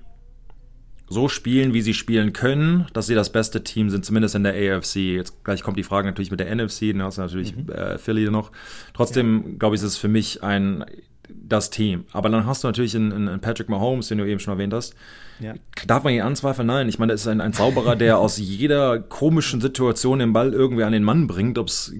so 1.08 1.28
spielen, 1.28 1.74
wie 1.74 1.82
sie 1.82 1.94
spielen 1.94 2.32
können, 2.32 2.86
dass 2.94 3.06
sie 3.06 3.14
das 3.14 3.30
beste 3.30 3.62
Team 3.62 3.90
sind, 3.90 4.04
zumindest 4.04 4.34
in 4.34 4.44
der 4.44 4.54
AFC. 4.54 4.96
Jetzt 4.96 5.44
gleich 5.44 5.62
kommt 5.62 5.76
die 5.76 5.82
Frage 5.82 6.08
natürlich 6.08 6.30
mit 6.30 6.40
der 6.40 6.54
NFC, 6.54 6.92
dann 6.92 7.02
hast 7.02 7.18
du 7.18 7.22
natürlich 7.22 7.54
äh, 7.68 7.98
Philly 7.98 8.30
noch. 8.30 8.50
Trotzdem, 8.94 9.58
glaube 9.58 9.76
ich, 9.76 9.82
ist 9.82 9.88
es 9.88 9.96
für 9.98 10.08
mich 10.08 10.42
ein 10.42 10.84
das 11.28 11.70
Team. 11.70 12.04
Aber 12.12 12.28
dann 12.28 12.46
hast 12.46 12.64
du 12.64 12.68
natürlich 12.68 12.94
einen, 12.96 13.12
einen 13.28 13.40
Patrick 13.40 13.68
Mahomes, 13.68 14.08
den 14.08 14.18
du 14.18 14.26
eben 14.26 14.40
schon 14.40 14.54
erwähnt 14.54 14.74
hast. 14.74 14.94
Ja. 15.40 15.54
Darf 15.86 16.04
man 16.04 16.12
ihn 16.12 16.20
anzweifeln? 16.22 16.66
Nein. 16.66 16.88
Ich 16.88 16.98
meine, 16.98 17.12
das 17.12 17.22
ist 17.22 17.26
ein, 17.28 17.40
ein 17.40 17.52
Zauberer, 17.52 17.96
der 17.96 18.18
aus 18.18 18.38
jeder 18.38 18.98
komischen 19.00 19.60
Situation 19.60 20.18
den 20.18 20.32
Ball 20.32 20.52
irgendwie 20.52 20.84
an 20.84 20.92
den 20.92 21.04
Mann 21.04 21.26
bringt, 21.26 21.58
ob's, 21.58 21.92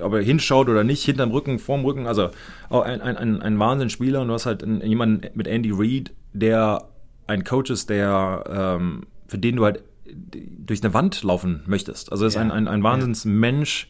ob 0.00 0.12
er 0.14 0.22
hinschaut 0.22 0.68
oder 0.68 0.84
nicht, 0.84 1.02
hinterm 1.04 1.30
Rücken, 1.30 1.58
vorm 1.58 1.84
Rücken. 1.84 2.06
Also 2.06 2.30
ein, 2.70 3.00
ein, 3.00 3.16
ein, 3.16 3.42
ein 3.42 3.58
Wahnsinnsspieler. 3.58 4.20
Und 4.22 4.28
du 4.28 4.34
hast 4.34 4.46
halt 4.46 4.62
einen, 4.62 4.80
jemanden 4.82 5.28
mit 5.34 5.46
Andy 5.46 5.70
Reid, 5.72 6.12
der 6.32 6.88
ein 7.26 7.44
Coach 7.44 7.70
ist, 7.70 7.88
der 7.90 8.78
ähm, 8.80 9.06
für 9.26 9.38
den 9.38 9.56
du 9.56 9.64
halt 9.64 9.82
durch 10.06 10.82
eine 10.82 10.92
Wand 10.94 11.22
laufen 11.22 11.62
möchtest. 11.66 12.12
Also 12.12 12.26
ist 12.26 12.34
Ja. 12.34 12.42
ein, 12.42 12.50
ein, 12.50 12.68
ein 12.68 12.82
Wahnsinnsmensch, 12.82 13.88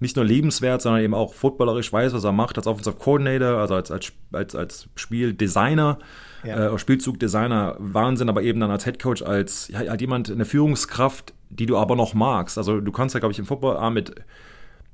nicht 0.00 0.16
nur 0.16 0.24
lebenswert, 0.24 0.82
sondern 0.82 1.02
eben 1.02 1.14
auch 1.14 1.34
footballerisch 1.34 1.92
weiß, 1.92 2.12
was 2.12 2.24
er 2.24 2.32
macht 2.32 2.58
als 2.58 2.66
Offensive 2.66 2.96
Coordinator, 2.96 3.58
also 3.58 3.74
als, 3.74 3.90
als, 3.90 4.12
als, 4.32 4.54
als 4.54 4.88
Spieldesigner, 4.96 5.98
Ja. 6.44 6.74
äh, 6.74 6.78
Spielzugdesigner, 6.78 7.76
Wahnsinn, 7.78 8.28
aber 8.28 8.42
eben 8.42 8.60
dann 8.60 8.70
als 8.70 8.84
Headcoach, 8.86 9.22
als 9.26 9.68
ja, 9.68 9.78
halt 9.78 10.00
jemand, 10.00 10.30
eine 10.30 10.44
Führungskraft, 10.44 11.32
die 11.50 11.66
du 11.66 11.76
aber 11.78 11.96
noch 11.96 12.12
magst. 12.14 12.58
Also 12.58 12.80
du 12.80 12.92
kannst 12.92 13.14
ja, 13.14 13.20
glaube 13.20 13.32
ich, 13.32 13.38
im 13.38 13.46
Football 13.46 13.76
ah, 13.76 13.90
mit, 13.90 14.14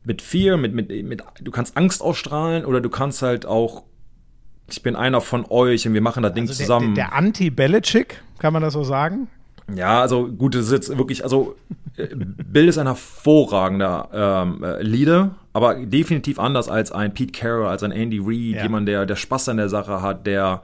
mit 0.05 0.23
Fear, 0.23 0.57
mit, 0.59 0.75
mit, 0.75 0.89
mit, 1.05 1.23
du 1.41 1.51
kannst 1.51 1.77
Angst 1.77 2.03
ausstrahlen 2.03 2.65
oder 2.65 2.81
du 2.81 2.91
kannst 2.91 3.23
halt 3.23 3.47
auch, 3.47 3.85
ich 4.71 4.83
bin 4.83 4.95
einer 4.97 5.21
von 5.21 5.45
euch 5.49 5.89
und 5.89 5.95
wir 5.95 6.01
machen 6.03 6.23
das 6.23 6.35
Ding 6.35 6.45
Also 6.45 6.53
der, 6.59 6.67
zusammen. 6.67 6.95
der, 6.95 7.07
der 7.07 7.15
Anti-Belichick, 7.17 8.23
kann 8.39 8.53
man 8.53 8.63
das 8.63 8.75
so 8.75 8.85
sagen? 8.85 9.29
Ja, 9.77 10.01
also 10.01 10.27
gut, 10.29 10.55
das 10.55 10.67
ist 10.67 10.73
jetzt 10.73 10.99
wirklich, 10.99 11.23
also 11.25 11.57
äh, 11.97 12.09
Bill 12.15 12.69
ist 12.69 12.79
ein 12.79 12.87
hervorragender 12.87 14.09
ähm, 14.13 14.65
äh, 14.65 14.83
Leader, 14.83 15.31
aber 15.53 15.75
definitiv 15.75 16.39
anders 16.39 16.69
als 16.69 16.93
ein 16.93 17.13
Pete 17.15 17.33
Carroll, 17.33 17.67
als 17.67 17.83
ein 17.83 17.93
Andy 17.93 18.19
Reid, 18.19 18.57
Ja. 18.57 18.63
jemand, 18.63 18.89
der, 18.89 19.07
der 19.07 19.17
Spaß 19.17 19.49
an 19.51 19.57
der 19.57 19.69
Sache 19.69 20.03
hat, 20.03 20.27
der 20.27 20.63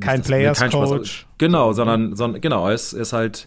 Kein 0.00 0.22
Players 0.22 0.58
kein 0.58 0.70
Spaß- 0.70 0.88
Coach. 0.88 1.26
Genau, 1.38 1.72
sondern, 1.72 2.16
sondern 2.16 2.40
genau, 2.40 2.66
er 2.68 2.74
ist, 2.74 2.92
ist 2.92 3.12
halt, 3.12 3.46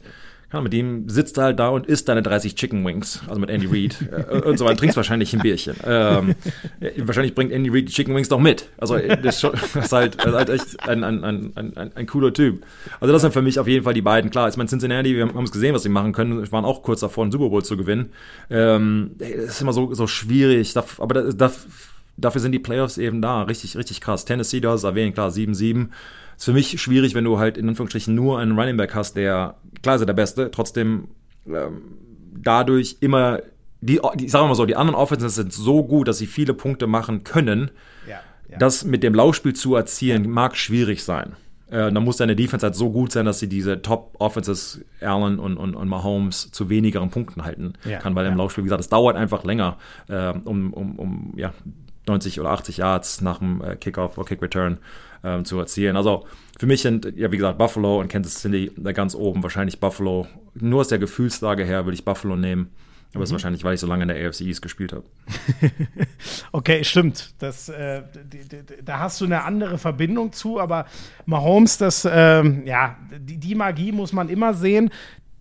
ja, 0.53 0.61
mit 0.61 0.71
dem 0.71 1.09
sitzt 1.09 1.37
er 1.37 1.45
halt 1.45 1.59
da 1.59 1.67
und 1.69 1.87
isst 1.87 2.07
deine 2.07 2.21
30 2.21 2.55
Chicken 2.55 2.85
Wings, 2.85 3.21
also 3.27 3.39
mit 3.39 3.49
Andy 3.49 3.67
Reid 3.67 3.97
äh, 4.31 4.47
und 4.47 4.57
so 4.57 4.63
weiter, 4.63 4.77
trinkst 4.77 4.95
wahrscheinlich 4.95 5.33
ein 5.33 5.41
Bierchen. 5.41 5.75
Ähm, 5.85 6.35
äh, 6.79 6.91
wahrscheinlich 7.05 7.35
bringt 7.35 7.51
Andy 7.51 7.69
Reid 7.69 7.89
die 7.89 7.93
Chicken 7.93 8.15
Wings 8.15 8.29
doch 8.29 8.39
mit. 8.39 8.69
Also 8.77 8.95
äh, 8.95 9.21
das 9.21 9.43
ist, 9.43 9.43
halt, 9.91 10.17
das 10.17 10.25
ist 10.25 10.33
halt 10.33 10.49
echt 10.49 10.87
ein, 10.87 11.03
ein, 11.03 11.23
ein, 11.23 11.51
ein, 11.55 11.91
ein, 11.93 12.07
cooler 12.07 12.31
Typ. 12.31 12.63
Also 13.01 13.11
das 13.11 13.23
sind 13.23 13.33
für 13.33 13.41
mich 13.41 13.59
auf 13.59 13.67
jeden 13.67 13.83
Fall 13.83 13.93
die 13.93 14.01
beiden. 14.01 14.31
Klar, 14.31 14.47
ich 14.47 14.55
meine 14.55 14.69
Cincinnati, 14.69 15.15
wir 15.15 15.27
haben 15.27 15.43
es 15.43 15.51
gesehen, 15.51 15.75
was 15.75 15.83
sie 15.83 15.89
machen 15.89 16.13
können. 16.13 16.41
Wir 16.41 16.51
waren 16.53 16.65
auch 16.65 16.81
kurz 16.81 17.01
davor, 17.01 17.25
einen 17.25 17.31
Super 17.33 17.49
Bowl 17.49 17.63
zu 17.65 17.75
gewinnen. 17.75 18.11
Ähm, 18.49 19.11
das 19.17 19.29
ist 19.29 19.61
immer 19.61 19.73
so, 19.73 19.93
so 19.93 20.07
schwierig, 20.07 20.73
aber 20.77 21.13
das, 21.13 21.35
das, 21.35 21.67
dafür 22.15 22.39
sind 22.39 22.53
die 22.53 22.59
Playoffs 22.59 22.97
eben 22.97 23.21
da. 23.21 23.43
Richtig, 23.43 23.75
richtig 23.75 23.99
krass. 23.99 24.23
Tennessee, 24.23 24.61
du 24.61 24.69
hast 24.69 24.81
es 24.81 24.83
erwähnt, 24.85 25.13
klar, 25.13 25.29
7-7. 25.29 25.89
Ist 26.37 26.45
für 26.45 26.53
mich 26.53 26.79
schwierig, 26.79 27.15
wenn 27.15 27.23
du 27.23 27.39
halt 27.39 27.57
in 27.57 27.67
Anführungsstrichen 27.67 28.13
nur 28.13 28.39
einen 28.39 28.57
Running 28.57 28.77
Back 28.77 28.93
hast, 28.93 29.15
der, 29.15 29.55
klar 29.81 29.95
ist 29.95 30.01
er 30.01 30.05
der 30.05 30.13
Beste, 30.13 30.51
trotzdem 30.51 31.09
ähm, 31.47 31.81
dadurch 32.39 32.97
immer, 32.99 33.39
die, 33.81 33.99
die, 34.15 34.29
sagen 34.29 34.45
wir 34.45 34.49
mal 34.49 34.55
so, 34.55 34.65
die 34.65 34.75
anderen 34.75 34.95
Offenses 34.95 35.35
sind 35.35 35.51
so 35.51 35.83
gut, 35.83 36.07
dass 36.07 36.19
sie 36.19 36.27
viele 36.27 36.53
Punkte 36.53 36.87
machen 36.87 37.23
können. 37.23 37.71
Ja. 38.07 38.21
ja. 38.49 38.57
Das 38.59 38.85
mit 38.85 39.03
dem 39.03 39.15
Laufspiel 39.15 39.53
zu 39.53 39.75
erzielen, 39.75 40.29
mag 40.29 40.55
schwierig 40.55 41.03
sein. 41.03 41.35
Äh, 41.69 41.91
da 41.91 41.99
muss 41.99 42.17
deine 42.17 42.35
Defense 42.35 42.65
halt 42.65 42.75
so 42.75 42.91
gut 42.91 43.11
sein, 43.11 43.25
dass 43.25 43.39
sie 43.39 43.49
diese 43.49 43.81
Top-Offenses, 43.81 44.85
Allen 45.01 45.39
und, 45.39 45.57
und, 45.57 45.75
und 45.75 45.87
Mahomes, 45.89 46.51
zu 46.51 46.69
wenigeren 46.69 47.09
Punkten 47.09 47.43
halten 47.43 47.73
Ja, 47.83 47.99
kann, 47.99 48.15
weil 48.15 48.25
ja. 48.25 48.31
im 48.31 48.37
Laufspiel, 48.37 48.63
wie 48.63 48.67
gesagt, 48.67 48.81
es 48.81 48.89
dauert 48.89 49.17
einfach 49.17 49.43
länger, 49.43 49.77
äh, 50.07 50.33
um, 50.45 50.73
um, 50.73 50.99
um 50.99 51.33
ja, 51.35 51.53
90 52.07 52.39
oder 52.39 52.51
80 52.51 52.77
Yards 52.77 53.21
nach 53.21 53.39
dem 53.39 53.61
äh, 53.61 53.75
Kickoff 53.75 54.17
oder 54.17 54.27
Kick-Return 54.27 54.77
ähm, 55.23 55.45
zu 55.45 55.59
erzielen. 55.59 55.97
Also 55.97 56.25
für 56.59 56.65
mich 56.65 56.81
sind, 56.81 57.11
ja, 57.15 57.31
wie 57.31 57.37
gesagt, 57.37 57.57
Buffalo 57.57 57.99
und 57.99 58.07
Kansas 58.09 58.41
City 58.41 58.71
da 58.77 58.91
ganz 58.91 59.15
oben, 59.15 59.43
wahrscheinlich 59.43 59.79
Buffalo. 59.79 60.27
Nur 60.55 60.81
aus 60.81 60.87
der 60.87 60.99
Gefühlslage 60.99 61.63
her 61.65 61.85
würde 61.85 61.95
ich 61.95 62.05
Buffalo 62.05 62.35
nehmen. 62.35 62.69
Aber 63.11 63.19
Mhm. 63.19 63.23
ist 63.23 63.31
wahrscheinlich, 63.31 63.63
weil 63.63 63.73
ich 63.75 63.79
so 63.79 63.87
lange 63.87 64.03
in 64.03 64.09
der 64.09 64.17
AFC 64.27 64.41
East 64.41 64.61
gespielt 64.61 64.91
habe. 64.93 65.03
Okay, 66.51 66.83
stimmt. 66.83 67.33
Das, 67.39 67.69
äh, 67.69 68.01
da 68.83 68.99
hast 68.99 69.21
du 69.21 69.25
eine 69.25 69.43
andere 69.43 69.77
Verbindung 69.77 70.31
zu, 70.33 70.59
aber 70.59 70.85
Mahomes, 71.25 71.77
das, 71.77 72.07
ähm, 72.09 72.63
ja, 72.65 72.97
die, 73.19 73.37
die 73.37 73.55
Magie 73.55 73.91
muss 73.91 74.13
man 74.13 74.29
immer 74.29 74.53
sehen. 74.53 74.89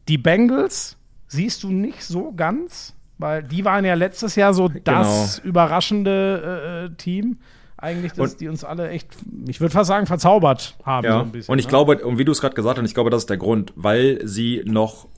Die 0.09 0.19
Bengals 0.19 0.97
siehst 1.27 1.63
du 1.65 1.71
nicht 1.73 2.03
so 2.03 2.33
ganz, 2.33 2.95
weil 3.19 3.43
die 3.43 3.65
waren 3.65 3.85
ja 3.85 3.95
letztes 3.95 4.37
Jahr 4.37 4.55
so 4.55 4.69
das 4.69 5.39
überraschende 5.41 6.85
äh, 6.85 6.85
äh, 6.87 6.97
Team. 6.97 7.39
Eigentlich, 7.79 8.13
dass 8.13 8.33
Und- 8.33 8.41
die 8.41 8.49
uns 8.49 8.65
alle 8.65 8.89
echt, 8.89 9.09
ich 9.47 9.61
würde 9.61 9.73
fast 9.73 9.89
sagen, 9.89 10.07
verzaubert 10.07 10.77
haben. 10.85 11.05
so 11.05 11.09
Ja, 11.09 11.21
ein 11.21 11.33
bisschen, 11.33 11.53
und 11.53 11.59
ich 11.59 11.67
ne? 11.67 11.71
glaube, 11.71 11.99
und 12.05 12.19
wie 12.19 12.25
du 12.25 12.33
es 12.33 12.41
gerade 12.41 12.55
gesagt 12.55 12.79
hast, 12.79 12.87
ich 12.87 12.95
glaube, 12.95 13.11
das 13.11 13.23
ist 13.25 13.31
der 13.31 13.37
Grund, 13.37 13.73
weil 13.77 14.21
sie 14.27 14.63
noch 14.65 15.09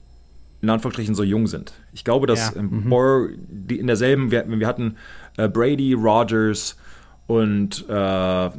in 0.61 0.69
Anführungsstrichen 0.69 1.15
so 1.15 1.23
jung 1.23 1.47
sind. 1.47 1.71
Ich 1.93 2.03
glaube, 2.03 2.27
dass 2.27 2.53
Ja, 2.53 2.59
ähm, 2.59 2.89
Burrow, 2.89 3.29
die 3.49 3.79
in 3.79 3.87
derselben, 3.87 4.29
wir, 4.31 4.43
wir 4.47 4.67
hatten 4.67 4.97
äh, 5.37 5.47
Brady, 5.47 5.93
Rogers 5.93 6.75
und 7.27 7.85
äh, 7.87 8.49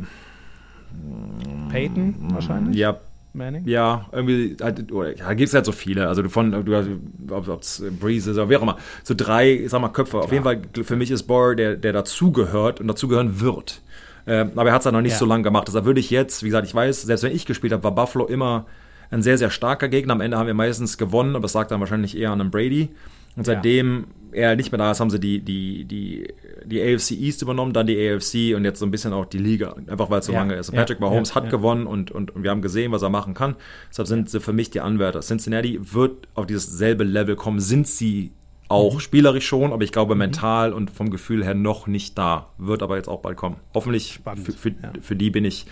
Peyton 1.71 2.15
wahrscheinlich. 2.33 2.77
ja, 2.77 2.99
Manning. 3.33 3.67
ja, 3.67 4.07
irgendwie, 4.13 4.57
halt, 4.61 4.91
oder, 4.91 5.17
ja, 5.17 5.33
gibt 5.35 5.49
es 5.49 5.55
halt 5.55 5.65
so 5.67 5.73
viele. 5.73 6.09
Also 6.09 6.23
du 6.23 6.29
von, 6.31 6.51
du, 6.65 7.05
ob 7.31 7.61
es 7.63 7.83
Breeze 8.01 8.31
ist 8.31 8.37
oder 8.39 8.49
wie 8.51 8.57
auch 8.57 8.63
immer. 8.63 8.77
So 9.05 9.15
drei, 9.17 9.53
ich 9.53 9.71
sag 9.71 9.81
mal, 9.81 9.89
Köpfe. 9.91 10.19
Auf 10.19 10.33
jeden 10.33 10.43
Fall, 10.45 10.63
für 10.83 10.97
mich 10.97 11.11
ist 11.11 11.25
Burr 11.25 11.55
der, 11.55 11.77
der 11.77 11.93
dazugehört 11.93 12.81
und 12.81 12.89
dazugehören 12.89 13.41
wird. 13.41 13.83
Ähm, 14.31 14.53
aber 14.55 14.69
er 14.71 14.75
hat 14.75 14.83
es 14.83 14.87
halt 14.87 14.95
noch 14.95 15.03
nicht 15.03 15.13
Ja. 15.13 15.19
so 15.19 15.27
lange 15.27 15.43
gemacht. 15.43 15.67
Deshalb 15.67 15.85
würde 15.87 15.99
ich 15.99 16.09
jetzt, 16.11 16.43
wie 16.45 16.47
gesagt, 16.47 16.67
ich 16.69 16.75
weiß, 16.75 17.03
selbst 17.03 17.23
wenn 17.25 17.35
ich 17.35 17.47
gespielt 17.47 17.73
habe, 17.73 17.83
war 17.83 17.95
Buffalo 17.95 18.27
immer 18.27 18.67
ein 19.11 19.23
sehr, 19.23 19.37
sehr 19.39 19.51
starker 19.51 19.89
Gegner. 19.89 20.13
Am 20.13 20.21
Ende 20.21 20.39
haben 20.39 20.47
wir 20.47 20.55
meistens 20.55 20.97
gewonnen, 20.99 21.35
aber 21.35 21.47
es 21.47 21.55
lag 21.55 21.67
dann 21.67 21.81
wahrscheinlich 21.81 22.17
eher 22.17 22.31
an 22.31 22.41
einem 22.41 22.51
Brady. 22.53 22.91
Und 23.37 23.47
Ja. 23.47 23.55
seitdem 23.55 24.07
er 24.33 24.55
nicht 24.55 24.71
mehr 24.71 24.79
da 24.79 24.93
ist, 24.93 25.01
haben 25.01 25.11
sie 25.11 25.19
die, 25.19 25.41
die, 25.41 25.85
die, 25.85 26.29
die 26.65 26.81
AFC 26.81 27.13
East 27.13 27.43
übernommen, 27.43 27.73
dann 27.73 27.89
die 27.89 27.97
AFC 28.09 28.55
und 28.55 28.65
jetzt 28.65 28.79
so 28.79 28.87
ein 28.87 28.93
bisschen 28.93 29.13
auch 29.13 29.25
die 29.27 29.39
Liga. 29.39 29.75
Einfach 29.89 30.11
weil 30.11 30.21
es 30.21 30.27
so 30.27 30.33
Ja, 30.33 30.39
lange 30.39 30.55
ist. 30.55 30.69
Und 30.69 30.77
ja, 30.77 30.83
Patrick 30.83 31.01
Mahomes 31.01 31.31
ja, 31.31 31.35
hat 31.35 31.45
ja. 31.45 31.51
gewonnen 31.51 31.89
und, 31.89 32.13
und, 32.13 32.31
und 32.31 32.45
wir 32.45 32.51
haben 32.51 32.63
gesehen, 32.63 32.93
was 32.93 33.03
er 33.03 33.09
machen 33.11 33.35
kann. 33.35 33.57
Deshalb 33.91 34.07
sind 34.07 34.31
sie 34.31 34.39
für 34.39 34.53
mich 34.53 34.71
die 34.71 34.81
Anwärter. 34.81 35.21
Cincinnati 35.21 35.81
wird 35.83 36.29
auf 36.35 36.47
dieses 36.47 36.67
selbe 36.71 37.03
Level 37.03 37.35
kommen, 37.35 37.59
sind 37.59 37.89
sie 37.89 38.31
auch 38.71 39.01
spielerisch 39.01 39.47
schon, 39.47 39.73
aber 39.73 39.83
ich 39.83 39.91
glaube 39.91 40.15
mental 40.15 40.73
und 40.73 40.93
vom 40.93 41.11
Gefühl 41.11 41.45
her 41.45 41.55
noch 41.55 41.89
nicht 41.89 42.17
da. 42.17 42.51
Wird 42.57 42.83
aber 42.83 42.97
jetzt 42.97 43.09
auch 43.09 43.21
bald 43.21 43.37
kommen. 43.37 43.57
Hoffentlich 43.75 44.15
Spannend, 44.15 44.47
für, 44.47 44.53
für, 44.53 44.69
ja. 44.69 44.93
für 45.03 45.17
die 45.17 45.31
bin 45.31 45.45
ich, 45.45 45.67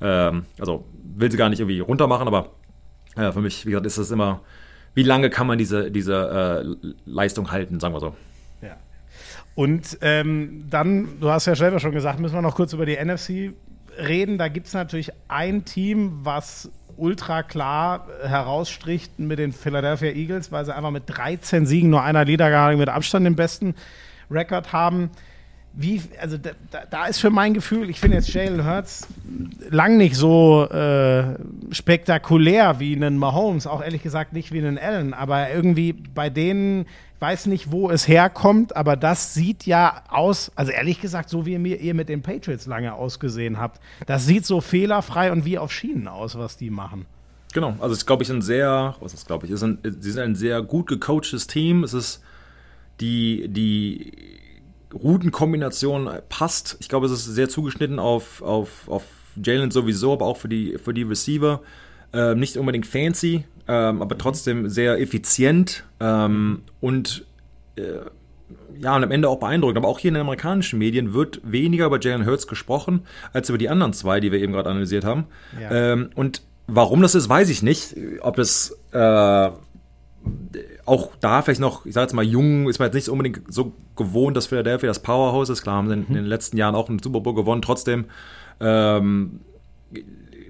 ähm, 0.00 0.46
also 0.58 0.86
will 1.02 1.30
sie 1.30 1.36
gar 1.36 1.50
nicht 1.50 1.60
irgendwie 1.60 1.80
runtermachen, 1.80 2.26
aber 2.26 2.52
äh, 3.16 3.32
für 3.32 3.42
mich, 3.42 3.66
wie 3.66 3.70
gesagt, 3.70 3.84
ist 3.84 3.98
es 3.98 4.10
immer, 4.10 4.40
wie 4.94 5.02
lange 5.02 5.28
kann 5.28 5.46
man 5.46 5.58
diese, 5.58 5.90
diese 5.90 6.74
äh, 6.82 6.88
Leistung 7.04 7.50
halten, 7.50 7.80
sagen 7.80 7.94
wir 7.94 8.00
so. 8.00 8.16
Ja. 8.62 8.78
Und 9.54 9.98
ähm, 10.00 10.64
dann, 10.70 11.20
du 11.20 11.28
hast 11.28 11.44
ja 11.44 11.54
selber 11.54 11.80
schon 11.80 11.92
gesagt, 11.92 12.18
müssen 12.18 12.34
wir 12.34 12.42
noch 12.42 12.54
kurz 12.54 12.72
über 12.72 12.86
die 12.86 12.96
NFC 12.96 13.52
reden. 13.98 14.38
Da 14.38 14.48
gibt 14.48 14.68
es 14.68 14.72
natürlich 14.72 15.12
ein 15.28 15.66
Team, 15.66 16.20
was 16.22 16.70
ultra 16.98 17.42
klar 17.42 18.06
herausstricht 18.22 19.18
mit 19.18 19.38
den 19.38 19.52
Philadelphia 19.52 20.10
Eagles, 20.10 20.52
weil 20.52 20.64
sie 20.64 20.74
einfach 20.74 20.90
mit 20.90 21.04
13 21.06 21.66
Siegen 21.66 21.90
nur 21.90 22.02
einer 22.02 22.24
Niederlage 22.24 22.76
mit 22.76 22.88
Abstand 22.88 23.26
den 23.26 23.36
besten 23.36 23.74
Rekord 24.30 24.72
haben. 24.72 25.10
Wie, 25.74 26.02
also 26.20 26.38
da, 26.38 26.50
da, 26.90 27.06
ist 27.06 27.20
für 27.20 27.30
mein 27.30 27.54
Gefühl, 27.54 27.88
ich 27.88 28.00
finde 28.00 28.16
jetzt 28.16 28.32
Jalen 28.32 28.66
Hurts 28.66 29.06
lang 29.70 29.96
nicht 29.96 30.16
so 30.16 30.64
äh, 30.68 31.36
spektakulär 31.70 32.80
wie 32.80 32.96
einen 32.96 33.16
Mahomes, 33.16 33.66
auch 33.66 33.82
ehrlich 33.82 34.02
gesagt 34.02 34.32
nicht 34.32 34.50
wie 34.50 34.58
einen 34.58 34.76
Allen, 34.76 35.14
aber 35.14 35.50
irgendwie 35.50 35.92
bei 35.92 36.30
denen, 36.30 36.86
weiß 37.20 37.46
nicht, 37.46 37.72
wo 37.72 37.90
es 37.90 38.06
herkommt, 38.06 38.76
aber 38.76 38.96
das 38.96 39.34
sieht 39.34 39.66
ja 39.66 40.02
aus, 40.08 40.52
also 40.54 40.70
ehrlich 40.70 41.00
gesagt, 41.00 41.30
so 41.30 41.46
wie 41.46 41.52
ihr, 41.52 41.58
mir, 41.58 41.80
ihr 41.80 41.94
mit 41.94 42.08
den 42.08 42.22
Patriots 42.22 42.66
lange 42.66 42.94
ausgesehen 42.94 43.58
habt, 43.58 43.80
das 44.06 44.26
sieht 44.26 44.46
so 44.46 44.60
fehlerfrei 44.60 45.32
und 45.32 45.44
wie 45.44 45.58
auf 45.58 45.72
Schienen 45.72 46.08
aus, 46.08 46.38
was 46.38 46.56
die 46.56 46.70
machen. 46.70 47.06
Genau, 47.54 47.74
also 47.80 47.94
ist, 47.94 48.06
glaube 48.06 48.22
ich, 48.22 48.30
ein 48.30 48.42
sehr, 48.42 48.94
was 49.00 49.14
ist, 49.14 49.26
glaube 49.26 49.46
ich, 49.46 49.52
ist 49.52 49.62
ein, 49.62 49.78
sie 49.82 50.10
sind 50.10 50.22
ein 50.22 50.34
sehr 50.34 50.62
gut 50.62 50.86
gecoachtes 50.86 51.46
Team. 51.46 51.82
Es 51.82 51.94
ist 51.94 52.22
die, 53.00 53.48
die 53.48 54.12
Routenkombination 54.92 56.10
passt. 56.28 56.76
Ich 56.80 56.88
glaube, 56.88 57.06
es 57.06 57.12
ist 57.12 57.24
sehr 57.24 57.48
zugeschnitten 57.48 57.98
auf, 57.98 58.42
auf, 58.42 58.88
auf 58.88 59.04
Jalen 59.42 59.70
sowieso, 59.70 60.12
aber 60.12 60.26
auch 60.26 60.36
für 60.36 60.48
die, 60.48 60.78
für 60.78 60.92
die 60.92 61.02
Receiver. 61.02 61.62
Ähm, 62.12 62.38
nicht 62.38 62.56
unbedingt 62.56 62.86
fancy, 62.86 63.44
ähm, 63.68 64.02
aber 64.02 64.18
trotzdem 64.18 64.68
sehr 64.68 65.00
effizient 65.00 65.84
ähm, 66.00 66.62
und 66.80 67.26
äh, 67.76 67.82
ja, 68.80 68.96
und 68.96 69.02
am 69.04 69.10
Ende 69.10 69.28
auch 69.28 69.40
beeindruckend. 69.40 69.76
Aber 69.76 69.88
auch 69.88 69.98
hier 69.98 70.08
in 70.08 70.14
den 70.14 70.22
amerikanischen 70.22 70.78
Medien 70.78 71.12
wird 71.12 71.40
weniger 71.44 71.86
über 71.86 72.00
Jalen 72.00 72.26
Hurts 72.26 72.46
gesprochen, 72.46 73.02
als 73.32 73.48
über 73.48 73.58
die 73.58 73.68
anderen 73.68 73.92
zwei, 73.92 74.20
die 74.20 74.32
wir 74.32 74.40
eben 74.40 74.52
gerade 74.52 74.70
analysiert 74.70 75.04
haben. 75.04 75.26
Ja. 75.60 75.92
Ähm, 75.92 76.10
und 76.14 76.42
warum 76.66 77.02
das 77.02 77.14
ist, 77.14 77.28
weiß 77.28 77.48
ich 77.50 77.62
nicht. 77.62 77.96
Ob 78.20 78.38
es 78.38 78.78
äh, 78.92 79.50
auch 80.84 81.10
da 81.20 81.42
vielleicht 81.42 81.60
noch, 81.60 81.86
ich 81.86 81.94
sage 81.94 82.04
jetzt 82.04 82.14
mal, 82.14 82.24
jung, 82.24 82.68
ist 82.68 82.78
man 82.78 82.86
jetzt 82.86 82.94
nicht 82.94 83.08
unbedingt 83.08 83.52
so 83.52 83.72
gewohnt, 83.96 84.36
dass 84.36 84.46
Philadelphia 84.46 84.88
das 84.88 85.00
Powerhouse 85.00 85.48
ist. 85.48 85.62
Klar, 85.62 85.76
haben 85.76 85.88
sie 85.88 85.94
in, 85.94 86.06
in 86.06 86.14
den 86.14 86.26
letzten 86.26 86.56
Jahren 86.56 86.74
auch 86.74 86.88
einen 86.88 87.00
Super 87.00 87.20
Bowl 87.20 87.34
gewonnen. 87.34 87.62
Trotzdem, 87.62 88.06
ähm, 88.60 89.40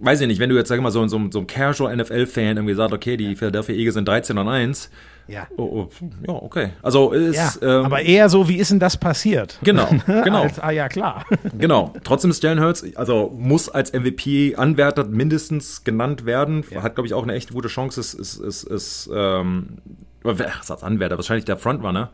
weiß 0.01 0.21
ich 0.21 0.27
nicht, 0.27 0.41
wenn 0.41 0.51
du 0.51 0.57
jetzt, 0.57 0.69
sag 0.69 0.81
mal, 0.81 0.91
so, 0.91 1.07
so, 1.09 1.21
so 1.31 1.39
ein 1.39 1.47
Casual 1.47 1.95
NFL-Fan 1.97 2.57
irgendwie 2.57 2.75
sagt, 2.75 2.93
okay, 2.93 3.17
die 3.17 3.37
Philadelphia 3.37 3.75
Eagles 3.75 3.95
sind 3.95 4.07
13 4.09 4.37
und 4.39 4.49
1. 4.49 4.91
Ja. 5.29 5.47
Oh, 5.59 5.63
oh, 5.63 5.89
ja, 6.27 6.33
okay. 6.33 6.71
Also 6.83 7.13
ist, 7.13 7.37
Ja, 7.37 7.53
ähm, 7.61 7.85
aber 7.85 8.01
eher 8.01 8.31
so, 8.31 8.49
wie 8.49 8.57
ist 8.57 8.71
denn 8.71 8.79
das 8.79 8.97
passiert? 8.97 9.59
Genau, 9.63 9.87
genau. 10.07 10.43
Als, 10.43 10.59
ah 10.59 10.71
ja, 10.71 10.89
klar. 10.89 11.25
Genau. 11.59 11.93
Trotzdem 12.03 12.31
ist 12.31 12.43
Jalen 12.43 12.61
Hurts, 12.61 12.85
also 12.97 13.35
muss 13.37 13.69
als 13.69 13.93
MVP-Anwärter 13.93 15.05
mindestens 15.05 15.85
genannt 15.85 16.25
werden. 16.25 16.65
Hat, 16.83 16.95
glaube 16.95 17.07
ich, 17.07 17.15
auch 17.15 17.23
eine 17.23 17.35
echt 17.35 17.53
gute 17.53 17.69
Chance. 17.69 18.01
Ist, 18.01 18.15
ist, 18.15 18.37
ist, 18.39 18.65
ist 18.65 19.11
ähm, 19.15 19.79
heißt 20.25 20.83
Anwärter? 20.83 21.17
Wahrscheinlich 21.17 21.45
der 21.45 21.59
Frontrunner. 21.59 22.11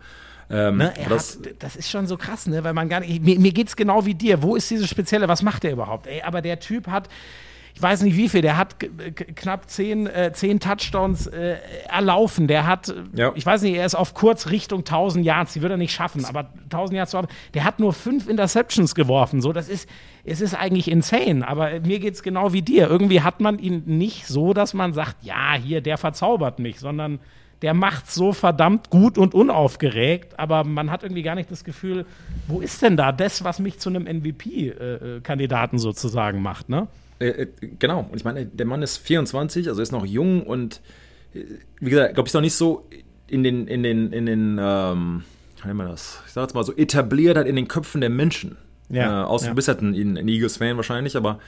Ähm, 0.50 0.76
Ne, 0.76 0.92
das, 1.08 1.36
hat, 1.36 1.54
das 1.60 1.76
ist 1.76 1.90
schon 1.90 2.06
so 2.06 2.16
krass, 2.16 2.46
ne? 2.46 2.64
weil 2.64 2.74
man 2.74 2.88
gar 2.88 3.00
nicht. 3.00 3.22
Mir, 3.22 3.38
mir 3.38 3.52
geht 3.52 3.68
es 3.68 3.76
genau 3.76 4.04
wie 4.04 4.14
dir. 4.14 4.42
Wo 4.42 4.56
ist 4.56 4.70
diese 4.70 4.86
spezielle? 4.86 5.28
Was 5.28 5.42
macht 5.42 5.62
der 5.62 5.72
überhaupt? 5.72 6.06
Ey, 6.06 6.22
aber 6.22 6.42
der 6.42 6.60
Typ 6.60 6.88
hat. 6.88 7.08
Ich 7.76 7.82
weiß 7.82 8.02
nicht 8.02 8.16
wie 8.16 8.28
viel, 8.28 8.40
der 8.40 8.56
hat 8.56 8.76
knapp 9.34 9.68
zehn, 9.68 10.06
äh, 10.06 10.30
zehn 10.32 10.60
Touchdowns 10.60 11.26
äh, 11.26 11.56
erlaufen. 11.88 12.46
Der 12.46 12.66
hat, 12.68 12.88
äh, 12.90 12.94
Ja. 13.14 13.32
ich 13.34 13.44
weiß 13.44 13.62
nicht, 13.62 13.74
er 13.74 13.84
ist 13.84 13.96
auf 13.96 14.14
kurz 14.14 14.48
Richtung 14.50 14.84
1000 14.84 15.24
Yards. 15.26 15.54
Die 15.54 15.60
wird 15.62 15.72
er 15.72 15.76
nicht 15.76 15.92
schaffen, 15.92 16.24
aber 16.24 16.50
1000 16.70 16.96
Yards 16.98 17.10
zu 17.10 17.18
haben. 17.18 17.26
Der 17.54 17.64
hat 17.64 17.80
nur 17.80 17.92
fünf 17.92 18.28
Interceptions 18.28 18.94
geworfen. 18.94 19.40
So, 19.42 19.52
das 19.52 19.68
ist, 19.68 19.88
es 20.24 20.40
ist 20.40 20.54
eigentlich 20.54 20.88
insane. 20.88 21.46
Aber 21.48 21.80
mir 21.80 21.98
geht 21.98 22.14
es 22.14 22.22
genau 22.22 22.52
wie 22.52 22.62
dir. 22.62 22.88
Irgendwie 22.88 23.22
hat 23.22 23.40
man 23.40 23.58
ihn 23.58 23.82
nicht 23.86 24.28
so, 24.28 24.54
dass 24.54 24.72
man 24.72 24.92
sagt, 24.92 25.16
ja, 25.22 25.54
hier, 25.54 25.80
der 25.80 25.98
verzaubert 25.98 26.60
mich, 26.60 26.78
sondern 26.78 27.18
der 27.62 27.74
macht 27.74 28.08
so 28.10 28.32
verdammt 28.32 28.90
gut 28.90 29.16
und 29.18 29.32
unaufgeregt, 29.34 30.38
aber 30.38 30.64
man 30.64 30.90
hat 30.90 31.02
irgendwie 31.02 31.22
gar 31.22 31.34
nicht 31.34 31.50
das 31.50 31.64
Gefühl, 31.64 32.04
wo 32.46 32.60
ist 32.60 32.82
denn 32.82 32.96
da 32.96 33.10
das, 33.10 33.42
was 33.42 33.58
mich 33.58 33.78
zu 33.78 33.88
einem 33.88 34.02
MVP-Kandidaten 34.04 35.78
sozusagen 35.78 36.42
macht, 36.42 36.68
ne? 36.68 36.88
Äh, 37.18 37.28
äh, 37.28 37.46
genau. 37.78 38.06
Und 38.10 38.16
ich 38.16 38.24
meine, 38.24 38.46
der 38.46 38.66
Mann 38.66 38.82
ist 38.82 38.96
24, 38.98 39.68
also 39.68 39.80
ist 39.80 39.92
noch 39.92 40.06
jung 40.06 40.42
und 40.42 40.80
äh, 41.34 41.44
wie 41.80 41.90
gesagt, 41.90 42.14
glaube 42.14 42.28
ich, 42.28 42.34
noch 42.34 42.40
nicht 42.40 42.54
so 42.54 42.88
in 43.26 43.42
den, 43.42 43.66
in 43.66 43.82
den, 43.82 44.12
in 44.12 44.26
den, 44.26 44.58
ähm, 44.60 45.24
wie 45.60 45.66
nennt 45.66 45.78
man 45.78 45.88
das? 45.88 46.22
Ich 46.26 46.32
sag 46.32 46.42
jetzt 46.42 46.54
mal 46.54 46.64
so 46.64 46.74
etabliert 46.76 47.36
hat 47.36 47.46
in 47.46 47.56
den 47.56 47.68
Köpfen 47.68 48.00
der 48.00 48.10
Menschen. 48.10 48.56
Ja, 48.90 49.22
Äh, 49.22 49.24
außer 49.24 49.46
ja. 49.46 49.50
du 49.50 49.56
bist 49.56 49.68
halt 49.68 49.80
ein, 49.80 50.16
ein 50.16 50.28
Eagles-Fan 50.28 50.76
wahrscheinlich, 50.76 51.16
aber 51.16 51.38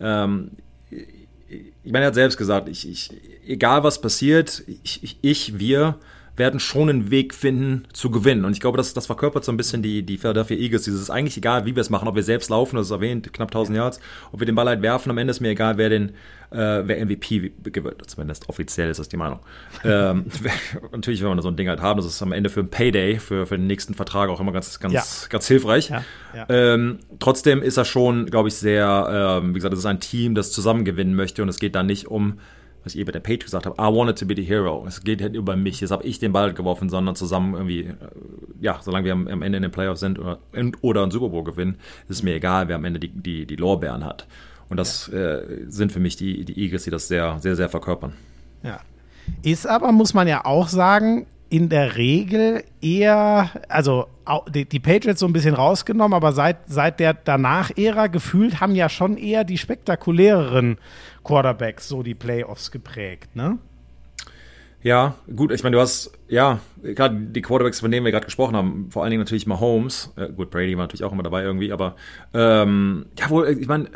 ähm, 0.00 0.52
ich 0.90 1.92
meine, 1.92 2.06
er 2.06 2.08
hat 2.08 2.14
selbst 2.14 2.36
gesagt, 2.36 2.68
ich, 2.68 2.88
ich, 2.88 3.10
egal 3.46 3.84
was 3.84 4.00
passiert, 4.00 4.62
ich, 4.82 5.02
ich, 5.02 5.18
ich, 5.20 5.58
wir 5.58 5.98
werden 6.36 6.60
schon 6.60 6.88
einen 6.88 7.10
Weg 7.10 7.34
finden 7.34 7.84
zu 7.92 8.10
gewinnen. 8.10 8.44
Und 8.44 8.52
ich 8.52 8.60
glaube, 8.60 8.76
das, 8.76 8.92
das 8.94 9.06
verkörpert 9.06 9.44
so 9.44 9.52
ein 9.52 9.56
bisschen 9.56 9.82
die, 9.82 10.02
die 10.02 10.18
Philadelphia 10.18 10.56
Eagles. 10.56 10.82
Dieses 10.82 11.00
ist 11.00 11.10
eigentlich 11.10 11.36
egal, 11.36 11.64
wie 11.64 11.74
wir 11.74 11.80
es 11.80 11.90
machen, 11.90 12.08
ob 12.08 12.14
wir 12.14 12.22
selbst 12.22 12.50
laufen, 12.50 12.76
das 12.76 12.86
ist 12.86 12.92
erwähnt, 12.92 13.32
knapp 13.32 13.48
1000 13.48 13.76
Yards, 13.76 14.00
ob 14.32 14.40
wir 14.40 14.46
den 14.46 14.54
Ball 14.54 14.66
halt 14.66 14.82
werfen, 14.82 15.10
am 15.10 15.18
Ende 15.18 15.30
ist 15.30 15.40
mir 15.40 15.48
egal, 15.50 15.78
wer 15.78 15.88
den, 15.88 16.10
äh, 16.50 16.82
wer 16.84 17.04
MVP 17.04 17.52
gewinnt. 17.64 18.08
Zumindest 18.08 18.48
offiziell 18.48 18.90
ist 18.90 18.98
das 18.98 19.08
die 19.08 19.16
Meinung. 19.16 19.40
ähm, 19.84 20.26
natürlich, 20.92 21.22
wenn 21.22 21.34
wir 21.34 21.42
so 21.42 21.48
ein 21.48 21.56
Ding 21.56 21.68
halt 21.68 21.80
haben, 21.80 21.96
das 21.98 22.06
ist 22.06 22.22
am 22.22 22.32
Ende 22.32 22.50
für 22.50 22.60
ein 22.60 22.68
Payday, 22.68 23.18
für, 23.18 23.46
für 23.46 23.56
den 23.56 23.66
nächsten 23.66 23.94
Vertrag 23.94 24.28
auch 24.28 24.40
immer 24.40 24.52
ganz, 24.52 24.78
ganz, 24.78 24.92
Ja. 24.92 25.02
ganz 25.30 25.48
hilfreich. 25.48 25.88
Ja, 25.88 26.04
ja. 26.34 26.46
Ähm, 26.48 26.98
trotzdem 27.18 27.62
ist 27.62 27.76
er 27.76 27.84
schon, 27.84 28.26
glaube 28.26 28.48
ich, 28.48 28.54
sehr, 28.56 29.40
ähm, 29.42 29.50
wie 29.50 29.54
gesagt, 29.54 29.72
es 29.72 29.80
ist 29.80 29.86
ein 29.86 30.00
Team, 30.00 30.34
das 30.34 30.52
zusammen 30.52 30.84
gewinnen 30.84 31.14
möchte 31.14 31.42
und 31.42 31.48
es 31.48 31.58
geht 31.58 31.74
da 31.74 31.82
nicht 31.82 32.08
um, 32.08 32.38
was 32.86 32.94
ich 32.94 33.00
eben 33.00 33.06
bei 33.06 33.12
der 33.12 33.20
Page 33.20 33.44
gesagt 33.44 33.66
habe, 33.66 33.74
I 33.80 33.94
wanted 33.94 34.18
to 34.18 34.26
be 34.26 34.34
the 34.36 34.44
hero. 34.44 34.84
Es 34.86 35.02
geht 35.02 35.20
halt 35.20 35.34
über 35.34 35.56
mich, 35.56 35.80
jetzt 35.80 35.90
habe 35.90 36.04
ich 36.04 36.20
den 36.20 36.32
Ball 36.32 36.54
geworfen, 36.54 36.88
sondern 36.88 37.16
zusammen 37.16 37.54
irgendwie, 37.54 37.80
äh, 37.80 37.94
ja, 38.60 38.78
solange 38.80 39.04
wir 39.04 39.12
am, 39.12 39.42
Ende 39.42 39.56
in 39.56 39.62
den 39.62 39.72
Playoffs 39.72 40.00
sind 40.00 40.18
oder, 40.18 40.38
oder 40.80 41.02
einen 41.02 41.10
Super 41.10 41.28
Bowl 41.28 41.44
gewinnen, 41.44 41.76
ist 42.08 42.18
es 42.18 42.22
mir 42.22 42.34
egal, 42.34 42.68
wer 42.68 42.76
am 42.76 42.84
Ende 42.84 43.00
die, 43.00 43.08
die, 43.08 43.44
die 43.44 43.56
Lorbeeren 43.56 44.04
hat. 44.04 44.26
Und 44.68 44.76
das 44.78 45.08
äh, 45.08 45.64
sind 45.66 45.92
für 45.92 46.00
mich 46.00 46.16
die, 46.16 46.44
die 46.44 46.58
Eagles, 46.62 46.84
die 46.84 46.90
das 46.90 47.08
sehr, 47.08 47.38
sehr, 47.40 47.56
sehr 47.56 47.68
verkörpern. 47.68 48.12
Ja. 48.62 48.80
Ist 49.42 49.66
aber, 49.66 49.90
muss 49.90 50.14
man 50.14 50.28
ja 50.28 50.44
auch 50.44 50.68
sagen, 50.68 51.26
in 51.48 51.68
der 51.68 51.96
Regel 51.96 52.64
eher, 52.80 53.50
also 53.68 54.06
die 54.48 54.80
Patriots 54.80 55.20
so 55.20 55.26
ein 55.26 55.32
bisschen 55.32 55.54
rausgenommen, 55.54 56.14
aber 56.14 56.32
seit, 56.32 56.58
seit 56.66 56.98
der 56.98 57.14
Danach-Ära 57.14 58.08
gefühlt 58.08 58.60
haben 58.60 58.74
ja 58.74 58.88
schon 58.88 59.16
eher 59.16 59.44
die 59.44 59.58
spektakuläreren 59.58 60.78
Quarterbacks 61.26 61.88
so 61.88 62.02
die 62.02 62.14
Playoffs 62.14 62.70
geprägt, 62.70 63.34
ne? 63.34 63.58
Ja, 64.82 65.16
gut, 65.34 65.50
ich 65.50 65.64
meine, 65.64 65.74
du 65.74 65.80
hast, 65.80 66.12
ja, 66.28 66.60
gerade 66.82 67.16
die 67.16 67.42
Quarterbacks, 67.42 67.80
von 67.80 67.90
denen 67.90 68.04
wir 68.04 68.12
gerade 68.12 68.26
gesprochen 68.26 68.54
haben, 68.54 68.88
vor 68.90 69.02
allen 69.02 69.10
Dingen 69.10 69.22
natürlich 69.22 69.46
Mahomes, 69.46 70.12
äh, 70.16 70.28
gut, 70.28 70.50
Brady 70.50 70.76
war 70.76 70.84
natürlich 70.84 71.02
auch 71.02 71.12
immer 71.12 71.24
dabei 71.24 71.42
irgendwie, 71.42 71.72
aber 71.72 71.96
ähm, 72.32 73.06
ja, 73.18 73.28
wohl, 73.30 73.48
ich 73.48 73.66
meine, 73.66 73.90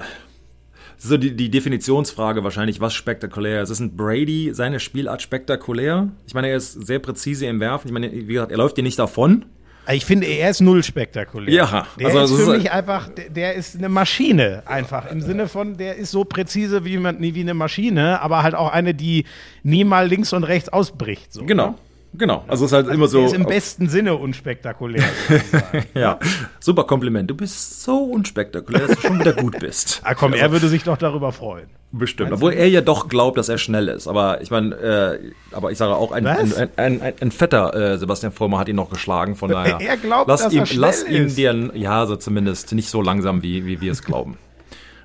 so 0.97 1.17
die, 1.17 1.37
die 1.37 1.51
Definitionsfrage 1.51 2.43
wahrscheinlich, 2.45 2.81
was 2.81 2.93
spektakulär 2.93 3.63
ist. 3.63 3.71
Ist 3.71 3.81
ein 3.81 3.97
Brady 3.97 4.51
seine 4.53 4.81
Spielart 4.81 5.23
spektakulär? 5.23 6.11
Ich 6.27 6.35
meine, 6.35 6.49
er 6.49 6.57
ist 6.57 6.73
sehr 6.73 6.99
präzise 6.99 7.47
im 7.47 7.59
Werfen. 7.59 7.89
Ich 7.89 7.93
meine, 7.93 8.13
wie 8.13 8.27
gesagt, 8.27 8.53
er 8.53 8.59
läuft 8.59 8.77
dir 8.77 8.83
nicht 8.83 8.99
davon. 8.99 9.47
Ich 9.93 10.05
finde, 10.05 10.27
er 10.27 10.51
ist 10.51 10.61
null 10.61 10.83
spektakulär. 10.83 11.53
Ja, 11.53 11.87
der 11.99 12.07
also 12.09 12.37
ist 12.37 12.45
für 12.45 12.53
ist- 12.55 12.59
mich 12.63 12.71
einfach, 12.73 13.09
der, 13.09 13.31
der 13.31 13.55
ist 13.55 13.77
eine 13.77 13.89
Maschine 13.89 14.63
einfach. 14.67 15.11
Im 15.11 15.21
Sinne 15.21 15.49
von, 15.49 15.77
der 15.77 15.97
ist 15.97 16.11
so 16.11 16.25
präzise 16.25 16.85
wie, 16.85 16.97
man, 16.99 17.21
wie 17.21 17.41
eine 17.41 17.55
Maschine, 17.55 18.21
aber 18.21 18.43
halt 18.43 18.55
auch 18.55 18.71
eine, 18.71 18.95
die 18.95 19.25
nie 19.63 19.85
mal 19.85 20.07
links 20.07 20.33
und 20.33 20.45
rechts 20.45 20.69
ausbricht. 20.69 21.33
So, 21.33 21.45
Genau, 21.45 21.69
ne? 21.71 21.75
Genau. 22.15 22.45
Also 22.49 22.65
es 22.65 22.73
ist 22.73 22.77
halt 22.77 22.89
immer 22.89 23.09
so. 23.09 23.25
Ist 23.25 23.35
im 23.35 23.45
besten 23.45 23.89
Sinne 23.89 24.17
unspektakulär. 24.17 25.05
Ja, 25.95 26.19
super 26.61 26.85
Kompliment. 26.85 27.31
Du 27.31 27.35
bist 27.35 27.83
so 27.83 27.97
unspektakulär, 28.05 28.87
dass 28.87 28.97
du 28.97 29.09
schon 29.09 29.19
wieder 29.19 29.33
gut 29.33 29.59
bist. 29.59 30.01
ah, 30.05 30.15
komm, 30.15 30.33
er 30.33 30.53
würde 30.53 30.69
sich 30.69 30.85
doch 30.85 30.97
darüber 30.97 31.33
freuen. 31.33 31.69
Bestimmt. 31.93 32.33
Obwohl 32.33 32.53
er 32.53 32.69
ja 32.69 32.81
doch 32.81 33.09
glaubt, 33.09 33.37
dass 33.37 33.49
er 33.49 33.59
schnell 33.59 33.89
ist. 33.89 34.07
Aber 34.07 34.41
ich 34.41 34.51
meine, 34.51 34.75
äh, 34.77 35.33
aber 35.53 35.73
ich 35.73 35.79
sage 35.79 35.95
auch, 35.97 36.13
ein, 36.13 36.27
ein, 36.27 36.53
ein, 36.55 36.71
ein, 36.77 37.13
ein, 37.21 37.31
fetter 37.33 37.75
äh, 37.75 37.99
Sebastian 37.99 38.31
Vollmer 38.31 38.59
hat 38.59 38.69
ihn 38.69 38.77
noch 38.77 38.91
geschlagen. 38.91 39.35
Von 39.35 39.51
daher. 39.51 39.81
Er 39.81 39.97
glaubt, 39.97 40.29
lass 40.29 40.45
dass 40.45 40.53
ihm, 40.53 40.61
er 40.61 40.67
schnell 40.67 40.81
lass 40.81 41.05
ihm 41.05 41.27
ist. 41.27 41.39
den, 41.39 41.73
ja, 41.75 42.07
so 42.07 42.17
zumindest 42.17 42.73
nicht 42.73 42.89
so 42.89 43.03
langsam, 43.03 43.43
wie, 43.43 43.67
wie 43.67 43.81
wir 43.81 43.91
es 43.91 44.03
glauben. 44.03 44.39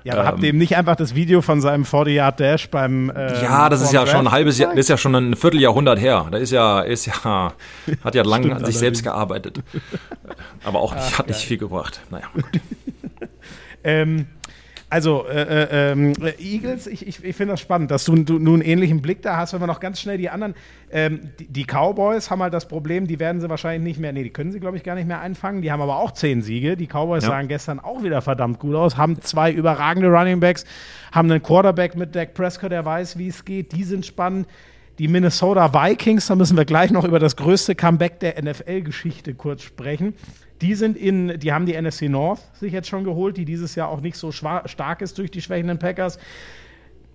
Ja, 0.06 0.14
aber 0.14 0.24
habt 0.24 0.42
ihr 0.44 0.50
ihm 0.50 0.58
nicht 0.58 0.76
einfach 0.76 0.94
das 0.94 1.16
Video 1.16 1.42
von 1.42 1.60
seinem 1.60 1.82
40-Yard-Dash 1.82 2.70
beim 2.70 3.10
ähm, 3.16 3.34
Ja, 3.42 3.68
das 3.68 3.82
ist 3.82 3.92
ja 3.92 4.06
schon 4.06 4.28
ein 4.28 4.30
halbes 4.30 4.56
Jahr, 4.56 4.70
das 4.70 4.80
ist 4.80 4.88
ja 4.88 4.96
schon 4.96 5.16
ein 5.16 5.34
Vierteljahrhundert 5.34 5.98
her. 5.98 6.28
Da 6.30 6.38
ist 6.38 6.52
ja, 6.52 6.80
ist 6.80 7.06
ja, 7.06 7.52
hat 8.04 8.14
ja 8.14 8.22
lange 8.22 8.44
Stimmt 8.44 8.60
an 8.60 8.64
sich 8.66 8.78
selbst 8.78 9.02
gearbeitet. 9.02 9.64
Aber 10.64 10.78
auch 10.78 10.94
nicht, 10.94 11.18
hat 11.18 11.26
nicht 11.26 11.40
viel 11.40 11.58
gebracht. 11.58 12.00
Naja, 12.10 12.26
gut. 12.32 12.44
Ähm, 13.88 14.26
also, 14.88 15.26
äh, 15.26 15.42
äh, 15.42 15.92
ähm, 15.92 16.12
Eagles, 16.38 16.86
ich, 16.86 17.06
ich, 17.06 17.24
ich 17.24 17.34
finde 17.34 17.54
das 17.54 17.60
spannend, 17.60 17.90
dass 17.90 18.04
du, 18.04 18.14
du 18.14 18.38
nun 18.38 18.60
einen 18.60 18.62
ähnlichen 18.62 19.02
Blick 19.02 19.20
da 19.20 19.36
hast, 19.36 19.52
wenn 19.52 19.60
wir 19.60 19.66
noch 19.66 19.80
ganz 19.80 20.00
schnell 20.00 20.16
die 20.16 20.30
anderen. 20.30 20.54
Ähm, 20.92 21.32
die, 21.40 21.46
die 21.48 21.64
Cowboys 21.64 22.30
haben 22.30 22.40
halt 22.40 22.54
das 22.54 22.68
Problem, 22.68 23.08
die 23.08 23.18
werden 23.18 23.40
sie 23.40 23.50
wahrscheinlich 23.50 23.82
nicht 23.82 24.00
mehr, 24.00 24.12
nee, 24.12 24.22
die 24.22 24.30
können 24.30 24.52
sie, 24.52 24.60
glaube 24.60 24.76
ich, 24.76 24.84
gar 24.84 24.94
nicht 24.94 25.08
mehr 25.08 25.20
einfangen. 25.20 25.60
Die 25.60 25.72
haben 25.72 25.82
aber 25.82 25.96
auch 25.96 26.12
zehn 26.12 26.40
Siege. 26.40 26.76
Die 26.76 26.86
Cowboys 26.86 27.24
Ja. 27.24 27.30
sahen 27.30 27.48
gestern 27.48 27.80
auch 27.80 28.04
wieder 28.04 28.22
verdammt 28.22 28.60
gut 28.60 28.76
aus, 28.76 28.96
haben 28.96 29.20
zwei 29.20 29.50
überragende 29.50 30.08
Running 30.08 30.38
Backs, 30.38 30.64
haben 31.10 31.28
einen 31.30 31.42
Quarterback 31.42 31.96
mit 31.96 32.14
Dak 32.14 32.34
Prescott, 32.34 32.70
der 32.70 32.84
weiß, 32.84 33.18
wie 33.18 33.28
es 33.28 33.44
geht. 33.44 33.72
Die 33.72 33.82
sind 33.82 34.06
spannend. 34.06 34.46
Die 34.98 35.08
Minnesota 35.08 35.74
Vikings, 35.74 36.26
da 36.26 36.36
müssen 36.36 36.56
wir 36.56 36.64
gleich 36.64 36.90
noch 36.90 37.04
über 37.04 37.18
das 37.18 37.36
größte 37.36 37.74
Comeback 37.74 38.18
der 38.20 38.42
NFL-Geschichte 38.42 39.34
kurz 39.34 39.62
sprechen. 39.62 40.14
Die 40.62 40.74
sind 40.74 40.96
in, 40.96 41.38
die 41.38 41.52
haben 41.52 41.66
die 41.66 41.78
NFC 41.78 42.02
North 42.02 42.40
sich 42.54 42.72
jetzt 42.72 42.88
schon 42.88 43.04
geholt, 43.04 43.36
die 43.36 43.44
dieses 43.44 43.74
Jahr 43.74 43.90
auch 43.90 44.00
nicht 44.00 44.16
so 44.16 44.32
stark 44.32 45.02
ist 45.02 45.18
durch 45.18 45.30
die 45.30 45.42
schwächenden 45.42 45.78
Packers. 45.78 46.18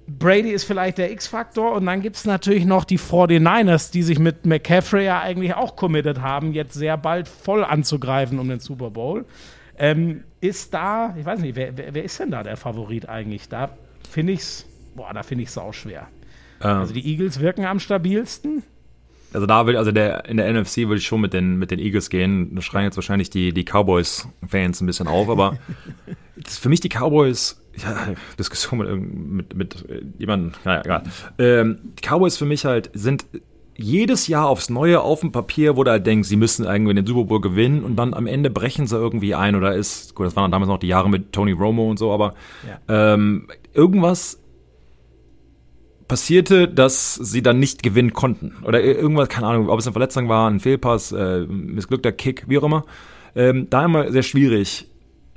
Brady 0.08 0.52
ist 0.52 0.66
vielleicht 0.66 1.00
der 1.00 1.12
X-Faktor 1.12 1.74
und 1.74 1.86
dann 1.88 2.02
gibt 2.02 2.18
es 2.18 2.26
natürlich 2.26 2.66
noch 2.66 2.84
die 2.84 3.00
49ers, 3.00 3.92
die 3.92 4.04
sich 4.04 4.20
mit 4.20 4.46
McCaffrey 4.46 5.06
ja 5.06 5.22
eigentlich 5.22 5.56
auch 5.56 5.76
committed 5.76 6.22
haben, 6.22 6.54
jetzt 6.54 6.74
sehr 6.74 6.98
bald 6.98 7.28
voll 7.28 7.64
anzugreifen 7.64 8.38
um 8.38 8.48
den 8.48 8.60
Super 8.60 8.92
Bowl. 8.92 9.26
Ähm, 9.78 10.24
ist 10.40 10.74
da, 10.74 11.16
ich 11.18 11.26
weiß 11.26 11.40
nicht, 11.40 11.56
wer, 11.56 11.76
wer, 11.78 11.94
wer 11.96 12.04
ist 12.04 12.20
denn 12.20 12.30
da 12.30 12.44
der 12.44 12.58
Favorit 12.58 13.10
eigentlich? 13.10 13.50
Da 13.50 13.72
finde 14.10 14.34
ich's, 14.34 14.66
boah, 14.96 15.14
da 15.14 15.24
finde 15.24 15.44
ich 15.44 15.50
es 15.50 15.58
auch 15.58 15.74
schwer. 15.74 16.08
Also 16.70 16.94
die 16.94 17.06
Eagles 17.06 17.40
wirken 17.40 17.66
am 17.66 17.80
stabilsten. 17.80 18.64
Also 19.34 19.48
da 19.48 19.66
will, 19.66 19.78
also 19.78 19.92
der, 19.92 20.26
in 20.26 20.38
der 20.38 20.52
NFC 20.52 20.80
würde 20.80 20.98
ich 20.98 21.06
schon 21.06 21.22
mit 21.22 21.34
den, 21.34 21.58
mit 21.58 21.72
den 21.72 21.80
Eagles 21.80 22.10
gehen. 22.10 22.54
Da 22.56 22.62
schreien 22.62 22.86
jetzt 22.86 22.98
wahrscheinlich 22.98 23.30
die, 23.30 23.54
die 23.54 23.64
Cowboys-Fans 23.64 24.82
ein 24.82 24.86
bisschen 24.86 25.08
auf, 25.08 25.30
aber 25.30 25.58
für 26.46 26.70
mich 26.70 26.82
die 26.82 26.90
Cowboys, 26.90 27.62
ja, 27.78 27.96
Diskussion 28.38 28.80
mit, 28.80 29.56
mit, 29.56 29.56
mit 29.56 29.86
jemandem, 30.18 30.52
naja, 30.66 30.82
egal. 30.84 31.04
Ähm, 31.38 31.78
die 31.98 32.08
Cowboys 32.08 32.38
für 32.38 32.46
mich 32.46 32.66
halt 32.66 32.90
sind 32.94 33.26
jedes 33.78 34.28
Jahr 34.28 34.48
aufs 34.48 34.70
Neue 34.70 35.02
auf 35.02 35.22
dem 35.22 35.32
Papier, 35.32 35.78
wo 35.78 35.84
du 35.84 35.92
halt 35.92 36.06
denkst, 36.06 36.28
sie 36.28 36.36
müssen 36.36 36.66
irgendwie 36.66 36.94
den 36.94 37.06
Super 37.06 37.24
Bowl 37.24 37.42
gewinnen 37.42 37.84
und 37.84 37.96
dann 37.96 38.14
am 38.14 38.28
Ende 38.28 38.50
brechen 38.50 38.86
sie 38.86 38.98
irgendwie 38.98 39.34
ein 39.34 39.56
oder 39.56 39.76
ist, 39.76 40.14
gut, 40.14 40.28
das 40.28 40.36
waren 40.36 40.52
damals 40.52 40.68
noch 40.68 40.78
die 40.78 40.88
Jahre 40.88 41.10
mit 41.10 41.32
Tony 41.32 41.54
Romo 41.54 41.90
und 41.90 41.98
so, 41.98 42.12
aber 42.12 42.34
ähm, 42.90 43.48
irgendwas 43.74 44.41
passierte, 46.12 46.68
dass 46.68 47.16
sie 47.16 47.42
dann 47.42 47.60
nicht 47.60 47.84
gewinnen 47.84 48.12
konnten. 48.12 48.54
Oder 48.66 48.84
irgendwas, 48.84 49.30
keine 49.30 49.48
Ahnung, 49.48 49.70
ob 49.70 49.80
es 49.80 49.88
eine 49.88 49.94
Verletzung 49.94 50.28
war, 50.28 50.50
ein 50.50 50.60
Fehlpass, 50.60 51.14
äh, 51.14 51.46
missglückter 51.48 52.12
Kick, 52.12 52.44
wie 52.50 52.58
auch 52.58 52.64
immer. 52.64 52.84
Ähm, 53.34 53.68
da 53.70 53.86
immer 53.86 54.12
sehr 54.12 54.22
schwierig. 54.22 54.88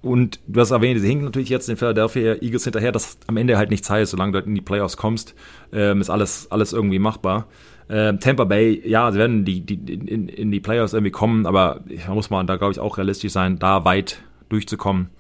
Und 0.03 0.41
du 0.49 0.61
hast 0.61 0.73
erwähnt, 0.73 1.01
sie 1.01 1.07
hinken 1.07 1.27
natürlich 1.27 1.49
jetzt 1.49 1.69
den 1.69 1.77
Philadelphia 1.77 2.43
Eagles 2.43 2.65
hinterher, 2.65 2.91
das 2.91 3.19
am 3.29 3.37
Ende 3.37 3.57
halt 3.57 3.71
nichts 3.71 3.89
heißt, 3.89 4.11
solange 4.11 4.33
du 4.33 4.39
halt 4.39 4.49
in 4.49 4.57
die 4.57 4.63
Playoffs 4.63 4.97
kommst, 4.97 5.37
ähm, 5.73 6.01
ist 6.01 6.11
alles, 6.11 6.51
alles 6.51 6.73
irgendwie 6.73 6.99
machbar. 6.99 7.47
Ähm, 7.89 8.19
Tampa 8.19 8.43
Bay, 8.43 8.83
ja, 8.85 9.13
sie 9.13 9.19
werden 9.21 9.45
die, 9.45 9.61
die, 9.61 9.77
in, 9.77 10.29
in 10.29 10.51
die 10.51 10.59
Playoffs 10.59 10.93
irgendwie 10.93 11.13
kommen, 11.13 11.47
aber 11.47 11.85
da 12.05 12.15
muss 12.15 12.31
man 12.31 12.49
da, 12.49 12.57
glaube 12.57 12.73
ich, 12.73 12.81
auch 12.81 12.99
realistisch 12.99 13.31
sein, 13.31 13.61
da 13.61 13.85
weit 13.85 14.25
durchzukommen. 14.49 15.11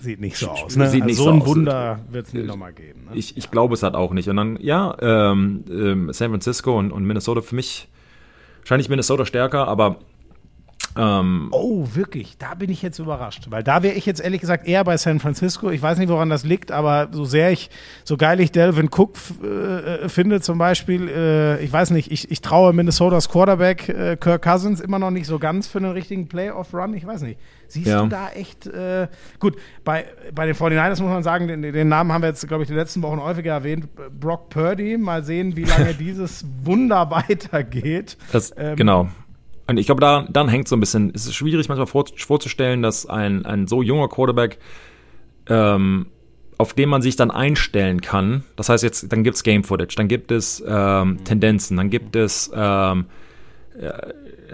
Sieht 0.00 0.20
nicht 0.20 0.36
so 0.36 0.48
aus. 0.48 0.72
Sieht 0.72 0.78
Ne? 0.78 0.84
nicht 0.90 1.02
also 1.02 1.14
so 1.14 1.24
so 1.24 1.30
ein 1.30 1.42
aus. 1.42 1.46
Wunder 1.48 2.00
wird 2.10 2.26
es 2.26 2.32
nicht 2.34 2.46
nochmal 2.46 2.72
geben. 2.72 3.04
Ne? 3.10 3.16
Ich, 3.16 3.36
ich 3.36 3.50
glaube 3.50 3.74
es 3.74 3.82
halt 3.82 3.94
auch 3.94 4.12
nicht. 4.12 4.28
Und 4.28 4.36
dann, 4.36 4.58
ja, 4.60 4.96
ähm, 5.00 5.64
ähm, 5.70 6.12
San 6.12 6.30
Francisco 6.30 6.78
und, 6.78 6.90
und 6.90 7.04
Minnesota 7.04 7.40
für 7.42 7.54
mich, 7.54 7.88
wahrscheinlich 8.62 8.88
Minnesota 8.88 9.24
stärker, 9.26 9.68
aber 9.68 9.96
ähm, 10.96 11.48
Oh, 11.52 11.86
wirklich? 11.94 12.36
Da 12.38 12.54
bin 12.54 12.68
ich 12.70 12.82
jetzt 12.82 12.98
überrascht. 12.98 13.46
Weil 13.50 13.62
da 13.62 13.82
wäre 13.84 13.94
ich 13.94 14.06
jetzt 14.06 14.20
ehrlich 14.20 14.40
gesagt 14.40 14.66
eher 14.66 14.82
bei 14.82 14.96
San 14.96 15.20
Francisco. 15.20 15.70
Ich 15.70 15.80
weiß 15.80 15.98
nicht, 15.98 16.08
woran 16.08 16.30
das 16.30 16.44
liegt, 16.44 16.72
aber 16.72 17.08
so 17.12 17.24
sehr 17.24 17.52
ich, 17.52 17.70
so 18.02 18.16
geil 18.16 18.40
ich 18.40 18.50
Delvin 18.50 18.88
Cook 18.90 19.14
f- 19.14 19.34
äh, 19.44 20.08
finde 20.08 20.40
zum 20.40 20.58
Beispiel, 20.58 21.08
äh, 21.08 21.62
ich 21.62 21.72
weiß 21.72 21.90
nicht, 21.90 22.10
ich, 22.10 22.30
ich 22.30 22.40
traue 22.40 22.72
Minnesotas 22.72 23.28
Quarterback 23.28 23.88
äh, 23.88 24.16
Kirk 24.16 24.42
Cousins 24.42 24.80
immer 24.80 24.98
noch 24.98 25.12
nicht 25.12 25.26
so 25.26 25.38
ganz 25.38 25.68
für 25.68 25.78
einen 25.78 25.92
richtigen 25.92 26.26
Playoff-Run. 26.28 26.94
Ich 26.94 27.06
weiß 27.06 27.22
nicht. 27.22 27.38
Siehst 27.70 27.86
Ja. 27.86 28.02
du 28.02 28.08
da 28.08 28.30
echt, 28.30 28.66
äh, 28.66 29.06
gut, 29.38 29.56
bei, 29.84 30.06
bei 30.34 30.44
den 30.46 30.54
49ers 30.54 31.00
muss 31.00 31.12
man 31.12 31.22
sagen, 31.22 31.46
den, 31.48 31.62
den 31.62 31.88
Namen 31.88 32.12
haben 32.12 32.22
wir 32.22 32.28
jetzt, 32.28 32.46
glaube 32.48 32.64
ich, 32.64 32.68
die 32.68 32.74
letzten 32.74 33.00
Wochen 33.02 33.20
häufiger 33.20 33.52
erwähnt. 33.52 33.88
Brock 34.18 34.48
Purdy, 34.50 34.98
mal 34.98 35.22
sehen, 35.24 35.56
wie 35.56 35.64
lange 35.64 35.94
dieses 35.98 36.44
Wunder 36.64 37.10
weitergeht. 37.10 38.16
das, 38.32 38.52
Ähm, 38.56 38.76
genau. 38.76 39.08
Und 39.66 39.78
ich 39.78 39.86
glaube, 39.86 40.00
da, 40.00 40.26
dann 40.28 40.48
hängt 40.48 40.66
so 40.66 40.74
ein 40.74 40.80
bisschen, 40.80 41.12
es 41.14 41.26
ist 41.26 41.34
schwierig 41.36 41.68
manchmal 41.68 41.86
vor, 41.86 42.04
vorzustellen, 42.16 42.82
dass 42.82 43.06
ein, 43.06 43.46
ein 43.46 43.68
so 43.68 43.82
junger 43.82 44.08
Quarterback, 44.08 44.58
ähm, 45.48 46.06
auf 46.58 46.74
den 46.74 46.88
man 46.88 47.02
sich 47.02 47.14
dann 47.16 47.30
einstellen 47.30 48.00
kann, 48.00 48.42
das 48.56 48.68
heißt 48.68 48.82
jetzt, 48.82 49.12
dann 49.12 49.22
gibt's 49.22 49.42
Game 49.44 49.62
Footage, 49.64 49.94
dann 49.96 50.08
gibt 50.08 50.32
es 50.32 50.62
ähm, 50.66 51.18
Tendenzen, 51.24 51.76
dann 51.76 51.88
gibt 51.88 52.16
es 52.16 52.50
ähm, 52.54 53.06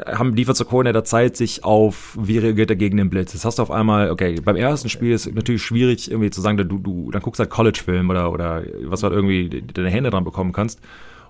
haben 0.05 0.35
Defensive 0.35 0.69
Coordinator 0.69 1.05
Zeit, 1.05 1.37
sich 1.37 1.65
auf, 1.65 2.17
wie 2.21 2.39
reagiert 2.39 2.71
er 2.71 2.77
gegen 2.77 2.97
den 2.97 3.11
Blitz. 3.11 3.33
Jetzt 3.33 3.45
hast 3.45 3.59
du 3.59 3.63
auf 3.63 3.71
einmal, 3.71 4.11
okay, 4.11 4.37
beim 4.43 4.57
ersten 4.57 4.89
Spiel 4.89 5.13
ist 5.13 5.33
natürlich 5.35 5.63
schwierig, 5.63 6.11
irgendwie 6.11 6.31
zu 6.31 6.41
sagen, 6.41 6.57
du, 6.57 6.79
du, 6.79 7.11
dann 7.11 7.23
guckst 7.23 7.39
halt 7.39 7.51
College-Film 7.51 8.11
oder, 8.11 8.33
oder 8.33 8.63
was 8.85 9.01
du 9.01 9.07
halt 9.09 9.15
irgendwie 9.15 9.63
deine 9.63 9.91
Hände 9.91 10.11
dran 10.11 10.25
bekommen 10.25 10.53
kannst. 10.53 10.81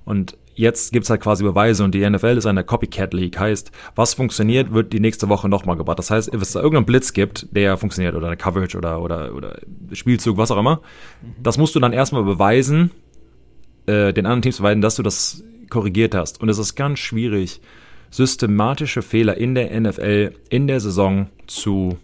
Und 0.05 0.37
jetzt 0.55 0.93
gibt's 0.93 1.11
halt 1.11 1.21
quasi 1.21 1.43
Beweise 1.43 1.83
und 1.83 1.93
die 1.93 2.09
NFL 2.09 2.39
ist 2.39 2.47
eine 2.47 2.63
Copycat 2.63 3.13
League. 3.13 3.39
Heißt, 3.39 3.73
was 3.97 4.15
funktioniert, 4.15 4.73
wird 4.73 4.93
die 4.93 5.01
nächste 5.01 5.29
Woche 5.29 5.49
nochmal 5.49 5.77
gebracht. 5.77 5.99
Das 5.99 6.11
heißt, 6.11 6.33
wenn 6.33 6.41
es 6.41 6.53
da 6.53 6.61
irgendeinen 6.61 6.87
Blitz 6.87 7.13
gibt, 7.13 7.49
der 7.51 7.77
funktioniert 7.77 8.15
oder 8.15 8.29
eine 8.29 8.37
Coverage 8.37 8.79
oder, 8.79 9.03
oder, 9.03 9.35
oder 9.35 9.59
Spielzug, 9.93 10.37
was 10.37 10.53
auch 10.53 10.59
immer, 10.59 10.81
das 11.43 11.59
musst 11.59 11.75
du 11.75 11.81
dann 11.81 11.93
erstmal 11.93 12.23
beweisen, 12.23 12.93
äh, 13.87 14.13
den 14.13 14.27
anderen 14.27 14.43
Teams 14.43 14.59
beweisen, 14.59 14.81
dass 14.81 14.95
du 14.95 15.03
das 15.03 15.43
korrigiert 15.71 16.15
hast. 16.15 16.41
Und 16.41 16.49
es 16.49 16.59
ist 16.59 16.77
ganz 16.77 17.01
schwierig, 17.01 17.61
systematische 18.17 19.03
Fehler 19.03 19.37
in 19.37 19.55
der 19.55 19.79
NFL 19.79 20.33
in 20.49 20.67
der 20.67 20.81
Saison 20.81 21.29
zu 21.47 21.99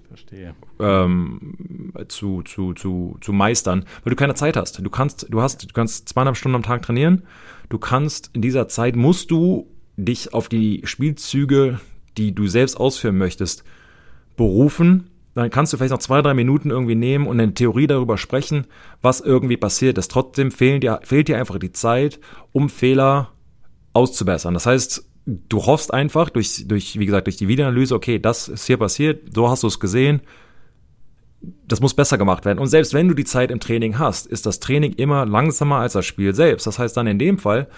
ähm, 0.79 1.55
zu, 2.09 2.43
zu, 2.43 2.75
zu, 2.75 3.17
zu 3.21 3.33
meistern, 3.33 3.87
weil 4.05 4.11
du 4.11 4.17
keine 4.17 4.35
Zeit 4.35 4.57
hast. 4.57 4.79
Du 4.79 4.91
kannst, 4.91 5.27
du 5.31 5.41
hast, 5.41 5.63
du 5.63 5.73
kannst 5.73 6.11
zweieinhalb 6.11 6.37
Stunden 6.37 6.57
am 6.57 6.63
Tag 6.63 6.83
trainieren. 6.83 7.23
Du 7.71 7.79
kannst 7.79 8.31
in 8.35 8.43
dieser 8.43 8.69
Zeit 8.69 8.95
musst 8.95 9.31
du 9.31 9.69
dich 9.97 10.35
auf 10.35 10.51
die 10.51 10.83
Spielzüge, 10.85 11.81
die 12.19 12.35
du 12.35 12.47
selbst 12.47 12.77
ausführen 12.77 13.17
möchtest, 13.17 13.65
berufen. 14.37 15.09
Dann 15.35 15.49
kannst 15.49 15.73
du 15.73 15.79
vielleicht 15.79 15.93
noch 15.93 15.99
zwei, 15.99 16.21
drei 16.21 16.35
Minuten 16.35 16.69
irgendwie 16.69 16.95
nehmen 16.95 17.27
und 17.27 17.39
in 17.39 17.55
Theorie 17.55 17.87
darüber 17.87 18.19
sprechen, 18.19 18.67
was 19.01 19.21
irgendwie 19.23 19.57
passiert 19.57 19.97
ist. 19.97 20.11
Trotzdem 20.11 20.51
fehlen 20.51 20.83
dir, 20.83 21.01
fehlt 21.05 21.29
dir 21.29 21.39
einfach 21.39 21.59
die 21.59 21.73
Zeit, 21.73 22.21
um 22.53 22.69
Fehler 22.69 23.31
auszubessern. 23.95 24.53
Das 24.53 24.67
heißt, 24.67 25.07
du 25.27 25.65
hoffst 25.65 25.93
einfach 25.95 26.31
durch, 26.31 26.65
durch, 26.67 26.99
wie 26.99 27.07
gesagt, 27.07 27.27
durch 27.27 27.37
die 27.37 27.49
Videoanalyse, 27.49 27.95
okay, 27.95 28.19
das 28.19 28.49
ist 28.49 28.67
hier 28.67 28.77
passiert, 28.77 29.35
so 29.35 29.49
hast 29.49 29.63
du 29.63 29.69
es 29.69 29.79
gesehen, 29.79 30.21
das 31.67 31.81
muss 31.81 31.95
besser 31.95 32.19
gemacht 32.19 32.45
werden. 32.45 32.59
Und 32.59 32.69
selbst 32.69 32.95
wenn 32.95 33.09
du 33.09 33.15
die 33.15 33.25
Zeit 33.25 33.51
im 33.51 33.61
Training 33.61 33.99
hast, 33.99 34.27
ist 34.27 34.47
das 34.47 34.61
Training 34.61 34.93
immer 34.95 35.27
langsamer 35.27 35.77
als 35.77 35.95
das 35.95 36.07
Spiel 36.07 36.35
selbst. 36.35 36.67
Das 36.67 36.79
heißt 36.79 36.97
dann 36.97 37.07
in 37.07 37.19
dem 37.19 37.39
Fall 37.39 37.69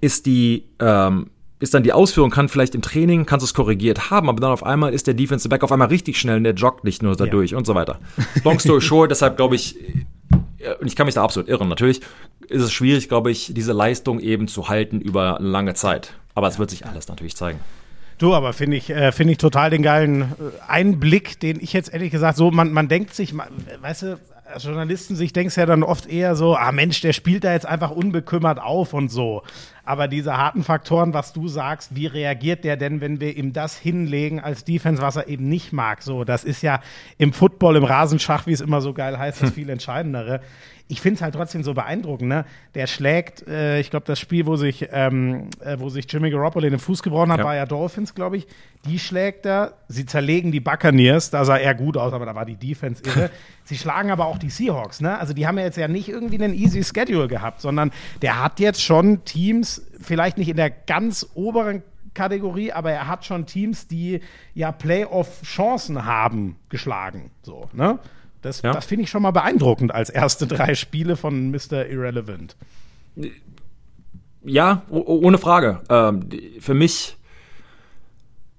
ist 0.00 0.26
die 0.26 0.64
ähm, 0.78 1.30
ist 1.60 1.74
dann 1.74 1.82
die 1.82 1.92
Ausführung 1.92 2.30
kann 2.30 2.48
vielleicht 2.48 2.74
im 2.74 2.82
Training 2.82 3.26
kannst 3.26 3.44
du 3.44 3.46
es 3.46 3.54
korrigiert 3.54 4.10
haben, 4.10 4.28
aber 4.28 4.40
dann 4.40 4.50
auf 4.50 4.64
einmal 4.64 4.92
ist 4.92 5.06
der 5.06 5.14
Defensive 5.14 5.48
Back 5.48 5.62
auf 5.62 5.70
einmal 5.70 5.88
richtig 5.88 6.18
schnell 6.18 6.38
und 6.38 6.44
der 6.44 6.54
joggt 6.54 6.84
nicht 6.84 7.02
nur 7.02 7.14
dadurch 7.14 7.54
und 7.54 7.66
so 7.66 7.74
weiter. 7.74 7.98
Long 8.44 8.58
story 8.58 8.80
short, 8.80 9.10
deshalb 9.10 9.36
glaube 9.36 9.54
ich, 9.54 9.76
äh, 10.58 10.74
und 10.80 10.86
ich 10.86 10.96
kann 10.96 11.06
mich 11.06 11.14
da 11.14 11.22
absolut 11.22 11.48
irren, 11.48 11.68
natürlich 11.68 12.00
ist 12.48 12.62
es 12.62 12.72
schwierig, 12.72 13.08
glaube 13.08 13.30
ich, 13.30 13.52
diese 13.54 13.72
Leistung 13.72 14.18
eben 14.20 14.48
zu 14.48 14.68
halten 14.68 15.00
über 15.00 15.38
eine 15.38 15.48
lange 15.48 15.74
Zeit. 15.74 16.14
Aber 16.34 16.48
es 16.48 16.58
wird 16.58 16.70
sich 16.70 16.86
alles 16.86 17.08
natürlich 17.08 17.36
zeigen. 17.36 17.60
Du, 18.18 18.34
aber 18.34 18.52
finde 18.52 18.76
ich, 18.76 18.90
äh, 18.90 19.12
finde 19.12 19.32
ich 19.32 19.38
total 19.38 19.70
den 19.70 19.82
geilen 19.82 20.22
äh, 20.22 20.24
Einblick, 20.68 21.40
den 21.40 21.58
ich 21.58 21.72
jetzt 21.72 21.92
ehrlich 21.92 22.10
gesagt 22.10 22.36
so, 22.36 22.50
man, 22.50 22.72
man 22.72 22.88
denkt 22.88 23.14
sich, 23.14 23.32
man, 23.32 23.48
weißt 23.80 24.02
du, 24.02 24.20
als 24.50 24.64
Journalisten 24.64 25.16
sich 25.16 25.32
denkst 25.32 25.56
ja 25.56 25.66
dann 25.66 25.82
oft 25.82 26.06
eher 26.06 26.34
so, 26.36 26.56
ah 26.56 26.72
Mensch, 26.72 27.00
der 27.00 27.12
spielt 27.12 27.44
da 27.44 27.52
jetzt 27.52 27.66
einfach 27.66 27.90
unbekümmert 27.90 28.60
auf 28.60 28.92
und 28.92 29.10
so. 29.10 29.42
Aber 29.84 30.08
diese 30.08 30.36
harten 30.36 30.62
Faktoren, 30.62 31.14
was 31.14 31.32
du 31.32 31.48
sagst, 31.48 31.94
wie 31.94 32.06
reagiert 32.06 32.64
der 32.64 32.76
denn, 32.76 33.00
wenn 33.00 33.20
wir 33.20 33.36
ihm 33.36 33.52
das 33.52 33.76
hinlegen 33.76 34.40
als 34.40 34.64
Defense, 34.64 35.02
was 35.02 35.16
er 35.16 35.28
eben 35.28 35.48
nicht 35.48 35.72
mag? 35.72 36.02
So, 36.02 36.24
das 36.24 36.44
ist 36.44 36.62
ja 36.62 36.80
im 37.18 37.32
Football, 37.32 37.76
im 37.76 37.84
Rasenschach, 37.84 38.46
wie 38.46 38.52
es 38.52 38.60
immer 38.60 38.80
so 38.80 38.92
geil 38.92 39.18
heißt, 39.18 39.42
das 39.42 39.52
viel 39.52 39.70
entscheidendere 39.70 40.40
ich 40.90 41.00
finde 41.00 41.16
es 41.16 41.22
halt 41.22 41.34
trotzdem 41.34 41.62
so 41.62 41.72
beeindruckend, 41.72 42.28
ne? 42.28 42.44
Der 42.74 42.88
schlägt, 42.88 43.46
äh, 43.46 43.78
ich 43.78 43.90
glaube, 43.90 44.06
das 44.06 44.18
Spiel, 44.18 44.44
wo 44.46 44.56
sich, 44.56 44.88
ähm, 44.90 45.48
äh, 45.60 45.76
wo 45.78 45.88
sich 45.88 46.10
Jimmy 46.12 46.30
Garoppolo 46.30 46.68
den 46.68 46.80
Fuß 46.80 47.02
gebrochen 47.04 47.30
hat, 47.30 47.38
Ja. 47.38 47.44
war 47.44 47.54
ja 47.54 47.64
Dolphins, 47.64 48.14
glaube 48.14 48.38
ich. 48.38 48.48
Die 48.86 48.98
schlägt 48.98 49.46
er, 49.46 49.74
sie 49.86 50.04
zerlegen 50.04 50.50
die 50.50 50.58
Buccaneers, 50.58 51.30
da 51.30 51.44
sah 51.44 51.58
er 51.58 51.74
gut 51.76 51.96
aus, 51.96 52.12
aber 52.12 52.26
da 52.26 52.34
war 52.34 52.44
die 52.44 52.56
Defense 52.56 53.02
irre. 53.04 53.30
sie 53.64 53.78
schlagen 53.78 54.10
aber 54.10 54.26
auch 54.26 54.38
die 54.38 54.50
Seahawks, 54.50 55.00
ne? 55.00 55.16
Also 55.18 55.32
die 55.32 55.46
haben 55.46 55.58
ja 55.58 55.64
jetzt 55.64 55.76
ja 55.78 55.86
nicht 55.86 56.08
irgendwie 56.08 56.42
einen 56.42 56.54
easy 56.54 56.82
Schedule 56.82 57.28
gehabt, 57.28 57.60
sondern 57.60 57.92
der 58.20 58.42
hat 58.42 58.58
jetzt 58.58 58.82
schon 58.82 59.24
Teams, 59.24 59.86
vielleicht 60.00 60.38
nicht 60.38 60.48
in 60.48 60.56
der 60.56 60.70
ganz 60.70 61.24
oberen 61.34 61.82
Kategorie, 62.14 62.72
aber 62.72 62.90
er 62.90 63.06
hat 63.06 63.24
schon 63.24 63.46
Teams, 63.46 63.86
die 63.86 64.20
ja 64.54 64.72
Playoff-Chancen 64.72 66.04
haben, 66.04 66.56
geschlagen. 66.68 67.30
So, 67.42 67.68
ne? 67.72 68.00
Das, 68.42 68.62
Ja. 68.62 68.72
das 68.72 68.84
finde 68.86 69.04
ich 69.04 69.10
schon 69.10 69.22
mal 69.22 69.30
beeindruckend 69.32 69.94
als 69.94 70.10
erste 70.10 70.46
drei 70.46 70.74
Spiele 70.74 71.16
von 71.16 71.50
Mr. 71.50 71.86
Irrelevant. 71.86 72.56
Ja, 74.42 74.82
ohne 74.88 75.36
Frage. 75.38 75.80
Ähm, 75.90 76.28
für 76.60 76.72
mich, 76.74 77.16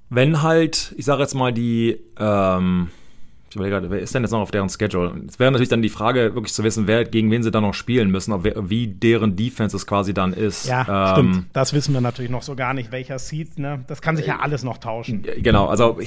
wenn 0.09 0.41
halt, 0.43 0.93
ich 0.97 1.05
sage 1.05 1.21
jetzt 1.21 1.33
mal 1.33 1.51
die, 1.51 1.99
ähm, 2.19 2.89
ich 3.51 3.55
überlege 3.55 3.75
gerade, 3.75 3.89
wer 3.91 3.99
ist 3.99 4.15
denn 4.15 4.23
jetzt 4.23 4.31
noch 4.31 4.39
auf 4.39 4.49
deren 4.51 4.69
Schedule? 4.69 5.11
Es 5.27 5.37
wäre 5.37 5.51
natürlich 5.51 5.67
dann 5.69 5.81
die 5.81 5.89
Frage, 5.89 6.33
wirklich 6.35 6.53
zu 6.53 6.63
wissen, 6.63 6.87
wer 6.87 7.03
gegen 7.03 7.29
wen 7.31 7.43
sie 7.43 7.51
dann 7.51 7.63
noch 7.63 7.73
spielen 7.73 8.09
müssen, 8.09 8.31
ob 8.31 8.45
wer, 8.45 8.69
wie 8.69 8.87
deren 8.87 9.35
Defense 9.35 9.75
es 9.75 9.85
quasi 9.85 10.13
dann 10.13 10.31
ist. 10.31 10.67
Ja, 10.67 11.17
Ähm, 11.17 11.33
stimmt. 11.33 11.45
Das 11.51 11.73
wissen 11.73 11.93
wir 11.93 11.99
natürlich 11.99 12.31
noch 12.31 12.43
so 12.43 12.55
gar 12.55 12.73
nicht, 12.73 12.93
welcher 12.93 13.19
Seed. 13.19 13.59
Ne? 13.59 13.83
Das 13.87 14.01
kann 14.01 14.15
sich 14.15 14.25
ja 14.25 14.39
alles 14.39 14.63
noch 14.63 14.77
tauschen. 14.77 15.25
Genau, 15.39 15.67
also 15.67 15.99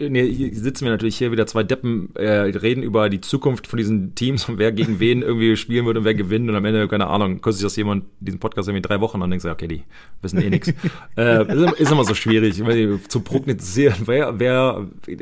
nee, 0.00 0.26
hier 0.32 0.54
sitzen 0.54 0.84
wir 0.86 0.92
natürlich 0.92 1.16
hier 1.16 1.30
wieder 1.30 1.46
zwei 1.46 1.62
Deppen, 1.62 2.08
äh, 2.16 2.26
reden 2.28 2.82
über 2.82 3.10
die 3.10 3.20
Zukunft 3.20 3.66
von 3.66 3.76
diesen 3.76 4.14
Teams 4.14 4.48
und 4.48 4.58
wer 4.58 4.72
gegen 4.72 4.98
wen 4.98 5.20
irgendwie 5.22 5.56
spielen 5.56 5.84
wird 5.84 5.98
und 5.98 6.04
wer 6.04 6.14
gewinnt 6.14 6.48
und 6.48 6.56
am 6.56 6.64
Ende, 6.64 6.88
keine 6.88 7.06
Ahnung, 7.08 7.42
kostet 7.42 7.58
sich 7.60 7.66
das 7.66 7.76
jemand 7.76 8.04
diesen 8.20 8.40
Podcast 8.40 8.68
irgendwie 8.68 8.82
drei 8.88 9.00
Wochen 9.02 9.20
und 9.20 9.28
denkst 9.28 9.44
du, 9.44 9.50
okay, 9.50 9.68
die 9.68 9.82
wissen 10.22 10.40
eh 10.40 10.48
nichts. 10.48 10.72
äh, 11.18 11.42
ist, 11.42 11.50
immer- 11.52 11.78
ist 11.80 11.92
immer 11.92 12.04
so 12.04 12.14
schwierig, 12.14 12.62
zu 13.08 13.20
prognostizieren, 13.20 13.96
wer, 14.06 14.38
wer 14.40 14.86
äh, 15.06 15.16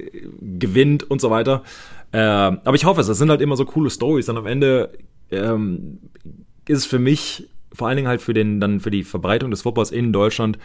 gewinnt 0.58 1.10
und 1.10 1.20
so 1.20 1.28
weiter. 1.30 1.39
Äh, 2.12 2.18
aber 2.18 2.74
ich 2.74 2.84
hoffe 2.84 3.00
es, 3.00 3.06
das 3.06 3.18
sind 3.18 3.30
halt 3.30 3.40
immer 3.40 3.56
so 3.56 3.64
coole 3.64 3.90
Stories. 3.90 4.26
Dann 4.26 4.36
am 4.36 4.46
Ende 4.46 4.90
ähm, 5.30 5.98
ist 6.66 6.78
es 6.78 6.86
für 6.86 6.98
mich, 6.98 7.48
vor 7.72 7.88
allen 7.88 7.96
Dingen 7.96 8.08
halt 8.08 8.22
für 8.22 8.34
den, 8.34 8.60
dann 8.60 8.80
für 8.80 8.90
die 8.90 9.04
Verbreitung 9.04 9.50
des 9.50 9.62
Footballs 9.62 9.90
in 9.90 10.12
Deutschland, 10.12 10.58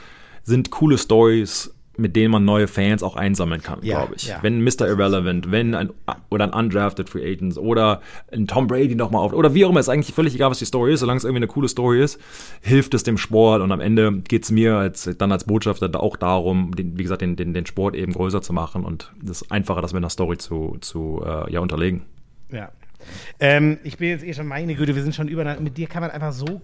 sind 0.44 0.72
coole 0.72 0.98
Stories, 0.98 1.74
mit 1.98 2.16
denen 2.16 2.32
man 2.32 2.46
neue 2.46 2.68
Fans 2.68 3.04
auch 3.04 3.16
einsammeln 3.16 3.62
kann, 3.62 3.80
Ja, 3.84 4.00
glaube 4.00 4.16
ich. 4.16 4.28
ja. 4.28 4.40
Wenn 4.42 4.62
Mr. 4.64 4.88
Irrelevant, 4.88 5.52
wenn 5.52 5.74
ein 5.76 5.90
oder 6.30 6.46
ein 6.46 6.54
undrafted 6.54 7.10
Free 7.10 7.26
Agents 7.32 7.58
oder 7.58 8.02
ein 8.32 8.48
Tom 8.48 8.68
Brady 8.68 8.96
nochmal 8.96 9.22
auf 9.24 9.34
oder 9.34 9.54
wie 9.54 9.66
auch 9.66 9.70
immer, 9.70 9.80
ist 9.80 9.90
eigentlich 9.90 10.14
völlig 10.14 10.36
egal, 10.36 10.52
was 10.52 10.60
die 10.60 10.66
Story 10.66 10.94
ist, 10.94 11.00
solange 11.02 11.18
es 11.18 11.24
irgendwie 11.24 11.40
eine 11.40 11.48
coole 11.48 11.68
Story 11.68 12.02
ist, 12.04 12.20
hilft 12.62 12.94
es 12.94 13.04
dem 13.04 13.18
Sport 13.18 13.62
und 13.62 13.72
am 13.72 13.80
Ende 13.80 14.12
geht's 14.28 14.52
mir 14.52 14.76
als, 14.78 15.10
dann 15.18 15.32
als 15.32 15.44
Botschafter 15.46 15.90
auch 16.02 16.18
darum, 16.18 16.76
den, 16.76 16.98
wie 16.98 17.04
gesagt, 17.04 17.22
den, 17.22 17.36
den, 17.36 17.54
den 17.54 17.66
Sport 17.66 17.96
eben 17.96 18.14
größer 18.14 18.42
zu 18.42 18.54
machen 18.54 18.84
und 18.84 19.12
das 19.22 19.42
ist 19.42 19.52
einfacher, 19.52 19.82
das 19.82 19.94
mit 19.94 20.02
einer 20.02 20.10
Story 20.10 20.38
zu, 20.38 20.78
zu 20.82 21.24
äh, 21.26 21.52
ja, 21.52 21.60
unterlegen. 21.60 22.04
Ja. 22.52 22.70
Ähm, 23.40 23.78
ich 23.84 23.98
bin 23.98 24.10
jetzt 24.10 24.24
eh 24.24 24.34
schon, 24.34 24.48
meine 24.48 24.74
Güte, 24.76 24.96
wir 24.96 25.04
sind 25.04 25.14
schon 25.14 25.28
über. 25.28 25.60
Mit 25.60 25.78
dir 25.78 25.88
kann 25.88 26.02
man 26.02 26.10
einfach 26.12 26.32
so 26.32 26.62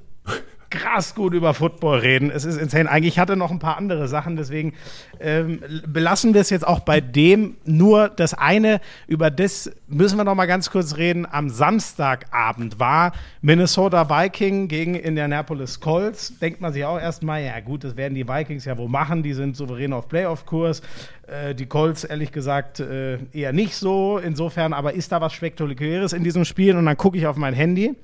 krass 0.72 1.14
gut 1.14 1.34
über 1.34 1.54
Football 1.54 2.00
reden. 2.00 2.32
Es 2.32 2.46
ist 2.46 2.58
insane. 2.58 2.90
Eigentlich 2.90 3.20
hatte 3.20 3.36
noch 3.36 3.52
ein 3.52 3.60
paar 3.60 3.78
andere 3.78 4.08
Sachen, 4.08 4.38
deswegen 4.38 4.74
ähm, 5.20 5.60
belassen 5.86 6.34
wir 6.34 6.42
es 6.42 6.50
jetzt 6.50 6.66
auch 6.66 6.80
bei 6.80 7.02
dem. 7.02 7.58
Nur 7.66 8.10
das 8.10 8.34
eine, 8.34 8.82
über 9.06 9.30
das 9.30 9.70
müssen 9.88 10.18
wir 10.18 10.24
noch 10.24 10.34
mal 10.34 10.48
ganz 10.48 10.72
kurz 10.72 10.98
reden. 10.98 11.28
Am 11.30 11.50
Samstagabend 11.50 12.80
war 12.80 13.12
Minnesota 13.42 14.10
Viking 14.10 14.68
gegen 14.70 14.96
Indianapolis 14.96 15.80
Colts. 15.80 16.40
Denkt 16.40 16.62
man 16.62 16.74
sich 16.74 16.86
auch 16.86 17.00
erstmal, 17.00 17.44
ja 17.44 17.60
gut, 17.60 17.84
das 17.84 17.96
werden 17.98 18.16
die 18.16 18.28
Vikings 18.28 18.66
ja 18.66 18.78
wohl 18.78 18.90
machen. 18.90 19.22
Die 19.22 19.34
sind 19.34 19.56
souverän 19.56 19.94
auf 19.94 20.08
Playoff-Kurs. 20.08 20.82
Äh, 21.28 21.54
die 21.54 21.66
Colts, 21.66 22.06
ehrlich 22.06 22.32
gesagt, 22.32 22.80
äh, 22.80 23.18
eher 23.34 23.52
nicht 23.52 23.76
so. 23.76 24.18
Insofern, 24.18 24.72
aber 24.72 24.94
ist 24.94 25.12
da 25.12 25.20
was 25.20 25.34
Spektakuläres 25.34 26.14
in 26.14 26.24
diesem 26.24 26.46
Spiel? 26.46 26.78
Und 26.78 26.86
dann 26.86 26.98
gucke 26.98 27.18
ich 27.18 27.28
auf 27.28 27.36
mein 27.36 27.54
Handy. 27.54 27.96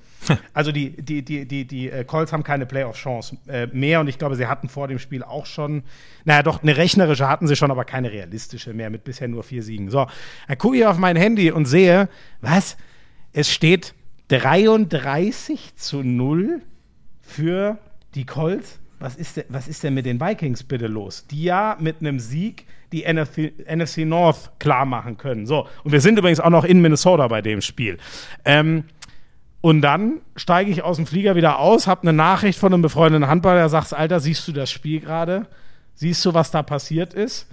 Also 0.54 0.72
die, 0.72 0.92
die, 0.92 1.24
die, 1.24 1.46
die, 1.46 1.66
die 1.66 1.90
äh, 1.90 2.04
Colts 2.04 2.34
haben 2.34 2.44
keine 2.44 2.66
Playoff-Chance 2.66 3.38
äh, 3.48 3.68
mehr 3.68 4.00
und 4.00 4.08
ich 4.08 4.18
glaube, 4.18 4.36
sie 4.36 4.48
hatten 4.48 4.70
vor 4.70 4.88
dem 4.88 5.00
Spiel 5.00 5.24
auch 5.24 5.46
schon, 5.46 5.84
naja 6.26 6.44
doch, 6.44 6.64
eine 6.64 6.78
rechnerische 6.78 7.28
hatten 7.30 7.48
sie 7.48 7.56
schon, 7.56 7.72
aber 7.72 7.86
keine 7.86 8.12
realistische 8.12 8.74
mehr 8.74 8.90
mit 8.90 9.04
bisher 9.04 9.28
nur 9.28 9.44
vier 9.44 9.64
Siegen. 9.64 9.90
So, 9.90 10.08
dann 10.48 10.58
gucke 10.58 10.78
ich 10.78 10.86
auf 10.86 10.98
mein 10.98 11.16
Handy 11.16 11.52
und 11.52 11.66
sehe, 11.66 12.10
was? 12.42 12.78
Es 13.34 13.52
steht 13.52 13.94
33 14.30 15.76
zu 15.76 16.04
0 16.04 16.62
für 17.22 17.78
die 18.16 18.26
Colts. 18.26 18.80
Was 19.00 19.16
ist, 19.16 19.38
denn, 19.38 19.46
was 19.50 19.68
ist 19.68 19.84
denn 19.84 19.94
mit 19.94 20.08
den 20.08 20.20
Vikings 20.20 20.64
bitte 20.64 20.88
los? 20.88 21.28
Die 21.28 21.44
ja 21.44 21.78
mit 21.80 21.98
einem 22.00 22.20
Sieg 22.20 22.66
die 22.92 23.04
NFC, 23.04 23.54
NFC 23.70 24.00
North 24.00 24.52
klar 24.60 24.86
machen 24.86 25.18
können. 25.18 25.46
So, 25.46 25.68
und 25.84 25.92
wir 25.92 26.02
sind 26.02 26.18
übrigens 26.18 26.40
auch 26.40 26.50
noch 26.50 26.64
in 26.64 26.82
Minnesota 26.82 27.28
bei 27.28 27.42
dem 27.42 27.62
Spiel. 27.62 27.98
Ähm, 28.46 28.86
und 29.62 29.82
dann 29.82 30.22
steige 30.36 30.72
ich 30.72 30.84
aus 30.84 30.98
dem 30.98 31.08
Flieger 31.08 31.36
wieder 31.36 31.60
aus, 31.60 31.88
habe 31.88 32.04
eine 32.04 32.14
Nachricht 32.14 32.60
von 32.60 32.74
einem 32.74 32.82
befreundeten 32.82 33.28
Handballer, 33.28 33.62
der 33.62 33.70
sagt, 33.70 33.94
Alter, 33.94 34.20
siehst 34.20 34.48
du 34.48 34.52
das 34.52 34.70
Spiel 34.70 35.00
gerade? 35.00 35.48
Siehst 35.96 36.24
du, 36.26 36.34
was 36.34 36.52
da 36.52 36.62
passiert 36.62 37.14
ist? 37.14 37.48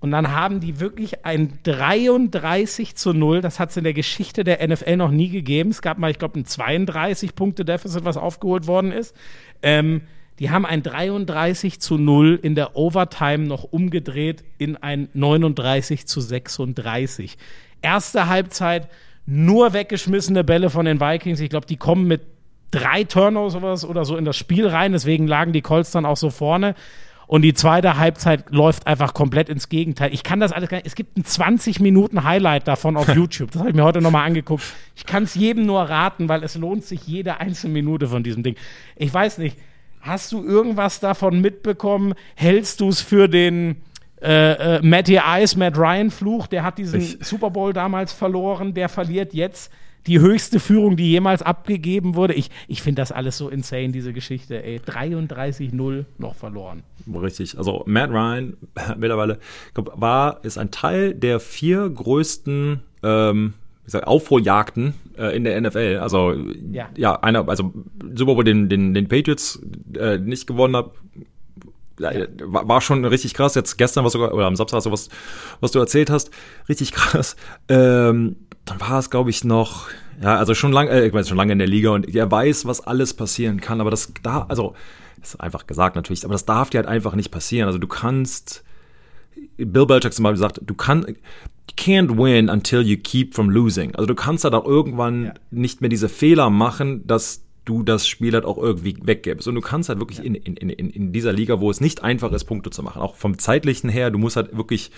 Und 0.00 0.12
dann 0.12 0.32
haben 0.32 0.60
die 0.60 0.80
wirklich 0.80 1.26
ein 1.26 1.58
33 1.62 2.96
zu 2.96 3.12
0. 3.12 3.42
Das 3.42 3.60
hat 3.60 3.68
es 3.68 3.76
in 3.76 3.84
der 3.84 3.92
Geschichte 3.92 4.44
der 4.44 4.66
NFL 4.66 4.96
noch 4.96 5.10
nie 5.10 5.28
gegeben. 5.28 5.70
Es 5.70 5.82
gab 5.82 5.98
mal, 5.98 6.10
ich 6.10 6.18
glaube, 6.18 6.40
ein 6.40 6.46
32-Punkte-Deficit, 6.46 8.04
was 8.04 8.16
aufgeholt 8.16 8.66
worden 8.66 8.92
ist. 8.92 9.14
Ähm, 9.62 10.00
die 10.38 10.50
haben 10.50 10.64
ein 10.64 10.82
33 10.82 11.80
zu 11.80 11.98
0 11.98 12.40
in 12.42 12.54
der 12.54 12.74
Overtime 12.74 13.46
noch 13.46 13.64
umgedreht 13.64 14.42
in 14.56 14.78
ein 14.78 15.10
39 15.12 16.06
zu 16.06 16.22
36. 16.22 17.36
Erste 17.82 18.26
Halbzeit 18.26 18.88
nur 19.30 19.72
weggeschmissene 19.72 20.42
Bälle 20.42 20.70
von 20.70 20.86
den 20.86 21.00
Vikings. 21.00 21.38
Ich 21.38 21.50
glaube, 21.50 21.66
die 21.66 21.76
kommen 21.76 22.08
mit 22.08 22.22
drei 22.72 23.04
Turnovers 23.04 23.84
oder 23.84 24.04
so 24.04 24.16
in 24.16 24.24
das 24.24 24.36
Spiel 24.36 24.66
rein. 24.66 24.92
Deswegen 24.92 25.28
lagen 25.28 25.52
die 25.52 25.62
Colts 25.62 25.92
dann 25.92 26.04
auch 26.04 26.16
so 26.16 26.30
vorne. 26.30 26.74
Und 27.28 27.42
die 27.42 27.54
zweite 27.54 27.96
Halbzeit 27.96 28.50
läuft 28.50 28.88
einfach 28.88 29.14
komplett 29.14 29.48
ins 29.48 29.68
Gegenteil. 29.68 30.12
Ich 30.12 30.24
kann 30.24 30.40
das 30.40 30.50
alles 30.50 30.68
gar 30.68 30.78
nicht. 30.78 30.86
Es 30.88 30.96
gibt 30.96 31.16
ein 31.16 31.24
20 31.24 31.78
Minuten 31.78 32.24
Highlight 32.24 32.66
davon 32.66 32.96
auf 32.96 33.08
YouTube. 33.14 33.52
Das 33.52 33.60
habe 33.60 33.70
ich 33.70 33.76
mir 33.76 33.84
heute 33.84 34.00
nochmal 34.00 34.26
angeguckt. 34.26 34.64
Ich 34.96 35.06
kann 35.06 35.22
es 35.22 35.36
jedem 35.36 35.64
nur 35.64 35.82
raten, 35.82 36.28
weil 36.28 36.42
es 36.42 36.56
lohnt 36.56 36.84
sich 36.84 37.06
jede 37.06 37.38
einzelne 37.38 37.72
Minute 37.72 38.08
von 38.08 38.24
diesem 38.24 38.42
Ding. 38.42 38.56
Ich 38.96 39.14
weiß 39.14 39.38
nicht. 39.38 39.56
Hast 40.00 40.32
du 40.32 40.42
irgendwas 40.42 40.98
davon 40.98 41.40
mitbekommen? 41.40 42.14
Hältst 42.34 42.80
du 42.80 42.88
es 42.88 43.00
für 43.00 43.28
den 43.28 43.76
äh, 44.22 44.76
äh, 44.76 44.82
Matty 44.82 45.18
Ice, 45.38 45.58
Matt 45.58 45.76
Ryan 45.78 46.10
Fluch? 46.10 46.46
Der 46.46 46.62
hat 46.64 46.78
diesen 46.78 47.00
Ich- 47.00 47.18
Super 47.22 47.50
Bowl 47.50 47.72
damals 47.72 48.12
verloren. 48.12 48.74
Der 48.74 48.88
verliert 48.88 49.34
jetzt 49.34 49.72
die 50.06 50.18
höchste 50.18 50.60
Führung, 50.60 50.96
die 50.96 51.10
jemals 51.10 51.42
abgegeben 51.42 52.14
wurde. 52.14 52.32
Ich, 52.32 52.50
ich 52.68 52.80
finde 52.80 53.02
das 53.02 53.12
alles 53.12 53.36
so 53.36 53.48
insane, 53.50 53.90
diese 53.92 54.12
Geschichte. 54.14 54.62
Ey, 54.64 54.78
33-0 54.78 56.04
noch 56.18 56.34
verloren. 56.34 56.82
Richtig. 57.12 57.56
Also 57.58 57.82
Matt 57.86 58.10
Ryan 58.10 58.56
mittlerweile 58.96 59.38
war 59.74 60.42
ist 60.44 60.58
ein 60.58 60.70
Teil 60.70 61.14
der 61.14 61.38
vier 61.40 61.88
größten 61.88 62.80
ähm, 63.02 63.54
gesagt, 63.84 64.06
Aufholjagden 64.06 64.94
äh, 65.18 65.36
in 65.36 65.44
der 65.44 65.60
NFL. 65.60 65.98
Also 66.00 66.32
Ja. 66.72 66.88
ja, 66.96 67.20
einer, 67.20 67.46
also 67.48 67.72
Super 68.14 68.34
Bowl 68.34 68.44
den 68.44 68.68
den 68.68 68.94
den 68.94 69.08
Patriots 69.08 69.60
äh, 69.98 70.18
nicht 70.18 70.46
gewonnen 70.46 70.76
hat. 70.76 70.92
Ja. 72.00 72.26
War, 72.40 72.80
schon 72.80 73.04
richtig 73.04 73.34
krass. 73.34 73.54
Jetzt 73.54 73.76
gestern 73.76 74.04
was 74.04 74.12
sogar 74.14 74.32
oder 74.32 74.46
am 74.46 74.56
Samstag 74.56 74.82
so 74.82 74.90
was, 74.90 75.08
was 75.60 75.70
du 75.70 75.78
erzählt 75.78 76.10
hast, 76.10 76.30
richtig 76.68 76.92
krass. 76.94 77.36
Ähm, 77.68 78.36
dann 78.64 78.80
war 78.80 78.98
es, 78.98 79.10
glaube 79.10 79.30
ich, 79.30 79.44
noch, 79.44 79.88
ja, 80.22 80.36
also 80.36 80.54
schon 80.54 80.72
lange, 80.72 80.90
äh, 80.90 81.06
ich 81.06 81.12
weiß 81.12 81.28
schon 81.28 81.36
lange 81.36 81.52
in 81.52 81.58
der 81.58 81.68
Liga 81.68 81.90
und 81.90 82.14
er 82.14 82.30
weiß, 82.30 82.66
was 82.66 82.80
alles 82.80 83.14
passieren 83.14 83.60
kann. 83.60 83.80
Aber 83.80 83.90
das 83.90 84.12
da, 84.22 84.46
also 84.48 84.74
ist 85.22 85.40
einfach 85.40 85.66
gesagt 85.66 85.96
natürlich, 85.96 86.24
aber 86.24 86.32
das 86.32 86.46
darf 86.46 86.70
dir 86.70 86.78
halt 86.78 86.88
einfach 86.88 87.14
nicht 87.14 87.30
passieren. 87.30 87.66
Also 87.66 87.78
du 87.78 87.86
kannst, 87.86 88.64
Bill 89.56 89.86
Belichick 89.86 90.14
zum 90.14 90.22
Beispiel 90.22 90.38
sagt, 90.38 90.60
du 90.64 90.74
kannst, 90.74 91.08
you 91.08 91.14
can't 91.76 92.16
win 92.16 92.48
until 92.48 92.80
you 92.80 92.96
keep 92.96 93.34
from 93.34 93.50
losing. 93.50 93.94
Also 93.94 94.06
du 94.06 94.14
kannst 94.14 94.44
halt 94.44 94.54
auch 94.54 94.64
irgendwann 94.64 95.24
Ja. 95.26 95.34
nicht 95.50 95.80
mehr 95.80 95.90
diese 95.90 96.08
Fehler 96.08 96.48
machen, 96.50 97.06
dass 97.06 97.44
du 97.64 97.82
das 97.82 98.06
Spiel 98.06 98.32
halt 98.34 98.44
auch 98.44 98.58
irgendwie 98.58 98.96
weggibst. 99.02 99.46
Und 99.48 99.54
du 99.54 99.60
kannst 99.60 99.88
halt 99.88 99.98
wirklich 99.98 100.24
in, 100.24 100.34
in, 100.34 100.56
in, 100.56 100.90
in 100.90 101.12
dieser 101.12 101.32
Liga, 101.32 101.60
wo 101.60 101.70
es 101.70 101.80
nicht 101.80 102.02
einfach 102.02 102.32
ist, 102.32 102.44
Punkte 102.44 102.70
zu 102.70 102.82
machen, 102.82 103.02
auch 103.02 103.16
vom 103.16 103.38
zeitlichen 103.38 103.90
her, 103.90 104.10
du 104.10 104.18
musst 104.18 104.36
halt 104.36 104.56
wirklich 104.56 104.90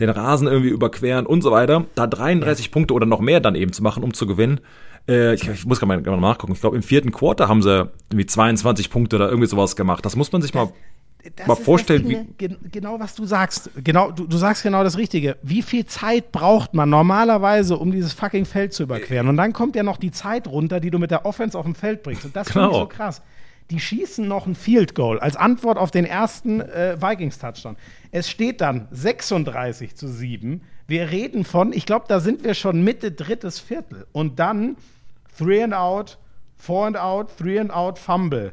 den 0.00 0.10
Rasen 0.10 0.46
irgendwie 0.46 0.70
überqueren 0.70 1.26
und 1.26 1.42
so 1.42 1.50
weiter, 1.50 1.86
da 1.94 2.06
33 2.06 2.70
Punkte 2.70 2.94
oder 2.94 3.06
noch 3.06 3.20
mehr 3.20 3.40
dann 3.40 3.54
eben 3.54 3.72
zu 3.72 3.82
machen, 3.82 4.04
um 4.04 4.14
zu 4.14 4.26
gewinnen. 4.26 4.60
Äh, 5.08 5.34
ich, 5.34 5.48
ich 5.48 5.66
muss 5.66 5.80
gerade 5.80 6.00
mal, 6.00 6.16
mal 6.16 6.20
nachgucken. 6.20 6.52
Ich 6.52 6.60
glaube, 6.60 6.76
im 6.76 6.82
vierten 6.82 7.10
Quarter 7.10 7.48
haben 7.48 7.62
sie 7.62 7.90
irgendwie 8.10 8.26
22 8.26 8.90
Punkte 8.90 9.16
oder 9.16 9.28
irgendwie 9.28 9.48
sowas 9.48 9.74
gemacht. 9.74 10.04
Das 10.04 10.14
muss 10.14 10.30
man 10.30 10.42
sich 10.42 10.52
Das 10.52 10.68
mal 10.68 10.72
ist 11.36 11.64
vorstellen, 11.64 12.02
das 12.02 12.10
wie, 12.10 12.14
Ding, 12.14 12.34
gen- 12.38 12.56
genau 12.70 12.98
was 13.00 13.14
du 13.14 13.24
sagst. 13.24 13.70
Genau, 13.82 14.10
du, 14.10 14.26
du 14.26 14.36
sagst 14.36 14.62
genau 14.62 14.82
das 14.84 14.96
Richtige. 14.98 15.36
Wie 15.42 15.62
viel 15.62 15.86
Zeit 15.86 16.32
braucht 16.32 16.74
man 16.74 16.88
normalerweise, 16.90 17.76
um 17.76 17.90
dieses 17.92 18.12
fucking 18.12 18.44
Feld 18.44 18.72
zu 18.72 18.82
überqueren? 18.84 19.28
Und 19.28 19.36
dann 19.36 19.52
kommt 19.52 19.76
ja 19.76 19.82
noch 19.82 19.96
die 19.96 20.10
Zeit 20.10 20.46
runter, 20.48 20.80
die 20.80 20.90
du 20.90 20.98
mit 20.98 21.10
der 21.10 21.24
Offense 21.26 21.58
auf 21.58 21.64
dem 21.64 21.74
Feld 21.74 22.02
bringst. 22.02 22.24
Und 22.24 22.34
das 22.36 22.50
finde 22.50 22.68
ich 22.68 22.72
Genau. 22.72 22.80
so 22.84 22.88
krass. 22.88 23.22
Die 23.70 23.80
schießen 23.80 24.26
noch 24.26 24.46
ein 24.46 24.54
Field 24.54 24.94
Goal 24.94 25.20
als 25.20 25.36
Antwort 25.36 25.76
auf 25.76 25.90
den 25.90 26.06
ersten 26.06 26.60
äh, 26.62 26.96
Vikings-Touchdown. 27.00 27.76
Es 28.10 28.30
steht 28.30 28.62
dann 28.62 28.88
36 28.92 29.94
zu 29.94 30.08
7. 30.08 30.62
Wir 30.86 31.10
reden 31.10 31.44
von, 31.44 31.74
ich 31.74 31.84
glaube, 31.84 32.06
da 32.08 32.18
sind 32.20 32.44
wir 32.44 32.54
schon 32.54 32.82
Mitte 32.82 33.12
drittes 33.12 33.60
Viertel. 33.60 34.06
Und 34.12 34.38
dann 34.38 34.76
Three 35.36 35.62
and 35.62 35.74
out, 35.74 36.16
Four 36.56 36.86
and 36.86 36.96
out, 36.96 37.28
Three 37.36 37.58
and 37.60 37.70
out, 37.70 37.98
Fumble. 37.98 38.52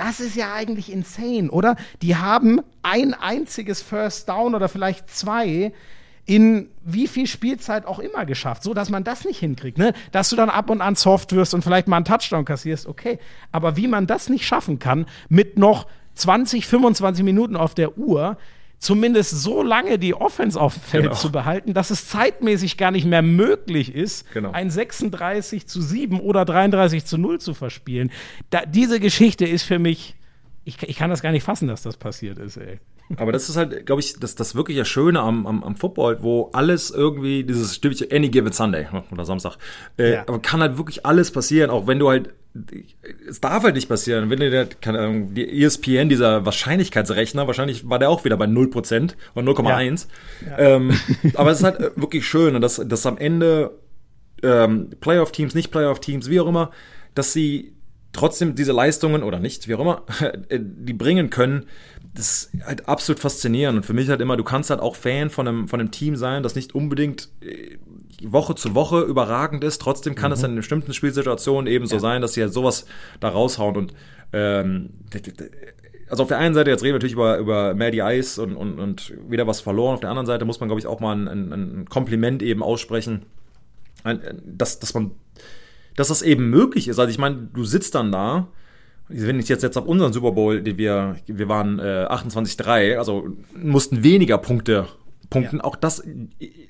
Das 0.00 0.18
ist 0.18 0.34
ja 0.34 0.54
eigentlich 0.54 0.90
insane, 0.90 1.50
oder? 1.50 1.76
Die 2.00 2.16
haben 2.16 2.62
ein 2.82 3.12
einziges 3.12 3.82
First 3.82 4.30
Down 4.30 4.54
oder 4.54 4.70
vielleicht 4.70 5.10
zwei 5.10 5.74
in 6.24 6.70
wie 6.82 7.06
viel 7.06 7.26
Spielzeit 7.26 7.84
auch 7.84 7.98
immer 7.98 8.24
geschafft, 8.24 8.62
so 8.62 8.72
dass 8.72 8.88
man 8.88 9.04
das 9.04 9.26
nicht 9.26 9.40
hinkriegt, 9.40 9.76
ne? 9.76 9.92
Dass 10.10 10.30
du 10.30 10.36
dann 10.36 10.48
ab 10.48 10.70
und 10.70 10.80
an 10.80 10.96
soft 10.96 11.34
wirst 11.34 11.52
und 11.52 11.60
vielleicht 11.60 11.86
mal 11.86 11.96
einen 11.96 12.06
Touchdown 12.06 12.46
kassierst, 12.46 12.86
okay. 12.86 13.18
Aber 13.52 13.76
wie 13.76 13.88
man 13.88 14.06
das 14.06 14.30
nicht 14.30 14.46
schaffen 14.46 14.78
kann, 14.78 15.04
mit 15.28 15.58
noch 15.58 15.86
20, 16.14 16.66
25 16.66 17.22
Minuten 17.22 17.54
auf 17.54 17.74
der 17.74 17.98
Uhr, 17.98 18.38
zumindest 18.80 19.30
so 19.42 19.62
lange 19.62 19.98
die 19.98 20.14
Offense 20.14 20.60
auf 20.60 20.74
dem 20.74 20.82
Feld 20.82 21.02
Genau. 21.04 21.14
zu 21.14 21.30
behalten, 21.30 21.74
dass 21.74 21.90
es 21.90 22.08
zeitmäßig 22.08 22.76
gar 22.76 22.90
nicht 22.90 23.04
mehr 23.06 23.22
möglich 23.22 23.94
ist, 23.94 24.24
Genau. 24.32 24.50
ein 24.50 24.70
36 24.70 25.66
zu 25.68 25.80
7 25.80 26.18
oder 26.18 26.44
33 26.44 27.04
zu 27.04 27.18
0 27.18 27.40
zu 27.40 27.54
verspielen. 27.54 28.10
Da, 28.48 28.64
diese 28.66 28.98
Geschichte 28.98 29.44
ist 29.46 29.62
für 29.62 29.78
mich, 29.78 30.16
ich, 30.70 30.88
ich 30.88 30.96
kann 30.96 31.10
das 31.10 31.22
gar 31.22 31.32
nicht 31.32 31.42
fassen, 31.44 31.68
dass 31.68 31.82
das 31.82 31.96
passiert 31.96 32.38
ist, 32.38 32.56
ey. 32.56 32.78
Aber 33.16 33.32
das 33.32 33.48
ist 33.48 33.56
halt, 33.56 33.86
glaube 33.86 34.00
ich, 34.00 34.20
das, 34.20 34.36
das 34.36 34.54
wirklich 34.54 34.78
das 34.78 34.86
Schöne 34.86 35.20
am, 35.20 35.44
am, 35.46 35.64
am 35.64 35.74
Football, 35.74 36.22
wo 36.22 36.50
alles 36.52 36.90
irgendwie, 36.92 37.42
dieses 37.42 37.74
Stückchen 37.74 38.10
Any 38.12 38.28
Given 38.28 38.52
Sunday 38.52 38.86
oder 39.10 39.24
Samstag, 39.24 39.56
äh, 39.98 40.12
Ja. 40.12 40.22
aber 40.28 40.38
kann 40.38 40.60
halt 40.60 40.78
wirklich 40.78 41.04
alles 41.04 41.32
passieren, 41.32 41.70
auch 41.70 41.88
wenn 41.88 41.98
du 41.98 42.08
halt, 42.08 42.32
es 43.28 43.40
darf 43.40 43.64
halt 43.64 43.74
nicht 43.74 43.88
passieren, 43.88 44.30
wenn 44.30 44.38
du 44.38 44.48
der, 44.50 44.66
keine 44.66 45.00
Ahnung, 45.00 45.34
die 45.34 45.62
ESPN, 45.62 46.08
dieser 46.08 46.44
Wahrscheinlichkeitsrechner, 46.46 47.46
wahrscheinlich 47.48 47.88
war 47.88 47.98
der 47.98 48.10
auch 48.10 48.24
wieder 48.24 48.36
bei 48.36 48.46
0% 48.46 49.14
oder 49.34 49.44
0,1. 49.44 50.06
Ähm, 50.56 50.92
aber 51.34 51.50
es 51.50 51.58
ist 51.58 51.64
halt 51.64 51.80
äh, 51.80 51.90
wirklich 51.96 52.26
schön 52.26 52.54
und 52.54 52.60
dass, 52.60 52.76
dass 52.76 53.06
am 53.06 53.18
Ende 53.18 53.72
ähm, 54.42 54.90
Playoff-Teams, 55.00 55.54
nicht 55.54 55.70
Playoff-Teams, 55.72 56.30
wie 56.30 56.40
auch 56.40 56.46
immer, 56.46 56.70
dass 57.14 57.32
sie 57.32 57.72
trotzdem 58.12 58.54
diese 58.54 58.72
Leistungen 58.72 59.22
oder 59.22 59.38
nicht, 59.38 59.68
wie 59.68 59.74
auch 59.74 59.80
immer, 59.80 60.02
äh, 60.48 60.58
die 60.60 60.92
bringen 60.92 61.30
können, 61.30 61.66
das 62.14 62.50
ist 62.52 62.64
halt 62.64 62.88
absolut 62.88 63.20
faszinierend. 63.20 63.78
Und 63.78 63.84
für 63.86 63.92
mich 63.92 64.08
halt 64.08 64.20
immer, 64.20 64.36
du 64.36 64.42
kannst 64.44 64.70
halt 64.70 64.80
auch 64.80 64.96
Fan 64.96 65.30
von 65.30 65.46
einem, 65.46 65.68
von 65.68 65.78
einem 65.80 65.90
Team 65.92 66.16
sein, 66.16 66.42
das 66.42 66.54
nicht 66.56 66.74
unbedingt 66.74 67.28
äh, 67.40 67.78
Woche 68.22 68.54
zu 68.54 68.74
Woche 68.74 69.00
überragend 69.02 69.62
ist. 69.64 69.80
Trotzdem 69.80 70.14
kann 70.14 70.32
es 70.32 70.42
in 70.42 70.54
bestimmten 70.56 70.92
Spielsituationen 70.92 71.66
eben 71.72 71.86
so 71.86 71.98
sein, 71.98 72.20
dass 72.20 72.34
sie 72.34 72.42
halt 72.42 72.52
sowas 72.52 72.84
da 73.20 73.28
raushauen. 73.28 73.76
Und 73.76 73.94
ähm, 74.32 74.90
also 76.08 76.24
auf 76.24 76.28
der 76.28 76.38
einen 76.38 76.54
Seite, 76.54 76.70
jetzt 76.70 76.82
reden 76.82 76.90
wir 76.90 76.94
natürlich 76.94 77.12
über, 77.14 77.38
über 77.38 77.74
Maddie 77.74 78.00
Ice 78.00 78.42
und, 78.42 78.56
und, 78.56 78.78
und 78.80 79.14
wieder 79.28 79.46
was 79.46 79.60
verloren. 79.60 79.94
Auf 79.94 80.00
der 80.00 80.10
anderen 80.10 80.26
Seite 80.26 80.44
muss 80.44 80.58
man, 80.60 80.68
glaube 80.68 80.80
ich, 80.80 80.86
auch 80.86 81.00
mal 81.00 81.12
ein, 81.16 81.28
ein, 81.28 81.52
ein 81.52 81.84
Kompliment 81.88 82.42
eben 82.42 82.62
aussprechen, 82.62 83.22
ein- 84.02 84.20
dass, 84.44 84.80
dass 84.80 84.92
man 84.94 85.12
dass 85.96 86.08
das 86.08 86.22
eben 86.22 86.50
möglich 86.50 86.88
ist. 86.88 86.98
Also 86.98 87.10
ich 87.10 87.18
meine, 87.18 87.48
du 87.52 87.64
sitzt 87.64 87.94
dann 87.94 88.12
da, 88.12 88.48
wenn 89.08 89.40
ich 89.40 89.48
jetzt 89.48 89.62
jetzt 89.62 89.76
auf 89.76 89.86
unseren 89.86 90.12
Super 90.12 90.32
Bowl, 90.32 90.62
den 90.62 90.78
wir, 90.78 91.16
wir 91.26 91.48
waren 91.48 91.78
äh, 91.78 92.06
28-3, 92.08 92.96
also 92.96 93.28
mussten 93.54 94.02
weniger 94.02 94.38
Punkte 94.38 94.86
punkten. 95.30 95.58
Ja. 95.58 95.64
Auch 95.64 95.76
das, 95.76 96.02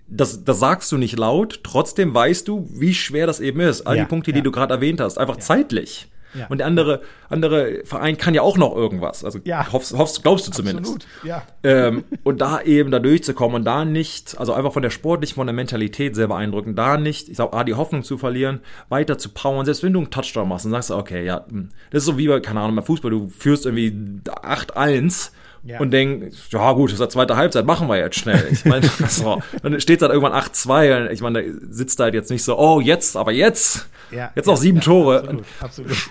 das, 0.06 0.44
das 0.44 0.60
sagst 0.60 0.92
du 0.92 0.98
nicht 0.98 1.18
laut, 1.18 1.60
trotzdem 1.64 2.14
weißt 2.14 2.46
du, 2.46 2.68
wie 2.70 2.94
schwer 2.94 3.26
das 3.26 3.40
eben 3.40 3.60
ist. 3.60 3.86
All 3.86 3.96
Ja, 3.96 4.04
die 4.04 4.08
Punkte, 4.08 4.30
ja. 4.30 4.36
die 4.36 4.42
du 4.42 4.52
gerade 4.52 4.74
erwähnt 4.74 5.00
hast, 5.00 5.18
einfach 5.18 5.38
zeitlich. 5.38 6.08
Ja. 6.34 6.46
Und 6.48 6.58
der 6.58 6.66
andere, 6.66 7.00
andere 7.28 7.80
Verein 7.84 8.16
kann 8.16 8.34
ja 8.34 8.42
auch 8.42 8.56
noch 8.56 8.74
irgendwas. 8.76 9.24
Also 9.24 9.40
Ja. 9.44 9.72
hoffst, 9.72 9.92
hoffst, 9.96 10.22
glaubst 10.22 10.46
du 10.46 10.52
zumindest. 10.52 10.94
Absolut, 10.94 11.06
ja. 11.24 11.42
Ähm, 11.64 12.04
und 12.24 12.40
da 12.40 12.60
eben 12.62 12.90
da 12.90 12.98
durchzukommen 13.00 13.56
und 13.56 13.64
da 13.64 13.84
nicht, 13.84 14.38
also 14.38 14.52
einfach 14.52 14.72
von 14.72 14.82
der 14.82 14.90
sportlichen, 14.90 15.34
von 15.34 15.46
der 15.46 15.54
Mentalität 15.54 16.14
sehr 16.14 16.28
beeindruckend, 16.28 16.78
da 16.78 16.96
nicht, 16.96 17.28
ich 17.28 17.36
sag, 17.36 17.52
ah, 17.52 17.64
die 17.64 17.74
Hoffnung 17.74 18.02
zu 18.04 18.16
verlieren, 18.18 18.60
weiter 18.88 19.18
zu 19.18 19.28
powern, 19.30 19.64
selbst 19.64 19.82
wenn 19.82 19.92
du 19.92 20.00
einen 20.00 20.10
Touchdown 20.10 20.48
machst 20.48 20.66
und 20.66 20.72
sagst, 20.72 20.90
okay, 20.90 21.24
ja, 21.24 21.44
hm, 21.50 21.70
das 21.90 22.02
ist 22.02 22.06
so 22.06 22.16
wie 22.18 22.28
bei, 22.28 22.40
keine 22.40 22.60
Ahnung, 22.60 22.76
beim 22.76 22.84
Fußball, 22.84 23.10
du 23.10 23.28
führst 23.28 23.66
irgendwie 23.66 24.20
8-1 24.44 25.32
Ja. 25.62 25.78
und 25.78 25.90
denkst, 25.90 26.36
ja 26.52 26.72
gut, 26.72 26.88
das 26.88 26.94
ist 26.94 27.00
der 27.00 27.08
zweite 27.10 27.36
Halbzeit, 27.36 27.66
machen 27.66 27.88
wir 27.88 27.98
jetzt 27.98 28.16
schnell. 28.18 28.48
Ich 28.50 28.64
meine, 28.64 28.86
so, 29.08 29.42
dann 29.62 29.78
steht 29.80 30.00
halt 30.00 30.10
irgendwann 30.12 30.32
8-2 30.40 31.02
und 31.06 31.12
ich 31.12 31.20
meine, 31.20 31.42
da 31.42 31.50
sitzt 31.70 32.00
da 32.00 32.04
halt 32.04 32.14
jetzt 32.14 32.30
nicht 32.30 32.42
so, 32.44 32.58
oh, 32.58 32.80
jetzt, 32.80 33.16
aber 33.16 33.32
jetzt, 33.32 33.86
Ja. 34.10 34.30
jetzt 34.34 34.46
noch 34.46 34.56
sieben 34.56 34.80
Tore. 34.80 35.18
Absolut, 35.20 35.44
absolut. 35.60 36.10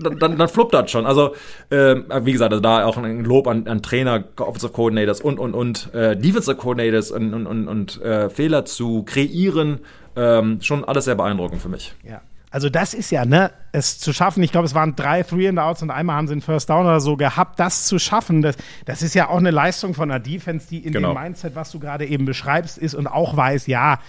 Dann, 0.00 0.18
dann, 0.18 0.38
dann 0.38 0.48
fluppt 0.48 0.74
das 0.74 0.90
schon. 0.90 1.06
Also, 1.06 1.34
ähm, 1.70 2.04
wie 2.22 2.32
gesagt, 2.32 2.52
also 2.52 2.60
da 2.60 2.84
auch 2.84 2.96
ein 2.96 3.24
Lob 3.24 3.46
an, 3.46 3.66
an 3.66 3.82
Trainer, 3.82 4.24
Offensive 4.38 4.72
Coordinators 4.72 5.20
und, 5.20 5.38
und, 5.38 5.54
und 5.54 5.92
äh, 5.94 6.16
Defensive 6.16 6.56
Coordinators 6.56 7.10
und, 7.10 7.34
und, 7.34 7.46
und, 7.46 7.68
und 7.68 8.00
äh, 8.02 8.28
Fehler 8.30 8.64
zu 8.64 9.02
kreieren, 9.04 9.80
ähm, 10.16 10.60
schon 10.60 10.84
alles 10.84 11.06
sehr 11.06 11.14
beeindruckend 11.14 11.62
für 11.62 11.68
mich. 11.68 11.94
Ja. 12.02 12.20
Also 12.50 12.68
das 12.68 12.92
ist 12.92 13.10
ja, 13.10 13.24
ne, 13.24 13.50
es 13.72 13.98
zu 13.98 14.12
schaffen, 14.12 14.42
ich 14.42 14.52
glaube, 14.52 14.66
es 14.66 14.74
waren 14.74 14.94
drei 14.94 15.22
Three 15.22 15.48
and 15.48 15.58
Outs 15.58 15.80
und 15.80 15.90
einmal 15.90 16.16
haben 16.16 16.26
sie 16.26 16.32
einen 16.32 16.42
First 16.42 16.68
Down 16.68 16.84
oder 16.84 17.00
so 17.00 17.16
gehabt, 17.16 17.58
das 17.58 17.86
zu 17.86 17.98
schaffen, 17.98 18.42
das, 18.42 18.56
das 18.84 19.00
ist 19.00 19.14
ja 19.14 19.30
auch 19.30 19.38
eine 19.38 19.50
Leistung 19.50 19.94
von 19.94 20.10
einer 20.10 20.20
Defense, 20.20 20.66
die 20.68 20.84
in 20.84 20.92
Genau. 20.92 21.14
dem 21.14 21.22
Mindset, 21.22 21.54
was 21.54 21.70
du 21.70 21.80
gerade 21.80 22.04
eben 22.04 22.26
beschreibst, 22.26 22.76
ist 22.76 22.94
und 22.94 23.06
auch 23.06 23.38
weiß, 23.38 23.68
ja, 23.68 24.00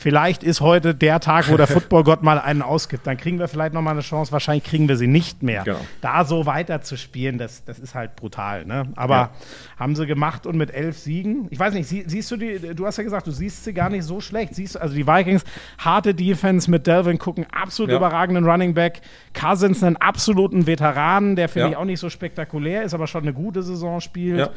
vielleicht 0.00 0.42
ist 0.42 0.60
heute 0.62 0.94
der 0.94 1.20
Tag, 1.20 1.50
wo 1.50 1.56
der 1.58 1.66
Footballgott 1.68 2.22
mal 2.22 2.38
einen 2.40 2.62
ausgibt, 2.62 3.06
dann 3.06 3.18
kriegen 3.18 3.38
wir 3.38 3.48
vielleicht 3.48 3.74
noch 3.74 3.82
mal 3.82 3.90
eine 3.90 4.00
Chance, 4.00 4.32
wahrscheinlich 4.32 4.64
kriegen 4.64 4.88
wir 4.88 4.96
sie 4.96 5.06
nicht 5.06 5.42
mehr. 5.42 5.64
Genau. 5.64 5.80
Da 6.00 6.24
so 6.24 6.46
weiter 6.46 6.80
zu 6.80 6.96
spielen, 6.96 7.36
das, 7.36 7.64
das 7.64 7.78
ist 7.78 7.94
halt 7.94 8.16
brutal, 8.16 8.64
ne, 8.64 8.88
aber 8.96 9.14
Ja. 9.14 9.30
haben 9.78 9.94
sie 9.94 10.06
gemacht 10.06 10.46
und 10.46 10.56
mit 10.56 10.72
elf 10.72 10.96
Siegen, 10.98 11.46
ich 11.50 11.58
weiß 11.58 11.74
nicht, 11.74 11.86
sie, 11.86 12.04
siehst 12.06 12.30
du 12.30 12.36
die, 12.38 12.58
du 12.74 12.86
hast 12.86 12.96
ja 12.96 13.04
gesagt, 13.04 13.26
du 13.26 13.30
siehst 13.30 13.64
sie 13.64 13.74
gar 13.74 13.90
nicht 13.90 14.04
so 14.04 14.20
schlecht, 14.20 14.54
siehst 14.54 14.74
du, 14.76 14.80
also 14.80 14.94
die 14.94 15.06
Vikings, 15.06 15.44
harte 15.78 16.14
Defense 16.14 16.70
mit 16.70 16.86
Delvin 16.86 17.18
Cook, 17.22 17.36
einen 17.36 17.46
absolut 17.52 17.90
Ja. 17.90 17.98
überragenden 17.98 18.44
Running 18.48 18.72
Back, 18.72 19.02
Cousins 19.38 19.82
einen 19.84 19.96
absoluten 19.96 20.66
Veteranen, 20.66 21.36
der 21.36 21.48
finde 21.50 21.66
Ja. 21.66 21.70
ich 21.72 21.76
auch 21.76 21.84
nicht 21.84 22.00
so 22.00 22.08
spektakulär 22.08 22.84
ist, 22.84 22.94
aber 22.94 23.06
schon 23.06 23.22
eine 23.22 23.34
gute 23.34 23.62
Saison 23.62 24.00
spielt. 24.00 24.50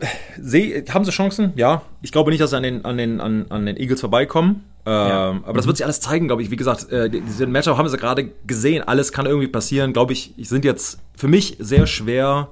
Ja. 0.00 0.08
Seh, 0.40 0.84
haben 0.90 1.04
sie 1.04 1.10
Chancen? 1.10 1.52
Ja. 1.56 1.82
Ich 2.02 2.12
glaube 2.12 2.30
nicht, 2.30 2.40
dass 2.40 2.50
sie 2.50 2.56
an 2.56 2.62
den, 2.62 2.84
an 2.84 2.96
den, 2.98 3.20
an, 3.20 3.46
an 3.48 3.66
den 3.66 3.76
Eagles 3.76 4.00
vorbeikommen. 4.00 4.64
Ähm, 4.86 5.42
Aber 5.44 5.54
das 5.54 5.66
wird 5.66 5.78
sich 5.78 5.84
alles 5.86 6.00
zeigen, 6.00 6.26
glaube 6.26 6.42
ich. 6.42 6.50
Wie 6.50 6.56
gesagt, 6.56 6.90
äh, 6.92 7.08
die- 7.08 7.20
diese 7.22 7.46
Matchup 7.46 7.78
haben 7.78 7.88
sie 7.88 7.96
gerade 7.96 8.30
gesehen. 8.46 8.82
Alles 8.82 9.12
kann 9.12 9.24
irgendwie 9.26 9.46
passieren. 9.48 9.92
Glaube 9.94 10.12
ich, 10.12 10.34
sind 10.38 10.64
jetzt 10.64 10.98
für 11.16 11.28
mich 11.28 11.56
sehr 11.58 11.86
schwer, 11.86 12.48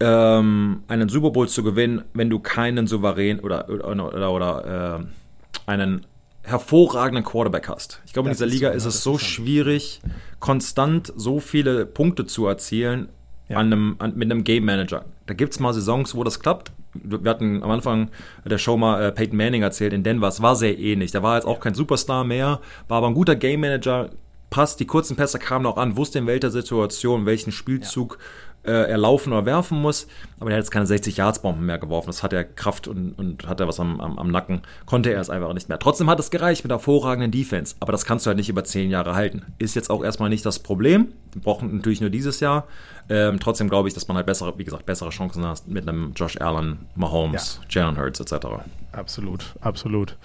ähm, 0.00 0.82
einen 0.88 1.08
Super 1.08 1.30
Bowl 1.30 1.48
zu 1.48 1.62
gewinnen, 1.62 2.02
wenn 2.14 2.30
du 2.30 2.38
keinen 2.38 2.86
souverän 2.86 3.40
oder, 3.40 3.68
oder, 3.68 4.14
oder, 4.14 4.32
oder 4.32 5.00
äh, 5.00 5.70
einen 5.70 6.06
hervorragenden 6.42 7.22
Quarterback 7.24 7.68
hast. 7.68 8.00
Ich 8.06 8.14
glaube, 8.14 8.30
in 8.30 8.32
dieser 8.34 8.46
ist 8.46 8.52
Liga 8.54 8.70
ist 8.70 8.84
ja, 8.84 8.88
es 8.88 9.02
so 9.02 9.16
ist 9.16 9.22
schwierig, 9.24 10.00
konstant 10.38 11.12
so 11.16 11.38
viele 11.38 11.84
Punkte 11.84 12.24
zu 12.24 12.46
erzielen 12.46 13.10
Ja. 13.50 13.56
an 13.56 13.66
einem, 13.66 13.96
an, 13.98 14.12
mit 14.14 14.30
einem 14.30 14.44
Game 14.44 14.64
Manager. 14.64 15.04
Da 15.26 15.34
gibt 15.34 15.52
es 15.52 15.60
mal 15.60 15.72
Saisons, 15.72 16.14
wo 16.14 16.22
das 16.22 16.38
klappt. 16.38 16.70
Wir 16.94 17.28
hatten 17.28 17.62
am 17.62 17.70
Anfang 17.70 18.10
der 18.44 18.58
Show 18.58 18.76
mal 18.76 19.02
äh, 19.02 19.12
Peyton 19.12 19.36
Manning 19.36 19.62
erzählt 19.62 19.92
in 19.92 20.04
Denver. 20.04 20.28
Es 20.28 20.40
war 20.40 20.54
sehr 20.54 20.78
ähnlich. 20.78 21.10
Der 21.10 21.22
war 21.24 21.34
jetzt 21.36 21.46
auch 21.46 21.58
kein 21.58 21.74
Superstar 21.74 22.24
mehr, 22.24 22.60
war 22.86 22.98
aber 22.98 23.08
ein 23.08 23.14
guter 23.14 23.34
Game 23.34 23.60
Manager. 23.60 24.10
Passt, 24.50 24.80
die 24.80 24.86
kurzen 24.86 25.16
Pässe 25.16 25.38
kamen 25.38 25.66
auch 25.66 25.76
an, 25.76 25.96
wusste 25.96 26.18
in 26.18 26.26
welcher 26.26 26.50
Situation, 26.50 27.26
welchen 27.26 27.52
Spielzug 27.52 28.18
äh, 28.64 28.90
er 28.90 28.98
laufen 28.98 29.32
oder 29.32 29.46
werfen 29.46 29.80
muss. 29.80 30.06
Aber 30.38 30.50
er 30.50 30.56
hat 30.56 30.62
jetzt 30.62 30.70
keine 30.70 30.86
60 30.86 31.16
Yards 31.16 31.40
Bomben 31.40 31.66
mehr 31.66 31.78
geworfen. 31.78 32.08
Das 32.08 32.22
hat 32.22 32.32
er 32.32 32.44
Kraft 32.44 32.88
und, 32.88 33.12
und 33.12 33.46
hat 33.46 33.60
er 33.60 33.68
was 33.68 33.80
am, 33.80 34.00
am, 34.00 34.18
am 34.18 34.30
Nacken. 34.30 34.62
Konnte 34.86 35.12
er 35.12 35.20
es 35.20 35.30
einfach 35.30 35.52
nicht 35.52 35.68
mehr. 35.68 35.78
Trotzdem 35.78 36.08
hat 36.10 36.20
es 36.20 36.30
gereicht 36.30 36.64
mit 36.64 36.70
hervorragenden 36.70 37.30
Defense. 37.30 37.74
Aber 37.80 37.92
das 37.92 38.04
kannst 38.04 38.26
du 38.26 38.28
halt 38.28 38.38
nicht 38.38 38.48
über 38.48 38.64
10 38.64 38.90
Jahre 38.90 39.14
halten. 39.14 39.42
Ist 39.58 39.74
jetzt 39.74 39.90
auch 39.90 40.04
erstmal 40.04 40.30
nicht 40.30 40.44
das 40.44 40.58
Problem. 40.58 41.08
Wir 41.32 41.42
brauchen 41.42 41.76
natürlich 41.76 42.00
nur 42.00 42.10
dieses 42.10 42.40
Jahr. 42.40 42.66
Ähm, 43.08 43.40
trotzdem 43.40 43.68
glaube 43.68 43.88
ich, 43.88 43.94
dass 43.94 44.06
man 44.08 44.16
halt 44.16 44.26
bessere, 44.26 44.56
wie 44.58 44.64
gesagt, 44.64 44.86
bessere 44.86 45.10
Chancen 45.10 45.44
hat 45.46 45.66
mit 45.66 45.88
einem 45.88 46.12
Josh 46.14 46.40
Allen, 46.40 46.86
Mahomes, 46.94 47.60
Jalen 47.68 47.98
Hurts 47.98 48.20
etc. 48.20 48.46
Absolut, 48.92 49.54
absolut. 49.60 50.16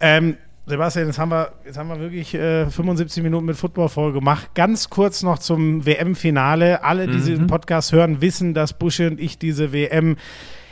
Ähm, 0.00 0.36
Sebastian, 0.66 1.06
jetzt 1.08 1.18
haben 1.18 1.30
wir, 1.30 1.52
jetzt 1.66 1.76
haben 1.76 1.88
wir 1.88 2.00
wirklich 2.00 2.34
äh, 2.34 2.66
75 2.70 3.22
Minuten 3.22 3.44
mit 3.44 3.56
Football 3.56 3.90
voll 3.90 4.14
gemacht. 4.14 4.54
Ganz 4.54 4.88
kurz 4.88 5.22
noch 5.22 5.38
zum 5.38 5.84
WM-Finale. 5.84 6.82
Alle, 6.82 7.06
die 7.06 7.18
diesen 7.18 7.46
Podcast 7.46 7.92
hören, 7.92 8.22
wissen, 8.22 8.54
dass 8.54 8.72
Busche 8.72 9.06
und 9.08 9.20
ich 9.20 9.38
diese 9.38 9.72
WM 9.74 10.16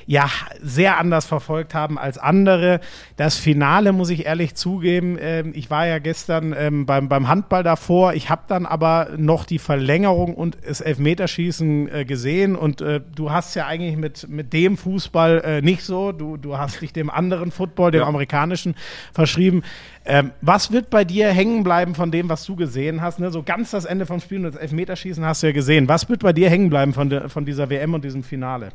ja 0.06 0.28
sehr 0.60 0.98
anders 0.98 1.26
verfolgt 1.26 1.74
haben 1.74 1.98
als 1.98 2.18
andere. 2.18 2.80
Das 3.16 3.36
Finale 3.36 3.92
muss 3.92 4.10
ich 4.10 4.26
ehrlich 4.26 4.54
zugeben. 4.54 5.16
Ähm, 5.20 5.52
ich 5.54 5.70
war 5.70 5.86
ja 5.86 5.98
gestern 5.98 6.54
ähm, 6.56 6.86
beim, 6.86 7.08
beim 7.08 7.28
Handball 7.28 7.62
davor. 7.62 8.14
Ich 8.14 8.30
habe 8.30 8.42
dann 8.48 8.66
aber 8.66 9.10
noch 9.16 9.44
die 9.44 9.58
Verlängerung 9.58 10.34
und 10.34 10.58
das 10.66 10.80
Elfmeterschießen 10.80 11.88
äh, 11.92 12.04
gesehen. 12.04 12.56
Und 12.56 12.80
äh, 12.80 13.00
du 13.14 13.30
hast 13.30 13.54
ja 13.54 13.66
eigentlich 13.66 13.96
mit, 13.96 14.28
mit 14.28 14.52
dem 14.52 14.76
Fußball 14.76 15.42
äh, 15.44 15.62
nicht 15.62 15.84
so. 15.84 16.12
Du, 16.12 16.36
du 16.36 16.58
hast 16.58 16.80
dich 16.80 16.92
dem 16.92 17.10
anderen 17.10 17.50
Football, 17.50 17.90
dem 17.90 18.02
Ja. 18.02 18.06
amerikanischen, 18.06 18.74
verschrieben. 19.12 19.62
Ähm, 20.04 20.32
was 20.40 20.72
wird 20.72 20.90
bei 20.90 21.04
dir 21.04 21.28
hängen 21.28 21.62
bleiben 21.62 21.94
von 21.94 22.10
dem, 22.10 22.28
was 22.28 22.44
du 22.44 22.56
gesehen 22.56 23.00
hast? 23.02 23.20
Ne? 23.20 23.30
So 23.30 23.42
ganz 23.42 23.70
das 23.70 23.84
Ende 23.84 24.06
vom 24.06 24.20
Spiel 24.20 24.38
und 24.38 24.44
das 24.44 24.56
Elfmeterschießen 24.56 25.24
hast 25.24 25.42
du 25.42 25.46
ja 25.48 25.52
gesehen. 25.52 25.88
Was 25.88 26.08
wird 26.08 26.20
bei 26.22 26.32
dir 26.32 26.50
hängen 26.50 26.70
bleiben 26.70 26.92
von, 26.92 27.08
der, 27.08 27.28
von 27.28 27.44
dieser 27.44 27.70
WM 27.70 27.94
und 27.94 28.04
diesem 28.04 28.24
Finale? 28.24 28.70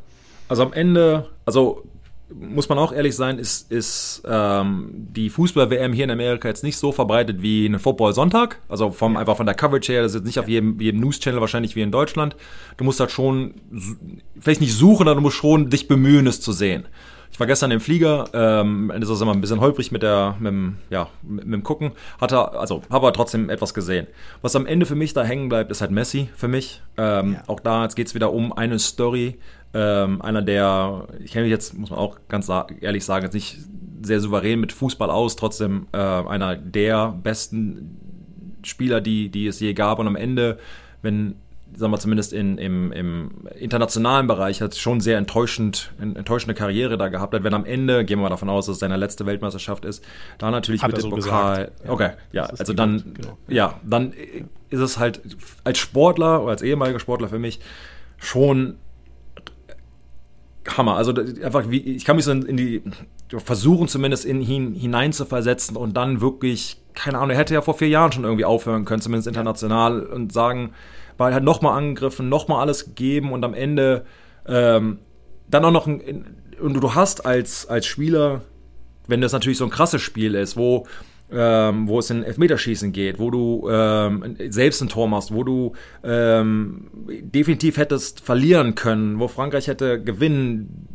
Also 0.48 0.64
am 0.64 0.74
Ende, 0.74 1.30
also 1.46 1.84
muss 2.30 2.68
man 2.68 2.78
auch 2.78 2.92
ehrlich 2.92 3.16
sein, 3.16 3.40
ist, 3.40 3.72
ist 3.72 4.22
ähm, 4.28 4.90
die 4.94 5.30
Fußball-WM 5.30 5.94
hier 5.94 6.04
in 6.04 6.12
Amerika 6.12 6.48
jetzt 6.48 6.64
nicht 6.64 6.78
so 6.78 6.92
verbreitet 6.92 7.42
wie 7.42 7.66
eine 7.66 7.80
Football-Sonntag. 7.80 8.60
Also 8.68 8.92
vom, 8.92 9.16
einfach 9.16 9.38
von 9.38 9.46
der 9.46 9.56
Coverage 9.56 9.94
her, 9.94 10.02
das 10.02 10.12
ist 10.12 10.20
jetzt 10.20 10.26
nicht 10.26 10.40
auf 10.40 10.48
jedem, 10.48 10.80
jedem 10.80 11.00
News-Channel 11.00 11.40
wahrscheinlich 11.40 11.76
wie 11.76 11.82
in 11.82 11.92
Deutschland. 11.92 12.36
Du 12.76 12.84
musst 12.84 13.00
halt 13.00 13.12
schon, 13.12 13.56
vielleicht 14.40 14.62
nicht 14.62 14.74
suchen, 14.74 15.08
aber 15.08 15.16
du 15.16 15.22
musst 15.22 15.38
schon 15.38 15.70
dich 15.70 15.88
bemühen, 15.88 16.28
es 16.28 16.42
zu 16.42 16.52
sehen. 16.52 16.86
Ich 17.32 17.40
war 17.40 17.48
gestern 17.48 17.72
im 17.72 17.80
Flieger, 17.80 18.26
ähm, 18.34 18.92
das 19.00 19.10
ist 19.10 19.22
immer 19.22 19.34
ein 19.34 19.42
bisschen 19.42 19.60
holprig 19.60 19.92
mit 19.92 20.02
der, 20.02 20.36
mit 20.40 20.48
dem, 20.52 20.78
ja, 20.90 21.08
mit, 21.22 21.46
mit 21.46 21.54
dem 21.54 21.64
Gucken, 21.64 21.92
hatte, 22.20 22.54
also 22.58 22.82
habe 22.90 23.08
aber 23.08 23.14
trotzdem 23.14 23.50
etwas 23.50 23.74
gesehen. 23.74 24.08
Was 24.42 24.56
am 24.56 24.66
Ende 24.66 24.86
für 24.86 24.96
mich 24.96 25.14
da 25.14 25.24
hängen 25.24 25.50
bleibt, 25.50 25.70
ist 25.72 25.82
halt 25.82 25.92
Messi 25.92 26.30
für 26.36 26.48
mich. 26.48 26.82
Ähm, 26.98 27.34
Ja. 27.34 27.44
Auch 27.48 27.60
da, 27.60 27.84
jetzt 27.84 27.96
geht's 27.96 28.16
wieder 28.16 28.34
um 28.34 28.54
eine 28.54 28.80
Story. 28.80 29.38
Ähm, 29.74 30.22
einer 30.22 30.42
der, 30.42 31.08
ich 31.20 31.32
kenne 31.32 31.44
mich 31.44 31.52
jetzt, 31.52 31.78
muss 31.78 31.90
man 31.90 32.00
auch 32.00 32.18
ganz 32.30 32.50
ehrlich 32.82 33.06
sagen, 33.06 33.26
jetzt 33.26 33.34
nicht 33.34 33.58
sehr 34.02 34.20
souverän 34.22 34.60
mit 34.60 34.72
Fußball 34.72 35.10
aus, 35.10 35.36
trotzdem 35.36 35.88
äh, 35.92 35.98
einer 35.98 36.56
der 36.56 37.12
besten 37.22 38.00
Spieler, 38.64 39.02
die, 39.02 39.30
die 39.30 39.48
es 39.48 39.60
je 39.60 39.74
gab. 39.74 40.00
Und 40.00 40.08
am 40.08 40.16
Ende, 40.16 40.58
wenn, 41.02 41.36
sagen 41.76 41.92
wir 41.92 42.00
zumindest 42.00 42.34
in, 42.34 42.58
im, 42.58 42.92
im 42.92 43.32
internationalen 43.60 44.28
Bereich, 44.28 44.62
hat 44.62 44.76
schon 44.76 45.00
sehr 45.00 45.18
enttäuschend, 45.18 45.92
en- 46.02 46.16
enttäuschende 46.16 46.54
Karriere 46.56 46.98
da 46.98 47.10
gehabt 47.10 47.34
hat. 47.34 47.44
Wenn 47.44 47.54
am 47.54 47.66
Ende, 47.66 48.04
gehen 48.06 48.20
wir 48.20 48.24
mal 48.24 48.30
davon 48.30 48.50
aus, 48.50 48.66
dass 48.66 48.74
es 48.74 48.80
seine 48.80 48.98
letzte 48.98 49.26
Weltmeisterschaft 49.26 49.86
ist, 49.86 50.04
da 50.38 50.50
natürlich 50.50 50.82
Hat 50.82 50.92
mit 50.92 50.98
dem 50.98 51.04
so 51.04 51.10
Pokal. 51.10 51.66
gesagt. 51.66 51.90
Okay, 51.90 52.10
ja, 52.32 52.46
also 52.46 52.74
dann, 52.74 53.14
genau. 53.14 53.38
ja, 53.48 53.80
dann 53.86 54.14
ist 54.70 54.80
es 54.80 54.98
halt 54.98 55.22
als 55.64 55.78
Sportler 55.78 56.42
oder 56.42 56.52
als 56.52 56.62
ehemaliger 56.62 57.00
Sportler 57.00 57.30
für 57.30 57.40
mich 57.40 57.60
schon 58.18 58.78
Hammer. 60.76 60.96
Also 60.98 61.14
einfach 61.44 61.70
wie 61.70 61.80
ich 61.80 62.06
kann 62.06 62.16
mich 62.16 62.26
so 62.26 62.32
in, 62.32 62.58
die 62.58 62.82
versuchen 63.30 63.88
zumindest 63.88 64.26
in 64.26 64.42
ihn 64.42 64.74
hinein 64.74 65.14
zu 65.14 65.26
versetzen 65.26 65.78
und 65.78 65.96
dann 65.96 66.22
wirklich 66.22 66.82
keine 66.94 67.20
Ahnung. 67.20 67.30
Er 67.30 67.38
hätte 67.38 67.54
ja 67.54 67.62
vor 67.62 67.76
vier 67.76 67.90
Jahren 67.90 68.12
schon 68.12 68.24
irgendwie 68.24 68.46
aufhören 68.46 68.84
können, 68.84 69.02
zumindest 69.02 69.28
international 69.28 70.04
und 70.04 70.34
sagen, 70.34 70.72
weil 71.18 71.34
halt 71.34 71.44
nochmal 71.44 71.78
angegriffen, 71.78 72.30
nochmal 72.30 72.62
alles 72.62 72.86
gegeben 72.86 73.32
und 73.32 73.44
am 73.44 73.54
Ende 73.54 74.06
ähm, 74.48 75.00
dann 75.50 75.66
auch 75.66 75.72
noch 75.72 75.88
ein, 75.88 76.26
und 76.60 76.74
du 76.74 76.96
hast 76.96 77.26
als 77.26 77.68
als 77.68 77.86
Spieler, 77.86 78.42
wenn 79.08 79.22
das 79.22 79.32
natürlich 79.32 79.58
so 79.58 79.66
ein 79.66 79.70
krasses 79.70 80.02
Spiel 80.02 80.36
ist, 80.36 80.58
wo 80.58 80.86
ähm, 81.32 81.88
wo 81.88 82.00
es 82.00 82.10
in 82.10 82.24
Elfmeterschießen 82.24 82.94
geht, 82.94 83.20
wo 83.20 83.30
du 83.32 83.68
ähm, 83.70 84.38
selbst 84.50 84.82
ein 84.82 84.90
Tor 84.90 85.08
machst, 85.08 85.34
wo 85.34 85.44
du 85.44 85.74
ähm, 86.04 86.90
definitiv 87.22 87.78
hättest 87.78 88.22
verlieren 88.22 88.76
können, 88.76 89.20
wo 89.20 89.28
Frankreich 89.28 89.68
hätte 89.68 90.02
gewinnen, 90.02 90.88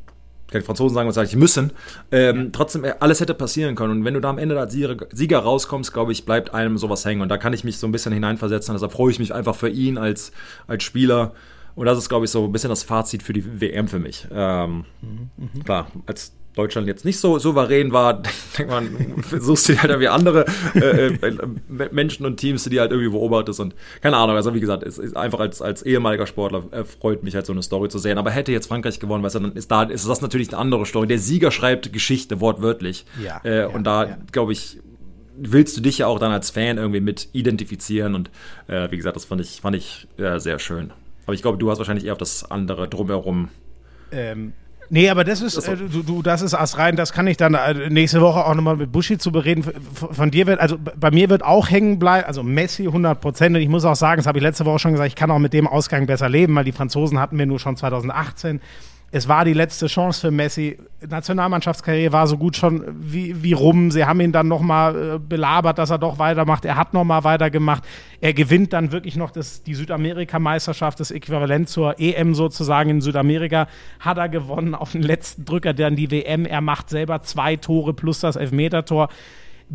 die 0.60 0.64
Franzosen 0.64 0.94
sagen 0.94 1.06
wahrscheinlich 1.06 1.36
müssen, 1.36 1.72
ähm, 2.10 2.50
trotzdem 2.52 2.84
äh, 2.84 2.94
alles 3.00 3.20
hätte 3.20 3.34
passieren 3.34 3.74
können. 3.74 3.98
Und 3.98 4.04
wenn 4.04 4.14
du 4.14 4.20
da 4.20 4.30
am 4.30 4.38
Ende 4.38 4.58
als 4.58 4.72
Sieger, 4.72 5.38
rauskommst, 5.38 5.92
glaube 5.92 6.12
ich, 6.12 6.24
bleibt 6.24 6.54
einem 6.54 6.78
sowas 6.78 7.04
hängen. 7.04 7.20
Und 7.20 7.28
da 7.28 7.38
kann 7.38 7.52
ich 7.52 7.64
mich 7.64 7.78
so 7.78 7.86
ein 7.86 7.92
bisschen 7.92 8.12
hineinversetzen. 8.12 8.74
Deshalb 8.74 8.92
freue 8.92 9.10
ich 9.10 9.18
mich 9.18 9.34
einfach 9.34 9.54
für 9.54 9.68
ihn 9.68 9.98
als, 9.98 10.32
als 10.66 10.82
Spieler. 10.84 11.32
Und 11.74 11.86
das 11.86 11.98
ist, 11.98 12.08
glaube 12.08 12.26
ich, 12.26 12.30
so 12.30 12.44
ein 12.44 12.52
bisschen 12.52 12.70
das 12.70 12.82
Fazit 12.82 13.22
für 13.22 13.32
die 13.32 13.60
WM 13.60 13.88
für 13.88 13.98
mich. 13.98 14.26
Ähm, 14.30 14.84
Klar, 15.64 15.86
als 16.06 16.32
Deutschland 16.54 16.86
jetzt 16.86 17.04
nicht 17.04 17.18
so 17.18 17.38
souverän 17.38 17.92
war, 17.92 18.22
denkt 18.58 18.70
man, 18.70 19.24
suchst 19.38 19.68
du 19.68 19.76
halt 19.78 19.90
irgendwie 19.90 20.08
andere 20.08 20.44
äh, 20.74 21.14
äh, 21.14 21.48
Menschen 21.90 22.26
und 22.26 22.36
Teams, 22.36 22.64
die 22.64 22.78
halt 22.78 22.90
irgendwie 22.90 23.10
beobachtest 23.10 23.60
und 23.60 23.74
keine 24.00 24.16
Ahnung, 24.16 24.36
also 24.36 24.54
wie 24.54 24.60
gesagt, 24.60 24.82
es 24.82 24.98
ist 24.98 25.16
einfach 25.16 25.40
als, 25.40 25.62
als 25.62 25.82
ehemaliger 25.82 26.26
Sportler 26.26 26.64
äh, 26.70 26.84
freut 26.84 27.22
mich 27.22 27.34
halt 27.34 27.46
so 27.46 27.52
eine 27.52 27.62
Story 27.62 27.88
zu 27.88 27.98
sehen, 27.98 28.18
aber 28.18 28.30
hätte 28.30 28.52
jetzt 28.52 28.66
Frankreich 28.66 29.00
gewonnen, 29.00 29.24
weißt 29.24 29.36
du, 29.36 29.40
dann 29.40 29.52
ist 29.52 29.70
da, 29.70 29.84
ist 29.84 30.08
das 30.08 30.20
natürlich 30.20 30.48
eine 30.48 30.58
andere 30.58 30.84
Story. 30.86 31.06
Der 31.06 31.18
Sieger 31.18 31.50
schreibt 31.50 31.92
Geschichte, 31.92 32.40
wortwörtlich. 32.40 33.06
Ja, 33.22 33.40
äh, 33.44 33.60
ja, 33.60 33.66
und 33.68 33.84
da, 33.84 34.04
ja. 34.04 34.18
glaube 34.30 34.52
ich, 34.52 34.78
willst 35.36 35.76
du 35.76 35.80
dich 35.80 35.98
ja 35.98 36.06
auch 36.06 36.18
dann 36.18 36.32
als 36.32 36.50
Fan 36.50 36.76
irgendwie 36.76 37.00
mit 37.00 37.28
identifizieren 37.32 38.14
und 38.14 38.30
äh, 38.68 38.90
wie 38.90 38.96
gesagt, 38.96 39.16
das 39.16 39.24
fand 39.24 39.40
ich, 39.40 39.60
fand 39.62 39.76
ich 39.76 40.06
äh, 40.18 40.38
sehr 40.38 40.58
schön. 40.58 40.92
Aber 41.24 41.34
ich 41.34 41.42
glaube, 41.42 41.58
du 41.58 41.70
hast 41.70 41.78
wahrscheinlich 41.78 42.04
eher 42.06 42.12
auf 42.12 42.18
das 42.18 42.50
andere 42.50 42.88
drumherum 42.88 43.48
Ähm, 44.10 44.52
nee, 44.93 45.10
aber 45.10 45.24
das 45.24 45.40
ist, 45.40 45.56
äh, 45.66 45.77
du, 45.77 46.02
du, 46.02 46.23
das 46.23 46.43
ist 46.43 46.55
Ast 46.55 46.78
rein, 46.78 46.94
das 46.94 47.12
kann 47.12 47.27
ich 47.27 47.36
dann 47.36 47.55
äh, 47.55 47.90
nächste 47.90 48.20
Woche 48.20 48.44
auch 48.44 48.55
nochmal 48.55 48.77
mit 48.77 48.93
Buschi 48.93 49.19
zu 49.19 49.32
bereden. 49.32 49.64
Von, 49.64 50.14
von 50.14 50.31
dir 50.31 50.47
wird, 50.47 50.60
also 50.60 50.77
bei 50.78 51.10
mir 51.10 51.28
wird 51.28 51.43
auch 51.43 51.69
hängen 51.70 51.98
bleiben, 51.98 52.27
also 52.27 52.43
Messi 52.43 52.86
100 52.86 53.20
Prozent. 53.20 53.56
Und 53.56 53.62
ich 53.62 53.69
muss 53.69 53.85
auch 53.85 53.97
sagen, 53.97 54.19
das 54.19 54.27
habe 54.27 54.39
ich 54.39 54.43
letzte 54.44 54.64
Woche 54.64 54.78
schon 54.78 54.93
gesagt, 54.93 55.09
ich 55.09 55.16
kann 55.16 55.31
auch 55.31 55.39
mit 55.39 55.52
dem 55.52 55.66
Ausgang 55.66 56.06
besser 56.06 56.28
leben, 56.28 56.55
weil 56.55 56.64
die 56.64 56.73
Franzosen 56.73 57.19
hatten 57.19 57.39
wir 57.39 57.47
nur 57.47 57.59
schon 57.59 57.77
2018. 57.77 58.60
Es 59.14 59.28
war 59.28 59.44
die 59.44 59.52
letzte 59.52 59.89
Chance 59.89 60.22
für 60.22 60.30
Messi. 60.30 60.78
Nationalmannschaftskarriere 61.06 62.14
war 62.14 62.26
so 62.26 62.39
gut 62.39 62.56
schon 62.56 62.82
wie, 62.98 63.43
wie 63.43 63.52
rum. 63.52 63.90
Sie 63.90 64.06
haben 64.06 64.20
ihn 64.20 64.32
dann 64.32 64.48
nochmal 64.48 65.16
äh, 65.16 65.18
belabert, 65.18 65.76
dass 65.76 65.90
er 65.90 65.98
doch 65.98 66.18
weitermacht. 66.18 66.64
Er 66.64 66.76
hat 66.76 66.94
nochmal 66.94 67.22
weitergemacht. 67.22 67.84
Er 68.22 68.32
gewinnt 68.32 68.72
dann 68.72 68.90
wirklich 68.90 69.16
noch 69.16 69.30
das, 69.30 69.62
die 69.62 69.74
Südamerika-Meisterschaft, 69.74 70.98
das 70.98 71.10
Äquivalent 71.10 71.68
zur 71.68 72.01
EM 72.01 72.34
sozusagen 72.34 72.89
in 72.89 73.01
Südamerika, 73.02 73.68
hat 74.01 74.16
er 74.16 74.30
gewonnen 74.30 74.74
auf 74.74 74.93
den 74.93 75.02
letzten 75.02 75.44
Drücker, 75.44 75.74
dann 75.74 75.94
die 75.94 76.10
WM. 76.10 76.47
Er 76.47 76.62
macht 76.62 76.89
selber 76.89 77.20
zwei 77.20 77.56
Tore 77.56 77.93
plus 77.93 78.20
das 78.20 78.36
Elfmetertor 78.36 79.10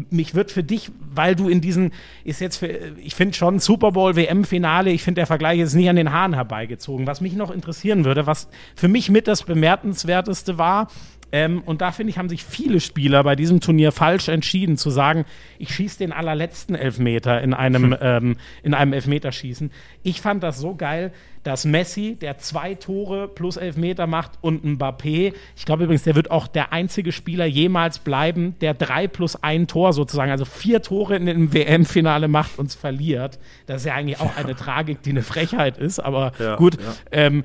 mich 0.10 0.36
wird 0.36 0.52
für 0.52 0.64
dich, 0.64 0.92
weil 1.14 1.36
du 1.36 1.50
in 1.50 1.62
diesen, 1.62 1.92
ist 2.24 2.42
jetzt 2.42 2.58
für, 2.58 2.68
ich 2.68 3.16
finde 3.16 3.36
schon 3.36 3.60
Super 3.60 3.92
Bowl 3.92 4.16
WM-Finale, 4.16 4.92
ich 4.92 5.04
finde 5.04 5.20
der 5.20 5.28
Vergleich 5.28 5.60
ist 5.60 5.74
nicht 5.74 5.90
an 5.90 5.96
den 5.96 6.12
Haaren 6.12 6.34
herbeigezogen. 6.34 7.08
Was 7.08 7.22
mich 7.22 7.34
noch 7.34 7.52
interessieren 7.52 8.06
würde, 8.06 8.28
was 8.28 8.48
für 8.76 8.88
mich 8.88 9.10
mit 9.10 9.28
das 9.28 9.44
Bemerkenswerteste 9.44 10.58
war, 10.58 10.88
ähm, 11.32 11.62
und 11.66 11.82
da 11.82 11.92
finde 11.92 12.12
ich, 12.12 12.18
haben 12.18 12.30
sich 12.30 12.44
viele 12.44 12.80
Spieler 12.80 13.24
bei 13.24 13.36
diesem 13.36 13.60
Turnier 13.60 13.92
falsch 13.92 14.30
entschieden, 14.30 14.78
zu 14.78 14.90
sagen, 14.90 15.26
ich 15.60 15.74
schieße 15.74 15.98
den 16.00 16.12
allerletzten 16.14 16.76
Elfmeter 16.76 17.42
in 17.42 17.54
einem, 17.54 17.96
ähm, 18.02 18.38
in 18.64 18.74
einem 18.74 18.94
Elfmeterschießen. 18.94 19.72
Ich 20.04 20.22
fand 20.22 20.42
das 20.44 20.60
so 20.60 20.76
geil, 20.76 21.12
dass 21.44 21.66
Messi, 21.66 22.18
der 22.20 22.38
zwei 22.40 22.76
Tore 22.76 23.28
plus 23.28 23.58
Elfmeter 23.58 24.06
macht, 24.08 24.32
und 24.42 24.66
Mbappé, 24.66 25.34
ich 25.56 25.66
glaube 25.66 25.84
übrigens, 25.84 26.04
der 26.04 26.16
wird 26.16 26.30
auch 26.32 26.48
der 26.48 26.74
einzige 26.74 27.12
Spieler 27.12 27.46
jemals 27.46 28.00
bleiben, 28.00 28.56
der 28.60 28.74
drei 28.74 29.08
plus 29.08 29.42
ein 29.42 29.68
Tor 29.68 29.94
sozusagen, 29.94 30.32
also 30.32 30.46
vier 30.46 30.82
Tore 30.82 31.16
in 31.16 31.26
dem 31.26 31.54
WM-Finale 31.54 32.28
macht 32.28 32.58
und 32.60 32.68
es 32.68 32.76
verliert. 32.76 33.40
Das 33.66 33.82
ist 33.82 33.86
ja 33.86 33.94
eigentlich 33.96 34.20
auch 34.20 34.36
eine 34.36 34.56
Tragik, 34.56 35.02
die 35.04 35.12
eine 35.12 35.24
Frechheit 35.24 35.78
ist, 35.78 36.00
aber 36.00 36.34
Ja, 36.40 36.56
gut. 36.56 36.76
ja. 36.76 36.94
Ähm, 37.12 37.44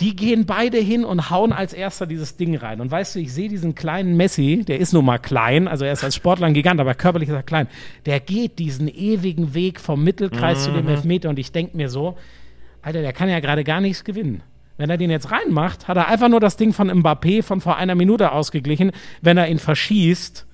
die 0.00 0.16
gehen 0.16 0.46
beide 0.46 0.78
hin 0.78 1.04
und 1.04 1.30
hauen 1.30 1.52
als 1.52 1.72
erster 1.72 2.06
dieses 2.06 2.36
Ding 2.36 2.56
rein. 2.56 2.80
Und 2.80 2.90
weißt 2.90 3.14
du, 3.14 3.20
ich 3.20 3.32
sehe 3.32 3.48
diesen 3.48 3.74
kleinen 3.74 4.16
Messi, 4.16 4.64
der 4.66 4.78
ist 4.78 4.92
nun 4.92 5.04
mal 5.04 5.18
klein, 5.18 5.68
also 5.68 5.84
er 5.84 5.92
ist 5.92 6.02
als 6.02 6.14
Sportler 6.16 6.46
ein 6.46 6.54
Gigant, 6.54 6.80
aber 6.80 6.94
körperlich 6.94 7.28
ist 7.28 7.34
er 7.34 7.42
klein. 7.42 7.68
Der 8.06 8.20
geht 8.20 8.58
diesen 8.58 8.88
ewigen 8.88 9.54
Weg 9.54 9.80
vom 9.80 10.02
Mittelkreis 10.02 10.64
zu 10.64 10.72
dem 10.72 10.88
Elfmeter 10.88 11.28
und 11.28 11.38
ich 11.38 11.52
denke 11.52 11.76
mir 11.76 11.88
so, 11.88 12.16
Alter, 12.80 13.02
der 13.02 13.12
kann 13.12 13.28
ja 13.28 13.40
gerade 13.40 13.64
gar 13.64 13.80
nichts 13.80 14.02
gewinnen. 14.02 14.42
Wenn 14.76 14.90
er 14.90 14.96
den 14.96 15.10
jetzt 15.10 15.30
reinmacht, 15.30 15.86
hat 15.86 15.96
er 15.96 16.08
einfach 16.08 16.28
nur 16.28 16.40
das 16.40 16.56
Ding 16.56 16.72
von 16.72 16.90
Mbappé 16.90 17.42
von 17.42 17.60
vor 17.60 17.76
einer 17.76 17.94
Minute 17.94 18.32
ausgeglichen. 18.32 18.90
Wenn 19.20 19.36
er 19.36 19.48
ihn 19.48 19.58
verschießt, 19.58 20.46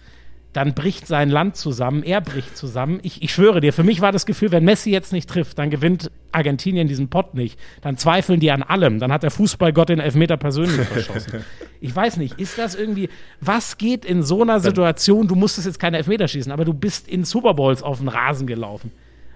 dann 0.58 0.74
bricht 0.74 1.06
sein 1.06 1.30
Land 1.30 1.54
zusammen, 1.54 2.02
er 2.02 2.20
bricht 2.20 2.56
zusammen. 2.56 2.98
Ich, 3.04 3.22
ich 3.22 3.32
schwöre 3.32 3.60
dir, 3.60 3.72
für 3.72 3.84
mich 3.84 4.00
war 4.00 4.10
das 4.10 4.26
Gefühl, 4.26 4.50
wenn 4.50 4.64
Messi 4.64 4.90
jetzt 4.90 5.12
nicht 5.12 5.30
trifft, 5.30 5.56
dann 5.56 5.70
gewinnt 5.70 6.10
Argentinien 6.32 6.88
diesen 6.88 7.10
Pott 7.10 7.34
nicht. 7.34 7.60
Dann 7.80 7.96
zweifeln 7.96 8.40
die 8.40 8.50
an 8.50 8.64
allem. 8.64 8.98
Dann 8.98 9.12
hat 9.12 9.22
der 9.22 9.30
Fußballgott 9.30 9.88
den 9.88 10.00
Elfmeter 10.00 10.36
persönlich 10.36 10.84
verschossen. 10.88 11.44
Ich 11.80 11.94
weiß 11.94 12.16
nicht, 12.16 12.40
ist 12.40 12.58
das 12.58 12.74
irgendwie, 12.74 13.08
was 13.40 13.78
geht 13.78 14.04
in 14.04 14.24
so 14.24 14.42
einer 14.42 14.58
Situation, 14.58 15.28
du 15.28 15.36
musstest 15.36 15.68
jetzt 15.68 15.78
keine 15.78 15.98
Elfmeter 15.98 16.26
schießen, 16.26 16.50
aber 16.50 16.64
du 16.64 16.74
bist 16.74 17.06
in 17.06 17.22
Super 17.22 17.54
Bowls 17.54 17.84
auf 17.84 17.98
den 17.98 18.08
Rasen 18.08 18.48
gelaufen. 18.48 18.90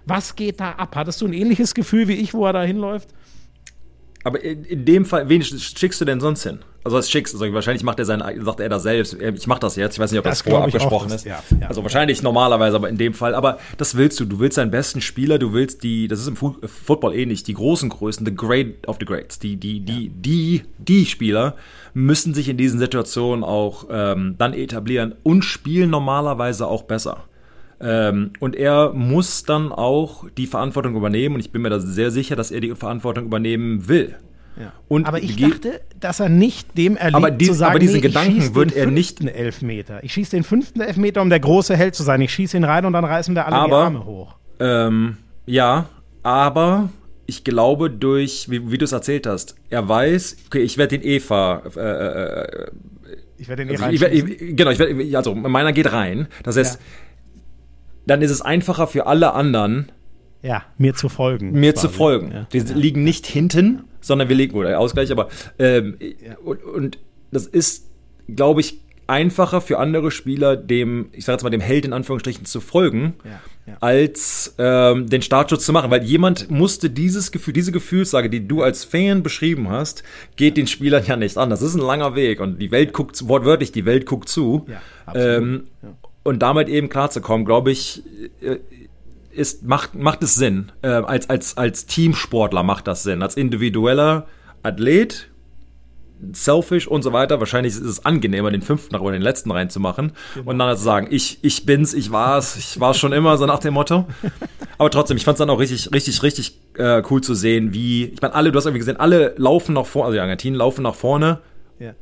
Was 0.05 0.35
geht 0.35 0.59
da 0.59 0.73
ab? 0.73 0.97
Hattest 0.97 1.21
du 1.21 1.27
ein 1.29 1.33
ähnliches 1.33 1.73
Gefühl 1.73 2.09
wie 2.09 2.15
ich, 2.15 2.35
wo 2.35 2.45
er 2.47 2.53
da 2.53 2.65
hinläuft? 2.65 3.11
Aber 4.25 4.43
in, 4.43 4.65
in 4.65 4.85
dem 4.85 5.05
Fall, 5.05 5.29
wen 5.29 5.41
schickst 5.41 6.01
du 6.01 6.05
denn 6.05 6.19
sonst 6.19 6.43
hin? 6.43 6.59
Also 6.85 6.97
das 6.97 7.07
ist 7.07 7.13
schick. 7.13 7.29
Also 7.33 7.53
wahrscheinlich 7.53 7.83
macht 7.85 7.99
er 7.99 8.05
sein, 8.05 8.23
sagt 8.41 8.61
er 8.61 8.69
das 8.69 8.83
selbst. 8.83 9.15
Ich 9.15 9.47
mache 9.47 9.61
das 9.61 9.77
jetzt. 9.77 9.95
Ich 9.95 10.01
weiß 10.01 10.11
nicht, 10.11 10.19
ob 10.19 10.25
das, 10.25 10.39
Das 10.39 10.43
vorher 10.43 10.61
auch, 10.61 10.65
abgesprochen 10.65 11.13
ist. 11.13 11.25
ja, 11.25 11.43
ja. 11.61 11.69
Also 11.69 11.83
wahrscheinlich 11.83 12.23
normalerweise, 12.23 12.77
aber 12.77 12.89
in 12.89 12.97
dem 12.99 13.15
Fall. 13.15 13.35
Aber 13.35 13.59
das 13.79 13.97
willst 13.97 14.19
du. 14.19 14.25
Du 14.25 14.41
willst 14.41 14.59
deinen 14.59 14.71
besten 14.71 15.01
Spieler. 15.01 15.39
Du 15.39 15.53
willst 15.53 15.83
die. 15.83 16.09
Das 16.09 16.19
ist 16.19 16.27
im 16.29 16.37
Fu 16.37 16.57
Football 16.65 17.15
ähnlich. 17.15 17.45
Die 17.45 17.55
großen 17.55 17.89
Größen, 17.89 18.27
the 18.27 18.35
great 18.35 18.87
of 18.89 18.97
the 18.99 19.07
greats. 19.07 19.39
Die, 19.39 19.57
die, 19.57 19.81
die, 19.81 20.09
die, 20.11 20.63
die 20.79 21.07
Spieler 21.07 21.57
müssen 21.95 22.35
sich 22.35 22.49
in 22.49 22.57
diesen 22.57 22.79
Situationen 22.79 23.45
auch 23.45 23.87
ähm, 23.91 24.35
dann 24.39 24.55
etablieren 24.55 25.15
und 25.23 25.45
spielen 25.45 25.91
normalerweise 25.91 26.67
auch 26.67 26.83
besser. 26.83 27.25
Ähm, 27.81 28.33
und 28.41 28.55
er 28.57 28.93
muss 28.93 29.43
dann 29.45 29.73
auch 29.73 30.25
die 30.37 30.47
Verantwortung 30.47 30.97
übernehmen. 30.97 31.35
Und 31.35 31.41
ich 31.41 31.53
bin 31.53 31.63
mir 31.63 31.71
da 31.71 31.81
sehr 31.81 32.11
sicher, 32.11 32.37
dass 32.37 32.51
er 32.51 32.61
die 32.61 32.75
Verantwortung 32.75 33.25
übernehmen 33.25 33.89
will. 33.89 34.17
Und 34.89 35.07
aber 35.07 35.23
ich 35.23 35.37
dachte, 35.37 35.81
dass 35.99 36.21
er 36.21 36.29
nicht 36.29 36.77
dem 36.77 36.97
erlaubt 36.97 37.25
Aber 37.25 37.31
die- 37.31 37.47
zu 37.47 37.55
sagen, 37.55 37.71
aber 37.71 37.79
diesen 37.79 37.97
nee, 37.97 38.01
Gedanken 38.01 38.55
wird 38.55 38.75
er 38.77 38.87
nicht- 38.87 39.21
Elfmeter. 39.25 40.03
Ich 40.05 40.13
schieße 40.13 40.33
den 40.37 40.45
fünften 40.45 40.81
Elfmeter, 40.81 41.23
um 41.23 41.31
der 41.31 41.41
große 41.41 41.77
Held 41.77 41.95
zu 41.95 42.03
sein. 42.03 42.21
Ich 42.21 42.33
schieße 42.33 42.57
ihn 42.57 42.65
rein 42.65 42.85
und 42.85 42.93
dann 42.93 43.05
reißen 43.05 43.35
wir 43.35 43.47
alle 43.47 43.55
die 43.57 43.61
Aber- 43.61 43.85
Arme 43.85 44.05
hoch. 44.05 44.37
Ähm, 44.61 45.17
ja, 45.47 45.89
aber 46.23 46.91
ich 47.27 47.45
glaube 47.45 47.91
durch, 47.91 48.51
wie, 48.51 48.71
wie 48.71 48.79
du 48.79 48.85
es 48.85 48.93
erzählt 48.93 49.27
hast, 49.27 49.55
er 49.71 49.89
weiß, 49.89 50.37
okay, 50.47 50.61
ich 50.61 50.77
werde 50.79 50.99
den 50.99 51.07
Eva, 51.09 51.63
äh, 51.75 51.81
äh, 51.81 52.67
Ich 53.39 53.49
werde 53.49 53.65
den 53.65 53.71
also 53.73 53.85
reinschießen. 53.85 54.29
ich, 54.51 54.57
genau, 54.57 54.71
ich 54.71 54.79
werd, 54.79 55.15
also 55.17 55.35
meiner 55.35 55.73
geht 55.73 55.91
rein. 55.93 56.29
Das 56.45 56.57
heißt, 56.57 56.79
dann 58.07 58.21
ist 58.23 58.31
es 58.31 58.43
einfacher 58.43 58.87
für 58.87 59.07
alle 59.07 59.33
anderen, 59.33 59.91
Ja, 60.43 60.65
mir 60.79 60.95
zu 60.95 61.09
folgen. 61.09 61.53
mir 61.53 61.73
quasi. 61.73 61.87
zu 61.87 61.93
folgen. 61.93 62.33
Ja. 62.33 62.47
Die 62.53 62.61
liegen 62.61 63.05
nicht 63.05 63.27
hinten, 63.27 63.85
sondern 64.01 64.29
wir 64.29 64.37
liegen, 64.37 64.57
oder 64.57 64.79
Ausgleich, 64.79 65.13
aber 65.13 65.29
ähm, 65.59 65.97
und, 66.45 66.63
und 66.65 66.99
das 67.31 67.47
ist, 67.47 67.89
glaube 68.29 68.61
ich, 68.61 68.79
einfacher 69.07 69.61
für 69.61 69.79
andere 69.79 70.11
Spieler, 70.11 70.57
dem, 70.57 71.09
ich 71.13 71.25
sage 71.25 71.35
jetzt 71.35 71.43
mal, 71.43 71.51
dem 71.51 71.61
Held 71.61 71.85
in 71.85 71.93
Anführungsstrichen 71.93 72.45
zu 72.45 72.61
folgen, 72.61 73.15
Ja, 73.25 73.31
ja. 73.67 73.77
als 73.81 74.55
ähm, 74.59 75.09
den 75.09 75.23
Startschutz 75.23 75.67
zu 75.67 75.73
machen. 75.73 75.91
Weil 75.91 76.03
jemand 76.05 76.51
musste 76.51 76.89
dieses 76.89 77.31
Gefühl, 77.33 77.53
diese 77.53 77.73
Gefühlslage, 77.73 78.31
die 78.31 78.47
du 78.47 78.63
als 78.63 78.85
Fan 78.85 79.23
beschrieben 79.23 79.69
hast, 79.69 80.03
geht 80.37 80.57
den 80.57 80.67
Spielern 80.67 81.05
ja 81.07 81.17
nicht 81.17 81.37
an. 81.37 81.51
Das 81.51 81.63
ist 81.63 81.75
ein 81.75 81.81
langer 81.81 82.15
Weg 82.15 82.41
und 82.41 82.59
die 82.61 82.71
Welt 82.71 82.93
guckt, 82.93 83.29
wortwörtlich, 83.29 83.73
die 83.73 83.85
Welt 83.85 84.07
guckt 84.07 84.29
zu. 84.29 84.67
Ja, 84.69 85.15
ähm, 85.15 85.65
Und 86.23 86.41
damit 86.41 86.69
eben 86.69 86.89
klarzukommen, 86.89 87.45
glaube 87.45 87.73
ich, 87.73 88.03
äh, 88.41 88.59
ist, 89.35 89.65
macht, 89.65 89.95
macht 89.95 90.23
es 90.23 90.35
Sinn. 90.35 90.73
Äh, 90.83 90.89
als, 90.89 91.29
als, 91.31 91.57
als 91.57 91.87
Teamsportler 91.87 92.63
macht 92.63 92.87
das 92.87 93.03
Sinn. 93.03 93.23
Als 93.23 93.37
individueller 93.37 94.27
Athlet, 94.63 95.29
selfish 96.33 96.87
und 96.87 97.03
so 97.03 97.13
weiter. 97.13 97.41
Wahrscheinlich 97.41 97.73
ist 97.75 97.81
es 97.83 98.05
angenehmer, 98.05 98.51
den 98.51 98.63
fünften 98.63 98.95
oder 98.95 99.13
den 99.13 99.23
letzten 99.23 99.51
reinzumachen 99.51 100.13
und 100.45 100.59
dann 100.59 100.77
zu 100.77 100.83
sagen, 100.83 101.09
ich, 101.11 101.39
ich 101.43 101.67
bin's, 101.67 101.95
ich 101.95 102.13
war's, 102.13 102.57
ich 102.57 102.79
war's 102.79 102.99
schon 102.99 103.13
immer, 103.13 103.37
so 103.39 103.47
nach 103.47 103.59
dem 103.59 103.75
Motto. 103.75 104.07
Aber 104.79 104.91
trotzdem, 104.91 105.17
ich 105.17 105.25
fand's 105.25 105.39
dann 105.39 105.51
auch 105.51 105.59
richtig, 105.59 105.93
richtig, 105.93 106.23
richtig 106.23 106.59
äh, 106.77 107.03
cool 107.11 107.21
zu 107.23 107.35
sehen, 107.35 107.75
wie, 107.75 108.05
ich 108.05 108.23
meine, 108.23 108.35
alle, 108.35 108.53
du 108.53 108.57
hast 108.59 108.67
irgendwie 108.67 108.79
gesehen, 108.81 108.99
alle 108.99 109.35
laufen 109.37 109.75
nach 109.75 109.87
vorne, 109.87 110.07
also 110.07 110.15
die 110.15 110.21
Argentinen 110.21 110.57
laufen 110.57 110.83
nach 110.83 110.95
vorne 110.95 111.41
Ja. 111.79 111.93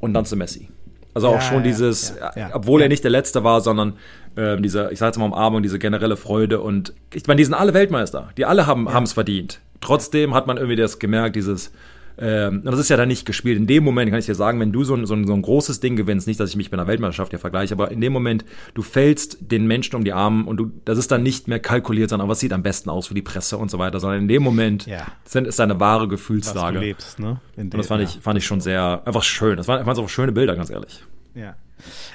und 0.00 0.14
dann 0.14 0.24
zu 0.24 0.36
Messi. 0.36 0.68
Also 1.12 1.28
auch 1.28 1.34
Ja, 1.34 1.40
schon 1.42 1.56
ja, 1.58 1.62
dieses, 1.62 2.14
obwohl 2.52 2.82
er 2.82 2.88
nicht 2.88 3.04
der 3.04 3.10
Letzte 3.12 3.44
war, 3.44 3.60
sondern 3.60 3.94
ähm, 4.36 4.62
diese, 4.62 4.90
ich 4.92 4.98
sag 4.98 5.06
jetzt 5.08 5.18
mal 5.18 5.26
Umarmung, 5.26 5.62
diese 5.62 5.78
generelle 5.78 6.16
Freude 6.16 6.60
und 6.60 6.92
ich 7.12 7.26
meine, 7.26 7.38
die 7.38 7.44
sind 7.44 7.54
alle 7.54 7.74
Weltmeister, 7.74 8.30
die 8.36 8.44
alle 8.44 8.66
haben 8.66 8.86
es 9.04 9.12
verdient. 9.12 9.60
Trotzdem 9.80 10.34
hat 10.34 10.46
man 10.46 10.56
irgendwie 10.56 10.76
das 10.76 10.98
gemerkt, 10.98 11.36
dieses, 11.36 11.70
ähm, 12.16 12.58
und 12.64 12.66
das 12.66 12.78
ist 12.78 12.88
ja 12.90 12.96
dann 12.96 13.08
nicht 13.08 13.26
gespielt. 13.26 13.58
In 13.58 13.66
dem 13.66 13.82
Moment 13.84 14.08
kann 14.10 14.18
ich 14.20 14.26
dir 14.26 14.36
sagen, 14.36 14.60
wenn 14.60 14.70
du 14.72 14.84
so 14.84 14.94
ein, 14.94 15.04
so 15.04 15.14
ein, 15.14 15.26
so 15.26 15.34
ein 15.34 15.42
großes 15.42 15.80
Ding 15.80 15.96
gewinnst, 15.96 16.26
nicht, 16.28 16.38
dass 16.38 16.48
ich 16.50 16.56
mich 16.56 16.70
mit 16.70 16.78
einer 16.80 16.86
Weltmeisterschaft 16.88 17.30
hier 17.30 17.40
vergleiche, 17.40 17.74
aber 17.74 17.90
in 17.90 18.00
dem 18.00 18.12
Moment, 18.12 18.44
du 18.74 18.82
fällst 18.82 19.38
den 19.40 19.66
Menschen 19.66 19.96
um 19.96 20.04
die 20.04 20.12
Arme 20.12 20.44
und 20.46 20.56
du, 20.56 20.70
das 20.84 20.96
ist 20.96 21.10
dann 21.10 21.22
nicht 21.24 21.48
mehr 21.48 21.58
kalkuliert, 21.58 22.10
sondern 22.10 22.28
was 22.28 22.38
sieht 22.40 22.52
am 22.52 22.62
besten 22.62 22.88
aus 22.88 23.08
für 23.08 23.14
die 23.14 23.22
Presse 23.22 23.58
und 23.58 23.70
so 23.70 23.78
weiter, 23.78 23.98
sondern 24.00 24.20
in 24.22 24.28
dem 24.28 24.42
Moment 24.44 24.86
Ja. 24.86 25.06
sind, 25.24 25.46
ist 25.46 25.60
eine 25.60 25.80
wahre 25.80 26.02
Was 26.02 26.04
du 26.04 26.08
Gefühlslage. 26.10 26.78
lebst, 26.78 27.18
ne? 27.18 27.40
In 27.56 27.64
Und 27.64 27.74
das 27.74 27.88
fand 27.88 28.02
ich, 28.02 28.20
fand 28.22 28.38
ich 28.38 28.46
schon 28.46 28.60
sehr, 28.60 29.02
einfach 29.04 29.24
schön. 29.24 29.56
Das 29.56 29.66
waren 29.68 29.80
einfach 29.80 29.96
so 29.96 30.06
schöne 30.08 30.30
Bilder, 30.32 30.54
ganz 30.56 30.70
ehrlich. 30.70 31.04
Ja. 31.34 31.56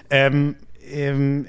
Ähm, 0.10 0.56
ähm, 0.92 1.46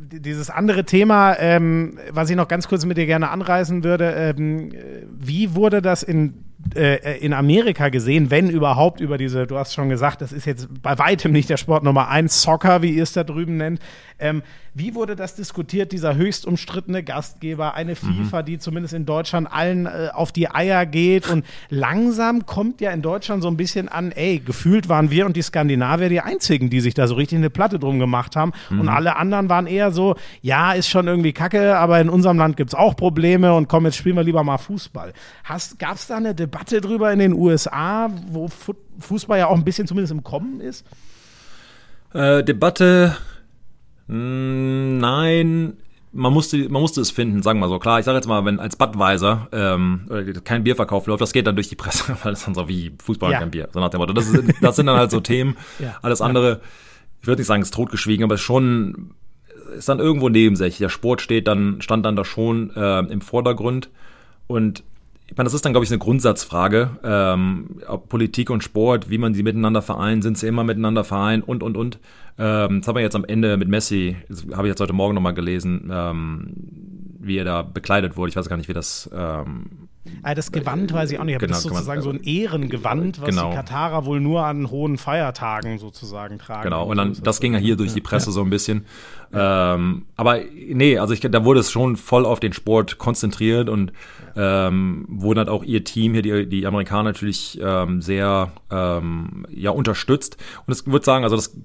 dieses 0.00 0.50
andere 0.50 0.84
Thema, 0.84 1.36
ähm, 1.38 1.98
was 2.10 2.30
ich 2.30 2.36
noch 2.36 2.48
ganz 2.48 2.68
kurz 2.68 2.84
mit 2.84 2.96
dir 2.96 3.06
gerne 3.06 3.30
anreißen 3.30 3.84
würde, 3.84 4.12
ähm, 4.12 4.72
äh, 4.72 5.06
wie 5.18 5.54
wurde 5.54 5.82
das 5.82 6.02
in, 6.02 6.47
äh, 6.74 7.18
in 7.18 7.32
Amerika 7.32 7.88
gesehen, 7.88 8.30
wenn 8.30 8.50
überhaupt 8.50 9.00
über 9.00 9.16
diese, 9.16 9.46
du 9.46 9.56
hast 9.56 9.74
schon 9.74 9.88
gesagt, 9.88 10.20
das 10.20 10.32
ist 10.32 10.44
jetzt 10.44 10.68
bei 10.82 10.98
weitem 10.98 11.32
nicht 11.32 11.48
der 11.48 11.56
Sport 11.56 11.84
Nummer 11.84 12.08
eins, 12.08 12.42
Soccer, 12.42 12.82
wie 12.82 12.90
ihr 12.90 13.04
es 13.04 13.12
da 13.12 13.24
drüben 13.24 13.56
nennt. 13.56 13.80
Ähm, 14.18 14.42
wie 14.74 14.94
wurde 14.94 15.16
das 15.16 15.34
diskutiert, 15.34 15.92
dieser 15.92 16.16
höchst 16.16 16.46
umstrittene 16.46 17.02
Gastgeber, 17.02 17.74
eine 17.74 17.94
FIFA, 17.94 18.42
die 18.42 18.58
zumindest 18.58 18.94
in 18.94 19.06
Deutschland 19.06 19.50
allen 19.50 19.86
äh, 19.86 20.08
auf 20.12 20.32
die 20.32 20.50
Eier 20.50 20.86
geht 20.86 21.28
und 21.28 21.44
langsam 21.68 22.44
kommt 22.46 22.80
ja 22.80 22.90
in 22.90 23.02
Deutschland 23.02 23.42
so 23.42 23.48
ein 23.48 23.56
bisschen 23.56 23.88
an, 23.88 24.12
ey, 24.12 24.40
gefühlt 24.40 24.88
waren 24.88 25.10
wir 25.10 25.26
und 25.26 25.36
die 25.36 25.42
Skandinavier 25.42 26.08
die 26.08 26.20
einzigen, 26.20 26.70
die 26.70 26.80
sich 26.80 26.94
da 26.94 27.06
so 27.06 27.14
richtig 27.14 27.38
eine 27.38 27.50
Platte 27.50 27.78
drum 27.78 27.98
gemacht 27.98 28.36
haben 28.36 28.52
und 28.70 28.88
alle 28.88 29.16
anderen 29.16 29.48
waren 29.48 29.66
eher 29.66 29.90
so, 29.90 30.16
ja, 30.42 30.72
ist 30.72 30.88
schon 30.88 31.06
irgendwie 31.06 31.32
kacke, 31.32 31.76
aber 31.76 32.00
in 32.00 32.08
unserem 32.08 32.38
Land 32.38 32.56
gibt's 32.56 32.74
auch 32.74 32.94
Probleme 32.94 33.54
und 33.54 33.68
komm, 33.68 33.84
jetzt 33.84 33.96
spielen 33.96 34.16
wir 34.16 34.24
lieber 34.24 34.42
mal 34.42 34.58
Fußball. 34.58 35.12
Hast, 35.44 35.78
gab's 35.78 36.08
da 36.08 36.16
eine 36.16 36.34
Debatte 36.34 36.47
drüber 36.50 37.12
in 37.12 37.18
den 37.18 37.32
USA, 37.32 38.10
wo 38.30 38.48
Fu 38.48 38.74
Fußball 39.00 39.38
ja 39.38 39.46
auch 39.46 39.56
ein 39.56 39.64
bisschen 39.64 39.86
zumindest 39.86 40.12
im 40.12 40.24
Kommen 40.24 40.60
ist? 40.60 40.84
Äh, 42.12 42.42
Debatte, 42.42 43.16
mh, 44.06 44.98
nein, 45.00 45.76
man 46.12 46.32
musste, 46.32 46.56
man 46.68 46.80
musste 46.82 47.00
es 47.00 47.10
finden, 47.10 47.42
sagen 47.42 47.58
wir 47.60 47.66
mal 47.66 47.72
so. 47.72 47.78
Klar, 47.78 47.98
ich 47.98 48.04
sage 48.04 48.16
jetzt 48.16 48.26
mal, 48.26 48.44
wenn 48.44 48.58
als 48.60 48.76
Budweiser 48.76 49.48
ähm, 49.52 50.06
oder 50.08 50.24
kein 50.40 50.64
Bierverkauf 50.64 51.06
läuft, 51.06 51.20
das 51.20 51.32
geht 51.32 51.46
dann 51.46 51.54
durch 51.54 51.68
die 51.68 51.76
Presse, 51.76 52.16
weil 52.22 52.32
das 52.32 52.44
dann 52.44 52.54
so 52.54 52.68
wie 52.68 52.92
Fußball 53.02 53.28
und 53.28 53.32
Ja. 53.34 53.38
kein 53.40 53.50
Bier. 53.50 53.68
So 53.72 53.80
nach 53.80 53.90
dem 53.90 53.98
Motto. 53.98 54.12
Das, 54.14 54.28
ist, 54.28 54.54
das 54.60 54.76
sind 54.76 54.86
dann 54.86 54.96
halt 54.96 55.10
so 55.10 55.20
Themen. 55.20 55.56
Ja. 55.78 55.96
Alles 56.02 56.20
andere, 56.20 56.60
ich 57.20 57.26
würde 57.26 57.40
nicht 57.40 57.46
sagen, 57.46 57.62
ist 57.62 57.74
totgeschwiegen, 57.74 58.24
aber 58.24 58.34
ist 58.36 58.40
schon, 58.40 59.12
ist 59.76 59.88
dann 59.88 59.98
irgendwo 59.98 60.28
nebensächlich. 60.28 60.78
Der 60.78 60.88
Sport 60.88 61.20
steht 61.20 61.46
dann, 61.46 61.80
stand 61.82 62.06
dann 62.06 62.16
da 62.16 62.24
schon 62.24 62.70
äh, 62.74 63.00
im 63.00 63.20
Vordergrund. 63.20 63.90
Und 64.46 64.82
ich 65.30 65.36
meine, 65.36 65.46
das 65.46 65.54
ist 65.54 65.64
dann, 65.64 65.72
glaube 65.72 65.84
ich, 65.84 65.90
eine 65.90 65.98
Grundsatzfrage. 65.98 66.90
Ähm, 67.04 67.80
Politik 68.08 68.48
und 68.48 68.64
Sport, 68.64 69.10
wie 69.10 69.18
man 69.18 69.34
sie 69.34 69.42
miteinander 69.42 69.82
vereint, 69.82 70.22
sind 70.22 70.38
sie 70.38 70.46
immer 70.46 70.64
miteinander 70.64 71.04
vereint 71.04 71.46
und, 71.46 71.62
und, 71.62 71.76
und. 71.76 71.98
Ähm, 72.38 72.80
das 72.80 72.88
haben 72.88 72.96
wir 72.96 73.02
jetzt 73.02 73.14
am 73.14 73.26
Ende 73.26 73.58
mit 73.58 73.68
Messi, 73.68 74.16
habe 74.52 74.66
ich 74.66 74.72
jetzt 74.72 74.80
heute 74.80 74.94
Morgen 74.94 75.14
nochmal 75.14 75.34
gelesen, 75.34 75.90
ähm, 75.92 76.54
wie 77.20 77.36
er 77.36 77.44
da 77.44 77.60
bekleidet 77.62 78.16
wurde. 78.16 78.30
Ich 78.30 78.36
weiß 78.36 78.48
gar 78.48 78.56
nicht, 78.56 78.70
wie 78.70 78.74
das. 78.74 79.10
Ähm, 79.12 79.88
Ah, 80.22 80.34
das 80.34 80.52
Gewand 80.52 80.92
weiß 80.92 81.10
ich 81.12 81.18
auch 81.18 81.24
nicht, 81.24 81.36
aber 81.36 81.46
Genau, 81.46 81.56
das 81.56 81.64
ist 81.64 81.70
sozusagen 81.70 82.02
so 82.02 82.10
ein 82.10 82.22
Ehrengewand, 82.22 83.20
was 83.20 83.30
Genau. 83.30 83.50
die 83.50 83.56
Katarer 83.56 84.04
wohl 84.04 84.20
nur 84.20 84.44
an 84.44 84.70
hohen 84.70 84.98
Feiertagen 84.98 85.78
sozusagen 85.78 86.38
tragen. 86.38 86.64
Genau, 86.64 86.86
und 86.86 86.96
dann, 86.96 87.16
das 87.22 87.40
ging 87.40 87.52
ja 87.52 87.58
hier 87.58 87.76
durch 87.76 87.94
die 87.94 88.00
Presse 88.00 88.32
so 88.32 88.42
ein 88.42 88.50
bisschen. 88.50 88.84
Ähm, 89.32 90.06
aber 90.16 90.40
nee, 90.40 90.98
also 90.98 91.12
ich, 91.12 91.20
da 91.20 91.44
wurde 91.44 91.60
es 91.60 91.70
schon 91.70 91.96
voll 91.96 92.24
auf 92.24 92.40
den 92.40 92.52
Sport 92.52 92.98
konzentriert 92.98 93.68
und 93.68 93.92
ähm, 94.36 95.04
wurden 95.08 95.38
halt 95.38 95.48
auch 95.48 95.64
ihr 95.64 95.84
Team 95.84 96.12
hier, 96.14 96.22
die, 96.22 96.48
die 96.48 96.66
Amerikaner 96.66 97.04
natürlich 97.04 97.60
ähm, 97.62 98.00
sehr 98.00 98.52
ähm, 98.70 99.46
ja, 99.50 99.70
unterstützt. 99.70 100.36
Und 100.66 100.74
ich 100.74 100.86
würde 100.86 101.04
sagen, 101.04 101.24
also 101.24 101.36
das 101.36 101.56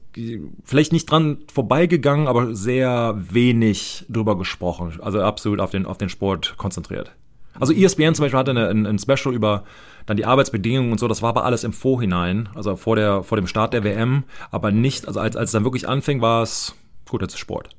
vielleicht 0.64 0.91
nicht 0.91 1.10
dran 1.10 1.38
vorbeigegangen, 1.53 2.28
aber 2.28 2.56
sehr 2.56 3.15
wenig 3.18 4.06
drüber 4.10 4.38
gesprochen. 4.38 4.99
Also 5.02 5.22
absolut 5.22 5.60
auf 5.60 5.72
den, 5.72 5.86
auf 5.86 5.98
den 5.98 6.10
Sport 6.10 6.56
konzentriert. 6.57 7.14
Also 7.59 7.73
ESPN 7.73 8.15
zum 8.15 8.23
Beispiel 8.23 8.39
hatte 8.39 8.51
ein, 8.51 8.85
ein 8.85 8.99
Special 8.99 9.34
über 9.34 9.63
dann 10.05 10.17
die 10.17 10.25
Arbeitsbedingungen 10.25 10.91
und 10.91 10.99
so, 10.99 11.07
das 11.07 11.21
war 11.21 11.30
aber 11.30 11.45
alles 11.45 11.63
im 11.63 11.71
Vorhinein, 11.71 12.49
also 12.55 12.75
vor, 12.75 12.95
der, 12.95 13.23
vor 13.23 13.38
dem 13.38 13.47
Start 13.47 13.73
der 13.73 13.84
WM, 13.84 14.23
aber 14.51 14.71
nicht, 14.71 15.07
also 15.07 15.19
als, 15.19 15.35
als 15.35 15.49
es 15.49 15.53
dann 15.53 15.63
wirklich 15.63 15.88
anfing, 15.88 16.21
war 16.21 16.43
es, 16.43 16.75
gut, 17.07 17.21
jetzt 17.21 17.34
ist 17.34 17.39
Sport. 17.39 17.69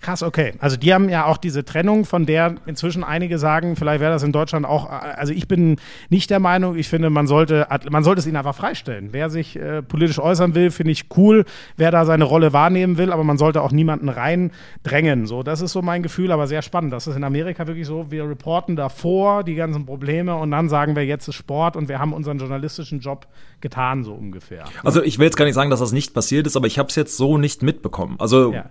Krass, 0.00 0.22
okay. 0.22 0.54
Also 0.60 0.78
die 0.78 0.94
haben 0.94 1.10
ja 1.10 1.26
auch 1.26 1.36
diese 1.36 1.64
Trennung, 1.64 2.06
von 2.06 2.24
der 2.24 2.54
inzwischen 2.64 3.04
einige 3.04 3.38
sagen, 3.38 3.76
vielleicht 3.76 4.00
wäre 4.00 4.12
das 4.12 4.22
in 4.22 4.32
Deutschland 4.32 4.64
auch, 4.64 4.88
also 4.88 5.32
ich 5.32 5.46
bin 5.46 5.76
nicht 6.08 6.30
der 6.30 6.40
Meinung, 6.40 6.76
ich 6.76 6.88
finde, 6.88 7.10
man 7.10 7.26
sollte, 7.26 7.66
man 7.90 8.02
sollte 8.02 8.20
es 8.20 8.26
ihnen 8.26 8.36
einfach 8.36 8.54
freistellen. 8.54 9.08
Wer 9.12 9.28
sich 9.28 9.56
äh, 9.56 9.82
politisch 9.82 10.18
äußern 10.18 10.54
will, 10.54 10.70
finde 10.70 10.92
ich 10.92 11.06
cool, 11.16 11.44
wer 11.76 11.90
da 11.90 12.06
seine 12.06 12.24
Rolle 12.24 12.54
wahrnehmen 12.54 12.96
will, 12.96 13.12
aber 13.12 13.24
man 13.24 13.36
sollte 13.36 13.60
auch 13.60 13.72
niemanden 13.72 14.08
reindrängen. 14.08 15.26
So, 15.26 15.42
das 15.42 15.60
ist 15.60 15.72
so 15.72 15.82
mein 15.82 16.02
Gefühl, 16.02 16.32
aber 16.32 16.46
sehr 16.46 16.62
spannend. 16.62 16.92
Das 16.92 17.06
ist 17.06 17.16
in 17.16 17.24
Amerika 17.24 17.66
wirklich 17.66 17.86
so, 17.86 18.10
wir 18.10 18.28
reporten 18.28 18.76
davor 18.76 19.44
die 19.44 19.54
ganzen 19.54 19.84
Probleme 19.84 20.34
und 20.34 20.50
dann 20.50 20.68
sagen 20.70 20.96
wir, 20.96 21.04
jetzt 21.04 21.28
ist 21.28 21.34
Sport 21.34 21.76
und 21.76 21.88
wir 21.88 21.98
haben 21.98 22.12
unseren 22.14 22.38
journalistischen 22.38 23.00
Job 23.00 23.26
getan, 23.60 24.04
so 24.04 24.14
ungefähr. 24.14 24.64
Also 24.82 25.02
ich 25.02 25.18
will 25.18 25.26
jetzt 25.26 25.36
gar 25.36 25.44
nicht 25.44 25.54
sagen, 25.54 25.68
dass 25.68 25.80
das 25.80 25.92
nicht 25.92 26.14
passiert 26.14 26.46
ist, 26.46 26.56
aber 26.56 26.66
ich 26.66 26.78
habe 26.78 26.88
es 26.88 26.96
jetzt 26.96 27.18
so 27.18 27.36
nicht 27.36 27.62
mitbekommen. 27.62 28.16
Also 28.18 28.52
Ja. 28.52 28.64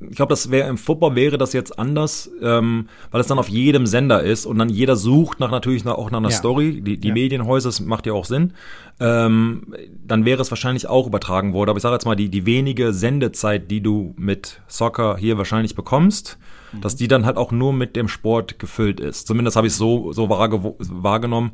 ich 0.00 0.16
glaube, 0.16 0.30
das 0.30 0.47
das 0.48 0.52
wäre 0.52 0.68
im 0.68 0.78
Football 0.78 1.14
wäre 1.14 1.36
das 1.38 1.52
jetzt 1.52 1.78
anders, 1.78 2.30
ähm, 2.42 2.88
weil 3.10 3.20
es 3.20 3.26
dann 3.26 3.38
auf 3.38 3.48
jedem 3.48 3.86
Sender 3.86 4.22
ist 4.22 4.46
und 4.46 4.58
dann 4.58 4.68
jeder 4.68 4.96
sucht 4.96 5.40
nach 5.40 5.50
natürlich 5.50 5.84
nach, 5.84 5.94
auch 5.94 6.10
nach 6.10 6.18
einer 6.18 6.30
Ja. 6.30 6.36
Story. 6.36 6.80
Die, 6.80 6.96
die 6.96 7.08
Ja. 7.08 7.14
Medienhäuser, 7.14 7.68
das 7.68 7.80
macht 7.80 8.06
ja 8.06 8.14
auch 8.14 8.24
Sinn. 8.24 8.52
Ähm, 9.00 9.74
dann 10.06 10.24
wäre 10.24 10.40
es 10.42 10.50
wahrscheinlich 10.50 10.86
auch 10.88 11.06
übertragen 11.06 11.52
worden. 11.52 11.70
Aber 11.70 11.76
ich 11.76 11.82
sage 11.82 11.94
jetzt 11.94 12.06
mal, 12.06 12.16
die, 12.16 12.28
die 12.30 12.46
wenige 12.46 12.92
Sendezeit, 12.92 13.70
die 13.70 13.80
du 13.80 14.14
mit 14.16 14.60
Soccer 14.66 15.16
hier 15.18 15.38
wahrscheinlich 15.38 15.74
bekommst, 15.74 16.38
dass 16.80 16.96
die 16.96 17.08
dann 17.08 17.24
halt 17.26 17.36
auch 17.36 17.52
nur 17.52 17.72
mit 17.72 17.94
dem 17.96 18.08
Sport 18.08 18.58
gefüllt 18.58 19.00
ist. 19.00 19.26
Zumindest 19.26 19.56
habe 19.56 19.66
ich 19.66 19.72
es 19.74 19.78
so, 19.78 20.12
so 20.12 20.24
wahrge- 20.28 20.74
wahrgenommen. 20.78 21.52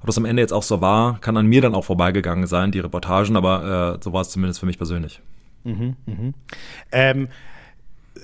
Ob 0.00 0.06
das 0.06 0.18
am 0.18 0.24
Ende 0.24 0.42
jetzt 0.42 0.52
auch 0.52 0.62
so 0.62 0.80
war, 0.80 1.18
kann 1.20 1.36
an 1.36 1.46
mir 1.46 1.60
dann 1.60 1.74
auch 1.74 1.84
vorbeigegangen 1.84 2.46
sein, 2.46 2.70
die 2.70 2.80
Reportagen, 2.80 3.36
aber 3.36 3.96
äh, 3.96 4.04
so 4.04 4.12
war 4.12 4.20
es 4.20 4.30
zumindest 4.30 4.60
für 4.60 4.66
mich 4.66 4.76
persönlich. 4.78 5.20
Ähm, 6.92 7.28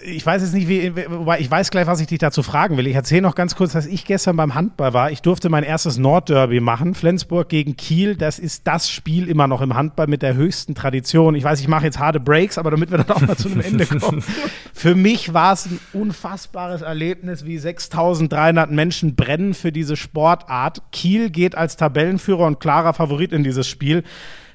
ich 0.05 0.25
weiß 0.25 0.43
jetzt 0.43 0.55
nicht, 0.55 0.69
wie, 0.69 0.93
wobei 1.11 1.41
ich 1.41 1.51
weiß 1.51 1.71
gleich, 1.71 1.87
was 1.87 2.01
ich 2.01 2.07
dich 2.07 2.19
dazu 2.19 2.43
fragen 2.43 2.77
will. 2.77 2.87
Ich 2.87 2.95
erzähle 2.95 3.23
noch 3.23 3.35
ganz 3.35 3.55
kurz, 3.55 3.73
dass 3.73 3.87
ich 3.87 4.05
gestern 4.05 4.37
beim 4.37 4.55
Handball 4.55 4.93
war. 4.93 5.11
Ich 5.11 5.23
durfte 5.23 5.49
mein 5.49 5.65
erstes 5.65 5.99
Nordderby 5.99 6.61
machen. 6.61 6.95
Flensburg 6.95 7.49
gegen 7.49 7.77
Kiel. 7.77 8.17
Das 8.17 8.39
ist 8.39 8.67
das 8.67 8.91
Spiel 8.91 9.29
immer 9.29 9.47
noch 9.47 9.61
im 9.61 9.75
Handball 9.75 10.07
mit 10.07 10.23
der 10.23 10.35
höchsten 10.35 10.75
Tradition. 10.75 11.35
Ich 11.35 11.45
weiß, 11.45 11.61
ich 11.61 11.69
mache 11.69 11.85
jetzt 11.85 11.99
harte 11.99 12.21
Breaks, 12.21 12.59
aber 12.59 12.71
damit 12.71 12.91
wir 12.91 12.99
dann 12.99 13.17
auch 13.17 13.21
mal 13.21 13.37
zu 13.37 13.49
einem 13.49 13.61
Ende 13.61 13.87
kommen. 13.87 14.25
Für 14.73 14.95
mich 14.95 15.35
war 15.35 15.53
es 15.53 15.67
ein 15.67 15.79
unfassbares 15.93 16.83
Erlebnis, 16.83 17.45
wie 17.45 17.59
6300 17.59 18.71
Menschen 18.71 19.15
brennen 19.15 19.55
für 19.55 19.71
diese 19.71 19.97
Sportart. 19.97 20.83
Kiel 20.91 21.31
geht 21.31 21.55
als 21.55 21.77
Tabellenführer 21.77 22.47
und 22.47 22.59
klarer 22.59 22.95
Favorit 22.95 23.33
in 23.33 23.45
dieses 23.45 23.69
Spiel. 23.69 24.03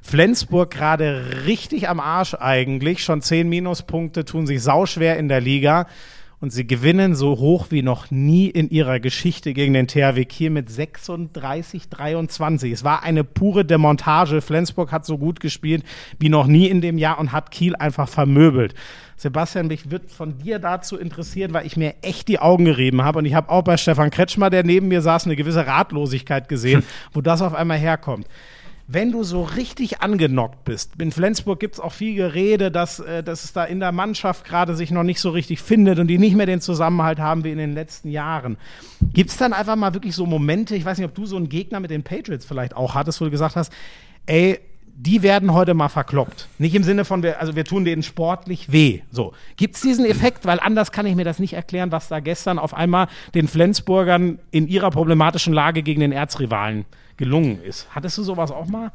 Flensburg 0.08 0.72
gerade 0.72 1.44
richtig 1.48 1.90
am 1.90 2.00
Arsch 2.00 2.34
eigentlich. 2.34 3.04
Schon 3.04 3.22
zehn 3.22 3.50
Minuspunkte 3.50 4.24
tun 4.24 4.48
sich 4.48 4.64
sauschwer 4.64 5.18
in 5.18 5.28
der 5.28 5.42
Liga. 5.42 5.86
Und 6.40 6.54
sie 6.54 6.66
gewinnen 6.66 7.14
so 7.14 7.40
hoch 7.40 7.68
wie 7.72 7.82
noch 7.82 8.10
nie 8.10 8.48
in 8.48 8.70
ihrer 8.70 9.02
Geschichte 9.02 9.52
gegen 9.54 9.74
den 9.74 9.88
THW 9.88 10.24
Kiel 10.24 10.52
mit 10.52 10.70
36, 10.70 11.90
23. 11.90 12.72
Es 12.72 12.86
war 12.86 13.04
eine 13.04 13.26
pure 13.26 13.66
Demontage. 13.66 14.40
Flensburg 14.40 14.94
hat 14.94 15.06
so 15.06 15.18
gut 15.18 15.42
gespielt 15.42 15.84
wie 16.20 16.30
noch 16.30 16.48
nie 16.48 16.68
in 16.68 16.80
dem 16.80 16.98
Jahr 16.98 17.20
und 17.20 17.34
hat 17.34 17.52
Kiel 17.52 17.76
einfach 17.76 18.08
vermöbelt. 18.08 18.76
Sebastian, 19.18 19.68
mich 19.68 19.92
wird 19.92 20.10
von 20.10 20.38
dir 20.38 20.60
dazu 20.60 20.96
interessieren, 20.96 21.54
weil 21.54 21.66
ich 21.66 21.76
mir 21.76 21.96
echt 22.02 22.30
die 22.30 22.40
Augen 22.40 22.64
gerieben 22.64 23.04
habe. 23.04 23.20
Und 23.20 23.26
ich 23.26 23.34
habe 23.34 23.50
auch 23.50 23.64
bei 23.64 23.76
Stefan 23.76 24.10
Kretschmer, 24.10 24.50
der 24.50 24.64
neben 24.64 24.88
mir 24.88 25.02
saß, 25.02 25.26
eine 25.26 25.36
gewisse 25.36 25.68
Ratlosigkeit 25.68 26.48
gesehen, 26.48 26.84
wo 27.12 27.20
das 27.20 27.42
auf 27.42 27.54
einmal 27.54 27.78
herkommt 27.78 28.26
wenn 28.88 29.12
du 29.12 29.24
so 29.24 29.44
richtig 29.44 30.02
angenockt 30.02 30.64
bist, 30.64 30.94
in 30.98 31.12
Flensburg 31.12 31.60
gibt 31.60 31.76
es 31.76 31.80
auch 31.82 31.92
viel 31.92 32.16
Gerede, 32.16 32.72
dass, 32.72 33.00
äh, 33.00 33.22
dass 33.22 33.44
es 33.44 33.52
da 33.52 33.66
in 33.66 33.82
der 33.82 33.92
Mannschaft 33.92 34.46
gerade 34.46 34.76
sich 34.76 34.92
noch 34.92 35.04
nicht 35.04 35.20
so 35.20 35.30
richtig 35.30 35.62
findet 35.62 36.00
und 36.00 36.08
die 36.08 36.18
nicht 36.18 36.36
mehr 36.36 36.46
den 36.46 36.62
Zusammenhalt 36.62 37.20
haben 37.20 37.44
wie 37.44 37.52
in 37.52 37.58
den 37.58 37.74
letzten 37.74 38.10
Jahren. 38.10 38.58
Gibt 39.14 39.30
es 39.30 39.38
dann 39.38 39.52
einfach 39.52 39.76
mal 39.76 39.94
wirklich 39.94 40.16
so 40.16 40.26
Momente, 40.26 40.76
ich 40.76 40.86
weiß 40.86 40.98
nicht, 40.98 41.08
ob 41.08 41.16
du 41.16 41.26
so 41.26 41.36
einen 41.36 41.50
Gegner 41.50 41.82
mit 41.82 41.92
den 41.92 42.04
Patriots 42.04 42.46
vielleicht 42.46 42.76
auch 42.76 42.96
hattest, 42.96 43.20
wo 43.20 43.26
du 43.26 43.32
gesagt 43.32 43.58
hast, 43.58 43.74
ey, 44.26 44.60
die 45.00 45.22
werden 45.22 45.54
heute 45.54 45.76
mal 45.76 45.90
verkloppt. 45.90 46.48
Nicht 46.58 46.74
im 46.74 46.82
Sinne 46.82 47.06
von, 47.06 47.22
wir, 47.22 47.40
also 47.40 47.56
wir 47.56 47.66
tun 47.66 47.86
denen 47.86 48.02
sportlich 48.02 48.72
weh. 48.72 49.02
So. 49.12 49.34
Gibt 49.56 49.76
es 49.76 49.82
diesen 49.82 50.06
Effekt? 50.06 50.46
Weil 50.46 50.60
anders 50.60 50.92
kann 50.92 51.06
ich 51.06 51.16
mir 51.16 51.24
das 51.24 51.38
nicht 51.38 51.54
erklären, 51.54 51.92
was 51.92 52.08
da 52.08 52.20
gestern 52.20 52.58
auf 52.58 52.74
einmal 52.74 53.08
den 53.36 53.48
Flensburgern 53.48 54.40
in 54.50 54.68
ihrer 54.68 54.90
problematischen 54.90 55.54
Lage 55.54 55.84
gegen 55.84 56.00
den 56.00 56.12
Erzrivalen 56.12 56.86
gelungen 57.18 57.62
ist. 57.64 57.88
Hattest 57.94 58.18
du 58.18 58.24
sowas 58.24 58.52
auch 58.52 58.68
mal? 58.68 58.92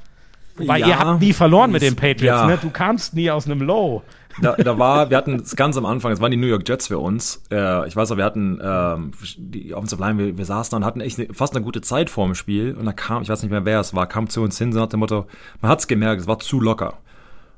Weil 0.56 0.80
Ja. 0.80 0.86
ihr 0.88 0.98
habt 0.98 1.20
nie 1.20 1.32
verloren 1.32 1.70
mit 1.72 1.82
den 1.82 1.96
Patriots, 1.96 2.40
Ja. 2.42 2.46
ne? 2.46 2.58
Du 2.60 2.70
kamst 2.70 3.14
nie 3.14 3.30
aus 3.30 3.46
einem 3.46 3.62
Low. 3.62 4.02
Da, 4.40 4.54
da 4.56 4.78
war, 4.78 5.10
wir 5.10 5.16
hatten 5.18 5.34
es 5.36 5.56
ganz 5.56 5.76
am 5.76 5.84
Anfang, 5.84 6.12
es 6.12 6.20
waren 6.20 6.30
die 6.30 6.36
New 6.38 6.46
York 6.46 6.66
Jets 6.66 6.88
für 6.88 6.98
uns. 6.98 7.42
Äh, 7.50 7.86
ich 7.86 7.94
weiß 7.96 8.08
noch, 8.10 8.16
wir 8.16 8.24
hatten 8.24 8.58
ähm, 8.62 9.12
die 9.36 9.74
Offensive 9.74 10.00
Line, 10.02 10.18
wir, 10.18 10.38
wir 10.38 10.44
saßen 10.46 10.70
da 10.70 10.76
und 10.78 10.84
hatten 10.84 11.00
echt 11.02 11.18
ne, 11.18 11.28
fast 11.32 11.54
eine 11.54 11.62
gute 11.64 11.80
Zeit 11.82 12.08
vor 12.10 12.24
dem 12.26 12.34
Spiel. 12.34 12.74
Und 12.74 12.86
da 12.86 12.92
kam, 12.92 13.22
ich 13.22 13.28
weiß 13.28 13.42
nicht 13.42 13.50
mehr, 13.50 13.64
wer 13.66 13.80
es 13.80 13.94
war, 13.94 14.06
kam 14.06 14.28
zu 14.30 14.40
uns 14.42 14.56
hin, 14.58 14.72
so 14.72 14.78
nach 14.80 14.88
dem 14.88 15.00
Motto, 15.00 15.26
man 15.60 15.70
hat's 15.70 15.86
gemerkt, 15.86 16.20
es 16.22 16.26
war 16.26 16.38
zu 16.38 16.60
locker. 16.60 16.94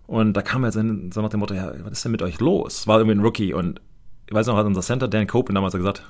Und 0.06 0.32
da 0.34 0.42
kam 0.42 0.64
er 0.64 0.72
so 0.72 0.82
nach 0.82 1.28
dem 1.28 1.40
Motto, 1.40 1.54
ja, 1.54 1.72
was 1.84 1.92
ist 1.92 2.04
denn 2.04 2.12
mit 2.12 2.22
euch 2.22 2.40
los? 2.40 2.80
Es 2.80 2.86
war 2.88 2.98
irgendwie 2.98 3.16
ein 3.18 3.24
Rookie 3.24 3.54
und 3.54 3.80
ich 4.26 4.34
weiß 4.34 4.46
noch, 4.48 4.56
hat 4.56 4.66
unser 4.66 4.80
Center 4.82 5.06
Dan 5.08 5.26
Copeland 5.28 5.56
damals 5.56 5.74
gesagt, 5.74 6.02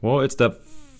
well, 0.00 0.24
it's 0.24 0.36
the 0.38 0.48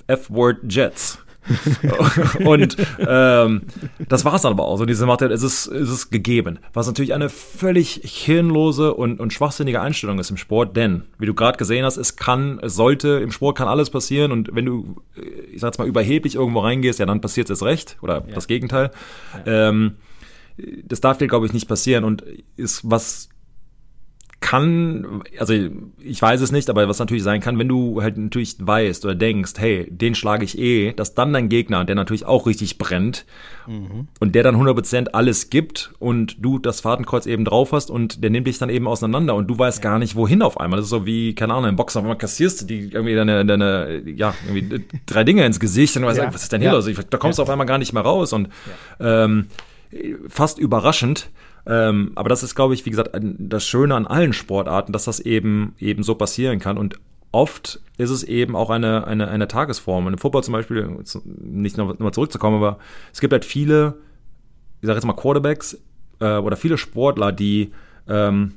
F-Word 0.06 0.58
Jets. 0.68 1.18
und 2.44 2.76
ähm, 2.98 3.62
das 4.08 4.24
war 4.24 4.34
es 4.34 4.42
dann 4.42 4.52
aber 4.52 4.64
auch. 4.64 4.76
So 4.76 4.86
diese 4.86 5.06
Mathe, 5.06 5.26
es 5.26 5.42
ist, 5.42 5.66
es 5.66 5.90
ist 5.90 6.10
gegeben. 6.10 6.58
Was 6.72 6.86
natürlich 6.86 7.14
eine 7.14 7.28
völlig 7.28 8.00
hirnlose 8.04 8.94
und, 8.94 9.20
und 9.20 9.32
schwachsinnige 9.32 9.80
Einstellung 9.80 10.18
ist 10.18 10.30
im 10.30 10.36
Sport, 10.36 10.76
denn, 10.76 11.04
wie 11.18 11.26
du 11.26 11.34
gerade 11.34 11.58
gesehen 11.58 11.84
hast, 11.84 11.96
es 11.96 12.16
kann, 12.16 12.58
es 12.62 12.74
sollte, 12.74 13.20
im 13.22 13.30
Sport 13.30 13.58
kann 13.58 13.68
alles 13.68 13.90
passieren 13.90 14.32
und 14.32 14.54
wenn 14.54 14.64
du, 14.64 14.96
äh, 15.16 15.20
ich 15.52 15.60
sag 15.60 15.68
jetzt 15.68 15.78
mal, 15.78 15.88
überheblich 15.88 16.34
irgendwo 16.34 16.60
reingehst, 16.60 16.98
ja, 16.98 17.06
dann 17.06 17.20
passiert 17.20 17.50
es 17.50 17.62
recht 17.62 17.96
oder 18.00 18.20
das 18.20 18.46
Gegenteil. 18.46 18.90
Ähm, 19.46 19.96
das 20.84 21.00
darf 21.00 21.18
dir, 21.18 21.26
glaube 21.26 21.46
ich, 21.46 21.52
nicht 21.52 21.68
passieren 21.68 22.04
und 22.04 22.24
ist 22.56 22.88
was 22.88 23.28
kann, 24.44 25.22
also 25.38 25.54
ich 25.98 26.20
weiß 26.20 26.42
es 26.42 26.52
nicht, 26.52 26.68
aber 26.68 26.86
was 26.86 26.98
natürlich 26.98 27.22
sein 27.22 27.40
kann, 27.40 27.58
wenn 27.58 27.66
du 27.66 28.02
halt 28.02 28.18
natürlich 28.18 28.56
weißt 28.60 29.02
oder 29.06 29.14
denkst, 29.14 29.54
hey, 29.56 29.88
den 29.90 30.14
schlage 30.14 30.44
ich 30.44 30.58
eh, 30.58 30.92
dass 30.92 31.14
dann 31.14 31.32
dein 31.32 31.48
Gegner, 31.48 31.86
der 31.86 31.94
natürlich 31.94 32.26
auch 32.26 32.46
richtig 32.46 32.76
brennt 32.76 33.24
und 34.20 34.34
der 34.34 34.42
dann 34.42 34.56
100% 34.56 35.08
alles 35.14 35.48
gibt 35.48 35.94
und 35.98 36.36
du 36.44 36.58
das 36.58 36.82
Fadenkreuz 36.82 37.24
eben 37.24 37.46
drauf 37.46 37.72
hast 37.72 37.90
und 37.90 38.22
der 38.22 38.28
nimmt 38.28 38.46
dich 38.46 38.58
dann 38.58 38.68
eben 38.68 38.86
auseinander 38.86 39.34
und 39.34 39.46
du 39.48 39.58
weißt 39.58 39.80
gar 39.80 39.98
nicht, 39.98 40.14
wohin 40.14 40.42
auf 40.42 40.60
einmal. 40.60 40.76
Das 40.76 40.84
ist 40.86 40.90
so 40.90 41.06
wie, 41.06 41.34
keine 41.34 41.54
Ahnung, 41.54 41.70
im 41.70 41.76
Boxen, 41.76 41.98
auf 42.00 42.04
einmal 42.04 42.18
kassierst 42.18 42.60
du 42.60 42.66
die 42.66 42.90
irgendwie 42.92 43.14
deine, 43.14 43.46
deine 43.46 44.02
ja, 44.04 44.34
irgendwie 44.46 44.84
drei 45.06 45.24
Dinge 45.24 45.46
ins 45.46 45.58
Gesicht 45.58 45.96
und 45.96 46.02
du 46.02 46.08
weißt, 46.08 46.18
Ja. 46.18 46.34
was 46.34 46.42
ist 46.42 46.52
denn 46.52 46.60
hier 46.60 46.70
Ja. 46.70 46.76
los? 46.76 46.90
Da 47.08 47.16
kommst 47.16 47.38
du 47.38 47.42
auf 47.42 47.48
einmal 47.48 47.66
gar 47.66 47.78
nicht 47.78 47.94
mehr 47.94 48.02
raus 48.02 48.34
und 48.34 48.50
ähm, 49.00 49.46
fast 50.28 50.58
überraschend. 50.58 51.30
Ähm, 51.66 52.12
aber 52.14 52.28
das 52.28 52.42
ist, 52.42 52.54
glaube 52.54 52.74
ich, 52.74 52.84
wie 52.84 52.90
gesagt, 52.90 53.10
das 53.20 53.66
Schöne 53.66 53.94
an 53.94 54.06
allen 54.06 54.32
Sportarten, 54.32 54.92
dass 54.92 55.04
das 55.04 55.20
eben 55.20 55.74
eben 55.78 56.02
so 56.02 56.14
passieren 56.14 56.58
kann. 56.58 56.76
Und 56.76 56.96
oft 57.32 57.80
ist 57.96 58.10
es 58.10 58.22
eben 58.22 58.54
auch 58.54 58.70
eine, 58.70 59.06
eine, 59.06 59.28
eine 59.28 59.48
Tagesform. 59.48 60.06
Und 60.06 60.12
im 60.14 60.18
Football 60.18 60.44
zum 60.44 60.52
Beispiel, 60.52 60.98
nicht 61.24 61.76
nochmal 61.76 61.94
noch 61.94 62.00
mal 62.00 62.12
zurückzukommen, 62.12 62.56
aber 62.56 62.78
es 63.12 63.20
gibt 63.20 63.32
halt 63.32 63.44
viele, 63.44 63.94
ich 64.80 64.86
sage 64.86 64.96
jetzt 64.96 65.06
mal 65.06 65.14
Quarterbacks 65.14 65.78
äh, 66.20 66.36
oder 66.36 66.56
viele 66.56 66.78
Sportler, 66.78 67.32
die 67.32 67.72
ähm, 68.08 68.52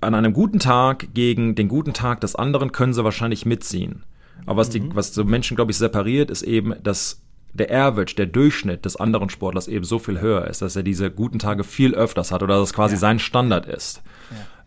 an 0.00 0.14
einem 0.14 0.32
guten 0.32 0.58
Tag 0.58 1.14
gegen 1.14 1.54
den 1.54 1.68
guten 1.68 1.94
Tag 1.94 2.20
des 2.20 2.34
anderen 2.34 2.72
können 2.72 2.92
sie 2.92 3.04
wahrscheinlich 3.04 3.46
mitziehen. 3.46 4.04
Aber 4.44 4.58
was, 4.58 4.68
die, 4.68 4.94
was 4.94 5.14
so 5.14 5.24
Menschen, 5.24 5.56
glaube 5.56 5.70
ich, 5.70 5.78
separiert, 5.78 6.30
ist 6.30 6.42
eben, 6.42 6.74
dass 6.82 7.22
der 7.56 7.70
Average, 7.70 8.14
der 8.16 8.26
Durchschnitt 8.26 8.84
des 8.84 8.96
anderen 8.96 9.30
Sportlers 9.30 9.68
eben 9.68 9.84
so 9.84 9.98
viel 9.98 10.20
höher 10.20 10.46
ist, 10.48 10.62
dass 10.62 10.76
er 10.76 10.82
diese 10.82 11.10
guten 11.10 11.38
Tage 11.38 11.64
viel 11.64 11.94
öfters 11.94 12.32
hat 12.32 12.42
oder 12.42 12.58
dass 12.58 12.70
es 12.70 12.74
quasi 12.74 12.96
sein 12.96 13.18
Standard 13.18 13.66
ist. 13.66 14.02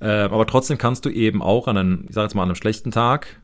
Äh, 0.02 0.08
aber 0.08 0.48
trotzdem 0.48 0.78
kannst 0.78 1.06
du 1.06 1.10
eben 1.10 1.42
auch 1.42 1.68
an 1.68 1.78
einem, 1.78 2.06
ich 2.08 2.16
sage 2.16 2.26
jetzt 2.26 2.36
mal, 2.36 2.44
an 2.44 2.50
einem 2.50 2.56
schlechten 2.56 2.92
Tag, 2.92 3.40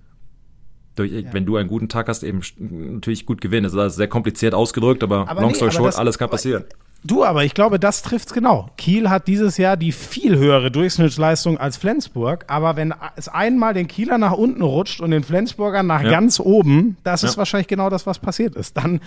durch, 0.95 1.11
wenn 1.31 1.45
du 1.45 1.57
einen 1.57 1.67
guten 1.67 1.89
Tag 1.89 2.07
hast, 2.07 2.23
eben 2.23 2.41
natürlich 2.57 3.25
gut 3.25 3.41
gewinnen. 3.41 3.69
Das 3.69 3.91
ist 3.91 3.97
sehr 3.97 4.07
kompliziert 4.07 4.53
ausgedrückt, 4.53 5.03
aber, 5.03 5.27
Aber 5.27 5.41
long 5.41 5.51
nee, 5.51 5.55
story 5.55 5.69
aber 5.69 5.91
short, 5.91 5.99
alles 5.99 6.17
kann 6.17 6.29
passieren. 6.29 6.63
Du, 7.07 7.23
aber 7.23 7.43
ich 7.45 7.53
glaube, 7.53 7.79
das 7.79 8.01
trifft's 8.01 8.33
genau. 8.33 8.67
Kiel 8.77 9.11
hat 9.11 9.27
dieses 9.27 9.57
Jahr 9.57 9.77
die 9.77 9.91
viel 9.91 10.37
höhere 10.37 10.71
Durchschnittsleistung 10.71 11.59
als 11.59 11.77
Flensburg, 11.77 12.45
aber 12.47 12.75
wenn 12.77 12.95
es 13.15 13.27
einmal 13.27 13.75
den 13.75 13.87
Kieler 13.87 14.17
nach 14.17 14.31
unten 14.31 14.63
rutscht 14.63 15.01
und 15.01 15.11
den 15.11 15.23
Flensburgern 15.23 15.85
nach 15.85 16.01
Ja. 16.01 16.09
ganz 16.09 16.39
oben, 16.39 16.97
das 17.03 17.21
ist 17.23 17.33
Ja. 17.33 17.37
wahrscheinlich 17.37 17.67
genau 17.67 17.91
das, 17.91 18.07
was 18.07 18.17
passiert 18.17 18.55
ist. 18.55 18.75
Dann 18.77 19.01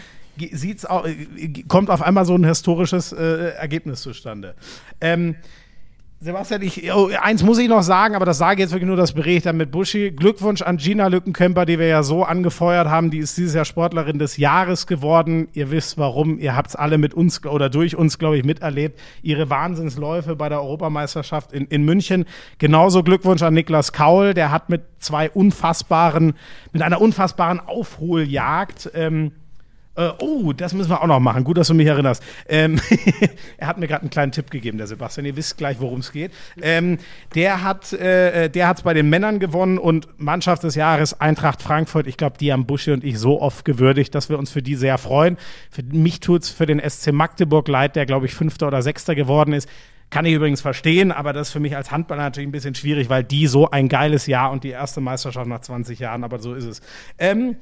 sieht's 0.53 0.87
auch, 0.87 1.07
kommt 1.67 1.91
auf 1.91 2.01
einmal 2.01 2.25
so 2.25 2.37
ein 2.37 2.45
historisches 2.45 3.13
äh, 3.13 3.51
Ergebnis 3.57 4.03
zustande. 4.03 4.55
Ähm, 5.01 5.35
Sebastian, 6.21 6.63
ich, 6.63 6.93
oh, 6.93 7.11
eins 7.23 7.45
muss 7.45 7.59
ich 7.59 7.69
noch 7.69 7.85
sagen, 7.85 8.17
aber 8.17 8.25
das 8.25 8.39
sage 8.39 8.61
jetzt 8.61 8.73
wirklich 8.73 8.89
nur 8.89 8.97
das 8.97 9.13
Bericht 9.13 9.47
dann 9.47 9.57
mit 9.57 9.71
Buschi. 9.71 10.11
Glückwunsch 10.11 10.63
an 10.63 10.77
Gina 10.77 11.07
Lückenkämper, 11.07 11.65
die 11.65 11.79
wir 11.79 11.87
ja 11.87 12.03
so 12.03 12.25
angefeuert 12.25 12.89
haben. 12.89 13.13
Die 13.13 13.19
ist 13.19 13.39
dieses 13.39 13.55
Jahr 13.55 13.65
Sportlerin 13.65 14.19
des 14.19 14.37
Jahres 14.37 14.89
geworden. 14.89 15.47
Ihr 15.53 15.71
wisst 15.71 15.97
warum. 15.97 16.41
Ihr 16.41 16.57
habt 16.57 16.71
es 16.71 16.77
alle 16.77 16.99
mit 16.99 17.15
uns 17.15 17.47
oder 17.47 17.71
durch 17.71 17.95
uns, 17.95 18.19
glaube 18.19 18.37
ich, 18.37 18.45
miterlebt. 18.45 18.99
Ihre 19.23 19.49
Wahnsinnsläufe 19.49 20.35
bei 20.35 20.49
der 20.49 20.61
Europameisterschaft 20.61 21.53
in, 21.53 21.67
in 21.67 21.85
München. 21.85 22.25
Genauso 22.59 23.05
Glückwunsch 23.05 23.43
an 23.43 23.55
Niklas 23.55 23.93
Kaul. 23.93 24.35
Der 24.35 24.51
hat 24.51 24.71
mit 24.71 24.83
zwei 24.99 25.31
unfassbaren, 25.31 26.35
mit 26.73 26.83
einer 26.83 27.01
unfassbaren 27.01 27.61
Aufholjagd, 27.61 28.91
ähm, 28.95 29.31
äh, 29.99 30.13
oh, 30.21 30.53
das 30.53 30.73
müssen 30.75 30.91
wir 30.91 31.03
auch 31.03 31.07
noch 31.07 31.19
machen. 31.19 31.43
Gut, 31.45 31.59
dass 31.59 31.69
du 31.69 31.75
mich 31.75 31.89
erinnerst. 31.89 32.23
Ähm, 32.49 32.81
er 33.59 33.67
hat 33.67 33.79
mir 33.79 33.89
gerade 33.89 34.03
einen 34.03 34.11
kleinen 34.11 34.33
Tipp 34.33 34.51
gegeben, 34.51 34.79
der 34.79 34.87
Sebastian. 34.87 35.27
Ihr 35.27 35.37
wisst 35.37 35.59
gleich, 35.59 35.81
worum 35.81 36.01
es 36.01 36.13
geht. 36.13 36.33
Ähm, 36.63 36.99
der 37.35 37.65
hat 37.65 37.93
äh, 37.93 38.49
der 38.49 38.69
hat's 38.69 38.83
bei 38.83 38.95
den 38.95 39.11
Männern 39.11 39.41
gewonnen 39.41 39.77
und 39.77 40.09
Mannschaft 40.19 40.63
des 40.63 40.77
Jahres 40.77 41.21
Eintracht 41.21 41.63
Frankfurt. 41.63 42.07
Ich 42.07 42.17
glaube, 42.17 42.39
die 42.39 42.53
haben 42.53 42.65
Buschi 42.67 42.93
und 42.93 43.03
ich 43.03 43.19
so 43.19 43.43
oft 43.43 43.65
gewürdigt, 43.65 44.15
dass 44.15 44.29
wir 44.29 44.39
uns 44.39 44.51
für 44.51 44.63
die 44.63 44.77
sehr 44.77 44.99
freuen. 44.99 45.37
Für 45.71 45.83
mich 45.83 46.21
tut's 46.21 46.49
für 46.49 46.67
den 46.67 46.81
SC 46.81 47.13
Magdeburg 47.13 47.67
leid, 47.67 47.97
der 47.97 48.07
glaube 48.07 48.27
ich 48.27 48.35
Fünfter 48.35 48.69
oder 48.69 48.83
Sechster 48.83 49.17
geworden 49.17 49.53
ist. 49.53 49.69
Kann 50.11 50.25
ich 50.25 50.33
übrigens 50.33 50.63
verstehen, 50.63 51.13
aber 51.13 51.33
das 51.35 51.49
ist 51.49 51.53
für 51.53 51.61
mich 51.61 51.77
als 51.77 51.91
Handballer 51.91 52.23
natürlich 52.23 52.49
ein 52.49 52.53
bisschen 52.53 52.75
schwierig, 52.75 53.11
weil 53.11 53.25
die 53.25 53.47
so 53.47 53.71
ein 53.71 53.89
geiles 53.89 54.27
Jahr 54.27 54.53
und 54.53 54.65
die 54.65 54.71
erste 54.71 55.03
Meisterschaft 55.03 55.49
nach 55.49 55.61
20 55.61 55.99
Jahren, 55.99 56.25
aber 56.25 56.39
so 56.39 56.55
ist 56.55 56.65
es. 56.65 56.81
Ähm, 57.19 57.57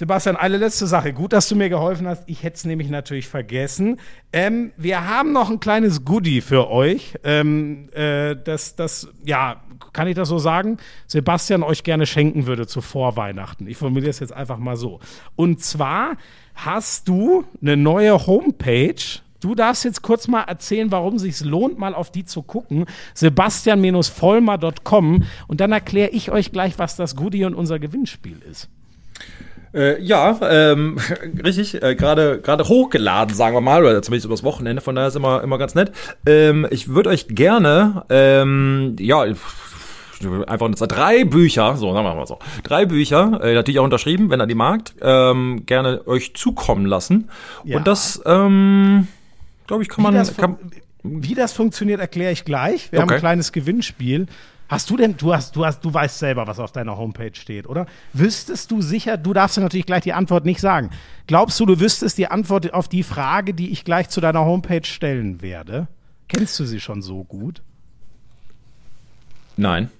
Sebastian, 0.00 0.36
eine 0.36 0.56
letzte 0.56 0.86
Sache. 0.86 1.12
Gut, 1.12 1.34
dass 1.34 1.50
du 1.50 1.56
mir 1.56 1.68
geholfen 1.68 2.08
hast. 2.08 2.22
Ich 2.24 2.42
hätte 2.42 2.56
es 2.56 2.64
nämlich 2.64 2.88
natürlich 2.88 3.28
vergessen. 3.28 4.00
Ähm, 4.32 4.72
wir 4.78 5.06
haben 5.06 5.32
noch 5.32 5.50
ein 5.50 5.60
kleines 5.60 6.06
Goodie 6.06 6.40
für 6.40 6.70
euch. 6.70 7.18
Ähm, 7.22 7.90
äh, 7.92 8.34
das, 8.34 8.76
das, 8.76 9.08
ja, 9.26 9.60
kann 9.92 10.08
ich 10.08 10.14
das 10.14 10.30
so 10.30 10.38
sagen? 10.38 10.78
Sebastian 11.06 11.62
euch 11.62 11.84
gerne 11.84 12.06
schenken 12.06 12.46
würde 12.46 12.66
zu 12.66 12.80
Vorweihnachten. 12.80 13.66
Ich 13.66 13.76
formuliere 13.76 14.08
es 14.08 14.20
jetzt 14.20 14.32
einfach 14.32 14.56
mal 14.56 14.78
so. 14.78 15.00
Und 15.36 15.62
zwar 15.62 16.16
hast 16.54 17.06
du 17.06 17.44
eine 17.60 17.76
neue 17.76 18.26
Homepage. 18.26 18.94
Du 19.40 19.54
darfst 19.54 19.84
jetzt 19.84 20.00
kurz 20.00 20.28
mal 20.28 20.44
erzählen, 20.44 20.90
warum 20.90 21.16
es 21.16 21.22
sich 21.24 21.44
lohnt, 21.44 21.78
mal 21.78 21.94
auf 21.94 22.10
die 22.10 22.24
zu 22.24 22.40
gucken. 22.40 22.86
Sebastian-vollmer.com 23.12 25.24
und 25.46 25.60
dann 25.60 25.72
erkläre 25.72 26.08
ich 26.08 26.30
euch 26.30 26.52
gleich, 26.52 26.78
was 26.78 26.96
das 26.96 27.16
Goodie 27.16 27.44
und 27.44 27.54
unser 27.54 27.78
Gewinnspiel 27.78 28.40
ist. 28.50 28.70
Äh, 29.72 30.02
ja, 30.02 30.38
ähm, 30.42 30.98
richtig, 31.44 31.80
äh, 31.82 31.94
gerade 31.94 32.40
gerade 32.40 32.64
hochgeladen, 32.64 33.34
sagen 33.34 33.54
wir 33.54 33.60
mal, 33.60 33.84
oder 33.84 34.02
zumindest 34.02 34.26
übers 34.26 34.42
Wochenende, 34.42 34.82
von 34.82 34.94
daher 34.94 35.08
ist 35.08 35.16
immer 35.16 35.42
immer 35.42 35.58
ganz 35.58 35.74
nett. 35.74 35.92
Ähm, 36.26 36.66
ich 36.70 36.88
würde 36.88 37.10
euch 37.10 37.28
gerne, 37.28 38.04
ähm, 38.08 38.96
ja, 38.98 39.20
einfach 39.20 40.70
drei 40.88 41.24
Bücher, 41.24 41.76
so 41.76 41.92
sagen 41.92 42.04
wir 42.04 42.14
mal 42.14 42.26
so, 42.26 42.38
drei 42.62 42.84
Bücher, 42.84 43.40
äh, 43.42 43.54
natürlich 43.54 43.78
auch 43.78 43.84
unterschrieben, 43.84 44.30
wenn 44.30 44.40
er 44.40 44.46
die 44.46 44.54
mag, 44.54 44.92
ähm, 45.00 45.62
gerne 45.66 46.06
euch 46.06 46.34
zukommen 46.34 46.84
lassen. 46.84 47.30
Ja. 47.64 47.78
Und 47.78 47.86
das, 47.86 48.20
ähm, 48.26 49.06
glaube 49.66 49.82
ich, 49.82 49.88
kann 49.88 50.02
man, 50.02 50.14
Wie 50.14 50.18
das, 50.18 50.36
kann, 50.36 50.56
wie 51.02 51.34
das 51.34 51.52
funktioniert, 51.52 52.00
erkläre 52.00 52.32
ich 52.32 52.44
gleich. 52.44 52.92
Wir 52.92 53.00
haben 53.00 53.06
Okay. 53.06 53.14
ein 53.14 53.20
kleines 53.20 53.52
Gewinnspiel. 53.52 54.26
Hast 54.70 54.88
du 54.88 54.96
denn, 54.96 55.16
du 55.16 55.34
hast, 55.34 55.56
du 55.56 55.66
hast, 55.66 55.84
du 55.84 55.92
weißt 55.92 56.20
selber, 56.20 56.46
was 56.46 56.60
auf 56.60 56.70
deiner 56.70 56.96
Homepage 56.96 57.34
steht, 57.34 57.66
oder? 57.68 57.86
Wüsstest 58.12 58.70
du 58.70 58.80
sicher, 58.80 59.16
du 59.16 59.32
darfst 59.32 59.56
ja 59.56 59.64
natürlich 59.64 59.84
gleich 59.84 60.04
die 60.04 60.12
Antwort 60.12 60.44
nicht 60.44 60.60
sagen. 60.60 60.90
Glaubst 61.26 61.58
du, 61.58 61.66
du 61.66 61.80
wüsstest 61.80 62.16
die 62.18 62.28
Antwort 62.28 62.72
auf 62.72 62.86
die 62.86 63.02
Frage, 63.02 63.52
die 63.52 63.70
ich 63.70 63.84
gleich 63.84 64.10
zu 64.10 64.20
deiner 64.20 64.44
Homepage 64.44 64.84
stellen 64.84 65.42
werde? 65.42 65.88
Kennst 66.28 66.56
du 66.60 66.64
sie 66.64 66.78
schon 66.78 67.02
so 67.02 67.24
gut? 67.24 67.62
nein. 69.56 69.90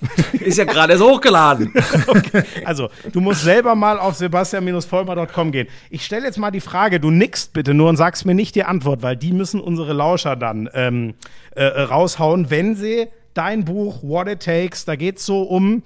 ist 0.32 0.56
ja 0.58 0.64
gerade 0.64 0.96
so 0.96 1.10
hochgeladen. 1.10 1.72
Also, 2.64 2.88
du 3.12 3.20
musst 3.20 3.42
selber 3.42 3.74
mal 3.74 3.98
auf 3.98 4.14
sebastian-vollmer.com 4.14 5.52
gehen. 5.52 5.68
Ich 5.90 6.04
stelle 6.04 6.26
jetzt 6.26 6.38
mal 6.38 6.50
die 6.50 6.60
Frage, 6.60 7.00
du 7.00 7.10
nickst 7.10 7.52
bitte 7.52 7.74
nur 7.74 7.88
und 7.88 7.96
sagst 7.96 8.24
mir 8.24 8.34
nicht 8.34 8.54
die 8.54 8.64
Antwort, 8.64 9.02
weil 9.02 9.16
die 9.16 9.32
müssen 9.32 9.60
unsere 9.60 9.92
Lauscher 9.92 10.36
dann 10.36 10.68
ähm, 10.72 11.14
äh, 11.54 11.64
äh, 11.64 11.82
raushauen, 11.82 12.50
wenn 12.50 12.76
sie 12.76 13.08
dein 13.34 13.64
Buch 13.64 14.02
What 14.02 14.28
It 14.28 14.42
Takes, 14.42 14.84
da 14.84 14.96
geht 14.96 15.18
es 15.18 15.26
so 15.26 15.42
um 15.42 15.82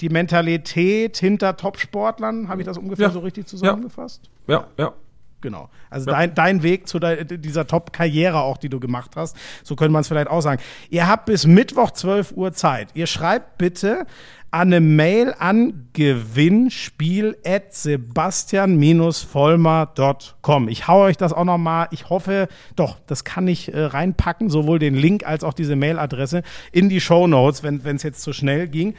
die 0.00 0.08
Mentalität 0.08 1.16
hinter 1.16 1.56
Topsportlern. 1.56 2.48
Habe 2.48 2.62
ich 2.62 2.66
das 2.66 2.78
ungefähr 2.78 3.06
Ja. 3.08 3.12
so 3.12 3.20
richtig 3.20 3.46
zusammengefasst? 3.46 4.28
ja, 4.46 4.66
ja. 4.78 4.92
Genau. 5.40 5.70
Also 5.88 6.10
dein, 6.10 6.34
dein 6.34 6.64
Weg 6.64 6.88
zu 6.88 6.98
de, 6.98 7.38
dieser 7.38 7.66
Top-Karriere 7.66 8.40
auch, 8.40 8.56
die 8.56 8.68
du 8.68 8.80
gemacht 8.80 9.12
hast. 9.14 9.36
So 9.62 9.76
könnte 9.76 9.92
man 9.92 10.00
es 10.00 10.08
vielleicht 10.08 10.28
auch 10.28 10.40
sagen. 10.40 10.60
Ihr 10.90 11.06
habt 11.06 11.26
bis 11.26 11.46
Mittwoch 11.46 11.92
12 11.92 12.32
Uhr 12.32 12.52
Zeit. 12.52 12.88
Ihr 12.94 13.06
schreibt 13.06 13.58
bitte 13.58 14.04
an 14.50 14.68
eine 14.68 14.80
Mail 14.80 15.34
an 15.38 15.88
gewinnspiel 15.92 17.36
at 17.44 17.74
sebastian-vollmer.com. 17.74 20.68
Ich 20.68 20.88
hau 20.88 21.02
euch 21.02 21.18
das 21.18 21.34
auch 21.34 21.44
noch 21.44 21.58
mal, 21.58 21.88
ich 21.90 22.08
hoffe, 22.08 22.48
doch, 22.74 22.96
das 23.06 23.24
kann 23.24 23.46
ich 23.46 23.74
äh, 23.74 23.78
reinpacken, 23.78 24.48
sowohl 24.48 24.78
den 24.78 24.94
Link 24.94 25.26
als 25.26 25.44
auch 25.44 25.52
diese 25.52 25.76
Mailadresse 25.76 26.44
in 26.72 26.88
die 26.88 27.02
Show 27.02 27.26
Notes, 27.26 27.62
wenn 27.62 27.82
es 27.84 28.02
jetzt 28.02 28.22
zu 28.22 28.32
schnell 28.32 28.68
ging. 28.68 28.94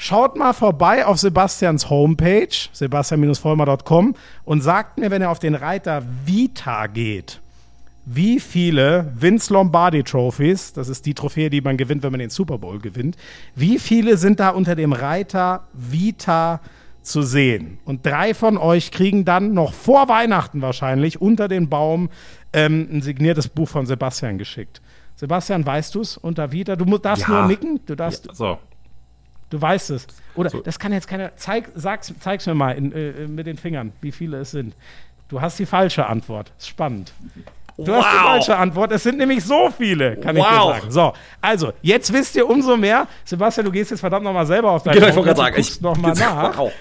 Schaut 0.00 0.36
mal 0.36 0.52
vorbei 0.52 1.04
auf 1.04 1.18
Sebastians 1.18 1.90
Homepage, 1.90 2.46
sebastian-vollmer.com 2.72 4.14
und 4.44 4.60
sagt 4.62 4.96
mir, 4.96 5.10
wenn 5.10 5.22
ihr 5.22 5.28
auf 5.30 5.40
den 5.40 5.56
Reiter 5.56 6.04
Vita 6.24 6.86
geht, 6.86 7.40
wie 8.06 8.38
viele 8.38 9.12
Vince 9.18 9.52
Lombardi 9.52 10.04
Trophies, 10.04 10.72
das 10.72 10.88
ist 10.88 11.04
die 11.04 11.14
Trophäe, 11.14 11.50
die 11.50 11.60
man 11.60 11.76
gewinnt, 11.76 12.04
wenn 12.04 12.12
man 12.12 12.20
den 12.20 12.30
Super 12.30 12.58
Bowl 12.58 12.78
gewinnt, 12.78 13.16
wie 13.56 13.80
viele 13.80 14.16
sind 14.16 14.38
da 14.38 14.50
unter 14.50 14.76
dem 14.76 14.92
Reiter 14.92 15.64
Vita 15.72 16.60
zu 17.02 17.22
sehen? 17.22 17.78
Und 17.84 18.06
drei 18.06 18.34
von 18.34 18.56
euch 18.56 18.92
kriegen 18.92 19.24
dann 19.24 19.52
noch 19.52 19.72
vor 19.74 20.08
Weihnachten 20.08 20.62
wahrscheinlich 20.62 21.20
unter 21.20 21.48
den 21.48 21.68
Baum 21.68 22.08
ähm, 22.52 22.88
ein 22.92 23.02
signiertes 23.02 23.48
Buch 23.48 23.68
von 23.68 23.84
Sebastian 23.84 24.38
geschickt. 24.38 24.80
Sebastian, 25.16 25.66
weißt 25.66 25.96
du 25.96 26.02
es 26.02 26.16
unter 26.16 26.52
Vita? 26.52 26.76
Du 26.76 26.84
darfst 26.98 27.26
Ja. 27.26 27.40
nur 27.40 27.48
nicken, 27.48 27.80
du 27.84 27.96
darfst, 27.96 28.28
So. 28.32 28.58
Du 29.50 29.60
weißt 29.60 29.90
es. 29.90 30.06
Oder 30.34 30.50
das 30.50 30.78
kann 30.78 30.92
jetzt 30.92 31.08
keiner. 31.08 31.34
Zeig, 31.36 31.70
sag's, 31.74 32.12
zeig's 32.20 32.46
mir 32.46 32.54
mal 32.54 32.72
in, 32.72 32.92
äh, 32.92 33.26
mit 33.26 33.46
den 33.46 33.56
Fingern, 33.56 33.92
wie 34.00 34.12
viele 34.12 34.38
es 34.38 34.50
sind. 34.50 34.74
Du 35.28 35.40
hast 35.40 35.58
die 35.58 35.66
falsche 35.66 36.06
Antwort. 36.06 36.52
Ist 36.58 36.68
spannend. 36.68 37.12
Du 37.80 37.94
hast 37.94 38.10
die 38.12 38.16
Wow. 38.16 38.26
falsche 38.26 38.56
Antwort. 38.56 38.90
Es 38.90 39.04
sind 39.04 39.18
nämlich 39.18 39.44
so 39.44 39.70
viele, 39.70 40.16
kann 40.16 40.36
ich 40.36 40.42
dir 40.42 40.50
Wow. 40.50 40.74
sagen. 40.74 40.90
So, 40.90 41.12
also, 41.40 41.72
jetzt 41.80 42.12
wisst 42.12 42.34
ihr 42.34 42.48
umso 42.50 42.76
mehr. 42.76 43.06
Sebastian, 43.24 43.66
du 43.66 43.70
gehst 43.72 43.92
jetzt 43.92 44.00
verdammt 44.00 44.24
nochmal 44.24 44.46
selber 44.46 44.72
auf 44.72 44.82
deine 44.82 44.96
Genau, 44.96 45.08
ich 45.10 45.14
wollte 45.14 45.28
gerade 45.28 45.40
sagen, 45.40 45.56
ich 45.60 45.66
guckst 45.68 45.82
noch 45.82 45.96
mal 45.96 46.12
nach. 46.14 46.58
Wow. 46.58 46.72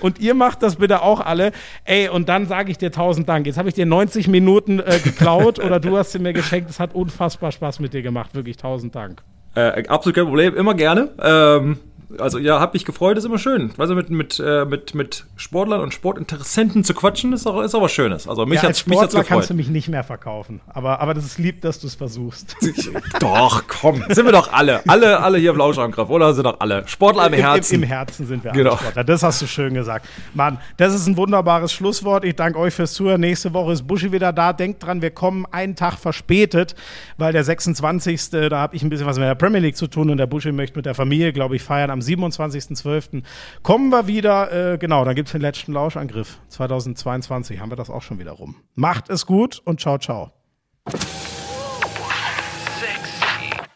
Und 0.00 0.20
ihr 0.20 0.34
macht 0.34 0.62
das 0.62 0.76
bitte 0.76 1.02
auch 1.02 1.20
alle. 1.20 1.50
Ey, 1.84 2.08
und 2.08 2.28
dann 2.28 2.46
sage 2.46 2.70
ich 2.70 2.78
dir 2.78 2.92
tausend 2.92 3.28
Dank. 3.28 3.44
Jetzt 3.46 3.58
habe 3.58 3.68
ich 3.68 3.74
dir 3.74 3.86
90 3.86 4.28
Minuten 4.28 4.78
äh, 4.78 5.00
geklaut 5.02 5.58
oder 5.58 5.80
du 5.80 5.96
hast 5.98 6.12
sie 6.12 6.20
mir 6.20 6.32
geschenkt. 6.32 6.70
Es 6.70 6.78
hat 6.78 6.94
unfassbar 6.94 7.50
Spaß 7.50 7.80
mit 7.80 7.92
dir 7.92 8.02
gemacht. 8.02 8.30
Wirklich 8.34 8.56
tausend 8.56 8.94
Dank. 8.94 9.22
Äh, 9.56 9.84
absolut 9.88 10.14
kein 10.14 10.26
Problem, 10.26 10.54
immer 10.56 10.74
gerne. 10.74 11.10
Ähm, 11.20 11.78
also 12.18 12.38
ja, 12.38 12.60
hab 12.60 12.74
mich 12.74 12.84
gefreut, 12.84 13.16
ist 13.18 13.24
immer 13.24 13.38
schön. 13.38 13.70
Also 13.78 13.94
mit, 13.94 14.10
mit, 14.10 14.40
äh, 14.44 14.64
mit, 14.64 14.94
mit 14.94 15.26
Sportlern 15.36 15.80
und 15.80 15.94
Sportinteressenten 15.94 16.84
zu 16.84 16.94
quatschen, 16.94 17.32
ist 17.32 17.46
auch, 17.46 17.62
ist 17.62 17.74
auch 17.74 17.82
was 17.82 17.92
Schönes. 17.92 18.26
Also 18.28 18.46
mich 18.46 18.56
Ja, 18.62 18.68
als 18.68 18.78
hat's, 18.80 18.86
mich 18.86 18.98
hat's 18.98 19.12
Sportler 19.12 19.28
kannst 19.28 19.48
gefreut. 19.48 19.50
du 19.50 19.54
mich 19.54 19.68
nicht 19.68 19.88
mehr 19.88 20.04
verkaufen. 20.04 20.60
Aber, 20.68 21.00
aber 21.00 21.14
das 21.14 21.24
ist 21.24 21.38
lieb, 21.38 21.60
dass 21.60 21.78
du 21.80 21.86
es 21.86 21.94
versuchst. 21.94 22.56
Doch, 23.20 23.64
komm, 23.68 24.02
sind 24.08 24.24
wir 24.24 24.32
doch 24.32 24.52
alle. 24.52 24.80
Alle, 24.88 25.20
alle 25.20 25.38
hier 25.38 25.50
im 25.50 25.56
Lauschangriff, 25.56 26.08
oder? 26.08 26.34
Sind 26.34 26.44
doch 26.44 26.60
alle. 26.60 26.86
Sportler 26.88 27.26
im 27.26 27.32
Herzen. 27.34 27.74
Im, 27.76 27.82
Im 27.82 27.88
Herzen 27.88 28.26
sind 28.26 28.44
wir 28.44 28.52
Genau. 28.52 28.70
alle 28.70 28.78
Sportler. 28.78 29.04
Das 29.04 29.22
hast 29.22 29.42
du 29.42 29.46
schön 29.46 29.74
gesagt. 29.74 30.06
Mann, 30.34 30.58
das 30.76 30.94
ist 30.94 31.06
ein 31.06 31.16
wunderbares 31.16 31.72
Schlusswort. 31.72 32.24
Ich 32.24 32.36
danke 32.36 32.58
euch 32.58 32.74
fürs 32.74 32.92
Zuhören. 32.94 33.20
Nächste 33.20 33.52
Woche 33.54 33.72
ist 33.72 33.86
Buschi 33.86 34.12
wieder 34.12 34.32
da. 34.32 34.52
Denkt 34.52 34.82
dran, 34.84 35.02
wir 35.02 35.10
kommen 35.10 35.46
einen 35.50 35.76
Tag 35.76 35.98
verspätet, 35.98 36.74
weil 37.18 37.32
der 37.32 37.44
26. 37.44 38.30
Da 38.30 38.58
habe 38.58 38.76
ich 38.76 38.82
ein 38.82 38.90
bisschen 38.90 39.06
was 39.06 39.18
mit 39.18 39.26
der 39.26 39.34
Premier 39.34 39.60
League 39.60 39.76
zu 39.76 39.86
tun 39.86 40.10
und 40.10 40.16
der 40.18 40.26
Buschi 40.26 40.52
möchte 40.52 40.76
mit 40.78 40.86
der 40.86 40.94
Familie, 40.94 41.32
glaube 41.32 41.56
ich, 41.56 41.62
feiern. 41.62 41.90
Am 41.90 41.99
27.12. 42.00 43.22
kommen 43.62 43.90
wir 43.90 44.06
wieder. 44.06 44.72
Äh, 44.74 44.78
genau, 44.78 45.04
dann 45.04 45.14
gibt 45.14 45.28
es 45.28 45.32
den 45.32 45.40
letzten 45.40 45.72
Lauschangriff. 45.72 46.38
2022 46.48 47.60
haben 47.60 47.70
wir 47.70 47.76
das 47.76 47.90
auch 47.90 48.02
schon 48.02 48.18
wieder 48.18 48.32
rum. 48.32 48.56
Macht 48.74 49.10
es 49.10 49.26
gut 49.26 49.60
und 49.64 49.80
ciao, 49.80 49.98
ciao. 49.98 50.32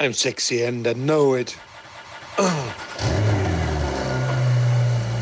I'm 0.01 0.13
sexy 0.13 0.65
and 0.65 0.87
I 0.87 0.95
know 0.95 1.37
it. 1.37 1.57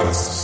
Christ. 0.00 0.39